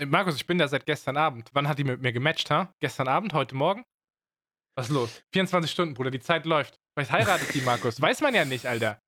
Markus, 0.07 0.37
ich 0.37 0.47
bin 0.47 0.59
da 0.59 0.69
seit 0.69 0.87
gestern 0.87 1.17
Abend. 1.17 1.51
Wann 1.53 1.69
hat 1.69 1.79
die 1.79 1.85
mit 1.85 2.01
mir 2.01 2.13
gematcht, 2.13 2.51
ha? 2.51 2.73
Gestern 2.81 3.09
Abend, 3.09 3.33
heute 3.33 3.55
Morgen? 3.55 3.85
Was 4.77 4.89
ist 4.89 4.95
los? 4.95 5.23
24 5.33 5.71
Stunden, 5.71 5.95
Bruder, 5.95 6.11
die 6.11 6.21
Zeit 6.21 6.47
läuft. 6.47 6.81
Vielleicht 6.95 7.13
heiratet 7.13 7.53
die, 7.55 7.61
Markus. 7.61 8.01
Weiß 8.01 8.21
man 8.21 8.35
ja 8.35 8.45
nicht, 8.45 8.67
Alter. 8.67 9.01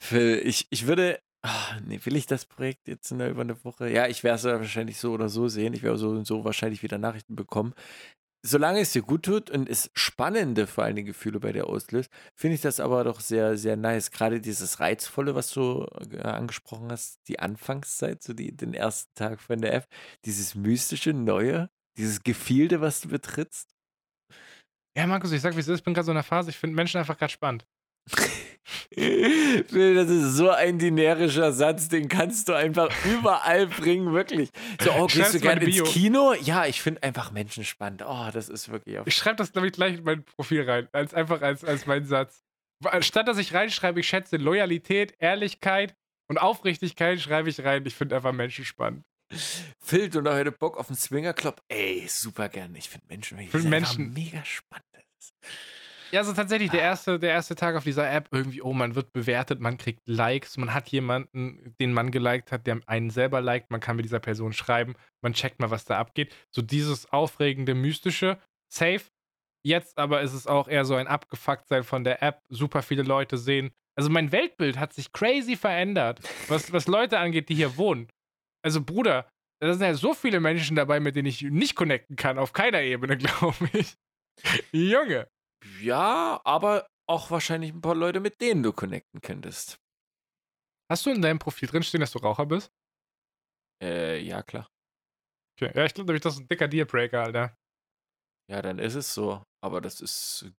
Phil, 0.00 0.40
ich, 0.44 0.66
ich 0.70 0.86
würde. 0.86 1.20
Ah, 1.42 1.78
nee, 1.84 2.00
will 2.04 2.16
ich 2.16 2.26
das 2.26 2.46
Projekt 2.46 2.88
jetzt 2.88 3.10
in 3.10 3.18
der, 3.18 3.28
über 3.28 3.42
eine 3.42 3.62
Woche? 3.64 3.90
Ja, 3.90 4.06
ich 4.06 4.24
werde 4.24 4.36
es 4.36 4.44
wahrscheinlich 4.44 4.98
so 4.98 5.12
oder 5.12 5.28
so 5.28 5.48
sehen. 5.48 5.74
Ich 5.74 5.82
werde 5.82 5.98
so 5.98 6.08
und 6.08 6.26
so 6.26 6.44
wahrscheinlich 6.44 6.82
wieder 6.82 6.96
Nachrichten 6.96 7.36
bekommen. 7.36 7.74
Solange 8.46 8.80
es 8.80 8.92
dir 8.92 9.00
gut 9.00 9.24
tut 9.24 9.48
und 9.48 9.70
es 9.70 9.90
spannende 9.94 10.66
vor 10.66 10.84
allen 10.84 10.96
Dingen 10.96 11.06
Gefühle 11.06 11.40
bei 11.40 11.52
dir 11.52 11.66
auslöst, 11.66 12.10
finde 12.34 12.56
ich 12.56 12.60
das 12.60 12.78
aber 12.78 13.02
doch 13.02 13.20
sehr, 13.20 13.56
sehr 13.56 13.76
nice. 13.76 14.10
Gerade 14.10 14.38
dieses 14.38 14.80
Reizvolle, 14.80 15.34
was 15.34 15.50
du 15.50 15.86
äh, 16.12 16.20
angesprochen 16.20 16.92
hast, 16.92 17.26
die 17.26 17.38
Anfangszeit, 17.38 18.22
so 18.22 18.34
die, 18.34 18.54
den 18.54 18.74
ersten 18.74 19.14
Tag 19.14 19.40
von 19.40 19.62
der 19.62 19.72
App, 19.72 19.88
dieses 20.26 20.54
mystische, 20.54 21.14
neue, 21.14 21.70
dieses 21.96 22.22
Gefilde, 22.22 22.82
was 22.82 23.00
du 23.00 23.08
betrittst. 23.08 23.74
Ja, 24.94 25.06
Markus, 25.06 25.32
ich 25.32 25.40
sag, 25.40 25.56
wie 25.56 25.60
es 25.60 25.68
ist. 25.68 25.78
Ich 25.78 25.84
bin 25.84 25.94
gerade 25.94 26.04
so 26.04 26.12
in 26.12 26.18
einer 26.18 26.22
Phase, 26.22 26.50
ich 26.50 26.58
finde 26.58 26.76
Menschen 26.76 26.98
einfach 26.98 27.16
gerade 27.16 27.32
spannend. 27.32 27.66
Das 29.70 30.08
ist 30.10 30.36
so 30.36 30.50
ein 30.50 30.78
generischer 30.78 31.52
Satz, 31.52 31.88
den 31.88 32.08
kannst 32.08 32.48
du 32.48 32.54
einfach 32.54 32.90
überall 33.04 33.66
bringen, 33.66 34.12
wirklich. 34.12 34.50
So, 34.82 34.90
oh, 34.92 35.08
Schreib's 35.08 35.14
gehst 35.14 35.34
du 35.34 35.40
gerne 35.40 35.64
ins. 35.64 35.82
Kino? 35.90 36.32
Ja, 36.34 36.66
ich 36.66 36.80
finde 36.80 37.02
einfach 37.02 37.30
Menschen 37.30 37.64
spannend. 37.64 38.02
Oh, 38.06 38.28
das 38.32 38.48
ist 38.48 38.70
wirklich. 38.70 38.98
Ich 39.04 39.14
schreibe 39.16 39.36
das, 39.36 39.52
glaube 39.52 39.66
ich, 39.68 39.72
gleich 39.72 39.98
in 39.98 40.04
mein 40.04 40.24
Profil 40.24 40.68
rein. 40.68 40.88
Als, 40.92 41.14
einfach 41.14 41.42
als, 41.42 41.64
als 41.64 41.86
mein 41.86 42.04
Satz. 42.06 42.42
Anstatt 42.84 43.28
dass 43.28 43.38
ich 43.38 43.54
reinschreibe, 43.54 44.00
ich 44.00 44.08
schätze 44.08 44.36
Loyalität, 44.36 45.14
Ehrlichkeit 45.18 45.94
und 46.28 46.38
Aufrichtigkeit, 46.38 47.20
schreibe 47.20 47.48
ich 47.48 47.62
rein. 47.64 47.84
Ich 47.86 47.94
finde 47.94 48.16
einfach 48.16 48.32
Menschen 48.32 48.64
spannend. 48.64 49.04
Phil, 49.80 50.10
du 50.10 50.20
noch 50.20 50.32
heute 50.32 50.52
Bock 50.52 50.76
auf 50.76 50.88
einen 50.88 50.96
Swingerclub? 50.96 51.62
Ey, 51.68 52.06
super 52.08 52.48
gerne. 52.48 52.76
Ich 52.78 52.88
finde 52.88 53.06
Menschen, 53.08 53.38
Find 53.48 53.64
Menschen- 53.64 54.12
mega 54.12 54.44
spannend. 54.44 54.84
Ja, 56.14 56.20
also 56.20 56.32
tatsächlich, 56.32 56.70
der 56.70 56.80
erste, 56.80 57.18
der 57.18 57.30
erste 57.30 57.56
Tag 57.56 57.74
auf 57.74 57.82
dieser 57.82 58.08
App, 58.08 58.28
irgendwie, 58.30 58.62
oh, 58.62 58.72
man 58.72 58.94
wird 58.94 59.12
bewertet, 59.12 59.58
man 59.58 59.78
kriegt 59.78 60.00
Likes, 60.06 60.56
man 60.56 60.72
hat 60.72 60.88
jemanden, 60.90 61.74
den 61.80 61.92
man 61.92 62.12
geliked 62.12 62.52
hat, 62.52 62.68
der 62.68 62.80
einen 62.86 63.10
selber 63.10 63.40
liked, 63.40 63.72
man 63.72 63.80
kann 63.80 63.96
mit 63.96 64.04
dieser 64.04 64.20
Person 64.20 64.52
schreiben, 64.52 64.94
man 65.24 65.32
checkt 65.32 65.58
mal, 65.58 65.72
was 65.72 65.86
da 65.86 65.98
abgeht. 65.98 66.32
So 66.54 66.62
dieses 66.62 67.12
aufregende, 67.12 67.74
mystische, 67.74 68.38
safe. 68.72 69.06
Jetzt 69.66 69.98
aber 69.98 70.22
ist 70.22 70.34
es 70.34 70.46
auch 70.46 70.68
eher 70.68 70.84
so 70.84 70.94
ein 70.94 71.08
Abgefucktsein 71.08 71.82
von 71.82 72.04
der 72.04 72.22
App. 72.22 72.42
Super 72.48 72.82
viele 72.82 73.02
Leute 73.02 73.36
sehen. 73.36 73.72
Also 73.98 74.08
mein 74.08 74.30
Weltbild 74.30 74.78
hat 74.78 74.92
sich 74.92 75.12
crazy 75.12 75.56
verändert, 75.56 76.20
was, 76.46 76.72
was 76.72 76.86
Leute 76.86 77.18
angeht, 77.18 77.48
die 77.48 77.56
hier 77.56 77.76
wohnen. 77.76 78.06
Also 78.64 78.80
Bruder, 78.84 79.28
da 79.60 79.72
sind 79.72 79.82
ja 79.82 79.94
so 79.94 80.14
viele 80.14 80.38
Menschen 80.38 80.76
dabei, 80.76 81.00
mit 81.00 81.16
denen 81.16 81.26
ich 81.26 81.42
nicht 81.42 81.74
connecten 81.74 82.14
kann, 82.14 82.38
auf 82.38 82.52
keiner 82.52 82.82
Ebene, 82.82 83.16
glaube 83.18 83.68
ich. 83.72 83.96
Junge. 84.70 85.26
Ja, 85.80 86.40
aber 86.44 86.86
auch 87.06 87.30
wahrscheinlich 87.30 87.72
ein 87.72 87.80
paar 87.80 87.94
Leute, 87.94 88.20
mit 88.20 88.40
denen 88.40 88.62
du 88.62 88.72
connecten 88.72 89.20
könntest. 89.20 89.78
Hast 90.90 91.06
du 91.06 91.10
in 91.10 91.22
deinem 91.22 91.38
Profil 91.38 91.68
drinstehen, 91.68 92.00
dass 92.00 92.12
du 92.12 92.18
Raucher 92.18 92.46
bist? 92.46 92.70
Äh, 93.82 94.20
ja, 94.20 94.42
klar. 94.42 94.68
Okay. 95.56 95.72
Ja, 95.74 95.84
ich 95.84 95.94
glaube 95.94 96.08
nämlich, 96.08 96.22
das 96.22 96.34
ist 96.34 96.40
ein 96.40 96.48
dicker 96.48 96.68
Dealbreaker, 96.68 97.22
Alter. 97.22 97.56
Ja, 98.50 98.60
dann 98.62 98.78
ist 98.78 98.94
es 98.94 99.14
so. 99.14 99.42
Aber 99.62 99.80
das 99.80 100.00
ist 100.00 100.52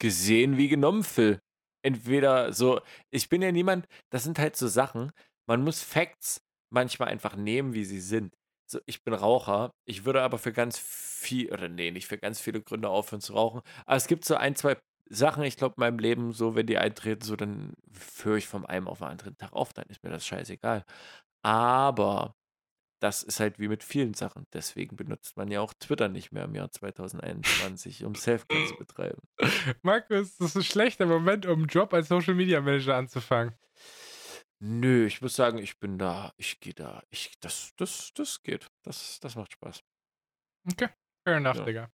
gesehen 0.00 0.56
wie 0.56 0.68
genommen, 0.68 1.04
Phil. 1.04 1.40
Entweder 1.82 2.52
so, 2.52 2.80
ich 3.10 3.28
bin 3.28 3.42
ja 3.42 3.52
niemand, 3.52 3.86
das 4.10 4.24
sind 4.24 4.38
halt 4.38 4.56
so 4.56 4.68
Sachen, 4.68 5.12
man 5.48 5.62
muss 5.62 5.82
Facts 5.82 6.42
manchmal 6.72 7.08
einfach 7.08 7.36
nehmen, 7.36 7.74
wie 7.74 7.84
sie 7.84 8.00
sind. 8.00 8.34
So, 8.68 8.80
ich 8.86 9.04
bin 9.04 9.14
Raucher, 9.14 9.72
ich 9.84 10.04
würde 10.04 10.22
aber 10.22 10.38
für 10.38 10.52
ganz 10.52 10.78
viel, 10.78 11.52
oder 11.52 11.68
nee, 11.68 11.90
nicht 11.90 12.06
für 12.08 12.18
ganz 12.18 12.40
viele 12.40 12.60
Gründe 12.60 12.88
aufhören 12.88 13.20
zu 13.20 13.34
rauchen. 13.34 13.60
Aber 13.86 13.96
es 13.96 14.08
gibt 14.08 14.24
so 14.24 14.34
ein, 14.34 14.56
zwei 14.56 14.76
Sachen, 15.08 15.44
ich 15.44 15.56
glaube, 15.56 15.74
in 15.76 15.80
meinem 15.80 15.98
Leben, 16.00 16.32
so, 16.32 16.56
wenn 16.56 16.66
die 16.66 16.78
eintreten, 16.78 17.22
so, 17.22 17.36
dann 17.36 17.74
höre 18.24 18.36
ich 18.36 18.48
vom 18.48 18.66
einen 18.66 18.88
auf 18.88 18.98
den 18.98 19.08
anderen 19.08 19.36
Tag 19.36 19.52
auf, 19.52 19.72
dann 19.72 19.86
ist 19.88 20.02
mir 20.02 20.10
das 20.10 20.26
scheißegal. 20.26 20.84
Aber 21.42 22.34
das 23.00 23.22
ist 23.22 23.40
halt 23.40 23.58
wie 23.58 23.68
mit 23.68 23.84
vielen 23.84 24.14
Sachen. 24.14 24.46
Deswegen 24.52 24.96
benutzt 24.96 25.36
man 25.36 25.50
ja 25.50 25.60
auch 25.60 25.74
Twitter 25.74 26.08
nicht 26.08 26.32
mehr 26.32 26.44
im 26.44 26.54
Jahr 26.54 26.70
2021, 26.70 28.04
um 28.04 28.14
Selfcare 28.14 28.66
zu 28.66 28.76
betreiben. 28.76 29.20
Markus, 29.82 30.36
das 30.38 30.48
ist 30.48 30.56
ein 30.56 30.62
schlechter 30.64 31.06
Moment, 31.06 31.46
um 31.46 31.60
einen 31.60 31.68
Job 31.68 31.92
als 31.94 32.08
Social 32.08 32.34
Media 32.34 32.60
Manager 32.60 32.96
anzufangen. 32.96 33.54
Nö, 34.60 35.06
ich 35.06 35.20
muss 35.20 35.36
sagen, 35.36 35.58
ich 35.58 35.78
bin 35.78 35.98
da, 35.98 36.32
ich 36.38 36.60
gehe 36.60 36.72
da, 36.74 37.02
ich, 37.10 37.38
das, 37.40 37.74
das, 37.76 38.12
das 38.14 38.42
geht. 38.42 38.68
Das, 38.82 39.20
das 39.20 39.36
macht 39.36 39.52
Spaß. 39.52 39.82
Okay, 40.72 40.88
fair 41.26 41.36
enough, 41.36 41.56
Ja. 41.58 41.64
Digga. 41.64 41.90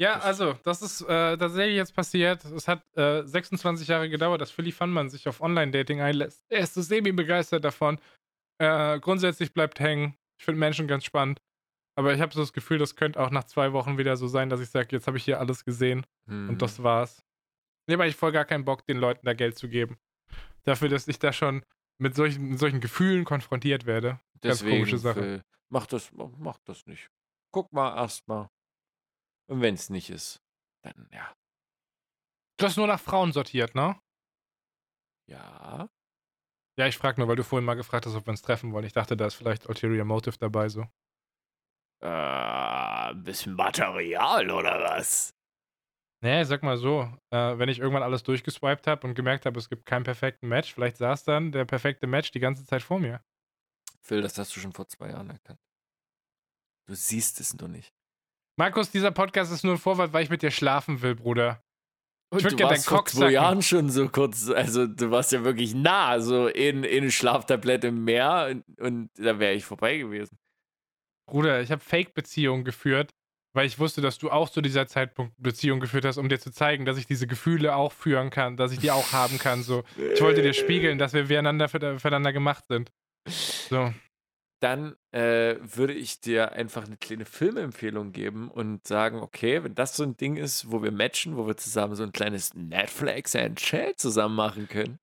Ja, 0.00 0.14
Das- 0.16 0.24
also, 0.24 0.52
das 0.64 0.82
ist 0.82 1.00
äh, 1.02 1.36
tatsächlich 1.36 1.76
jetzt 1.76 1.94
passiert. 1.94 2.44
Es 2.44 2.68
hat 2.68 2.84
äh, 2.96 3.22
26 3.24 3.88
Jahre 3.88 4.08
gedauert, 4.08 4.40
dass 4.40 4.50
Philly 4.50 4.70
Funman 4.70 5.08
sich 5.08 5.26
auf 5.28 5.40
Online-Dating 5.40 6.00
einlässt. 6.00 6.44
Er 6.50 6.60
ist 6.60 6.74
so 6.74 6.82
semi-begeistert 6.82 7.64
davon. 7.64 7.98
Äh, 8.58 9.00
grundsätzlich 9.00 9.52
bleibt 9.52 9.80
hängen. 9.80 10.16
Ich 10.38 10.44
finde 10.44 10.60
Menschen 10.60 10.86
ganz 10.86 11.04
spannend. 11.04 11.40
Aber 11.96 12.14
ich 12.14 12.20
habe 12.20 12.32
so 12.32 12.40
das 12.40 12.52
Gefühl, 12.52 12.78
das 12.78 12.94
könnte 12.94 13.18
auch 13.18 13.30
nach 13.30 13.44
zwei 13.44 13.72
Wochen 13.72 13.98
wieder 13.98 14.16
so 14.16 14.28
sein, 14.28 14.50
dass 14.50 14.60
ich 14.60 14.70
sage, 14.70 14.88
jetzt 14.94 15.08
habe 15.08 15.16
ich 15.16 15.24
hier 15.24 15.40
alles 15.40 15.64
gesehen. 15.64 16.06
Mhm. 16.26 16.50
Und 16.50 16.62
das 16.62 16.80
war's. 16.82 17.24
Nee, 17.88 17.94
aber 17.94 18.06
ich 18.06 18.14
voll 18.14 18.30
gar 18.30 18.44
keinen 18.44 18.64
Bock, 18.64 18.84
den 18.86 18.98
Leuten 18.98 19.26
da 19.26 19.32
Geld 19.34 19.58
zu 19.58 19.68
geben. 19.68 19.98
Dafür, 20.62 20.88
dass 20.90 21.08
ich 21.08 21.18
da 21.18 21.32
schon 21.32 21.64
mit 21.98 22.14
solchen, 22.14 22.50
mit 22.50 22.58
solchen 22.58 22.80
Gefühlen 22.80 23.24
konfrontiert 23.24 23.86
werde. 23.86 24.20
ganz 24.40 24.60
Deswegen, 24.60 24.76
komische 24.78 24.98
Sache. 24.98 25.20
Phil, 25.20 25.44
mach 25.68 25.86
das, 25.86 26.10
mach 26.12 26.58
das 26.64 26.86
nicht. 26.86 27.10
Guck 27.52 27.72
mal 27.72 27.96
erstmal. 27.96 28.48
Und 29.50 29.60
wenn 29.60 29.74
es 29.74 29.90
nicht 29.90 30.10
ist, 30.10 30.40
dann 30.82 31.08
ja. 31.12 31.34
Du 32.58 32.66
hast 32.66 32.76
nur 32.76 32.86
nach 32.86 33.00
Frauen 33.00 33.32
sortiert, 33.32 33.74
ne? 33.74 34.00
Ja. 35.28 35.88
Ja, 36.78 36.86
ich 36.86 36.96
frage 36.96 37.20
nur, 37.20 37.28
weil 37.28 37.36
du 37.36 37.44
vorhin 37.44 37.64
mal 37.64 37.74
gefragt 37.74 38.06
hast, 38.06 38.14
ob 38.14 38.26
wir 38.26 38.30
uns 38.30 38.42
treffen 38.42 38.72
wollen. 38.72 38.84
Ich 38.84 38.92
dachte, 38.92 39.16
da 39.16 39.26
ist 39.26 39.34
vielleicht 39.34 39.68
Ulterior 39.68 40.04
Motive 40.04 40.38
dabei, 40.38 40.68
so. 40.68 40.86
Äh, 42.00 43.14
bisschen 43.14 43.54
Material 43.54 44.50
oder 44.50 44.80
was? 44.80 45.34
Nee, 46.20 46.42
sag 46.44 46.62
mal 46.64 46.76
so, 46.76 47.02
äh, 47.30 47.58
wenn 47.58 47.68
ich 47.68 47.78
irgendwann 47.78 48.02
alles 48.02 48.24
durchgeswiped 48.24 48.86
habe 48.88 49.06
und 49.06 49.14
gemerkt 49.14 49.46
habe, 49.46 49.58
es 49.58 49.68
gibt 49.68 49.86
keinen 49.86 50.02
perfekten 50.02 50.48
Match, 50.48 50.74
vielleicht 50.74 50.96
saß 50.96 51.24
dann 51.24 51.52
der 51.52 51.64
perfekte 51.64 52.06
Match 52.08 52.32
die 52.32 52.40
ganze 52.40 52.66
Zeit 52.66 52.82
vor 52.82 52.98
mir. 52.98 53.22
Phil, 54.02 54.20
das 54.22 54.36
hast 54.38 54.54
du 54.56 54.60
schon 54.60 54.72
vor 54.72 54.88
zwei 54.88 55.10
Jahren 55.10 55.30
erkannt. 55.30 55.60
Du 56.86 56.94
siehst 56.94 57.40
es 57.40 57.54
nur 57.54 57.68
nicht. 57.68 57.94
Markus, 58.56 58.90
dieser 58.90 59.12
Podcast 59.12 59.52
ist 59.52 59.62
nur 59.62 59.74
ein 59.74 59.78
Vorwand, 59.78 60.12
weil 60.12 60.24
ich 60.24 60.30
mit 60.30 60.42
dir 60.42 60.50
schlafen 60.50 61.02
will, 61.02 61.14
Bruder. 61.14 61.62
Und 62.30 62.38
Ich 62.38 62.44
würd 62.44 62.52
du 62.54 62.56
gern 62.56 62.70
warst 62.70 62.86
dein 62.86 62.88
vor 62.90 62.98
Cock 62.98 63.08
zwei. 63.10 63.30
Jahren 63.30 63.62
schon 63.62 63.88
so 63.90 64.08
kurz, 64.08 64.48
also 64.50 64.86
du 64.86 65.10
warst 65.10 65.30
ja 65.32 65.44
wirklich 65.44 65.74
nah, 65.74 66.20
so 66.20 66.48
in, 66.48 66.82
in 66.82 67.10
Schlaftablette 67.10 67.88
im 67.88 68.04
Meer 68.04 68.48
und, 68.50 68.80
und 68.80 69.10
da 69.14 69.38
wäre 69.38 69.54
ich 69.54 69.64
vorbei 69.64 69.98
gewesen. 69.98 70.36
Bruder, 71.26 71.60
ich 71.60 71.70
habe 71.70 71.82
Fake-Beziehungen 71.82 72.64
geführt, 72.64 73.14
weil 73.54 73.66
ich 73.66 73.78
wusste, 73.78 74.00
dass 74.00 74.18
du 74.18 74.30
auch 74.30 74.50
zu 74.50 74.60
dieser 74.60 74.86
Zeitpunkt 74.86 75.34
Beziehungen 75.38 75.80
geführt 75.80 76.04
hast, 76.04 76.18
um 76.18 76.28
dir 76.28 76.38
zu 76.38 76.50
zeigen, 76.50 76.84
dass 76.84 76.98
ich 76.98 77.06
diese 77.06 77.26
Gefühle 77.26 77.74
auch 77.74 77.92
führen 77.92 78.30
kann, 78.30 78.56
dass 78.56 78.72
ich 78.72 78.78
die 78.78 78.90
auch 78.90 79.12
haben 79.12 79.38
kann. 79.38 79.62
So, 79.62 79.84
ich 79.96 80.20
wollte 80.20 80.42
dir 80.42 80.54
spiegeln, 80.54 80.98
dass 80.98 81.12
wir 81.12 81.26
füreinander, 81.26 81.68
füreinander 81.68 82.32
gemacht 82.32 82.66
sind. 82.68 82.90
So. 83.26 83.92
Dann 84.60 84.96
äh, 85.12 85.54
würde 85.60 85.92
ich 85.92 86.20
dir 86.20 86.52
einfach 86.52 86.84
eine 86.84 86.96
kleine 86.96 87.24
Filmempfehlung 87.24 88.10
geben 88.10 88.50
und 88.50 88.86
sagen, 88.86 89.20
okay, 89.20 89.62
wenn 89.62 89.76
das 89.76 89.96
so 89.96 90.02
ein 90.02 90.16
Ding 90.16 90.36
ist, 90.36 90.72
wo 90.72 90.82
wir 90.82 90.90
matchen, 90.90 91.36
wo 91.36 91.46
wir 91.46 91.56
zusammen 91.56 91.94
so 91.94 92.02
ein 92.02 92.10
kleines 92.10 92.54
Netflix 92.54 93.36
and 93.36 93.58
Chill 93.58 93.94
zusammen 93.96 94.34
machen 94.34 94.68
können. 94.68 94.98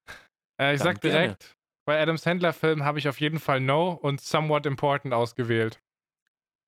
Äh, 0.60 0.76
ich 0.76 0.82
sag 0.82 1.00
gerne. 1.00 1.18
direkt, 1.18 1.56
bei 1.86 2.02
Adam 2.02 2.18
Sandler-Filmen 2.18 2.84
habe 2.84 3.00
ich 3.00 3.08
auf 3.08 3.22
jeden 3.22 3.40
Fall 3.40 3.62
No 3.62 3.92
und 3.92 4.20
Somewhat 4.20 4.66
Important 4.66 5.14
ausgewählt. 5.14 5.80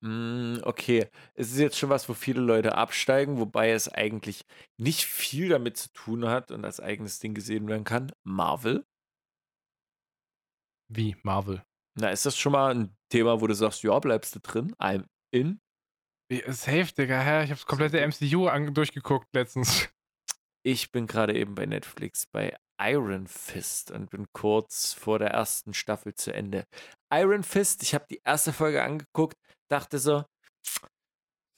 Mm, 0.00 0.58
okay, 0.62 1.08
es 1.34 1.50
ist 1.50 1.58
jetzt 1.58 1.76
schon 1.76 1.90
was, 1.90 2.08
wo 2.08 2.14
viele 2.14 2.40
Leute 2.40 2.76
absteigen, 2.76 3.38
wobei 3.38 3.70
es 3.70 3.88
eigentlich 3.88 4.44
nicht 4.76 5.04
viel 5.04 5.48
damit 5.48 5.76
zu 5.76 5.92
tun 5.92 6.26
hat 6.28 6.52
und 6.52 6.64
als 6.64 6.78
eigenes 6.80 7.18
Ding 7.18 7.34
gesehen 7.34 7.66
werden 7.68 7.84
kann. 7.84 8.12
Marvel. 8.22 8.86
Wie 10.88 11.16
Marvel. 11.22 11.62
Na, 11.96 12.10
ist 12.10 12.24
das 12.26 12.36
schon 12.38 12.52
mal 12.52 12.74
ein 12.74 12.96
Thema, 13.10 13.40
wo 13.40 13.46
du 13.46 13.54
sagst, 13.54 13.82
ja, 13.82 13.98
bleibst 13.98 14.34
du 14.34 14.40
drin? 14.40 14.74
I'm 14.76 15.04
in. 15.32 15.60
Wie- 16.30 16.44
Safe, 16.46 16.92
Digga. 16.96 17.20
Hä? 17.20 17.44
Ich 17.44 17.50
habe 17.50 17.58
das 17.58 17.66
komplette 17.66 18.00
MCU 18.00 18.46
an 18.46 18.72
durchgeguckt 18.72 19.34
letztens. 19.34 19.88
Ich 20.64 20.90
bin 20.90 21.06
gerade 21.06 21.34
eben 21.34 21.54
bei 21.54 21.66
Netflix 21.66 22.26
bei 22.26 22.56
Iron 22.80 23.26
Fist 23.26 23.90
und 23.90 24.10
bin 24.10 24.26
kurz 24.32 24.92
vor 24.92 25.18
der 25.18 25.30
ersten 25.30 25.74
Staffel 25.74 26.14
zu 26.14 26.32
Ende. 26.32 26.64
Iron 27.12 27.42
Fist, 27.42 27.82
ich 27.82 27.94
habe 27.94 28.06
die 28.10 28.20
erste 28.24 28.52
Folge 28.52 28.82
angeguckt, 28.82 29.36
dachte 29.68 29.98
so, 29.98 30.24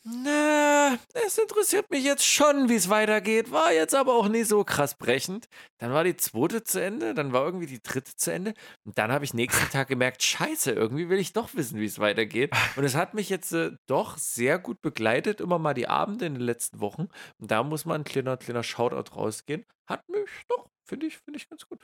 na, 0.02 0.98
es 1.12 1.36
interessiert 1.36 1.90
mich 1.90 2.04
jetzt 2.04 2.24
schon, 2.24 2.70
wie 2.70 2.74
es 2.74 2.88
weitergeht, 2.88 3.50
war 3.52 3.70
jetzt 3.72 3.94
aber 3.94 4.14
auch 4.14 4.28
nicht 4.28 4.48
so 4.48 4.64
krass 4.64 4.94
brechend. 4.94 5.46
Dann 5.78 5.92
war 5.92 6.04
die 6.04 6.16
zweite 6.16 6.64
zu 6.64 6.82
Ende, 6.82 7.12
dann 7.12 7.34
war 7.34 7.44
irgendwie 7.44 7.66
die 7.66 7.82
dritte 7.82 8.16
zu 8.16 8.32
Ende 8.32 8.54
und 8.86 8.96
dann 8.96 9.12
habe 9.12 9.26
ich 9.26 9.34
nächsten 9.34 9.70
Tag 9.70 9.88
gemerkt, 9.88 10.22
scheiße, 10.22 10.72
irgendwie 10.72 11.10
will 11.10 11.18
ich 11.18 11.34
doch 11.34 11.54
wissen, 11.54 11.78
wie 11.78 11.84
es 11.84 11.98
weitergeht. 11.98 12.50
Und 12.76 12.84
es 12.84 12.94
hat 12.94 13.12
mich 13.12 13.28
jetzt 13.28 13.52
äh, 13.52 13.72
doch 13.86 14.16
sehr 14.16 14.58
gut 14.58 14.80
begleitet, 14.80 15.40
immer 15.40 15.58
mal 15.58 15.74
die 15.74 15.88
Abende 15.88 16.24
in 16.24 16.34
den 16.34 16.42
letzten 16.42 16.80
Wochen. 16.80 17.08
Und 17.38 17.50
da 17.50 17.62
muss 17.62 17.84
mal 17.84 17.96
ein 17.96 18.04
kleiner, 18.04 18.38
kleiner 18.38 18.62
Shoutout 18.62 19.14
rausgehen. 19.14 19.66
Hat 19.86 20.08
mich 20.08 20.30
doch, 20.48 20.70
finde 20.82 21.06
ich, 21.06 21.18
finde 21.18 21.38
ich 21.38 21.48
ganz 21.48 21.66
gut. 21.66 21.82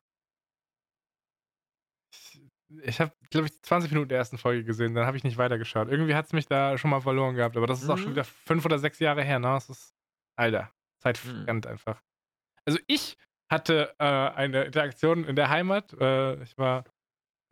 Ich 2.83 3.01
habe, 3.01 3.13
glaube 3.31 3.47
ich, 3.47 3.63
20 3.63 3.91
Minuten 3.93 4.09
der 4.09 4.19
ersten 4.19 4.39
Folge 4.39 4.65
gesehen, 4.65 4.95
dann 4.95 5.07
habe 5.07 5.17
ich 5.17 5.23
nicht 5.25 5.37
weitergeschaut. 5.39 5.89
Irgendwie 5.89 6.15
hat 6.15 6.27
es 6.27 6.33
mich 6.33 6.47
da 6.47 6.77
schon 6.79 6.91
mal 6.91 7.01
verloren 7.01 7.35
gehabt, 7.37 7.57
aber 7.57 7.67
das 7.67 7.81
ist 7.83 7.89
auch 7.89 7.97
schon 7.99 8.09
Mhm. 8.13 8.17
wieder 8.17 8.25
fünf 8.25 8.65
oder 8.65 8.79
sechs 8.79 8.99
Jahre 8.99 9.23
her, 9.23 9.39
ne? 9.39 9.49
Das 9.49 9.71
ist, 9.71 9.95
Alter, 10.37 10.73
Zeit 11.01 11.21
Mhm. 11.25 11.45
rennt 11.45 11.67
einfach. 11.67 12.03
Also 12.65 12.79
ich 12.89 13.17
hatte 13.51 13.95
äh, 13.99 14.05
eine 14.05 14.65
Interaktion 14.65 15.25
in 15.25 15.37
der 15.37 15.49
Heimat. 15.49 15.93
Äh, 16.01 16.43
ich 16.43 16.59
war 16.59 16.85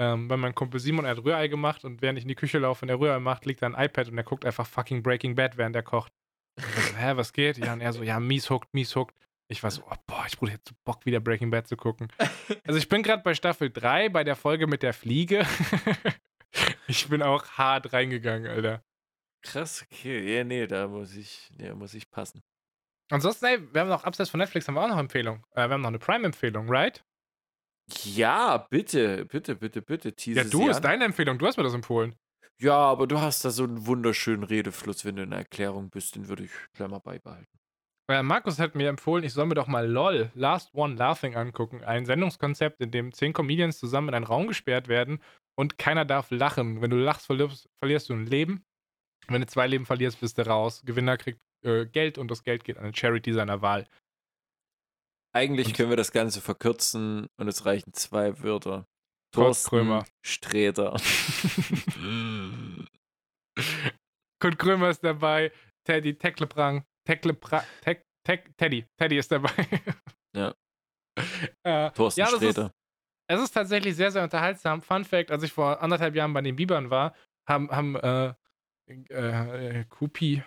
ähm, 0.00 0.26
bei 0.26 0.36
meinem 0.36 0.56
Kumpel 0.56 0.80
Simon, 0.80 1.04
er 1.04 1.12
hat 1.12 1.24
Rührei 1.24 1.46
gemacht 1.46 1.84
und 1.84 2.02
während 2.02 2.18
ich 2.18 2.24
in 2.24 2.28
die 2.28 2.34
Küche 2.34 2.58
laufe 2.58 2.84
und 2.84 2.88
er 2.88 2.98
Rührei 2.98 3.20
macht, 3.20 3.46
liegt 3.46 3.62
da 3.62 3.66
ein 3.68 3.74
iPad 3.84 4.08
und 4.08 4.18
er 4.18 4.24
guckt 4.24 4.44
einfach 4.44 4.66
fucking 4.66 5.04
Breaking 5.04 5.36
Bad, 5.36 5.56
während 5.56 5.76
er 5.76 5.84
kocht. 5.84 6.12
So, 6.58 6.64
hä, 6.98 7.12
was 7.14 7.32
geht? 7.32 7.58
Ja, 7.58 7.72
und 7.72 7.80
er 7.80 7.92
so, 7.92 8.02
ja, 8.02 8.18
mies 8.18 8.50
hooked, 8.50 8.74
mies 8.74 8.96
hooked. 8.96 9.14
Ich 9.48 9.62
war 9.62 9.70
so, 9.70 9.82
oh, 9.88 9.94
boah, 10.06 10.24
ich 10.26 10.38
Bruder, 10.38 10.52
jetzt 10.52 10.68
so 10.68 10.74
Bock, 10.84 11.04
wieder 11.04 11.20
Breaking 11.20 11.50
Bad 11.50 11.68
zu 11.68 11.76
gucken. 11.76 12.08
Also 12.64 12.78
ich 12.78 12.88
bin 12.88 13.02
gerade 13.02 13.22
bei 13.22 13.34
Staffel 13.34 13.70
3, 13.70 14.08
bei 14.08 14.24
der 14.24 14.36
Folge 14.36 14.66
mit 14.66 14.82
der 14.82 14.94
Fliege. 14.94 15.46
ich 16.88 17.08
bin 17.08 17.22
auch 17.22 17.46
hart 17.52 17.92
reingegangen, 17.92 18.50
Alter. 18.50 18.82
Krass, 19.42 19.84
okay. 19.84 20.36
Ja, 20.36 20.44
nee, 20.44 20.66
da 20.66 20.88
muss 20.88 21.14
ich, 21.14 21.50
nee, 21.58 21.72
muss 21.74 21.92
ich 21.92 22.10
passen. 22.10 22.42
Ansonsten, 23.10 23.44
ey, 23.44 23.74
wir 23.74 23.82
haben 23.82 23.88
noch, 23.88 24.04
abseits 24.04 24.30
von 24.30 24.40
Netflix, 24.40 24.66
haben 24.66 24.74
wir 24.74 24.82
auch 24.82 24.88
noch 24.88 24.98
Empfehlung. 24.98 25.44
Äh, 25.50 25.68
wir 25.68 25.74
haben 25.74 25.82
noch 25.82 25.88
eine 25.88 25.98
Prime-Empfehlung, 25.98 26.68
right? 26.70 27.04
Ja, 28.02 28.56
bitte, 28.56 29.26
bitte, 29.26 29.56
bitte, 29.56 29.82
bitte, 29.82 30.14
Ja, 30.32 30.44
du, 30.44 30.70
ist 30.70 30.76
an. 30.76 30.82
deine 30.82 31.04
Empfehlung, 31.04 31.38
du 31.38 31.46
hast 31.46 31.58
mir 31.58 31.64
das 31.64 31.74
empfohlen. 31.74 32.16
Ja, 32.58 32.76
aber 32.76 33.06
du 33.06 33.20
hast 33.20 33.44
da 33.44 33.50
so 33.50 33.64
einen 33.64 33.86
wunderschönen 33.86 34.44
Redefluss, 34.44 35.04
wenn 35.04 35.16
du 35.16 35.22
in 35.24 35.30
der 35.30 35.40
Erklärung 35.40 35.90
bist, 35.90 36.14
den 36.14 36.28
würde 36.28 36.44
ich 36.44 36.50
gleich 36.72 36.88
mal 36.88 37.00
beibehalten. 37.00 37.58
Äh, 38.10 38.22
Markus 38.22 38.58
hat 38.58 38.74
mir 38.74 38.88
empfohlen, 38.90 39.24
ich 39.24 39.32
soll 39.32 39.46
mir 39.46 39.54
doch 39.54 39.66
mal 39.66 39.86
LOL, 39.90 40.30
Last 40.34 40.74
One 40.74 40.94
Laughing 40.96 41.36
angucken. 41.36 41.82
Ein 41.84 42.04
Sendungskonzept, 42.04 42.80
in 42.80 42.90
dem 42.90 43.12
zehn 43.14 43.32
Comedians 43.32 43.78
zusammen 43.78 44.08
in 44.08 44.14
einen 44.14 44.26
Raum 44.26 44.46
gesperrt 44.46 44.88
werden 44.88 45.20
und 45.56 45.78
keiner 45.78 46.04
darf 46.04 46.30
lachen. 46.30 46.82
Wenn 46.82 46.90
du 46.90 46.96
lachst, 46.98 47.24
verlierst, 47.26 47.68
verlierst 47.78 48.10
du 48.10 48.14
ein 48.14 48.26
Leben. 48.26 48.64
Wenn 49.28 49.40
du 49.40 49.46
zwei 49.46 49.66
Leben 49.66 49.86
verlierst, 49.86 50.20
bist 50.20 50.36
du 50.36 50.46
raus. 50.46 50.82
Gewinner 50.84 51.16
kriegt 51.16 51.40
äh, 51.64 51.86
Geld 51.86 52.18
und 52.18 52.30
das 52.30 52.42
Geld 52.42 52.62
geht 52.64 52.76
an 52.76 52.84
eine 52.84 52.94
Charity 52.94 53.32
seiner 53.32 53.62
Wahl. 53.62 53.86
Eigentlich 55.34 55.68
Und- 55.68 55.76
können 55.76 55.88
wir 55.90 55.96
das 55.96 56.12
Ganze 56.12 56.42
verkürzen 56.42 57.26
und 57.38 57.48
es 57.48 57.64
reichen 57.64 57.94
zwei 57.94 58.40
Wörter. 58.42 58.86
Kurt 59.34 59.64
Krömer. 59.64 60.04
Sträter. 60.24 60.94
Kurt 64.40 64.58
Krömer 64.58 64.90
ist 64.90 65.02
dabei, 65.02 65.50
Teddy 65.84 66.16
Tecklebrang, 66.16 66.84
Tecklepra, 67.04 67.64
Teck, 67.82 68.04
Teck, 68.24 68.56
Teddy, 68.56 68.86
Teddy 68.96 69.18
ist 69.18 69.30
dabei. 69.30 69.50
Ja. 70.34 70.54
äh, 71.62 71.90
Thorsten 71.92 72.20
Ja, 72.20 72.26
Sträter. 72.26 72.72
Es 73.26 73.40
ist 73.40 73.52
tatsächlich 73.52 73.96
sehr, 73.96 74.10
sehr 74.10 74.22
unterhaltsam. 74.22 74.82
Fun 74.82 75.04
Fact: 75.04 75.30
Als 75.30 75.42
ich 75.42 75.52
vor 75.52 75.80
anderthalb 75.80 76.14
Jahren 76.14 76.32
bei 76.32 76.42
den 76.42 76.56
Bibern 76.56 76.90
war, 76.90 77.14
haben, 77.48 77.70
haben 77.70 77.96
äh, 77.96 78.34
äh, 78.86 79.84
Kupi 79.88 80.42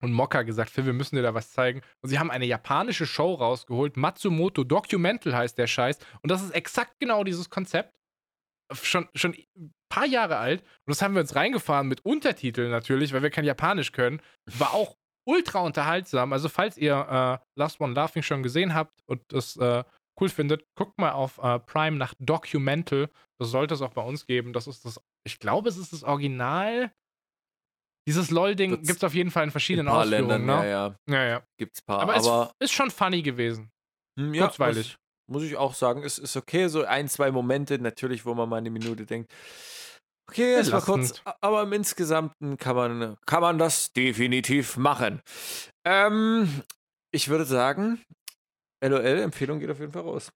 und 0.00 0.12
Mokka 0.12 0.42
gesagt: 0.42 0.70
Phil, 0.70 0.86
wir 0.86 0.92
müssen 0.92 1.16
dir 1.16 1.22
da 1.22 1.34
was 1.34 1.52
zeigen. 1.52 1.80
Und 2.02 2.10
sie 2.10 2.18
haben 2.18 2.30
eine 2.30 2.46
japanische 2.46 3.06
Show 3.06 3.34
rausgeholt. 3.34 3.96
Matsumoto 3.96 4.64
Documental 4.64 5.34
heißt 5.34 5.58
der 5.58 5.66
Scheiß. 5.66 5.98
Und 6.22 6.30
das 6.30 6.42
ist 6.42 6.50
exakt 6.50 7.00
genau 7.00 7.24
dieses 7.24 7.50
Konzept. 7.50 7.98
Schon, 8.82 9.08
schon 9.14 9.34
ein 9.56 9.72
paar 9.88 10.06
Jahre 10.06 10.36
alt. 10.36 10.60
Und 10.60 10.90
das 10.90 11.00
haben 11.02 11.14
wir 11.14 11.22
uns 11.22 11.34
reingefahren 11.34 11.88
mit 11.88 12.04
Untertiteln 12.04 12.70
natürlich, 12.70 13.12
weil 13.12 13.22
wir 13.22 13.30
kein 13.30 13.46
Japanisch 13.46 13.92
können. 13.92 14.20
War 14.44 14.74
auch 14.74 14.98
ultra 15.28 15.60
unterhaltsam. 15.60 16.32
Also, 16.32 16.48
falls 16.48 16.76
ihr 16.78 16.94
äh, 16.94 17.44
Last 17.58 17.80
One 17.80 17.94
Laughing 17.94 18.22
schon 18.22 18.42
gesehen 18.42 18.74
habt 18.74 19.02
und 19.06 19.20
das 19.28 19.56
äh, 19.56 19.84
cool 20.20 20.28
findet, 20.28 20.64
guckt 20.74 20.98
mal 20.98 21.12
auf 21.12 21.38
äh, 21.38 21.58
Prime 21.60 21.96
nach 21.96 22.14
Documental. 22.18 23.10
Das 23.38 23.50
sollte 23.50 23.74
es 23.74 23.82
auch 23.82 23.92
bei 23.92 24.02
uns 24.02 24.26
geben. 24.26 24.52
Das 24.52 24.66
ist 24.66 24.84
das, 24.84 25.00
ich 25.24 25.38
glaube, 25.38 25.68
es 25.68 25.76
ist 25.76 25.92
das 25.92 26.02
Original. 26.02 26.92
Dieses 28.08 28.30
LOL-Ding 28.30 28.70
gibt 28.82 28.96
es 28.96 29.04
auf 29.04 29.14
jeden 29.14 29.30
Fall 29.30 29.42
in 29.42 29.48
In 29.48 29.52
verschiedenen 29.52 29.88
ein 29.88 29.92
paar 29.92 30.02
Ausführungen. 30.04 30.46
Ländern, 30.46 30.62
ne? 30.62 30.70
ja, 30.70 30.86
ja, 31.08 31.14
ja, 31.14 31.28
ja. 31.28 31.42
gibt's 31.58 31.82
paar. 31.82 32.00
Aber, 32.00 32.14
Aber, 32.14 32.54
es 32.58 32.70
ist 32.70 32.72
schon 32.74 32.90
funny 32.90 33.20
gewesen. 33.20 33.70
hm, 34.18 34.32
ja, 34.32 34.46
kurzweilig. 34.46 34.96
Muss, 35.26 35.42
muss 35.42 35.50
ich 35.50 35.56
auch 35.58 35.74
sagen, 35.74 36.02
es 36.02 36.18
ist 36.18 36.34
okay. 36.36 36.68
So 36.68 36.84
ein, 36.84 37.08
zwei 37.08 37.30
Momente 37.30 37.78
natürlich, 37.78 38.24
wo 38.24 38.34
man 38.34 38.48
mal 38.48 38.56
eine 38.56 38.70
Minute 38.70 39.04
denkt, 39.04 39.30
okay, 40.28 40.54
es 40.54 40.72
war 40.72 40.82
kurz, 40.82 41.22
aber 41.40 41.62
im 41.62 41.72
Insgesamten 41.72 42.56
kann 42.56 42.76
man, 42.76 43.16
kann 43.26 43.40
man 43.40 43.58
das 43.58 43.92
definitiv 43.92 44.76
machen. 44.76 45.22
Ähm, 45.84 46.62
ich 47.10 47.28
würde 47.28 47.44
sagen, 47.44 48.02
LOL-Empfehlung 48.82 49.60
geht 49.60 49.70
auf 49.70 49.80
jeden 49.80 49.92
Fall 49.92 50.02
raus. 50.02 50.30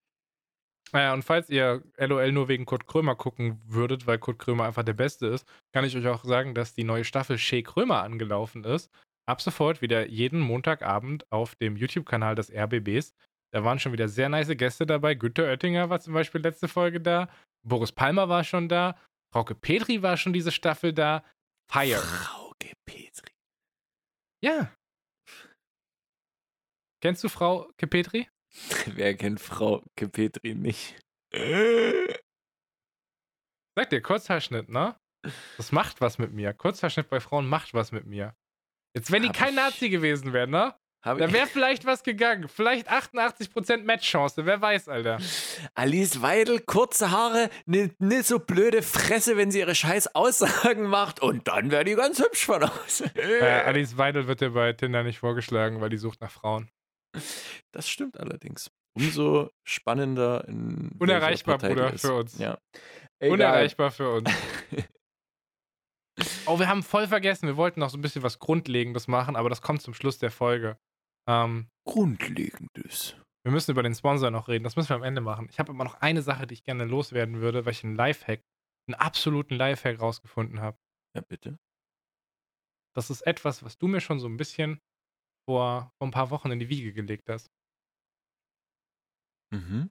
Naja, 0.93 1.15
und 1.15 1.23
falls 1.23 1.49
ihr 1.49 1.83
LOL 1.97 2.33
nur 2.33 2.49
wegen 2.49 2.67
Kurt 2.67 2.87
Krömer 2.87 3.17
gucken 3.17 3.61
würdet, 3.65 4.07
weil 4.07 4.19
Kurt 4.19 4.39
Krömer 4.39 4.65
einfach 4.65 4.83
der 4.83 4.93
Beste 4.93 5.27
ist, 5.27 5.47
kann 5.73 5.85
ich 5.85 5.97
euch 5.97 6.07
auch 6.07 6.25
sagen, 6.25 6.55
dass 6.55 6.75
die 6.75 6.85
neue 6.85 7.05
Staffel 7.05 7.39
Shea 7.39 7.63
Krömer 7.63 8.03
angelaufen 8.03 8.65
ist. 8.65 8.91
Ab 9.27 9.41
sofort 9.41 9.81
wieder 9.81 10.07
jeden 10.09 10.41
Montagabend 10.41 11.25
auf 11.31 11.55
dem 11.55 11.77
YouTube-Kanal 11.77 12.35
des 12.35 12.53
RBBs. 12.53 13.15
Da 13.55 13.65
waren 13.65 13.79
schon 13.79 13.93
wieder 13.93 14.09
sehr 14.09 14.29
nice 14.29 14.49
Gäste 14.57 14.85
dabei. 14.85 15.15
Günter 15.15 15.45
Oettinger 15.45 15.89
war 15.89 16.01
zum 16.01 16.13
Beispiel 16.13 16.43
letzte 16.43 16.69
Folge 16.69 17.01
da. 17.01 17.29
Boris 17.67 17.93
Palmer 17.93 18.29
war 18.29 18.45
schon 18.45 18.69
da. 18.69 18.97
Frauke 19.33 19.55
Petri 19.55 20.03
war 20.03 20.17
schon 20.17 20.33
diese 20.33 20.53
Staffel 20.53 20.93
da. 20.93 21.25
Fire. 21.71 21.99
Frauke 21.99 22.73
Petri. 22.85 23.33
Ja. 24.45 24.75
Kennst 27.03 27.25
du 27.25 27.29
Frau 27.29 27.73
Petri? 27.77 28.29
Wer 28.87 29.17
kennt 29.17 29.41
Frau 29.41 29.83
Petri 29.97 30.55
nicht? 30.55 31.01
Sag 33.75 33.89
dir, 33.89 34.03
Kurzhaarschnitt, 34.03 34.69
ne? 34.69 34.97
Das 35.57 35.73
macht 35.73 36.01
was 36.01 36.19
mit 36.19 36.33
mir. 36.33 36.53
Kurzhaarschnitt 36.53 37.09
bei 37.09 37.21
Frauen 37.21 37.49
macht 37.49 37.73
was 37.73 37.91
mit 37.91 38.05
mir. 38.07 38.37
Jetzt, 38.95 39.11
wenn 39.11 39.23
die 39.23 39.29
Hab 39.31 39.37
kein 39.37 39.55
Nazi 39.55 39.89
gewesen 39.89 40.35
wären, 40.35 40.51
ne? 40.51 40.75
Hab 41.03 41.19
Da 41.19 41.33
wäre 41.33 41.49
vielleicht 41.49 41.85
was 41.85 42.05
gegangen. 42.05 42.49
Vielleicht 42.49 42.91
88% 42.91 43.83
Matchchance, 43.83 44.47
wer 44.47 44.61
weiß, 44.61 44.89
Alter. 44.89 45.19
Alice 45.75 46.23
Weidel, 46.23 46.61
kurze 46.61 47.11
Haare, 47.11 47.51
ne, 47.67 47.91
ne 47.99 48.23
so 48.23 48.39
blöde 48.39 48.83
Fresse, 48.83 49.37
wenn 49.37 49.51
sie 49.51 49.59
ihre 49.59 49.75
scheiß 49.75 50.15
Aussagen 50.15 50.85
macht 50.87 51.21
und 51.21 51.49
dann 51.49 51.73
wäre 51.73 51.85
die 51.85 51.97
ganz 51.97 52.21
hübsch 52.21 52.47
von 52.47 52.63
aus. 52.63 53.03
Äh, 53.17 53.43
Alice 53.43 53.99
Weidel 53.99 54.29
wird 54.29 54.41
dir 54.41 54.51
bei 54.51 54.73
Tinder 54.75 55.03
nicht 55.03 55.19
vorgeschlagen, 55.19 55.81
weil 55.81 55.91
die 55.91 55.99
sucht 55.99 56.21
nach 56.21 56.31
Frauen. 56.31 56.71
Das 57.73 57.89
stimmt 57.89 58.21
allerdings. 58.21 58.71
Umso 58.95 59.51
spannender 59.65 60.47
in 60.47 60.93
Unerreichbar, 61.01 61.59
Bruder, 61.59 61.99
für 61.99 62.15
uns. 62.15 62.39
Ja. 62.39 62.59
Egal. 63.19 63.35
Unerreichbar 63.35 63.91
für 63.91 64.11
uns. 64.11 64.31
Oh, 66.45 66.59
wir 66.59 66.69
haben 66.69 66.83
voll 66.83 67.09
vergessen, 67.09 67.47
wir 67.47 67.57
wollten 67.57 67.81
noch 67.81 67.89
so 67.89 67.97
ein 67.97 68.03
bisschen 68.03 68.23
was 68.23 68.39
Grundlegendes 68.39 69.09
machen, 69.09 69.35
aber 69.35 69.49
das 69.49 69.63
kommt 69.63 69.81
zum 69.81 69.95
Schluss 69.95 70.19
der 70.19 70.31
Folge. 70.31 70.77
Ähm, 71.29 71.69
Grundlegendes. 71.87 73.17
wir 73.45 73.53
müssen 73.53 73.73
über 73.73 73.83
den 73.83 73.95
Sponsor 73.95 74.31
noch 74.31 74.49
reden, 74.49 74.65
das 74.65 74.77
müssen 74.77 74.91
wir 74.91 74.97
am 74.97 75.03
Ende 75.03 75.21
machen. 75.21 75.49
Ich 75.51 75.59
habe 75.59 75.71
aber 75.73 75.85
noch 75.85 75.95
eine 76.01 76.23
Sache, 76.23 76.47
die 76.47 76.55
ich 76.55 76.65
gerne 76.65 76.85
loswerden 76.85 77.41
würde, 77.41 77.65
weil 77.65 77.73
ich 77.73 77.85
einen 77.85 77.97
Lifehack, 77.97 78.43
einen 78.89 78.95
absoluten 78.95 79.55
Lifehack 79.55 80.01
rausgefunden 80.01 80.61
habe. 80.61 80.79
Ja, 81.15 81.23
bitte. 81.23 81.59
Das 82.95 83.11
ist 83.11 83.23
etwas, 83.23 83.63
was 83.63 83.79
du 83.79 83.89
mir 83.89 84.01
schon 84.01 84.21
so 84.21 84.29
ein 84.29 84.37
bisschen 84.37 84.81
vor, 85.49 85.93
vor 85.99 86.09
ein 86.09 86.13
paar 86.13 86.31
Wochen 86.31 86.51
in 86.51 86.61
die 86.61 86.69
Wiege 86.69 86.93
gelegt 86.93 87.29
hast. 87.29 87.51
Mhm. 89.53 89.91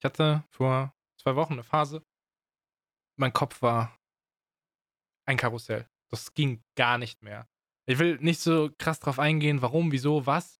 Ich 0.00 0.04
hatte 0.04 0.44
vor 0.50 0.94
zwei 1.20 1.36
Wochen 1.36 1.54
eine 1.54 1.64
Phase, 1.64 2.02
mein 3.18 3.32
Kopf 3.32 3.60
war 3.62 3.96
ein 5.26 5.36
Karussell. 5.36 5.88
Das 6.10 6.34
ging 6.34 6.62
gar 6.76 6.98
nicht 6.98 7.22
mehr. 7.22 7.48
Ich 7.86 7.98
will 7.98 8.18
nicht 8.18 8.40
so 8.40 8.70
krass 8.78 9.00
drauf 9.00 9.18
eingehen, 9.18 9.62
warum, 9.62 9.92
wieso, 9.92 10.26
was, 10.26 10.59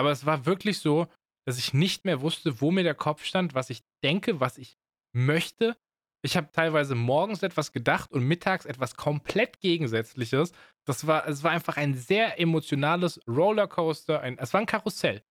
aber 0.00 0.10
es 0.12 0.24
war 0.24 0.46
wirklich 0.46 0.78
so, 0.78 1.08
dass 1.46 1.58
ich 1.58 1.74
nicht 1.74 2.06
mehr 2.06 2.22
wusste, 2.22 2.62
wo 2.62 2.70
mir 2.70 2.84
der 2.84 2.94
Kopf 2.94 3.22
stand, 3.22 3.54
was 3.54 3.68
ich 3.68 3.82
denke, 4.02 4.40
was 4.40 4.56
ich 4.56 4.78
möchte. 5.14 5.76
Ich 6.24 6.38
habe 6.38 6.50
teilweise 6.52 6.94
morgens 6.94 7.42
etwas 7.42 7.72
gedacht 7.72 8.10
und 8.10 8.24
mittags 8.24 8.64
etwas 8.64 8.96
komplett 8.96 9.60
Gegensätzliches. 9.60 10.52
Das 10.86 11.06
war, 11.06 11.28
es 11.28 11.42
war 11.42 11.50
einfach 11.50 11.76
ein 11.76 11.92
sehr 11.94 12.40
emotionales 12.40 13.20
Rollercoaster. 13.28 14.22
Ein, 14.22 14.38
es 14.38 14.54
war 14.54 14.60
ein 14.60 14.66
Karussell. 14.66 15.22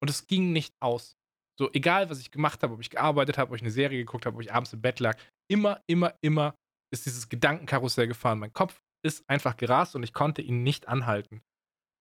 Und 0.00 0.08
es 0.08 0.26
ging 0.26 0.52
nicht 0.52 0.74
aus. 0.80 1.18
So, 1.58 1.70
egal 1.74 2.08
was 2.08 2.20
ich 2.20 2.30
gemacht 2.30 2.62
habe, 2.62 2.72
ob 2.72 2.80
ich 2.80 2.88
gearbeitet 2.88 3.36
habe, 3.36 3.50
ob 3.50 3.56
ich 3.56 3.62
eine 3.62 3.70
Serie 3.70 3.98
geguckt 3.98 4.24
habe, 4.24 4.36
ob 4.36 4.42
ich 4.42 4.54
abends 4.54 4.72
im 4.72 4.80
Bett 4.80 5.00
lag, 5.00 5.18
immer, 5.50 5.82
immer, 5.86 6.14
immer 6.22 6.54
ist 6.90 7.04
dieses 7.04 7.28
Gedankenkarussell 7.28 8.08
gefahren. 8.08 8.38
Mein 8.38 8.54
Kopf 8.54 8.80
ist 9.04 9.28
einfach 9.28 9.58
gerast 9.58 9.96
und 9.96 10.02
ich 10.02 10.14
konnte 10.14 10.40
ihn 10.40 10.62
nicht 10.62 10.88
anhalten. 10.88 11.42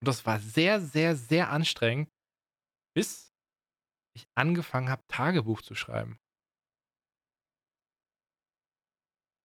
Und 0.01 0.07
das 0.07 0.25
war 0.25 0.39
sehr, 0.39 0.79
sehr, 0.81 1.15
sehr 1.15 1.49
anstrengend, 1.51 2.09
bis 2.95 3.33
ich 4.15 4.27
angefangen 4.35 4.89
habe, 4.89 5.03
Tagebuch 5.07 5.61
zu 5.63 5.75
schreiben. 5.75 6.19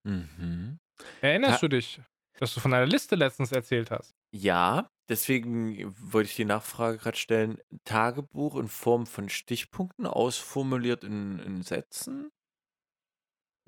Mhm. 0.05 0.79
Erinnerst 1.21 1.63
Ta- 1.63 1.63
du 1.63 1.69
dich, 1.69 2.01
dass 2.39 2.55
du 2.55 2.61
von 2.61 2.73
einer 2.75 2.87
Liste 2.87 3.15
letztens 3.17 3.53
erzählt 3.53 3.91
hast? 3.91 4.15
Ja, 4.35 4.91
deswegen 5.09 5.95
wollte 6.13 6.31
ich 6.31 6.37
die 6.37 6.45
Nachfrage 6.47 6.99
gerade 6.99 7.17
stellen. 7.19 7.59
Tagebuch 7.85 8.57
in 8.57 8.69
Form 8.69 9.07
von 9.07 9.29
Stichpunkten, 9.29 10.07
ausformuliert 10.07 11.05
in, 11.05 11.39
in 11.39 11.63
Sätzen? 11.63 12.31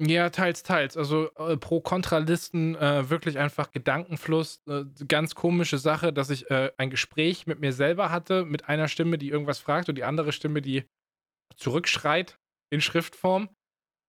Ja, 0.00 0.28
teils, 0.30 0.64
teils. 0.64 0.96
Also 0.96 1.32
äh, 1.36 1.56
Pro-Kontra-Listen, 1.56 2.74
äh, 2.74 3.08
wirklich 3.10 3.38
einfach 3.38 3.70
Gedankenfluss. 3.70 4.62
Äh, 4.66 4.84
ganz 5.06 5.36
komische 5.36 5.78
Sache, 5.78 6.12
dass 6.12 6.30
ich 6.30 6.50
äh, 6.50 6.72
ein 6.78 6.90
Gespräch 6.90 7.46
mit 7.46 7.60
mir 7.60 7.72
selber 7.72 8.10
hatte, 8.10 8.44
mit 8.44 8.68
einer 8.68 8.88
Stimme, 8.88 9.18
die 9.18 9.28
irgendwas 9.28 9.60
fragt 9.60 9.88
und 9.88 9.94
die 9.94 10.02
andere 10.04 10.32
Stimme, 10.32 10.62
die 10.62 10.84
zurückschreit 11.56 12.40
in 12.72 12.80
Schriftform. 12.80 13.50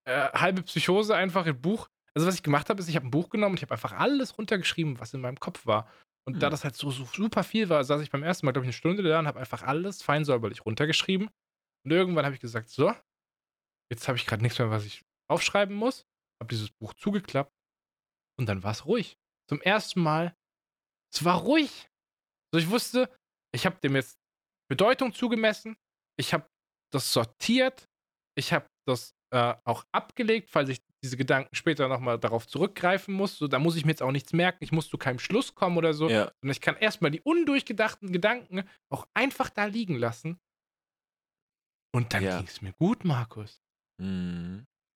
Äh, 0.08 0.30
halbe 0.34 0.64
Psychose 0.64 1.16
einfach 1.16 1.46
im 1.46 1.62
Buch. 1.62 1.88
Also 2.16 2.28
was 2.28 2.36
ich 2.36 2.44
gemacht 2.44 2.70
habe, 2.70 2.82
ist, 2.82 2.90
ich 2.90 2.96
habe 2.96 3.08
ein 3.08 3.12
Buch 3.12 3.30
genommen 3.30 3.54
und 3.54 3.60
ich 3.60 3.64
habe 3.64 3.74
einfach 3.74 3.94
alles 3.94 4.38
runtergeschrieben, 4.40 5.00
was 5.00 5.14
in 5.14 5.22
meinem 5.22 5.40
Kopf 5.40 5.68
war. 5.68 5.88
Und 6.28 6.42
da 6.42 6.48
Hm. 6.48 6.52
das 6.52 6.64
halt 6.64 6.76
so, 6.76 6.90
so 6.90 7.06
super 7.06 7.44
viel 7.44 7.70
war, 7.70 7.84
saß 7.84 8.02
ich 8.02 8.10
beim 8.10 8.24
ersten 8.24 8.48
Mal, 8.48 8.54
glaube 8.54 8.66
ich, 8.66 8.70
eine 8.70 8.74
Stunde 8.74 9.04
da 9.04 9.20
und 9.20 9.28
habe 9.28 9.40
einfach 9.40 9.62
alles 9.62 10.02
feinsäuberlich 10.02 10.66
runtergeschrieben. 10.66 11.30
Und 11.86 11.92
irgendwann 11.92 12.26
habe 12.26 12.34
ich 12.34 12.42
gesagt, 12.42 12.70
so, 12.70 12.92
jetzt 13.92 14.08
habe 14.08 14.18
ich 14.18 14.26
gerade 14.26 14.42
nichts 14.42 14.58
mehr, 14.58 14.72
was 14.72 14.86
ich 14.86 15.05
aufschreiben 15.30 15.76
muss. 15.76 16.06
Habe 16.42 16.50
dieses 16.54 16.70
Buch 16.72 16.94
zugeklappt 16.94 17.54
und 18.38 18.48
dann 18.48 18.64
war 18.64 18.72
es 18.72 18.86
ruhig. 18.86 19.18
Zum 19.50 19.62
ersten 19.62 20.02
Mal, 20.02 20.36
es 21.14 21.24
war 21.24 21.40
ruhig. 21.40 21.90
So, 22.54 22.60
ich 22.60 22.70
wusste, 22.70 23.10
ich 23.54 23.66
habe 23.66 23.80
dem 23.80 23.96
jetzt 23.96 24.18
Bedeutung 24.70 25.14
zugemessen. 25.14 25.78
Ich 26.18 26.34
habe 26.34 26.50
das 26.92 27.12
sortiert. 27.14 27.88
Ich 28.38 28.52
habe 28.52 28.68
das 28.88 29.16
äh, 29.32 29.56
auch 29.64 29.86
abgelegt, 29.92 30.50
falls 30.50 30.70
ich 30.70 30.82
diese 31.04 31.18
Gedanken 31.18 31.56
später 31.56 31.88
nochmal 31.88 32.20
darauf 32.20 32.48
zurückgreifen 32.48 33.14
muss. 33.14 33.38
So, 33.38 33.48
da 33.48 33.60
muss 33.60 33.76
ich 33.76 33.86
mir 33.86 33.92
jetzt 33.92 34.02
auch 34.02 34.12
nichts 34.12 34.34
merken. 34.34 34.64
Ich 34.64 34.72
muss 34.72 34.90
zu 34.90 34.98
keinem 34.98 35.20
Schluss 35.20 35.56
kommen 35.56 35.78
oder 35.78 35.94
so. 35.94 36.10
Ja. 36.10 36.32
Und 36.44 36.50
ich 36.50 36.62
kann 36.62 36.76
erstmal 36.78 37.12
die 37.12 37.22
undurchgedachten 37.22 38.12
Gedanken 38.12 38.68
auch 38.90 39.08
einfach 39.14 39.50
da 39.50 39.66
liegen 39.66 39.96
lassen. 39.96 40.40
Und 41.94 42.14
dann 42.14 42.24
Ja. 42.24 42.38
ging 42.38 42.48
es 42.48 42.62
mir 42.62 42.74
gut, 42.74 43.06
Markus. 43.06 43.62
Mhm. 44.02 44.66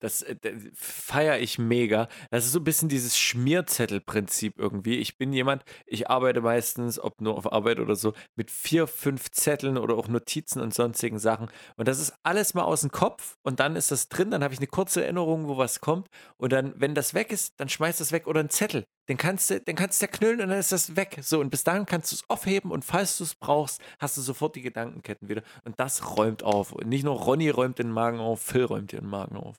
Das, 0.00 0.22
äh, 0.22 0.36
feiere 0.74 1.38
ich 1.38 1.58
mega. 1.58 2.08
Das 2.30 2.46
ist 2.46 2.52
so 2.52 2.58
ein 2.58 2.64
bisschen 2.64 2.88
dieses 2.88 3.18
Schmierzettelprinzip 3.18 4.58
irgendwie. 4.58 4.96
Ich 4.96 5.18
bin 5.18 5.32
jemand, 5.32 5.64
ich 5.86 6.08
arbeite 6.10 6.40
meistens, 6.40 6.98
ob 6.98 7.20
nur 7.20 7.36
auf 7.36 7.52
Arbeit 7.52 7.78
oder 7.78 7.94
so, 7.94 8.14
mit 8.34 8.50
vier, 8.50 8.86
fünf 8.86 9.30
Zetteln 9.30 9.76
oder 9.76 9.94
auch 9.94 10.08
Notizen 10.08 10.60
und 10.60 10.74
sonstigen 10.74 11.18
Sachen. 11.18 11.48
Und 11.76 11.86
das 11.86 12.00
ist 12.00 12.14
alles 12.22 12.54
mal 12.54 12.64
aus 12.64 12.80
dem 12.80 12.90
Kopf 12.90 13.36
und 13.42 13.60
dann 13.60 13.76
ist 13.76 13.90
das 13.90 14.08
drin, 14.08 14.30
dann 14.30 14.42
habe 14.42 14.54
ich 14.54 14.60
eine 14.60 14.66
kurze 14.66 15.04
Erinnerung, 15.04 15.48
wo 15.48 15.58
was 15.58 15.80
kommt. 15.80 16.08
Und 16.36 16.52
dann, 16.52 16.72
wenn 16.76 16.94
das 16.94 17.14
weg 17.14 17.30
ist, 17.30 17.60
dann 17.60 17.68
schmeißt 17.68 18.00
das 18.00 18.12
weg 18.12 18.26
oder 18.26 18.40
ein 18.40 18.50
Zettel. 18.50 18.84
Den 19.08 19.16
kannst 19.16 19.50
du, 19.50 19.60
den 19.60 19.76
kannst 19.76 20.00
du 20.00 20.06
zerknüllen 20.06 20.40
und 20.40 20.48
dann 20.48 20.58
ist 20.58 20.72
das 20.72 20.96
weg. 20.96 21.18
So, 21.20 21.40
und 21.40 21.50
bis 21.50 21.64
dahin 21.64 21.84
kannst 21.84 22.12
du 22.12 22.16
es 22.16 22.24
aufheben 22.28 22.70
und 22.70 22.84
falls 22.84 23.18
du 23.18 23.24
es 23.24 23.34
brauchst, 23.34 23.80
hast 23.98 24.16
du 24.16 24.20
sofort 24.20 24.56
die 24.56 24.62
Gedankenketten 24.62 25.28
wieder. 25.28 25.42
Und 25.64 25.78
das 25.78 26.16
räumt 26.16 26.42
auf. 26.42 26.72
Und 26.72 26.88
nicht 26.88 27.04
nur 27.04 27.16
Ronny 27.16 27.50
räumt 27.50 27.78
den 27.78 27.90
Magen 27.90 28.20
auf, 28.20 28.40
Phil 28.40 28.64
räumt 28.64 28.92
den 28.92 29.06
Magen 29.06 29.36
auf. 29.36 29.56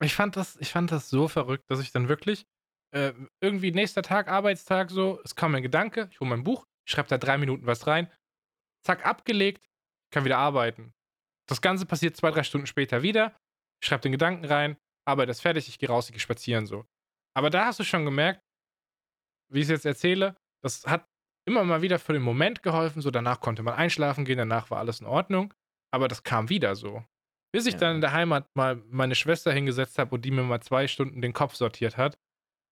Ich 0.00 0.14
fand 0.14 0.36
das, 0.36 0.56
ich 0.56 0.70
fand 0.70 0.90
das 0.90 1.08
so 1.08 1.28
verrückt, 1.28 1.64
dass 1.68 1.80
ich 1.80 1.92
dann 1.92 2.08
wirklich 2.08 2.46
äh, 2.94 3.12
irgendwie 3.40 3.72
nächster 3.72 4.02
Tag, 4.02 4.28
Arbeitstag 4.28 4.90
so, 4.90 5.20
es 5.24 5.34
kam 5.34 5.54
ein 5.54 5.62
Gedanke, 5.62 6.08
ich 6.10 6.20
hole 6.20 6.30
mein 6.30 6.44
Buch, 6.44 6.66
schreibe 6.88 7.08
da 7.08 7.18
drei 7.18 7.38
Minuten 7.38 7.66
was 7.66 7.86
rein, 7.86 8.10
zack, 8.84 9.04
abgelegt, 9.06 9.68
kann 10.12 10.24
wieder 10.24 10.38
arbeiten. 10.38 10.94
Das 11.48 11.60
Ganze 11.60 11.86
passiert 11.86 12.16
zwei, 12.16 12.30
drei 12.30 12.42
Stunden 12.42 12.66
später 12.66 13.02
wieder, 13.02 13.36
ich 13.82 13.88
schreibe 13.88 14.02
den 14.02 14.12
Gedanken 14.12 14.44
rein, 14.44 14.76
Arbeit 15.06 15.28
ist 15.28 15.40
fertig, 15.40 15.68
ich 15.68 15.78
gehe 15.78 15.88
raus, 15.88 16.06
ich 16.06 16.12
gehe 16.12 16.20
spazieren 16.20 16.66
so. 16.66 16.86
Aber 17.36 17.50
da 17.50 17.66
hast 17.66 17.80
du 17.80 17.84
schon 17.84 18.04
gemerkt, 18.04 18.42
wie 19.52 19.58
ich 19.58 19.64
es 19.64 19.70
jetzt 19.70 19.86
erzähle, 19.86 20.36
das 20.62 20.86
hat 20.86 21.06
immer 21.46 21.64
mal 21.64 21.82
wieder 21.82 21.98
für 21.98 22.12
den 22.12 22.22
Moment 22.22 22.62
geholfen, 22.62 23.02
so 23.02 23.10
danach 23.10 23.40
konnte 23.40 23.62
man 23.62 23.74
einschlafen 23.74 24.24
gehen, 24.24 24.38
danach 24.38 24.70
war 24.70 24.78
alles 24.78 25.00
in 25.00 25.06
Ordnung, 25.06 25.52
aber 25.92 26.08
das 26.08 26.22
kam 26.22 26.48
wieder 26.48 26.74
so. 26.74 27.04
Bis 27.54 27.66
ich 27.66 27.74
Ja. 27.74 27.80
dann 27.80 27.94
in 27.96 28.00
der 28.00 28.10
Heimat 28.12 28.48
mal 28.56 28.82
meine 28.90 29.14
Schwester 29.14 29.52
hingesetzt 29.52 29.96
habe 29.98 30.16
und 30.16 30.24
die 30.24 30.32
mir 30.32 30.42
mal 30.42 30.60
zwei 30.60 30.88
Stunden 30.88 31.22
den 31.22 31.32
Kopf 31.32 31.54
sortiert 31.54 31.96
hat. 31.96 32.18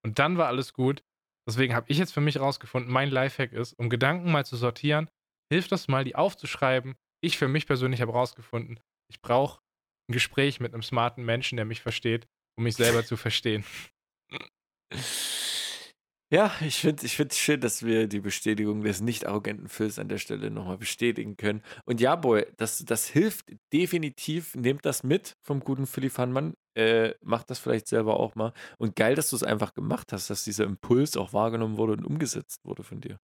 Und 0.05 0.19
dann 0.19 0.39
war 0.39 0.49
alles 0.49 0.73
gut. 0.73 1.05
Deswegen 1.49 1.75
habe 1.77 1.87
ich 1.89 1.99
jetzt 1.99 2.13
für 2.13 2.21
mich 2.21 2.41
rausgefunden, 2.41 2.93
mein 2.93 3.09
Lifehack 3.09 3.53
ist, 3.53 3.75
um 3.75 3.91
Gedanken 3.91 4.33
mal 4.33 4.45
zu 4.45 4.57
sortieren, 4.57 5.09
hilft 5.53 5.71
das 5.71 5.87
mal, 5.87 6.03
die 6.05 6.17
aufzuschreiben. 6.17 6.97
Ich 7.21 7.39
für 7.39 7.47
mich 7.47 7.67
persönlich 7.67 8.01
habe 8.01 8.11
rausgefunden, 8.13 8.81
ich 9.09 9.21
brauche 9.21 9.61
ein 10.09 10.15
Gespräch 10.15 10.59
mit 10.59 10.75
einem 10.75 10.83
smarten 10.83 11.25
Menschen, 11.25 11.57
der 11.57 11.65
mich 11.65 11.81
versteht, 11.81 12.27
um 12.59 12.65
mich 12.65 12.75
selber 12.75 13.05
zu 13.05 13.17
verstehen. 13.17 13.65
Ja, 16.33 16.51
ich 16.63 16.79
finde 16.81 17.05
ich 17.05 17.21
es 17.21 17.39
schön, 17.39 17.61
dass 17.61 17.85
wir 17.85 18.09
die 18.09 18.21
Bestätigung 18.21 18.83
des 18.83 19.03
nicht 19.03 19.27
arroganten 19.27 19.69
Phils 19.69 19.99
an 19.99 20.09
der 20.09 20.17
Stelle 20.17 20.51
nochmal 20.51 20.79
bestätigen 20.79 21.37
können. 21.37 21.61
Und 21.85 22.01
ja, 22.01 22.17
Boy, 22.17 22.47
das, 22.57 22.79
das 22.87 23.07
hilft 23.07 23.53
definitiv. 23.71 24.55
Nehmt 24.55 24.87
das 24.87 25.03
mit 25.03 25.37
vom 25.43 25.61
guten 25.61 25.87
Philly 25.87 26.09
Fannmann. 26.09 26.55
Äh, 26.75 27.13
macht 27.21 27.51
das 27.51 27.59
vielleicht 27.59 27.87
selber 27.87 28.19
auch 28.19 28.35
mal. 28.35 28.55
Und 28.79 28.97
geil, 28.97 29.15
dass 29.15 29.29
du 29.29 29.37
es 29.37 29.43
einfach 29.43 29.75
gemacht 29.75 30.11
hast, 30.15 30.31
dass 30.31 30.43
dieser 30.43 30.65
Impuls 30.65 31.19
auch 31.19 31.35
wahrgenommen 31.35 31.77
wurde 31.77 31.93
und 31.93 32.07
umgesetzt 32.07 32.65
wurde 32.65 32.83
von 32.83 33.03
dir. 33.03 33.19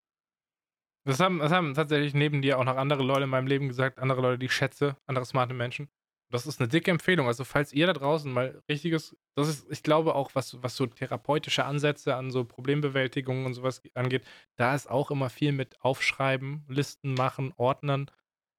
Das 1.03 1.19
haben, 1.19 1.39
das 1.39 1.51
haben 1.51 1.73
tatsächlich 1.73 2.13
neben 2.13 2.43
dir 2.43 2.59
auch 2.59 2.63
noch 2.63 2.77
andere 2.77 3.01
Leute 3.01 3.23
in 3.23 3.31
meinem 3.31 3.47
Leben 3.47 3.69
gesagt, 3.69 3.97
andere 3.97 4.21
Leute, 4.21 4.37
die 4.37 4.45
ich 4.45 4.53
schätze, 4.53 4.97
andere 5.07 5.25
smarte 5.25 5.55
Menschen. 5.55 5.89
Das 6.31 6.45
ist 6.45 6.59
eine 6.59 6.67
dicke 6.67 6.91
Empfehlung. 6.91 7.27
Also, 7.27 7.43
falls 7.43 7.73
ihr 7.73 7.87
da 7.87 7.93
draußen 7.93 8.31
mal 8.31 8.61
richtiges, 8.69 9.17
das 9.35 9.49
ist, 9.49 9.71
ich 9.71 9.81
glaube 9.81 10.13
auch, 10.13 10.35
was, 10.35 10.61
was 10.61 10.75
so 10.75 10.85
therapeutische 10.85 11.65
Ansätze 11.65 12.15
an 12.15 12.29
so 12.29 12.45
Problembewältigung 12.45 13.45
und 13.45 13.55
sowas 13.55 13.81
angeht, 13.95 14.23
da 14.55 14.75
ist 14.75 14.89
auch 14.89 15.09
immer 15.09 15.29
viel 15.29 15.51
mit 15.51 15.81
Aufschreiben, 15.81 16.65
Listen 16.67 17.15
machen, 17.15 17.53
Ordnern. 17.57 18.11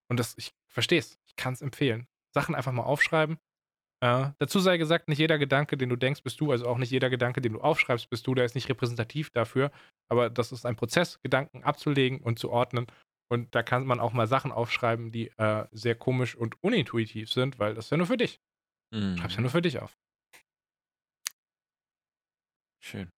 Und 0.08 0.18
das, 0.18 0.34
ich 0.36 0.52
verstehe 0.66 0.98
es. 0.98 1.18
Ich 1.26 1.36
kann 1.36 1.52
es 1.54 1.62
empfehlen. 1.62 2.08
Sachen 2.34 2.56
einfach 2.56 2.72
mal 2.72 2.82
aufschreiben. 2.82 3.38
Äh, 4.02 4.30
dazu 4.38 4.60
sei 4.60 4.78
gesagt, 4.78 5.08
nicht 5.08 5.18
jeder 5.18 5.38
Gedanke, 5.38 5.76
den 5.76 5.90
du 5.90 5.96
denkst, 5.96 6.22
bist 6.22 6.40
du. 6.40 6.50
Also 6.50 6.66
auch 6.66 6.78
nicht 6.78 6.90
jeder 6.90 7.10
Gedanke, 7.10 7.40
den 7.40 7.52
du 7.52 7.60
aufschreibst, 7.60 8.10
bist 8.10 8.26
du. 8.26 8.34
Der 8.34 8.44
ist 8.44 8.54
nicht 8.54 8.68
repräsentativ 8.68 9.30
dafür. 9.30 9.70
Aber 10.08 10.30
das 10.30 10.52
ist 10.52 10.66
ein 10.66 10.76
Prozess, 10.76 11.20
Gedanken 11.22 11.62
abzulegen 11.62 12.20
und 12.20 12.38
zu 12.38 12.50
ordnen. 12.50 12.86
Und 13.30 13.54
da 13.54 13.62
kann 13.62 13.86
man 13.86 14.00
auch 14.00 14.12
mal 14.12 14.26
Sachen 14.26 14.50
aufschreiben, 14.52 15.12
die 15.12 15.28
äh, 15.38 15.66
sehr 15.70 15.94
komisch 15.94 16.34
und 16.34 16.62
unintuitiv 16.62 17.32
sind, 17.32 17.58
weil 17.58 17.74
das 17.74 17.86
ist 17.86 17.90
ja 17.90 17.96
nur 17.96 18.06
für 18.08 18.16
dich. 18.16 18.40
Schreib's 18.92 19.34
ja 19.34 19.38
Mhm. 19.38 19.42
nur 19.42 19.50
für 19.52 19.62
dich 19.62 19.78
auf. 19.78 19.96
Schön. 22.82 23.10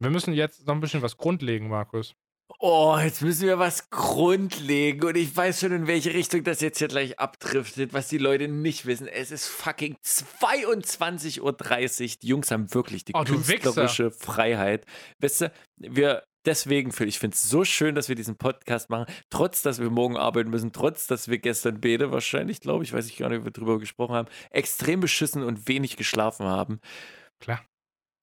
Wir 0.00 0.10
müssen 0.10 0.34
jetzt 0.34 0.66
noch 0.66 0.74
ein 0.74 0.80
bisschen 0.80 1.02
was 1.02 1.16
grundlegen, 1.16 1.68
Markus. 1.68 2.14
Oh, 2.58 2.98
jetzt 3.02 3.22
müssen 3.22 3.46
wir 3.46 3.58
was 3.58 3.88
grundlegen 3.90 5.02
und 5.04 5.16
ich 5.16 5.34
weiß 5.34 5.60
schon, 5.60 5.72
in 5.72 5.86
welche 5.86 6.12
Richtung 6.12 6.44
das 6.44 6.60
jetzt 6.60 6.78
hier 6.78 6.88
gleich 6.88 7.18
abdriftet, 7.18 7.92
was 7.92 8.08
die 8.08 8.18
Leute 8.18 8.46
nicht 8.48 8.84
wissen. 8.86 9.08
Es 9.08 9.30
ist 9.30 9.46
fucking 9.46 9.96
22.30 10.04 11.40
Uhr. 11.40 12.18
Die 12.22 12.26
Jungs 12.26 12.50
haben 12.50 12.72
wirklich 12.74 13.04
die 13.04 13.14
Oh, 13.14 13.24
künstlerische 13.24 14.10
Freiheit. 14.10 14.84
Weißt 15.20 15.42
du, 15.42 15.52
wir 15.78 16.24
deswegen, 16.44 16.92
Phil, 16.92 17.08
ich 17.08 17.18
finde 17.18 17.34
es 17.34 17.48
so 17.48 17.64
schön, 17.64 17.94
dass 17.94 18.08
wir 18.08 18.16
diesen 18.16 18.36
Podcast 18.36 18.90
machen, 18.90 19.12
trotz, 19.30 19.62
dass 19.62 19.80
wir 19.80 19.90
morgen 19.90 20.16
arbeiten 20.16 20.50
müssen, 20.50 20.72
trotz, 20.72 21.06
dass 21.06 21.28
wir 21.28 21.38
gestern 21.38 21.80
beide 21.80 22.12
wahrscheinlich, 22.12 22.60
glaube 22.60 22.84
ich, 22.84 22.92
weiß 22.92 23.06
ich 23.06 23.16
gar 23.16 23.28
nicht, 23.28 23.40
ob 23.40 23.44
wir 23.44 23.52
drüber 23.52 23.78
gesprochen 23.78 24.14
haben, 24.14 24.28
extrem 24.50 25.00
beschissen 25.00 25.42
und 25.42 25.68
wenig 25.68 25.96
geschlafen 25.96 26.46
haben. 26.46 26.80
Klar. 27.40 27.64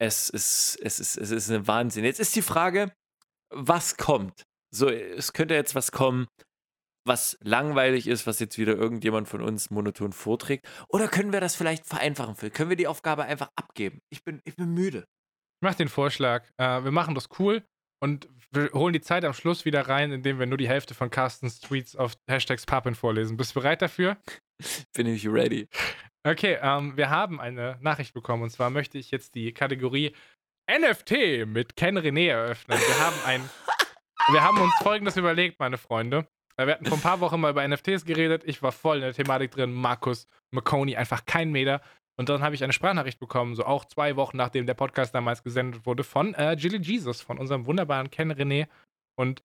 Es 0.02 0.30
ist, 0.30 0.80
es 0.82 1.00
ist, 1.00 1.18
es 1.18 1.32
ist 1.32 1.52
ein 1.52 1.68
Wahnsinn. 1.68 2.06
Jetzt 2.06 2.20
ist 2.20 2.36
die 2.36 2.42
Frage, 2.42 2.94
was 3.54 3.98
kommt? 3.98 4.44
So, 4.74 4.88
es 4.88 5.34
könnte 5.34 5.56
jetzt 5.56 5.76
was 5.76 5.92
kommen, 5.92 6.28
was 7.06 7.38
langweilig 7.42 8.08
ist, 8.08 8.28
was 8.28 8.40
jetzt 8.40 8.58
wieder 8.58 8.76
irgendjemand 8.76 9.28
von 9.28 9.42
uns 9.42 9.72
monoton 9.72 10.14
vorträgt. 10.14 10.68
Oder 10.88 11.08
können 11.08 11.34
wir 11.34 11.42
das 11.42 11.56
vielleicht 11.56 11.86
vereinfachen, 11.86 12.36
Phil? 12.36 12.52
Können 12.52 12.70
wir 12.70 12.78
die 12.78 12.88
Aufgabe 12.88 13.24
einfach 13.24 13.50
abgeben? 13.56 14.00
Ich 14.10 14.24
bin, 14.24 14.42
ich 14.46 14.56
bin 14.56 14.74
müde. 14.74 15.00
Ich 15.00 15.66
mach 15.66 15.76
den 15.76 15.90
Vorschlag. 15.90 16.48
Äh, 16.58 16.84
wir 16.84 16.92
machen 16.92 17.16
das 17.16 17.28
cool 17.40 17.64
und 18.00 18.28
wir 18.52 18.72
holen 18.74 18.94
die 18.94 19.02
Zeit 19.02 19.26
am 19.26 19.34
Schluss 19.34 19.66
wieder 19.66 19.88
rein, 19.88 20.12
indem 20.12 20.40
wir 20.40 20.46
nur 20.48 20.58
die 20.58 20.68
Hälfte 20.68 20.96
von 20.96 21.12
Carstens 21.12 21.60
Tweets 21.60 21.96
auf 21.96 22.14
Hashtags 22.28 22.66
Pappin 22.66 22.96
vorlesen. 22.96 23.38
Bist 23.38 23.56
du 23.56 23.60
bereit 23.60 23.82
dafür? 23.82 24.18
Bin 24.94 25.08
ich 25.08 25.28
ready. 25.28 25.68
Okay, 26.24 26.58
ähm, 26.62 26.98
wir 26.98 27.10
haben 27.10 27.40
eine 27.40 27.78
Nachricht 27.82 28.14
bekommen 28.14 28.44
und 28.44 28.50
zwar 28.50 28.70
möchte 28.70 28.98
ich 28.98 29.12
jetzt 29.12 29.36
die 29.36 29.54
Kategorie 29.54 30.14
NFT 30.70 31.48
mit 31.48 31.76
Ken 31.76 31.98
René 31.98 32.30
eröffnen. 32.30 32.78
Wir 32.78 33.00
haben 33.00 33.16
ein, 33.26 33.50
wir 34.32 34.44
haben 34.44 34.60
uns 34.60 34.74
folgendes 34.82 35.16
überlegt, 35.16 35.60
meine 35.60 35.78
Freunde. 35.78 36.28
Äh, 36.58 36.66
Wir 36.68 36.74
hatten 36.74 36.86
vor 36.86 36.98
ein 36.98 37.02
paar 37.02 37.22
Wochen 37.22 37.40
mal 37.40 37.52
über 37.52 37.66
NFTs 37.68 38.06
geredet. 38.06 38.44
Ich 38.46 38.62
war 38.62 38.72
voll 38.72 38.98
in 38.98 39.04
der 39.04 39.14
Thematik 39.14 39.52
drin. 39.52 39.72
Markus 39.72 40.28
McConey, 40.52 40.96
einfach 40.96 41.26
kein 41.26 41.52
Meter. 41.52 41.82
Und 42.20 42.28
dann 42.28 42.42
habe 42.42 42.54
ich 42.54 42.66
eine 42.66 42.74
Sprachnachricht 42.74 43.18
bekommen, 43.18 43.56
so 43.56 43.64
auch 43.64 43.86
zwei 43.86 44.18
Wochen 44.18 44.36
nachdem 44.36 44.66
der 44.66 44.74
Podcast 44.74 45.16
damals 45.16 45.42
gesendet 45.42 45.86
wurde, 45.86 46.04
von 46.04 46.34
äh, 46.34 46.52
Jilly 46.52 46.82
Jesus, 46.82 47.22
von 47.22 47.38
unserem 47.38 47.66
wunderbaren 47.66 48.12
Ken 48.12 48.34
René. 48.34 48.68
Und 49.18 49.42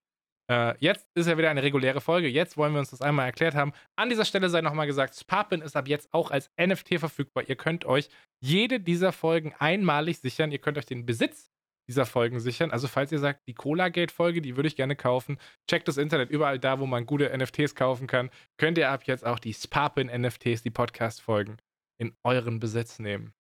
äh, 0.51 0.75
jetzt 0.81 1.07
ist 1.15 1.29
ja 1.29 1.39
wieder 1.39 1.51
eine 1.51 1.63
reguläre 1.63 2.01
Folge. 2.01 2.27
Jetzt 2.27 2.57
wollen 2.57 2.73
wir 2.73 2.81
uns 2.81 2.91
das 2.91 3.01
einmal 3.01 3.27
erklärt 3.27 3.55
haben. 3.55 3.73
An 3.95 4.09
dieser 4.09 4.25
Stelle 4.25 4.51
sei 4.51 4.61
nochmal 4.61 4.89
gesagt, 4.89 5.15
Sparpin 5.15 5.61
ist 5.61 5.77
ab 5.77 5.87
jetzt 5.87 6.13
auch 6.13 6.33
als 6.33 6.51
NFT 6.61 6.99
verfügbar. 6.99 7.45
Ihr 7.47 7.55
könnt 7.55 7.85
euch 7.85 8.09
jede 8.43 8.81
dieser 8.81 9.13
Folgen 9.13 9.55
einmalig 9.61 10.19
sichern. 10.19 10.51
Ihr 10.51 10.59
könnt 10.59 10.77
euch 10.77 10.87
den 10.87 11.07
Besitz 11.07 11.53
dieser 11.89 12.07
Folgen 12.07 12.41
sichern. 12.41 12.73
Also 12.73 12.89
falls 12.89 13.13
ihr 13.13 13.21
sagt, 13.21 13.47
die 13.47 13.55
Cola-Gate-Folge, 13.55 14.43
die 14.43 14.57
würde 14.57 14.67
ich 14.67 14.75
gerne 14.75 14.97
kaufen, 14.97 15.39
checkt 15.71 15.87
das 15.87 15.97
Internet 15.97 16.31
überall 16.31 16.59
da, 16.59 16.81
wo 16.81 16.87
man 16.87 17.07
gute 17.07 17.31
NFTs 17.37 17.77
kaufen 17.77 18.09
kann. 18.09 18.31
Könnt 18.59 18.79
ihr 18.79 18.91
ab 18.91 19.05
jetzt 19.05 19.25
auch 19.25 19.39
die 19.39 19.55
Sparpin-NFTs, 19.55 20.63
die 20.63 20.71
Podcast-Folgen, 20.71 21.59
in 21.99 22.15
euren 22.23 22.61
Besitz 22.61 22.99
nehmen. 22.99 23.33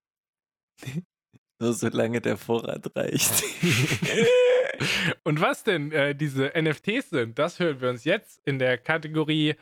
Nur 1.60 1.72
solange 1.72 2.20
der 2.20 2.36
Vorrat 2.36 2.94
reicht. 2.96 3.44
Und 5.24 5.40
was 5.40 5.62
denn 5.62 5.92
äh, 5.92 6.14
diese 6.14 6.52
NFTs 6.60 7.10
sind, 7.10 7.38
das 7.38 7.60
hören 7.60 7.80
wir 7.80 7.90
uns 7.90 8.04
jetzt 8.04 8.40
in 8.44 8.58
der 8.58 8.76
Kategorie 8.76 9.54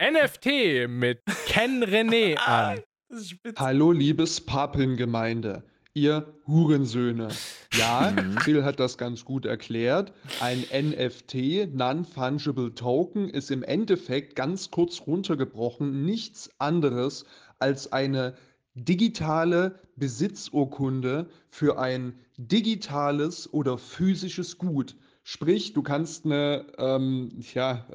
NFT 0.00 0.88
mit 0.88 1.22
Ken 1.46 1.82
René 1.82 2.36
an. 2.36 2.80
Hallo, 3.56 3.92
liebes 3.92 4.40
Papin-Gemeinde, 4.40 5.64
ihr 5.92 6.32
Hurensöhne. 6.46 7.28
Ja, 7.74 8.12
Mhm. 8.12 8.38
Phil 8.38 8.64
hat 8.64 8.78
das 8.80 8.96
ganz 8.98 9.24
gut 9.24 9.44
erklärt. 9.44 10.12
Ein 10.40 10.64
NFT, 10.72 11.74
Non-Fungible 11.74 12.74
Token, 12.74 13.28
ist 13.28 13.50
im 13.50 13.62
Endeffekt 13.62 14.36
ganz 14.36 14.70
kurz 14.70 15.02
runtergebrochen 15.06 16.04
nichts 16.04 16.50
anderes 16.58 17.24
als 17.58 17.92
eine 17.92 18.34
digitale 18.74 19.80
Besitzurkunde 19.96 21.28
für 21.50 21.78
ein 21.78 22.18
digitales 22.36 23.52
oder 23.52 23.78
physisches 23.78 24.58
Gut. 24.58 24.96
Sprich, 25.22 25.72
du 25.72 25.82
kannst 25.82 26.24
eine, 26.24 26.66
ähm, 26.78 27.30
ja, 27.54 27.86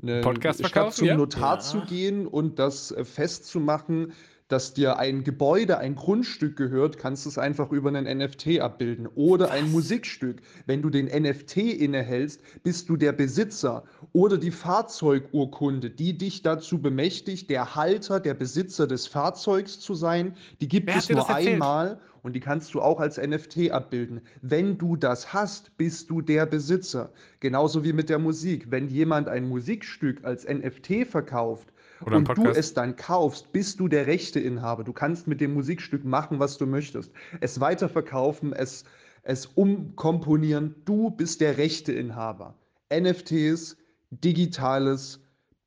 eine 0.00 0.20
Podcast 0.20 0.60
statt 0.60 0.72
verkaufen, 0.72 0.96
zum 0.96 1.06
ja? 1.08 1.16
Notar 1.16 1.56
Ja. 1.56 1.60
zu 1.60 1.80
gehen 1.82 2.26
und 2.26 2.58
das 2.58 2.92
äh, 2.92 3.04
festzumachen, 3.04 4.12
dass 4.52 4.74
dir 4.74 4.98
ein 4.98 5.24
Gebäude, 5.24 5.78
ein 5.78 5.94
Grundstück 5.94 6.56
gehört, 6.56 6.98
kannst 6.98 7.24
du 7.24 7.30
es 7.30 7.38
einfach 7.38 7.72
über 7.72 7.88
einen 7.88 8.18
NFT 8.18 8.60
abbilden. 8.60 9.08
Oder 9.14 9.50
ein 9.50 9.72
Musikstück. 9.72 10.42
Wenn 10.66 10.82
du 10.82 10.90
den 10.90 11.06
NFT 11.06 11.56
innehältst, 11.56 12.42
bist 12.62 12.90
du 12.90 12.98
der 12.98 13.12
Besitzer. 13.12 13.84
Oder 14.12 14.36
die 14.36 14.50
Fahrzeugurkunde, 14.50 15.88
die 15.88 16.18
dich 16.18 16.42
dazu 16.42 16.82
bemächtigt, 16.82 17.48
der 17.48 17.74
Halter, 17.74 18.20
der 18.20 18.34
Besitzer 18.34 18.86
des 18.86 19.06
Fahrzeugs 19.06 19.80
zu 19.80 19.94
sein. 19.94 20.36
Die 20.60 20.68
gibt 20.68 20.88
Wer 20.88 20.96
es 20.96 21.08
nur 21.08 21.30
einmal 21.30 21.98
und 22.22 22.34
die 22.34 22.40
kannst 22.40 22.74
du 22.74 22.82
auch 22.82 23.00
als 23.00 23.16
NFT 23.16 23.70
abbilden. 23.70 24.20
Wenn 24.42 24.76
du 24.76 24.96
das 24.96 25.32
hast, 25.32 25.76
bist 25.78 26.10
du 26.10 26.20
der 26.20 26.44
Besitzer. 26.44 27.10
Genauso 27.40 27.84
wie 27.84 27.94
mit 27.94 28.10
der 28.10 28.18
Musik. 28.18 28.66
Wenn 28.70 28.88
jemand 28.88 29.28
ein 29.28 29.48
Musikstück 29.48 30.24
als 30.24 30.46
NFT 30.46 31.06
verkauft, 31.06 31.71
Oder 32.04 32.16
und 32.16 32.28
du 32.36 32.48
es 32.48 32.74
dann 32.74 32.96
kaufst, 32.96 33.52
bist 33.52 33.80
du 33.80 33.88
der 33.88 34.06
Rechteinhaber. 34.06 34.84
Du 34.84 34.92
kannst 34.92 35.26
mit 35.26 35.40
dem 35.40 35.54
Musikstück 35.54 36.04
machen, 36.04 36.38
was 36.38 36.58
du 36.58 36.66
möchtest. 36.66 37.12
Es 37.40 37.60
weiterverkaufen, 37.60 38.52
es, 38.52 38.84
es 39.22 39.46
umkomponieren. 39.46 40.74
Du 40.84 41.10
bist 41.10 41.40
der 41.40 41.58
Rechteinhaber. 41.58 42.54
NFTs, 42.92 43.76
digitales 44.10 45.20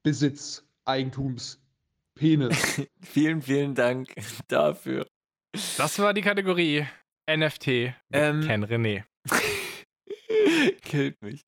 Besitz, 0.03 0.63
Eigentums, 0.85 1.59
Penis. 2.15 2.81
Vielen, 3.01 3.41
vielen 3.41 3.75
Dank 3.75 4.13
dafür. 4.47 5.05
Das 5.77 5.99
war 5.99 6.13
die 6.13 6.21
Kategorie 6.21 6.85
NFT 7.29 7.67
Ähm, 8.11 8.41
Ken 8.41 8.65
René. 8.65 9.03
Killt 10.81 11.21
mich. 11.21 11.45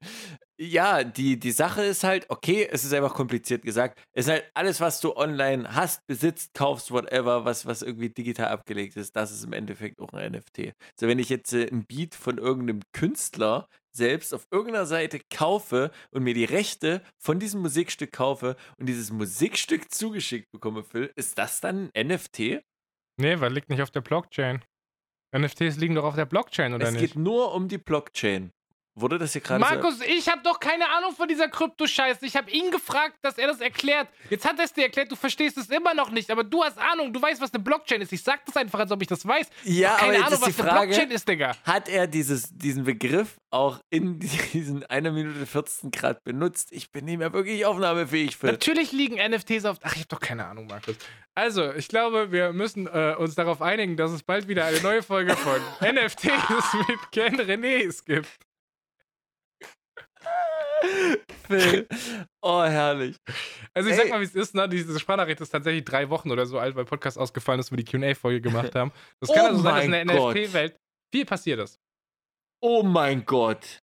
Ja, 0.59 1.03
die, 1.03 1.39
die 1.39 1.51
Sache 1.51 1.83
ist 1.83 2.03
halt, 2.03 2.25
okay, 2.29 2.67
es 2.69 2.83
ist 2.83 2.93
einfach 2.93 3.13
kompliziert 3.13 3.61
gesagt. 3.61 3.99
Es 4.13 4.25
ist 4.25 4.31
halt 4.31 4.51
alles, 4.55 4.81
was 4.81 4.99
du 4.99 5.15
online 5.15 5.75
hast, 5.75 6.05
besitzt, 6.07 6.55
kaufst, 6.55 6.91
whatever, 6.91 7.45
was, 7.45 7.67
was 7.67 7.83
irgendwie 7.83 8.09
digital 8.09 8.47
abgelegt 8.47 8.97
ist, 8.97 9.15
das 9.15 9.31
ist 9.31 9.43
im 9.43 9.53
Endeffekt 9.53 9.99
auch 9.99 10.13
ein 10.13 10.31
NFT. 10.31 10.73
So, 10.99 11.07
wenn 11.07 11.19
ich 11.19 11.29
jetzt 11.29 11.53
äh, 11.53 11.67
ein 11.71 11.85
Beat 11.85 12.15
von 12.15 12.39
irgendeinem 12.39 12.81
Künstler 12.91 13.67
selbst 13.95 14.33
auf 14.33 14.47
irgendeiner 14.51 14.85
Seite 14.85 15.19
kaufe 15.29 15.91
und 16.11 16.23
mir 16.23 16.33
die 16.33 16.45
Rechte 16.45 17.01
von 17.19 17.39
diesem 17.39 17.61
Musikstück 17.61 18.11
kaufe 18.11 18.55
und 18.77 18.87
dieses 18.87 19.11
Musikstück 19.11 19.91
zugeschickt 19.91 20.51
bekomme, 20.51 20.83
Phil, 20.83 21.11
ist 21.15 21.37
das 21.37 21.61
dann 21.61 21.91
ein 21.93 22.07
NFT? 22.07 22.63
Nee, 23.19 23.39
weil 23.39 23.53
liegt 23.53 23.69
nicht 23.69 23.81
auf 23.81 23.91
der 23.91 24.01
Blockchain. 24.01 24.63
NFTs 25.35 25.77
liegen 25.77 25.95
doch 25.95 26.05
auf 26.05 26.15
der 26.15 26.25
Blockchain, 26.25 26.73
oder 26.73 26.87
es 26.87 26.93
nicht? 26.93 27.01
geht 27.01 27.15
nur 27.15 27.53
um 27.53 27.67
die 27.67 27.77
Blockchain. 27.77 28.51
Wurde 28.99 29.19
das 29.19 29.31
hier 29.33 29.41
gerade 29.41 29.63
so 29.63 29.69
Markus, 29.69 29.99
ich 30.01 30.27
habe 30.27 30.41
doch 30.43 30.59
keine 30.59 30.89
Ahnung 30.89 31.13
von 31.15 31.27
dieser 31.27 31.47
Krypto-Scheiße. 31.47 32.25
Ich 32.25 32.35
habe 32.35 32.49
ihn 32.49 32.71
gefragt, 32.71 33.13
dass 33.21 33.37
er 33.37 33.45
das 33.45 33.61
erklärt. 33.61 34.07
Jetzt 34.31 34.43
hat 34.43 34.57
er 34.57 34.65
es 34.65 34.73
dir 34.73 34.85
erklärt, 34.85 35.11
du 35.11 35.15
verstehst 35.15 35.55
es 35.57 35.69
immer 35.69 35.93
noch 35.93 36.09
nicht, 36.09 36.31
aber 36.31 36.43
du 36.43 36.63
hast 36.63 36.79
Ahnung, 36.79 37.13
du 37.13 37.21
weißt, 37.21 37.39
was 37.39 37.53
eine 37.53 37.61
Blockchain 37.61 38.01
ist. 38.01 38.11
Ich 38.11 38.23
sag 38.23 38.43
das 38.47 38.57
einfach, 38.57 38.79
als 38.79 38.91
ob 38.91 38.99
ich 39.03 39.07
das 39.07 39.23
weiß. 39.23 39.49
Ja, 39.65 39.89
aber 39.91 39.99
keine 39.99 40.13
jetzt 40.13 40.25
Ahnung, 40.25 40.33
ist 40.33 40.47
die 40.47 40.49
was 40.49 40.59
eine 40.61 40.69
Frage, 40.71 40.87
Blockchain 40.87 41.11
ist, 41.11 41.29
Digga. 41.29 41.55
hat 41.63 41.89
er 41.89 42.07
dieses, 42.07 42.49
diesen 42.57 42.85
Begriff 42.85 43.37
auch 43.51 43.79
in 43.91 44.19
diesen 44.53 44.83
1 44.83 45.11
Minute 45.11 45.45
14 45.45 45.91
Grad 45.91 46.23
benutzt? 46.23 46.69
Ich 46.71 46.91
bin 46.91 47.05
nicht 47.05 47.19
mehr 47.19 47.31
wirklich 47.33 47.67
aufnahmefähig 47.67 48.35
für. 48.35 48.47
Natürlich 48.47 48.93
liegen 48.93 49.17
NFTs 49.17 49.65
auf. 49.65 49.77
Ach, 49.83 49.93
ich 49.93 49.99
habe 49.99 50.09
doch 50.09 50.19
keine 50.19 50.47
Ahnung, 50.47 50.65
Markus. 50.65 50.95
Also, 51.35 51.71
ich 51.73 51.87
glaube, 51.87 52.31
wir 52.31 52.51
müssen 52.51 52.87
äh, 52.87 53.13
uns 53.15 53.35
darauf 53.35 53.61
einigen, 53.61 53.95
dass 53.95 54.09
es 54.09 54.23
bald 54.23 54.47
wieder 54.47 54.65
eine 54.65 54.81
neue 54.81 55.03
Folge 55.03 55.35
von 55.35 55.61
NFTs 55.87 56.73
mit 56.87 57.11
Ken 57.11 57.39
Renés 57.39 58.03
gibt. 58.03 58.27
Phil. 61.47 61.87
Oh, 62.41 62.63
herrlich. 62.63 63.17
Also, 63.73 63.89
ich 63.89 63.95
sag 63.95 64.05
Ey. 64.05 64.11
mal, 64.11 64.19
wie 64.19 64.25
es 64.25 64.35
ist, 64.35 64.55
ne? 64.55 64.67
Diese 64.69 64.99
Sprachnachricht 64.99 65.41
ist 65.41 65.49
tatsächlich 65.49 65.85
drei 65.85 66.09
Wochen 66.09 66.31
oder 66.31 66.45
so 66.45 66.59
alt, 66.59 66.75
weil 66.75 66.85
Podcast 66.85 67.17
ausgefallen 67.17 67.59
ist, 67.59 67.71
wir 67.71 67.77
die 67.77 67.85
QA-Folge 67.85 68.41
gemacht 68.41 68.75
haben. 68.75 68.91
Das 69.19 69.29
kann 69.29 69.45
Oh 69.45 69.49
also 69.49 69.63
sein, 69.63 69.91
dass 69.91 70.01
in 70.01 70.07
der. 70.07 70.29
NFT-Welt 70.29 70.79
viel 71.13 71.25
passiert 71.25 71.59
ist. 71.59 71.79
Oh 72.61 72.83
mein 72.83 73.25
Gott. 73.25 73.79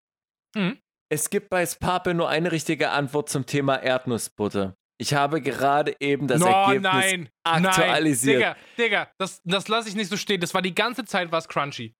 Mhm. 0.56 0.78
Es 1.10 1.30
gibt 1.30 1.48
bei 1.50 1.64
Spape 1.64 2.14
nur 2.14 2.28
eine 2.28 2.50
richtige 2.50 2.90
Antwort 2.90 3.28
zum 3.28 3.46
Thema 3.46 3.76
Erdnussbutter. 3.76 4.74
Ich 4.98 5.12
habe 5.12 5.40
gerade 5.40 5.96
eben 6.00 6.28
das 6.28 6.40
no, 6.40 6.46
Ergebnis 6.46 6.92
nein, 6.92 7.28
aktualisiert. 7.44 8.40
Nein, 8.40 8.54
Digga, 8.78 8.84
Digga, 9.04 9.12
das, 9.18 9.40
das 9.44 9.68
lasse 9.68 9.88
ich 9.88 9.96
nicht 9.96 10.08
so 10.08 10.16
stehen. 10.16 10.40
Das 10.40 10.54
war 10.54 10.62
die 10.62 10.74
ganze 10.74 11.04
Zeit 11.04 11.32
was 11.32 11.48
crunchy. 11.48 11.94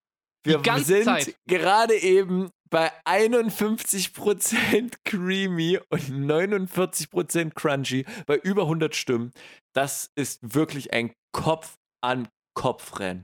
Wir 0.45 0.59
ganze 0.61 0.85
sind 0.85 1.05
Zeit. 1.05 1.37
gerade 1.47 1.95
eben 1.95 2.51
bei 2.75 2.91
51% 3.05 4.97
creamy 5.05 5.79
und 5.91 6.03
49% 6.09 7.55
crunchy 7.55 8.05
bei 8.27 8.37
über 8.39 8.63
100 8.63 8.97
Stimmen. 8.97 9.31
Das 9.77 10.11
ist 10.17 10.41
wirklich 10.43 10.93
ein 10.93 11.15
Kopf 11.31 11.77
an 12.01 12.27
Kopf 12.55 12.99
Rennen. 12.99 13.23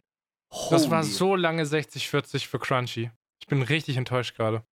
Das 0.70 0.88
war 0.88 1.02
so 1.02 1.34
lange 1.34 1.64
60-40 1.64 2.46
für 2.46 2.60
Crunchy. 2.60 3.10
Ich 3.40 3.48
bin 3.48 3.62
richtig 3.62 3.96
enttäuscht 3.96 4.36
gerade. 4.36 4.64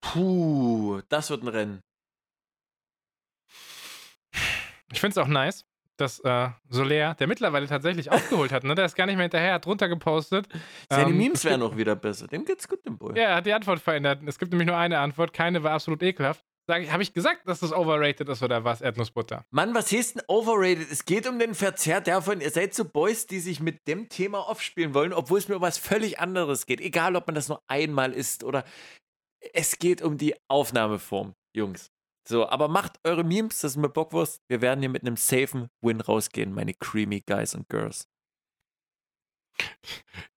Puh, 0.00 1.00
das 1.08 1.30
wird 1.30 1.42
ein 1.42 1.48
Rennen. 1.48 1.80
Ich 4.92 5.00
finde 5.00 5.10
es 5.10 5.18
auch 5.18 5.26
nice, 5.26 5.64
dass 5.96 6.20
äh, 6.20 6.48
Soler, 6.68 7.14
der 7.14 7.26
mittlerweile 7.26 7.66
tatsächlich 7.66 8.10
aufgeholt 8.12 8.52
hat, 8.52 8.64
ne? 8.64 8.74
der 8.74 8.86
ist 8.86 8.94
gar 8.94 9.06
nicht 9.06 9.16
mehr 9.16 9.24
hinterher, 9.24 9.54
hat 9.54 9.66
drunter 9.66 9.88
gepostet. 9.88 10.48
Seine 10.90 11.10
Ähm, 11.10 11.18
Memes 11.18 11.40
es 11.40 11.44
wären 11.44 11.62
auch 11.62 11.76
wieder 11.76 11.96
besser. 11.96 12.26
Dem 12.28 12.44
geht's 12.44 12.68
gut, 12.68 12.84
dem 12.86 12.98
Boy. 12.98 13.16
Ja, 13.16 13.24
er 13.24 13.34
hat 13.36 13.46
die 13.46 13.52
Antwort 13.52 13.80
verändert. 13.80 14.20
Es 14.26 14.38
gibt 14.38 14.52
nämlich 14.52 14.66
nur 14.66 14.76
eine 14.76 14.98
Antwort. 14.98 15.32
Keine 15.32 15.62
war 15.62 15.72
absolut 15.72 16.02
ekelhaft. 16.02 16.44
Habe 16.68 17.02
ich 17.02 17.12
gesagt, 17.12 17.48
dass 17.48 17.60
das 17.60 17.72
overrated 17.72 18.28
ist 18.28 18.42
oder 18.42 18.64
was? 18.64 18.80
Erdnussbutter. 18.80 19.44
Mann, 19.50 19.74
was 19.74 19.88
hieß 19.88 20.14
denn 20.14 20.22
overrated? 20.28 20.90
Es 20.90 21.04
geht 21.04 21.26
um 21.26 21.38
den 21.38 21.54
Verzehr 21.54 22.00
davon, 22.00 22.40
ihr 22.40 22.50
seid 22.50 22.72
so 22.72 22.84
Boys, 22.84 23.26
die 23.26 23.40
sich 23.40 23.60
mit 23.60 23.86
dem 23.88 24.08
Thema 24.08 24.48
aufspielen 24.48 24.94
wollen, 24.94 25.12
obwohl 25.12 25.38
es 25.38 25.48
mir 25.48 25.56
um 25.56 25.62
was 25.62 25.76
völlig 25.76 26.20
anderes 26.20 26.66
geht. 26.66 26.80
Egal, 26.80 27.16
ob 27.16 27.26
man 27.26 27.34
das 27.34 27.48
nur 27.48 27.62
einmal 27.66 28.12
isst 28.12 28.44
oder. 28.44 28.64
Es 29.52 29.78
geht 29.78 30.02
um 30.02 30.18
die 30.18 30.36
Aufnahmeform, 30.48 31.34
Jungs. 31.52 31.91
So, 32.26 32.48
aber 32.48 32.68
macht 32.68 33.00
eure 33.04 33.24
Memes, 33.24 33.60
das 33.60 33.72
ist 33.72 33.76
mir 33.76 33.88
Bockwurst. 33.88 34.40
Wir 34.48 34.60
werden 34.62 34.80
hier 34.80 34.88
mit 34.88 35.02
einem 35.02 35.16
safen 35.16 35.68
Win 35.80 36.00
rausgehen, 36.00 36.52
meine 36.54 36.74
creamy 36.74 37.20
Guys 37.20 37.54
und 37.54 37.68
Girls. 37.68 38.08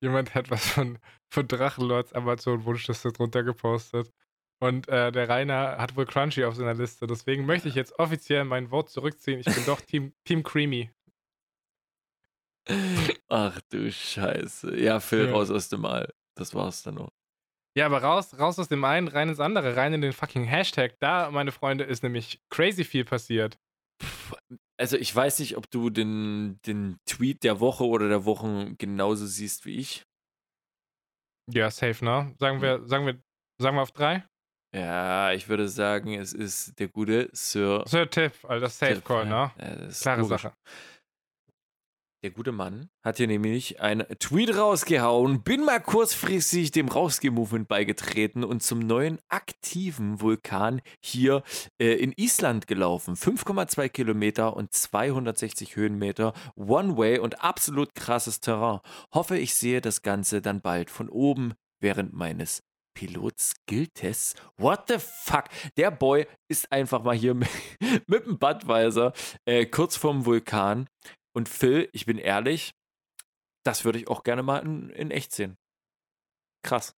Jemand 0.02 0.34
hat 0.36 0.50
was 0.50 0.66
von, 0.68 0.98
von 1.30 1.48
Drachenlords 1.48 2.14
Amazon-Wunschliste 2.14 3.12
drunter 3.14 3.44
gepostet. 3.44 4.12
Und 4.60 4.88
äh, 4.88 5.12
der 5.12 5.30
Rainer 5.30 5.78
hat 5.78 5.96
wohl 5.96 6.06
Crunchy 6.06 6.44
auf 6.46 6.56
seiner 6.56 6.74
Liste. 6.74 7.08
Deswegen 7.08 7.46
möchte 7.46 7.68
ich 7.70 7.76
jetzt 7.76 8.00
offiziell 8.00 8.46
mein 8.46 8.72
Wort 8.72 8.90
zurückziehen. 8.90 9.40
Ich 9.40 9.46
bin 9.46 9.66
doch 9.66 9.82
Team, 9.82 10.14
Team 10.26 10.44
Creamy. 10.44 10.92
Ach 13.30 13.62
du 13.70 13.92
Scheiße. 13.92 14.76
Ja, 14.80 15.00
Phil, 15.00 15.26
Ja. 15.28 15.32
raus 15.34 15.52
aus 15.52 15.70
dem 15.70 15.86
All. 15.86 16.12
Das 16.36 16.54
war's 16.56 16.84
dann 16.84 16.96
noch. 16.96 17.12
Ja, 17.78 17.86
aber 17.88 18.02
raus, 18.02 18.40
raus 18.40 18.58
aus 18.58 18.70
dem 18.70 18.84
einen, 18.86 19.08
rein 19.08 19.28
ins 19.28 19.40
andere, 19.40 19.76
rein 19.76 19.94
in 19.94 20.02
den 20.02 20.14
fucking 20.14 20.46
Hashtag. 20.46 20.96
Da, 21.00 21.30
meine 21.30 21.52
Freunde, 21.52 21.84
ist 21.84 22.04
nämlich 22.04 22.40
crazy 22.50 22.86
viel 22.86 23.04
passiert. 23.04 23.58
Also 24.78 24.98
ich 24.98 25.14
weiß 25.14 25.40
nicht, 25.40 25.58
ob 25.58 25.70
du 25.70 25.90
den, 25.90 26.60
den 26.66 26.98
Tweet 27.06 27.44
der 27.44 27.60
Woche 27.60 27.86
oder 27.86 28.08
der 28.08 28.26
Wochen 28.26 28.78
genauso 28.78 29.26
siehst 29.26 29.66
wie 29.66 29.78
ich. 29.78 30.06
Ja, 31.52 31.70
safe, 31.70 32.04
ne? 32.04 32.34
Sagen 32.40 32.62
wir, 32.62 32.86
sagen 32.88 33.06
wir, 33.06 33.20
sagen 33.62 33.78
wir 33.78 33.82
auf 33.82 33.92
drei? 33.92 34.26
Ja, 34.76 35.32
ich 35.32 35.48
würde 35.48 35.70
sagen, 35.70 36.14
es 36.16 36.34
ist 36.34 36.78
der 36.80 36.90
gute 36.90 37.30
Sir. 37.32 37.84
Sir 37.88 38.10
Tipp, 38.10 38.34
Alter, 38.44 38.68
Safe 38.68 38.96
Tipp, 38.96 39.06
Call, 39.06 39.26
ne? 39.26 39.52
Ja, 39.58 39.88
Klare 39.90 40.22
logisch. 40.22 40.42
Sache. 40.42 40.54
Der 42.26 42.32
gute 42.32 42.52
Mann 42.52 42.90
hat 43.04 43.18
hier 43.18 43.28
nämlich 43.28 43.82
einen 43.82 44.04
Tweet 44.18 44.58
rausgehauen, 44.58 45.44
bin 45.44 45.64
mal 45.64 45.80
kurzfristig 45.80 46.72
dem 46.72 46.88
Rausgeh-Movement 46.88 47.68
beigetreten 47.68 48.44
und 48.44 48.64
zum 48.64 48.80
neuen 48.80 49.20
aktiven 49.30 50.22
Vulkan 50.22 50.82
hier 51.00 51.44
äh, 51.80 51.94
in 51.94 52.14
Island 52.18 52.66
gelaufen. 52.66 53.14
5,2 53.14 53.90
Kilometer 53.90 54.58
und 54.58 54.74
260 54.74 55.76
Höhenmeter, 55.76 56.34
One-Way 56.56 57.20
und 57.20 57.44
absolut 57.44 57.94
krasses 57.94 58.40
Terrain. 58.40 58.80
Hoffe, 59.14 59.38
ich 59.38 59.54
sehe 59.54 59.80
das 59.80 60.02
Ganze 60.02 60.42
dann 60.42 60.62
bald 60.62 60.90
von 60.90 61.10
oben 61.10 61.54
während 61.80 62.14
meines 62.14 62.64
Pilot-Skill-Tests. 62.96 64.34
What 64.58 64.86
the 64.88 64.96
fuck? 64.98 65.44
Der 65.78 65.92
Boy 65.92 66.26
ist 66.48 66.72
einfach 66.72 67.04
mal 67.04 67.16
hier 67.16 67.34
mit, 67.36 67.50
mit 68.08 68.26
dem 68.26 68.40
Budweiser 68.40 69.14
äh, 69.46 69.68
kurz 69.68 69.96
vorm 69.96 70.26
Vulkan. 70.26 70.88
Und 71.36 71.50
Phil, 71.50 71.90
ich 71.92 72.06
bin 72.06 72.18
ehrlich, 72.18 72.74
das 73.66 73.84
würde 73.84 74.00
ich 74.00 74.08
auch 74.08 74.24
gerne 74.24 74.42
mal 74.44 74.60
in, 74.60 74.90
in 74.92 75.12
echt 75.12 75.34
sehen. 75.34 75.58
Krass. 76.64 76.96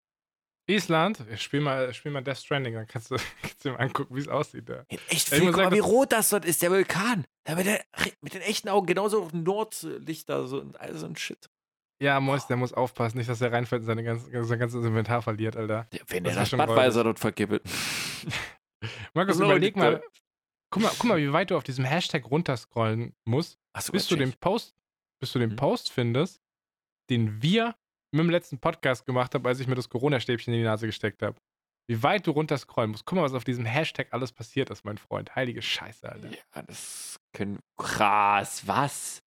Island, 0.69 1.23
spiel 1.37 1.61
mal, 1.61 1.93
spiel 1.93 2.11
mal 2.11 2.21
Death 2.21 2.39
Stranding, 2.39 2.73
dann 2.73 2.87
kannst 2.87 3.09
du, 3.09 3.15
kannst 3.41 3.63
du 3.63 3.69
dir 3.69 3.75
mal 3.77 3.83
angucken, 3.83 4.15
wie 4.15 4.19
es 4.19 4.27
aussieht 4.27 4.67
da. 4.67 4.83
In 4.89 4.97
echt, 5.07 5.11
Ich 5.11 5.23
Phil, 5.23 5.39
guck 5.47 5.51
mal, 5.55 5.63
sagen, 5.63 5.75
wie 5.75 5.79
das- 5.79 5.87
rot 5.87 6.11
das 6.11 6.29
dort 6.29 6.45
ist, 6.45 6.61
der 6.61 6.71
Vulkan. 6.71 7.25
Ja, 7.47 7.55
mit, 7.55 7.65
der, 7.65 7.83
mit 8.21 8.33
den 8.33 8.41
echten 8.41 8.67
Augen, 8.69 8.85
genauso 8.85 9.29
Nordlichter 9.31 10.45
so, 10.47 10.59
und 10.59 10.79
all 10.79 10.93
so 10.97 11.05
ein 11.05 11.15
Shit. 11.15 11.49
Ja, 12.03 12.19
Mois, 12.19 12.45
der 12.47 12.57
muss 12.57 12.73
aufpassen, 12.73 13.17
nicht, 13.17 13.29
dass 13.29 13.41
er 13.41 13.51
reinfällt 13.51 13.81
und 13.81 13.87
seine 13.87 14.03
ganze, 14.03 14.29
sein 14.45 14.59
ganzes 14.59 14.85
Inventar 14.85 15.21
verliert, 15.21 15.55
Alter. 15.55 15.87
Wenn 16.07 16.25
Das 16.25 16.33
der 16.33 16.41
das 16.43 16.49
schon 16.49 16.57
Badweiser 16.59 17.03
dort 17.05 17.17
vergibbelt. 17.17 17.63
Markus, 19.13 19.39
überleg 19.39 19.75
mal, 19.75 20.03
guck 20.69 20.83
mal, 20.83 20.91
guck 20.97 21.05
mal, 21.05 21.17
wie 21.17 21.31
weit 21.33 21.51
du 21.51 21.57
auf 21.57 21.63
diesem 21.63 21.85
Hashtag 21.85 22.29
runterscrollen 22.29 23.13
musst, 23.25 23.57
Achso, 23.73 23.91
bis 23.91 24.07
du 24.07 24.15
den 24.15 24.33
Post, 24.33 24.75
bis 25.19 25.31
du 25.31 25.39
den 25.39 25.51
Mhm. 25.51 25.55
Post 25.55 25.91
findest, 25.91 26.41
den 27.09 27.41
wir 27.41 27.75
mit 28.11 28.23
dem 28.23 28.29
letzten 28.29 28.57
Podcast 28.59 29.05
gemacht 29.05 29.33
haben, 29.35 29.45
als 29.45 29.59
ich 29.59 29.67
mir 29.67 29.75
das 29.75 29.89
Corona-Stäbchen 29.89 30.53
in 30.53 30.59
die 30.61 30.65
Nase 30.65 30.85
gesteckt 30.87 31.21
habe. 31.21 31.37
Wie 31.89 32.03
weit 32.03 32.27
du 32.27 32.31
runterscrollen 32.31 32.91
musst. 32.91 33.05
Guck 33.05 33.15
mal, 33.17 33.21
was 33.23 33.33
auf 33.33 33.45
diesem 33.45 33.63
Hashtag 33.65 34.07
alles 34.11 34.31
passiert 34.33 34.69
ist, 34.69 34.83
mein 34.83 34.97
Freund. 34.97 35.35
Heilige 35.35 35.61
Scheiße, 35.61 36.09
Alter. 36.11 36.29
Ja, 36.29 36.61
das 36.63 37.17
können. 37.33 37.59
Krass, 37.77 38.67
was? 38.67 39.19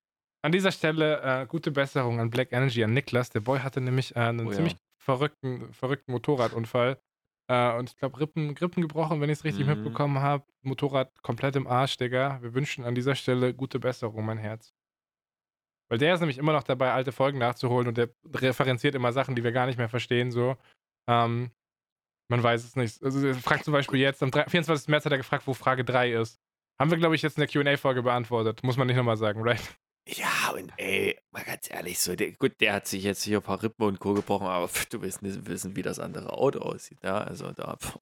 An 0.42 0.50
dieser 0.52 0.72
Stelle 0.72 1.20
äh, 1.42 1.46
gute 1.46 1.70
Besserung 1.70 2.18
an 2.20 2.30
Black 2.30 2.52
Energy, 2.52 2.82
an 2.82 2.94
Niklas. 2.94 3.30
Der 3.30 3.40
Boy 3.40 3.60
hatte 3.60 3.80
nämlich 3.80 4.14
äh, 4.16 4.20
einen 4.20 4.46
Oh 4.46 4.50
ja. 4.50 4.56
ziemlich 4.56 4.76
verrückten, 5.00 5.72
verrückten 5.72 6.10
Motorradunfall. 6.12 6.98
Äh, 7.50 7.72
und 7.78 7.90
ich 7.90 7.96
glaube, 7.96 8.20
Rippen, 8.20 8.50
Rippen 8.50 8.82
gebrochen, 8.82 9.20
wenn 9.20 9.30
ich 9.30 9.38
es 9.38 9.44
richtig 9.44 9.66
Mhm. 9.66 9.72
mitbekommen 9.74 10.18
habe. 10.20 10.44
Motorrad 10.62 11.22
komplett 11.22 11.56
im 11.56 11.66
Arsch, 11.66 11.96
Digga. 11.96 12.40
Wir 12.42 12.54
wünschen 12.54 12.84
an 12.84 12.94
dieser 12.94 13.14
Stelle 13.14 13.54
gute 13.54 13.78
Besserung, 13.80 14.24
mein 14.24 14.38
Herz. 14.38 14.74
Weil 15.90 15.98
der 15.98 16.12
ist 16.14 16.20
nämlich 16.20 16.36
immer 16.38 16.52
noch 16.52 16.62
dabei, 16.64 16.92
alte 16.92 17.12
Folgen 17.12 17.38
nachzuholen 17.38 17.88
und 17.88 17.96
der 17.96 18.10
referenziert 18.34 18.94
immer 18.94 19.12
Sachen, 19.12 19.34
die 19.34 19.42
wir 19.44 19.52
gar 19.52 19.64
nicht 19.66 19.78
mehr 19.78 19.88
verstehen, 19.88 20.30
so. 20.30 20.56
Ähm, 21.08 21.50
man 22.30 22.42
weiß 22.42 22.62
es 22.64 22.76
nicht. 22.76 23.02
Also, 23.02 23.26
er 23.26 23.34
fragt 23.34 23.64
zum 23.64 23.72
Beispiel 23.72 24.00
jetzt, 24.00 24.22
am 24.22 24.30
3 24.30 24.44
24. 24.50 24.88
März 24.88 25.06
hat 25.06 25.12
er 25.12 25.18
gefragt, 25.18 25.46
wo 25.46 25.54
Frage 25.54 25.84
3 25.84 26.12
ist. 26.12 26.38
Haben 26.78 26.90
wir, 26.90 26.98
glaube 26.98 27.14
ich, 27.14 27.22
jetzt 27.22 27.38
in 27.38 27.40
der 27.40 27.48
QA-Folge 27.48 28.02
beantwortet. 28.02 28.62
Muss 28.62 28.76
man 28.76 28.86
nicht 28.86 28.96
nochmal 28.96 29.16
sagen, 29.16 29.40
right? 29.48 29.62
Ja, 30.10 30.52
und 30.54 30.72
ey, 30.78 31.18
mal 31.32 31.44
ganz 31.44 31.70
ehrlich, 31.70 31.98
so, 31.98 32.16
der, 32.16 32.32
gut, 32.32 32.58
der 32.60 32.72
hat 32.72 32.86
sich 32.86 33.02
jetzt 33.04 33.22
hier 33.24 33.38
ein 33.38 33.42
paar 33.42 33.62
Rippen 33.62 33.84
und 33.84 34.00
Co. 34.00 34.14
gebrochen, 34.14 34.46
aber 34.46 34.66
pff, 34.66 34.86
du 34.86 35.02
willst 35.02 35.20
nicht 35.20 35.46
wissen, 35.46 35.76
wie 35.76 35.82
das 35.82 35.98
andere 35.98 36.32
Auto 36.32 36.60
aussieht, 36.60 36.98
ja, 37.04 37.18
also 37.18 37.52
da, 37.52 37.76
pff, 37.76 37.98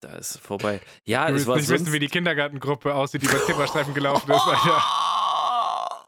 da 0.00 0.14
ist 0.16 0.38
vorbei. 0.38 0.80
Ja, 1.04 1.26
Du 1.26 1.34
willst 1.34 1.46
war 1.46 1.56
nicht 1.56 1.66
sonst... 1.66 1.82
wissen, 1.82 1.92
wie 1.92 1.98
die 1.98 2.08
Kindergartengruppe 2.08 2.94
aussieht, 2.94 3.20
die 3.22 3.26
bei 3.28 3.38
Zebrastreifen 3.40 3.92
gelaufen 3.92 4.30
ist, 4.30 4.40
Alter. 4.40 4.82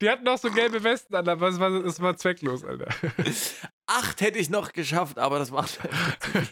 Die 0.00 0.08
hatten 0.08 0.28
auch 0.28 0.38
so 0.38 0.50
gelbe 0.50 0.82
Westen 0.84 1.14
an, 1.14 1.28
aber 1.28 1.48
es 1.48 1.58
war, 1.58 1.70
es 1.70 2.00
war 2.00 2.16
zwecklos, 2.16 2.62
Alter. 2.64 2.88
Acht 3.86 4.20
hätte 4.20 4.38
ich 4.38 4.50
noch 4.50 4.72
geschafft, 4.72 5.18
aber 5.18 5.38
das 5.38 5.50
macht 5.50 5.80
Ma- 5.82 5.90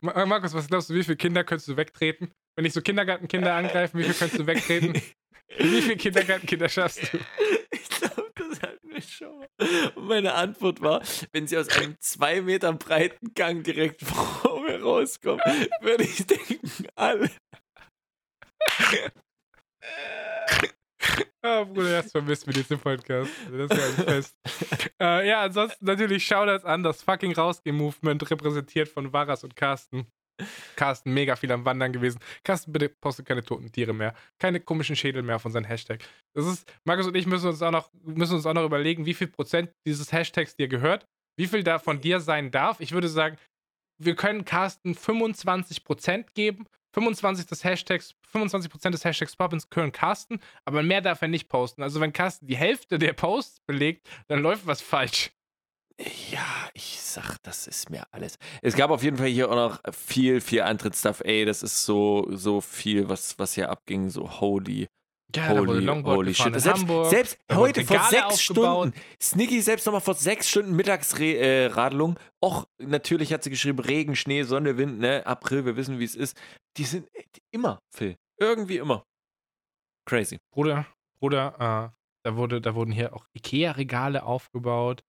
Markus, 0.00 0.54
was 0.54 0.68
glaubst 0.68 0.90
du, 0.90 0.94
wie 0.94 1.04
viele 1.04 1.16
Kinder 1.16 1.44
könntest 1.44 1.68
du 1.68 1.76
wegtreten? 1.76 2.30
Wenn 2.56 2.64
ich 2.64 2.72
so 2.72 2.80
Kindergartenkinder 2.80 3.54
angreifen, 3.54 3.98
wie 3.98 4.04
viel 4.04 4.14
könntest 4.14 4.40
du 4.40 4.46
wegtreten? 4.46 4.94
Wie 5.58 5.82
viele 5.82 5.96
Kindergartenkinder 5.96 6.68
schaffst 6.68 7.12
du? 7.12 7.18
Ich 7.70 7.88
glaube, 7.88 8.32
das 8.34 8.62
hatten 8.62 8.88
wir 8.90 9.02
schon. 9.02 9.46
Und 9.94 10.06
meine 10.08 10.34
Antwort 10.34 10.80
war, 10.80 11.02
wenn 11.32 11.46
sie 11.46 11.56
aus 11.56 11.68
einem 11.68 11.96
zwei 12.00 12.40
Meter 12.40 12.72
breiten 12.72 13.34
Gang 13.34 13.62
direkt 13.62 14.02
vor 14.02 14.62
mir 14.62 14.82
rauskommen, 14.82 15.40
würde 15.80 16.04
ich 16.04 16.26
denken, 16.26 16.86
alle. 16.94 17.30
Ah, 21.44 21.62
Bruder, 21.62 22.00
das 22.00 22.10
vermisst 22.10 22.46
mir 22.46 22.54
diesen 22.54 22.78
Podcast. 22.78 23.30
Das 23.50 23.70
ist 23.70 23.76
ja 23.76 23.86
ein 23.86 24.04
Fest. 24.06 24.36
äh, 24.98 25.28
ja, 25.28 25.42
ansonsten 25.42 25.84
natürlich 25.84 26.24
Shoutouts 26.24 26.64
an 26.64 26.82
das 26.82 27.02
fucking 27.02 27.34
Rausgehen-Movement, 27.34 28.30
repräsentiert 28.30 28.88
von 28.88 29.12
Varas 29.12 29.44
und 29.44 29.54
Carsten. 29.54 30.06
Carsten, 30.74 31.12
mega 31.12 31.36
viel 31.36 31.52
am 31.52 31.66
Wandern 31.66 31.92
gewesen. 31.92 32.18
Carsten, 32.44 32.72
bitte 32.72 32.88
poste 32.88 33.24
keine 33.24 33.44
toten 33.44 33.70
Tiere 33.70 33.92
mehr. 33.92 34.14
Keine 34.38 34.58
komischen 34.58 34.96
Schädel 34.96 35.22
mehr 35.22 35.36
auf 35.36 35.44
unseren 35.44 35.64
Hashtag. 35.64 36.02
Das 36.34 36.46
ist, 36.46 36.72
Markus 36.86 37.06
und 37.06 37.14
ich 37.14 37.26
müssen 37.26 37.48
uns 37.48 37.60
auch 37.60 37.70
noch, 37.70 37.92
müssen 37.92 38.36
uns 38.36 38.46
auch 38.46 38.54
noch 38.54 38.64
überlegen, 38.64 39.04
wie 39.04 39.14
viel 39.14 39.28
Prozent 39.28 39.70
dieses 39.86 40.12
Hashtags 40.12 40.56
dir 40.56 40.68
gehört, 40.68 41.04
wie 41.38 41.46
viel 41.46 41.62
da 41.62 41.78
von 41.78 42.00
dir 42.00 42.20
sein 42.20 42.52
darf. 42.52 42.80
Ich 42.80 42.92
würde 42.92 43.08
sagen, 43.08 43.36
wir 44.02 44.16
können 44.16 44.46
Carsten 44.46 44.94
25 44.94 45.84
Prozent 45.84 46.32
geben. 46.34 46.64
25 46.94 47.46
des 47.46 47.64
Hashtags, 47.64 48.14
25 48.28 48.70
Prozent 48.70 48.94
des 48.94 49.04
Hashtags 49.04 49.34
Poppins 49.34 49.68
gehören 49.68 49.90
Carsten, 49.90 50.38
aber 50.64 50.82
mehr 50.82 51.00
darf 51.00 51.22
er 51.22 51.28
nicht 51.28 51.48
posten. 51.48 51.82
Also 51.82 52.00
wenn 52.00 52.12
Carsten 52.12 52.46
die 52.46 52.56
Hälfte 52.56 52.98
der 52.98 53.12
Posts 53.12 53.60
belegt, 53.66 54.08
dann 54.28 54.40
läuft 54.40 54.66
was 54.66 54.80
falsch. 54.80 55.32
Ja, 56.30 56.46
ich 56.72 57.00
sag, 57.00 57.38
das 57.42 57.66
ist 57.66 57.90
mir 57.90 58.04
alles. 58.12 58.38
Es 58.62 58.76
gab 58.76 58.90
auf 58.90 59.02
jeden 59.02 59.16
Fall 59.16 59.28
hier 59.28 59.50
auch 59.50 59.54
noch 59.54 59.80
viel, 59.92 60.40
viel 60.40 60.62
Antrittsstuff. 60.62 61.20
Ey, 61.24 61.44
das 61.44 61.62
ist 61.62 61.84
so, 61.84 62.26
so 62.30 62.60
viel, 62.60 63.08
was, 63.08 63.38
was 63.38 63.54
hier 63.54 63.70
abging. 63.70 64.08
So 64.08 64.40
holy. 64.40 64.88
Ja, 65.34 65.48
da 65.48 65.60
wurde 65.60 65.72
Holy, 65.72 65.84
Longboard 65.84 66.16
holy 66.16 66.32
gefahren 66.32 66.54
shit. 66.54 66.62
Selbst, 66.62 66.80
Hamburg. 66.80 67.10
selbst 67.10 67.38
heute 67.52 67.84
vor 67.84 68.00
sechs 68.00 68.24
aufgebaut. 68.24 68.88
Stunden, 68.88 69.00
Snicky 69.20 69.60
selbst 69.60 69.86
nochmal 69.86 70.00
vor 70.00 70.14
sechs 70.14 70.48
Stunden 70.48 70.74
Mittagsradelung. 70.76 72.18
Och, 72.42 72.66
natürlich 72.78 73.32
hat 73.32 73.42
sie 73.42 73.50
geschrieben, 73.50 73.78
Regen, 73.80 74.16
Schnee, 74.16 74.42
Sonne, 74.42 74.76
Wind, 74.76 75.00
ne, 75.00 75.26
April, 75.26 75.64
wir 75.64 75.76
wissen, 75.76 75.98
wie 75.98 76.04
es 76.04 76.14
ist. 76.14 76.36
Die 76.76 76.84
sind 76.84 77.08
äh, 77.14 77.24
immer, 77.50 77.80
Phil. 77.94 78.16
Irgendwie 78.38 78.78
immer. 78.78 79.04
Crazy. 80.06 80.38
Bruder, 80.52 80.86
Bruder, 81.18 81.54
äh, 81.54 81.96
da, 82.24 82.36
wurde, 82.36 82.60
da 82.60 82.74
wurden 82.74 82.92
hier 82.92 83.14
auch 83.14 83.26
Ikea-Regale 83.34 84.22
aufgebaut 84.24 85.02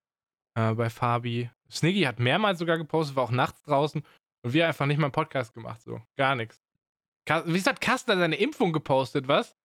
äh, 0.57 0.73
bei 0.73 0.89
Fabi. 0.89 1.49
Sniggy 1.69 2.03
hat 2.03 2.19
mehrmals 2.19 2.59
sogar 2.59 2.77
gepostet, 2.77 3.15
war 3.15 3.23
auch 3.23 3.31
nachts 3.31 3.61
draußen 3.63 4.03
und 4.43 4.53
wir 4.53 4.67
einfach 4.67 4.85
nicht 4.85 4.97
mal 4.97 5.07
einen 5.07 5.11
Podcast 5.11 5.53
gemacht, 5.53 5.81
so. 5.81 6.01
Gar 6.17 6.35
nichts. 6.35 6.61
Wieso 7.45 7.71
hat 7.71 7.81
Carsten 7.81 8.19
seine 8.19 8.35
Impfung 8.35 8.71
gepostet, 8.71 9.27
was? 9.27 9.55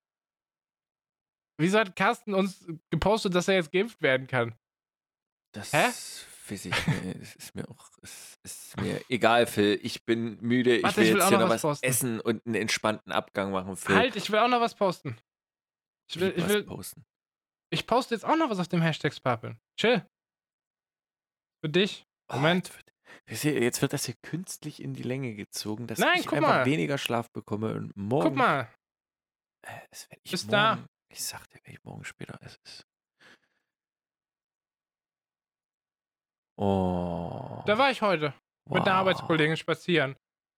Wieso 1.60 1.78
hat 1.78 1.94
Carsten 1.94 2.34
uns 2.34 2.66
gepostet, 2.90 3.34
dass 3.34 3.48
er 3.48 3.54
jetzt 3.56 3.70
geimpft 3.72 4.00
werden 4.02 4.26
kann? 4.26 4.54
Das 5.52 5.72
Hä? 5.72 5.86
weiß 6.50 6.64
ich 6.64 6.86
nicht. 6.86 7.16
Es 7.22 7.34
ist 7.36 7.54
mir 7.54 7.68
auch, 7.68 7.88
es 8.02 8.38
ist 8.42 8.80
mir 8.80 9.00
egal, 9.08 9.46
Phil. 9.46 9.78
Ich 9.82 10.04
bin 10.04 10.38
müde. 10.40 10.76
Ich 10.78 10.82
Warte, 10.82 10.96
will 10.98 11.04
ich 11.04 11.10
will 11.12 11.18
jetzt 11.18 11.26
auch 11.26 11.28
hier 11.28 11.38
noch 11.38 11.48
was 11.48 11.62
was 11.62 11.62
posten. 11.62 11.86
essen 11.86 12.20
und 12.20 12.44
einen 12.46 12.54
entspannten 12.56 13.12
Abgang 13.12 13.52
machen, 13.52 13.76
Phil. 13.76 13.94
Halt, 13.94 14.16
ich 14.16 14.30
will 14.30 14.38
auch 14.38 14.48
noch 14.48 14.60
was 14.60 14.74
posten. 14.74 15.16
Ich 16.10 16.18
will, 16.18 16.32
ich 16.36 16.48
will, 16.48 16.64
posten. 16.64 17.04
ich 17.72 17.86
poste 17.86 18.14
jetzt 18.14 18.24
auch 18.24 18.36
noch 18.36 18.50
was 18.50 18.58
auf 18.58 18.66
dem 18.68 18.80
Hashtag 18.82 19.14
Spapeln. 19.14 19.60
Chill. 19.78 20.04
Für 21.64 21.70
dich. 21.70 22.04
Oh, 22.28 22.36
Moment. 22.36 22.68
jetzt, 22.68 22.76
wird, 22.76 22.90
Wisst 23.26 23.44
ihr, 23.44 23.62
jetzt 23.62 23.82
wird 23.82 23.92
das 23.92 24.06
hier 24.06 24.16
künstlich 24.22 24.82
in 24.82 24.94
die 24.94 25.02
Länge 25.02 25.34
gezogen, 25.34 25.86
dass 25.86 25.98
Nein, 25.98 26.20
ich 26.20 26.32
einfach 26.32 26.48
mal. 26.48 26.66
weniger 26.66 26.98
Schlaf 26.98 27.30
bekomme 27.30 27.74
und 27.74 27.96
morgen. 27.96 28.28
Guck 28.30 28.36
mal. 28.36 28.68
Äh, 29.62 29.80
Bis 30.28 30.44
morgen, 30.46 30.50
da. 30.52 30.84
Ich 31.10 31.24
sag 31.24 31.48
dir, 31.50 31.58
wenn 31.64 31.74
ich 31.74 31.84
morgen 31.84 32.04
später 32.04 32.38
es 32.42 32.56
ist. 32.64 32.86
Oh. 36.56 37.62
Da 37.66 37.78
war 37.78 37.90
ich 37.90 38.02
heute. 38.02 38.34
mit 38.68 38.76
einer 38.82 38.84
wow. 38.86 38.92
Arbeitskollegin 39.00 39.56
spazieren. 39.56 40.14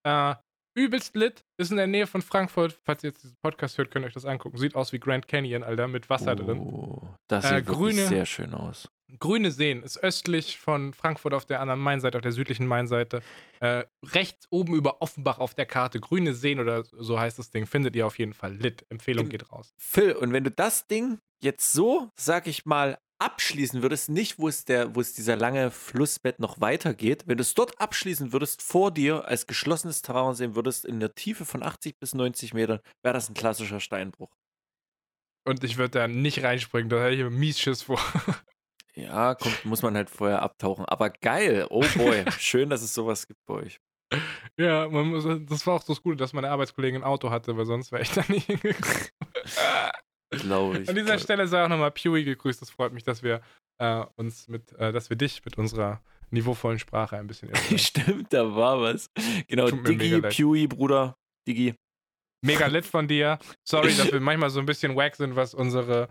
Äh, 0.07 0.35
übelst 0.77 1.15
lit, 1.15 1.45
ist 1.59 1.71
in 1.71 1.77
der 1.77 1.87
Nähe 1.87 2.07
von 2.07 2.23
Frankfurt. 2.23 2.79
Falls 2.85 3.05
ihr 3.05 3.11
jetzt 3.11 3.23
diesen 3.23 3.37
Podcast 3.43 3.79
hört, 3.79 3.91
könnt 3.91 4.05
ihr 4.05 4.09
euch 4.09 4.15
das 4.15 4.25
angucken. 4.25 4.59
Sieht 4.59 4.75
aus 4.75 4.93
wie 4.93 4.99
Grand 4.99 5.29
Canyon, 5.29 5.63
Alter, 5.63 5.89
mit 5.89 6.11
Wasser 6.11 6.35
drin. 6.37 6.59
Oh, 6.59 7.09
das 7.29 7.45
Äh, 7.45 7.49
sieht 7.49 7.57
wirklich 7.69 7.77
grüne- 7.79 8.07
sehr 8.09 8.27
schön 8.27 8.53
aus. 8.55 8.89
Grüne 9.19 9.51
Seen 9.51 9.83
ist 9.83 10.03
östlich 10.03 10.59
von 10.59 10.95
Frankfurt 10.95 11.35
auf 11.35 11.45
der 11.45 11.61
anderen 11.61 11.81
Mainseite, 11.81 12.19
auf 12.19 12.23
der 12.23 12.33
südlichen 12.33 12.67
Mainseite. 12.67 13.23
Äh, 13.61 13.85
rechts 14.05 14.47
oben 14.51 14.75
über 14.75 15.03
Offenbach 15.03 15.39
auf 15.39 15.55
der 15.55 15.67
Karte. 15.67 16.01
Grüne 16.01 16.35
Seen 16.35 16.61
oder 16.61 16.85
so 16.85 17.19
heißt 17.19 17.39
das 17.39 17.51
Ding. 17.51 17.67
Findet 17.67 17.97
ihr 17.97 18.07
auf 18.07 18.19
jeden 18.19 18.35
Fall 18.35 18.55
lit. 18.55 18.85
Empfehlung 18.89 19.29
geht 19.29 19.51
raus. 19.53 19.75
Phil, 19.79 20.13
und 20.13 20.33
wenn 20.33 20.45
du 20.45 20.51
das 20.51 20.87
Ding 20.87 21.19
jetzt 21.43 21.73
so, 21.73 22.11
sag 22.17 22.47
ich 22.47 22.65
mal, 22.67 22.99
abschließen 23.23 23.83
würdest, 23.83 24.09
nicht 24.09 24.39
wo 24.39 24.49
es 24.49 24.65
der, 24.65 24.97
wo 24.97 25.01
es 25.01 25.15
dieser 25.15 25.37
lange 25.37 25.71
Flussbett 25.71 26.41
noch 26.41 26.61
weitergeht, 26.61 27.23
wenn 27.27 27.37
du 27.37 27.43
es 27.43 27.55
dort 27.55 27.81
abschließen 27.81 28.33
würdest, 28.33 28.63
vor 28.63 28.91
dir 28.91 29.27
als 29.27 29.47
geschlossenes 29.47 30.03
Terrain 30.03 30.35
sehen 30.35 30.57
würdest, 30.57 30.85
in 30.85 30.99
der 30.99 31.15
Tiefe 31.15 31.45
von 31.45 31.63
80 31.63 31.99
bis 32.01 32.15
90 32.15 32.53
Metern, 32.53 32.81
wäre 33.05 33.15
das 33.15 33.29
ein 33.29 33.35
klassischer 33.35 33.79
Steinbruch. 33.79 34.35
Und 35.45 35.63
ich 35.63 35.77
würde 35.77 36.01
da 36.01 36.09
nicht 36.09 36.43
reinspringen, 36.43 36.89
da 36.89 37.03
hätte 37.03 37.15
ich 37.15 37.31
mies 37.31 37.61
Schiss 37.61 37.83
vor. 37.83 38.01
Ja, 38.95 39.35
kommt, 39.35 39.65
muss 39.65 39.83
man 39.83 39.97
halt 39.97 40.11
vorher 40.11 40.43
abtauchen. 40.43 40.85
Aber 40.85 41.11
geil, 41.11 41.67
oh 41.71 41.85
boy, 41.97 42.25
schön, 42.39 42.69
dass 42.71 42.83
es 42.83 42.93
sowas 42.95 43.27
gibt 43.27 43.41
bei 43.47 43.55
euch. 43.55 43.81
ja, 44.59 44.89
man 44.89 45.07
muss, 45.09 45.25
das 45.49 45.67
war 45.67 45.75
auch 45.75 45.83
so 45.83 45.95
das 45.95 46.03
Gute, 46.03 46.17
dass 46.17 46.33
meine 46.35 46.51
Arbeitskollegin 46.51 47.01
ein 47.03 47.07
Auto 47.07 47.31
hatte, 47.31 47.57
weil 47.57 47.65
sonst 47.65 47.91
wäre 47.93 48.03
ich 48.03 48.11
da 48.13 48.23
nicht 48.29 48.47
hingekommen. 48.47 49.09
Glaube 50.31 50.79
ich. 50.79 50.89
An 50.89 50.95
dieser 50.95 51.07
glaub- 51.17 51.21
Stelle 51.21 51.47
sei 51.47 51.65
auch 51.65 51.69
nochmal 51.69 51.91
Pewy 51.91 52.25
gegrüßt. 52.25 52.61
Das 52.63 52.71
freut 52.71 52.93
mich, 52.93 53.05
dass 53.05 53.23
wir 53.23 53.41
äh, 53.79 54.05
uns 54.17 54.49
mit, 54.49 54.73
äh, 54.73 54.93
dass 54.93 55.11
wir 55.11 55.17
dich 55.17 55.45
mit 55.45 55.59
unserer 55.59 56.03
niveauvollen 56.31 56.79
Sprache 56.79 57.17
ein 57.19 57.27
bisschen. 57.27 57.55
Stimmt, 57.79 58.33
da 58.33 58.55
war 58.55 58.81
was. 58.81 59.07
Genau, 59.49 59.69
Tut 59.69 59.83
mega 59.83 60.21
Diggi. 60.21 60.21
Pewy, 60.29 60.67
Bruder, 60.67 61.17
Diggi. 61.47 61.75
Mega 62.45 62.67
lit 62.67 62.85
von 62.87 63.07
dir. 63.07 63.39
Sorry, 63.69 63.95
dass 63.95 64.11
wir 64.11 64.21
manchmal 64.21 64.51
so 64.51 64.59
ein 64.59 64.67
bisschen 64.67 64.97
wack 64.97 65.15
sind, 65.17 65.37
was 65.37 65.55
unsere, 65.55 66.09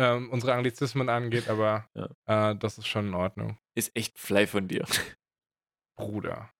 ähm, 0.00 0.30
unsere 0.30 0.54
Anglizismen 0.54 1.08
angeht, 1.08 1.48
aber 1.48 1.86
äh, 2.26 2.56
das 2.56 2.78
ist 2.78 2.86
schon 2.88 3.08
in 3.08 3.14
Ordnung. 3.14 3.58
Ist 3.74 3.94
echt 3.94 4.18
Fly 4.18 4.46
von 4.46 4.66
dir. 4.66 4.84
Bruder. 5.96 6.50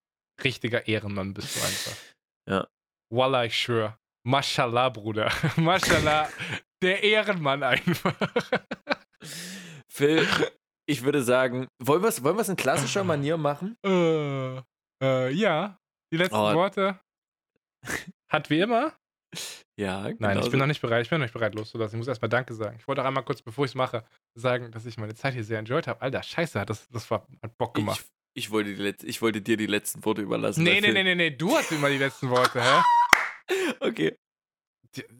Richtiger 0.43 0.87
Ehrenmann 0.87 1.33
bist 1.33 1.55
du 1.55 1.59
einfach. 1.61 1.97
Ja. 2.49 2.67
Wallah, 3.13 3.45
ich 3.45 3.55
schwör. 3.57 3.99
Mashallah, 4.25 4.89
Bruder. 4.89 5.31
Mashallah. 5.57 6.27
Der 6.81 7.03
Ehrenmann 7.03 7.61
einfach. 7.61 8.15
Phil, 9.87 10.27
ich 10.87 11.03
würde 11.03 11.21
sagen, 11.23 11.67
wollen 11.79 12.01
wir 12.01 12.09
es 12.09 12.23
wollen 12.23 12.35
wir's 12.37 12.49
in 12.49 12.55
klassischer 12.55 13.03
Manier 13.11 13.37
machen? 13.37 13.77
äh, 13.85 14.57
äh, 15.03 15.29
ja. 15.31 15.77
Die 16.11 16.17
letzten 16.17 16.35
Oh. 16.35 16.53
Worte. 16.55 16.99
Hat 18.27 18.49
wie 18.49 18.61
immer. 18.61 18.93
Ja, 19.77 20.09
genau. 20.09 20.17
Nein, 20.19 20.37
ich 20.37 20.43
bin 20.43 20.51
so. 20.51 20.57
noch 20.57 20.67
nicht 20.67 20.81
bereit. 20.81 21.03
Ich 21.03 21.09
bin 21.09 21.19
noch 21.19 21.25
nicht 21.25 21.33
bereit 21.33 21.55
loszulassen. 21.55 21.95
Ich 21.95 21.99
muss 21.99 22.07
erstmal 22.07 22.29
Danke 22.29 22.53
sagen. 22.53 22.77
Ich 22.79 22.87
wollte 22.87 23.01
auch 23.01 23.05
einmal 23.05 23.23
kurz, 23.23 23.41
bevor 23.41 23.65
ich 23.65 23.71
es 23.71 23.75
mache, 23.75 24.03
sagen, 24.35 24.71
dass 24.71 24.85
ich 24.85 24.97
meine 24.97 25.15
Zeit 25.15 25.33
hier 25.33 25.43
sehr 25.43 25.59
enjoyed 25.59 25.87
habe. 25.87 26.01
Alter, 26.01 26.21
scheiße, 26.21 26.59
hat 26.59 26.69
das, 26.69 26.87
das 26.89 27.09
war, 27.09 27.25
hat 27.41 27.57
Bock 27.57 27.73
gemacht. 27.73 28.05
Ich, 28.33 28.45
ich, 28.45 28.51
wollte 28.51 28.75
die 28.75 29.07
ich 29.07 29.21
wollte 29.21 29.41
dir 29.41 29.57
die 29.57 29.67
letzten 29.67 30.03
Worte 30.05 30.21
überlassen. 30.21 30.63
nee, 30.63 30.81
nee, 30.81 30.91
nee, 30.91 31.03
nee, 31.03 31.15
nee, 31.15 31.31
du 31.31 31.55
hast 31.55 31.71
immer 31.71 31.89
die 31.89 31.97
letzten 31.97 32.29
Worte, 32.29 32.61
hä? 32.61 32.81
Okay. 33.79 34.15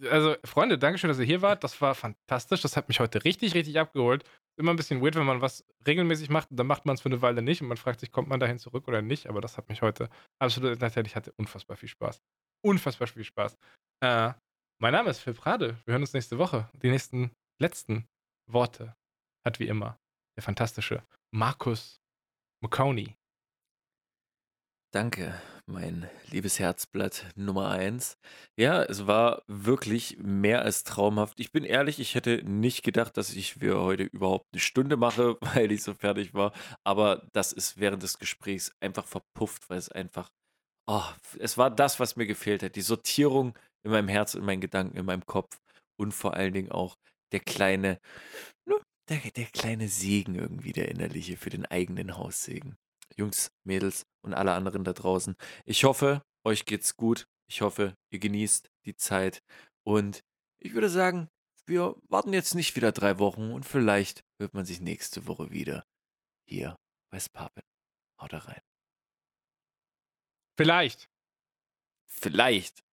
Also, 0.10 0.36
Freunde, 0.44 0.78
danke 0.78 1.00
schön, 1.00 1.08
dass 1.08 1.20
ihr 1.20 1.26
hier 1.26 1.42
wart. 1.42 1.64
Das 1.64 1.80
war 1.82 1.96
fantastisch. 1.96 2.62
Das 2.62 2.76
hat 2.76 2.88
mich 2.88 3.00
heute 3.00 3.24
richtig, 3.24 3.54
richtig 3.54 3.80
abgeholt. 3.80 4.24
Immer 4.58 4.72
ein 4.72 4.76
bisschen 4.76 5.02
weird, 5.02 5.16
wenn 5.16 5.26
man 5.26 5.42
was 5.42 5.66
regelmäßig 5.88 6.30
macht 6.30 6.52
und 6.52 6.58
dann 6.58 6.68
macht 6.68 6.86
man 6.86 6.96
es 6.96 7.02
für 7.02 7.10
eine 7.10 7.22
Weile 7.22 7.42
nicht 7.42 7.62
und 7.62 7.70
man 7.70 7.78
fragt 7.78 8.02
sich, 8.02 8.12
kommt 8.12 8.28
man 8.28 8.40
dahin 8.40 8.60
zurück 8.60 8.88
oder 8.88 9.02
nicht. 9.02 9.28
Aber 9.28 9.42
das 9.42 9.58
hat 9.58 9.70
mich 9.70 9.82
heute 9.82 10.10
absolut 10.40 10.74
interessiert. 10.74 11.08
Ich 11.08 11.16
hatte 11.16 11.32
unfassbar 11.38 11.78
viel 11.78 11.90
Spaß. 11.90 12.22
Unfassbar 12.64 13.08
viel 13.08 13.24
Spaß. 13.24 13.58
Äh, 14.04 14.34
mein 14.80 14.94
Name 14.94 15.10
ist 15.10 15.20
Phil 15.20 15.34
Prade. 15.34 15.78
Wir 15.86 15.94
hören 15.94 16.04
uns 16.04 16.14
nächste 16.14 16.38
Woche. 16.38 16.70
Die 16.82 16.90
nächsten 16.90 17.32
letzten 17.60 18.08
Worte 18.48 18.96
hat 19.46 19.60
wie 19.60 19.68
immer 19.68 20.00
der 20.36 20.44
fantastische 20.44 21.04
Markus 21.32 22.02
McConey. 22.64 23.16
Danke, 24.94 25.42
mein 25.68 26.10
liebes 26.32 26.60
Herzblatt 26.60 27.26
Nummer 27.36 27.70
eins. 27.70 28.18
Ja, 28.60 28.84
es 28.84 29.08
war 29.08 29.42
wirklich 29.48 30.18
mehr 30.18 30.64
als 30.64 30.84
traumhaft. 30.84 31.40
Ich 31.40 31.54
bin 31.54 31.64
ehrlich, 31.64 32.00
ich 32.00 32.14
hätte 32.14 32.44
nicht 32.44 32.84
gedacht, 32.84 33.16
dass 33.16 33.34
ich 33.34 33.54
für 33.54 33.80
heute 33.80 34.04
überhaupt 34.04 34.48
eine 34.52 34.60
Stunde 34.60 34.98
mache, 34.98 35.38
weil 35.56 35.72
ich 35.72 35.84
so 35.84 35.94
fertig 35.94 36.34
war. 36.34 36.52
Aber 36.84 37.26
das 37.32 37.54
ist 37.54 37.80
während 37.80 38.04
des 38.04 38.20
Gesprächs 38.20 38.74
einfach 38.82 39.08
verpufft, 39.08 39.70
weil 39.70 39.78
es 39.78 39.90
einfach, 39.90 40.30
oh, 40.88 41.04
es 41.40 41.58
war 41.58 41.70
das, 41.70 42.00
was 42.00 42.16
mir 42.16 42.28
gefehlt 42.28 42.64
hat. 42.64 42.76
Die 42.76 42.82
Sortierung 42.82 43.58
in 43.84 43.92
meinem 43.92 44.08
Herz, 44.08 44.36
in 44.36 44.46
meinen 44.46 44.62
Gedanken, 44.62 44.98
in 44.98 45.06
meinem 45.06 45.26
Kopf 45.26 45.60
und 45.98 46.14
vor 46.14 46.34
allen 46.36 46.54
Dingen 46.54 46.72
auch 46.72 46.98
der 47.32 47.40
kleine, 47.40 48.00
ne, 48.66 48.76
der, 49.10 49.20
der 49.32 49.46
kleine 49.46 49.88
Segen 49.88 50.36
irgendwie, 50.36 50.74
der 50.74 50.90
innerliche 50.90 51.38
für 51.38 51.50
den 51.50 51.66
eigenen 51.66 52.18
Haussegen. 52.18 52.78
Jungs, 53.18 53.52
Mädels 53.66 54.06
und 54.24 54.34
alle 54.34 54.54
anderen 54.54 54.84
da 54.84 54.94
draußen. 54.94 55.36
Ich 55.66 55.84
hoffe, 55.84 56.22
euch 56.46 56.66
geht's 56.66 56.96
gut. 56.96 57.28
Ich 57.50 57.62
hoffe, 57.62 57.96
ihr 58.10 58.20
genießt 58.20 58.70
die 58.86 58.96
Zeit. 58.96 59.44
Und 59.84 60.22
ich 60.60 60.74
würde 60.74 60.90
sagen, 60.90 61.28
wir 61.66 61.96
warten 62.08 62.34
jetzt 62.34 62.56
nicht 62.56 62.76
wieder 62.76 62.92
drei 62.92 63.20
Wochen 63.20 63.52
und 63.52 63.66
vielleicht 63.66 64.24
hört 64.40 64.54
man 64.54 64.66
sich 64.66 64.82
nächste 64.82 65.28
Woche 65.28 65.52
wieder 65.52 65.86
hier 66.48 66.76
bei 67.12 67.20
Spapen. 67.20 67.64
Haut 68.20 68.34
rein. 68.34 68.71
Vielleicht. 70.58 71.10
Vielleicht. 72.06 72.84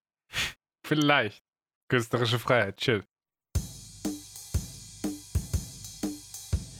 Vielleicht. 0.82 1.44
Künstlerische 1.88 2.38
Freiheit. 2.38 2.76
Chill. 2.76 3.04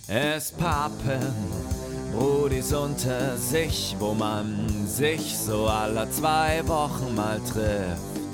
Es 0.08 0.52
pappen 0.52 1.68
Brudis 2.12 2.72
unter 2.72 3.36
sich, 3.36 3.94
wo 3.98 4.14
man 4.14 4.86
sich 4.86 5.36
so 5.36 5.66
alle 5.66 6.10
zwei 6.10 6.66
Wochen 6.66 7.14
mal 7.14 7.38
trifft. 7.40 8.27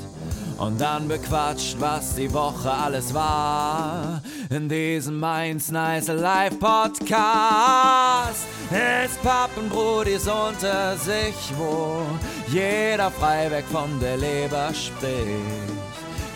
Und 0.59 0.81
dann 0.81 1.09
bequatscht, 1.09 1.76
was 1.81 2.14
die 2.14 2.32
Woche 2.32 2.70
alles 2.70 3.12
war. 3.12 4.22
In 4.51 4.68
diesem 4.68 5.18
Mainz 5.18 5.70
Nice 5.70 6.09
Live 6.09 6.59
Podcast. 6.59 8.47
Es 8.70 9.16
pappen 9.22 9.68
Brudis 9.68 10.28
unter 10.28 10.97
sich, 10.97 11.35
wo 11.59 12.02
jeder 12.48 13.10
frei 13.10 13.51
weg 13.51 13.64
von 13.70 13.98
der 14.01 14.16
Leber 14.16 14.72
spricht. 14.72 15.74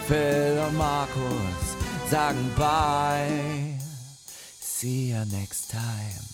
Phil 0.06 0.58
und 0.66 0.76
Markus 0.76 1.76
sagen 2.10 2.50
bye. 2.56 3.78
See 4.60 5.10
you 5.10 5.24
next 5.26 5.70
time. 5.70 6.27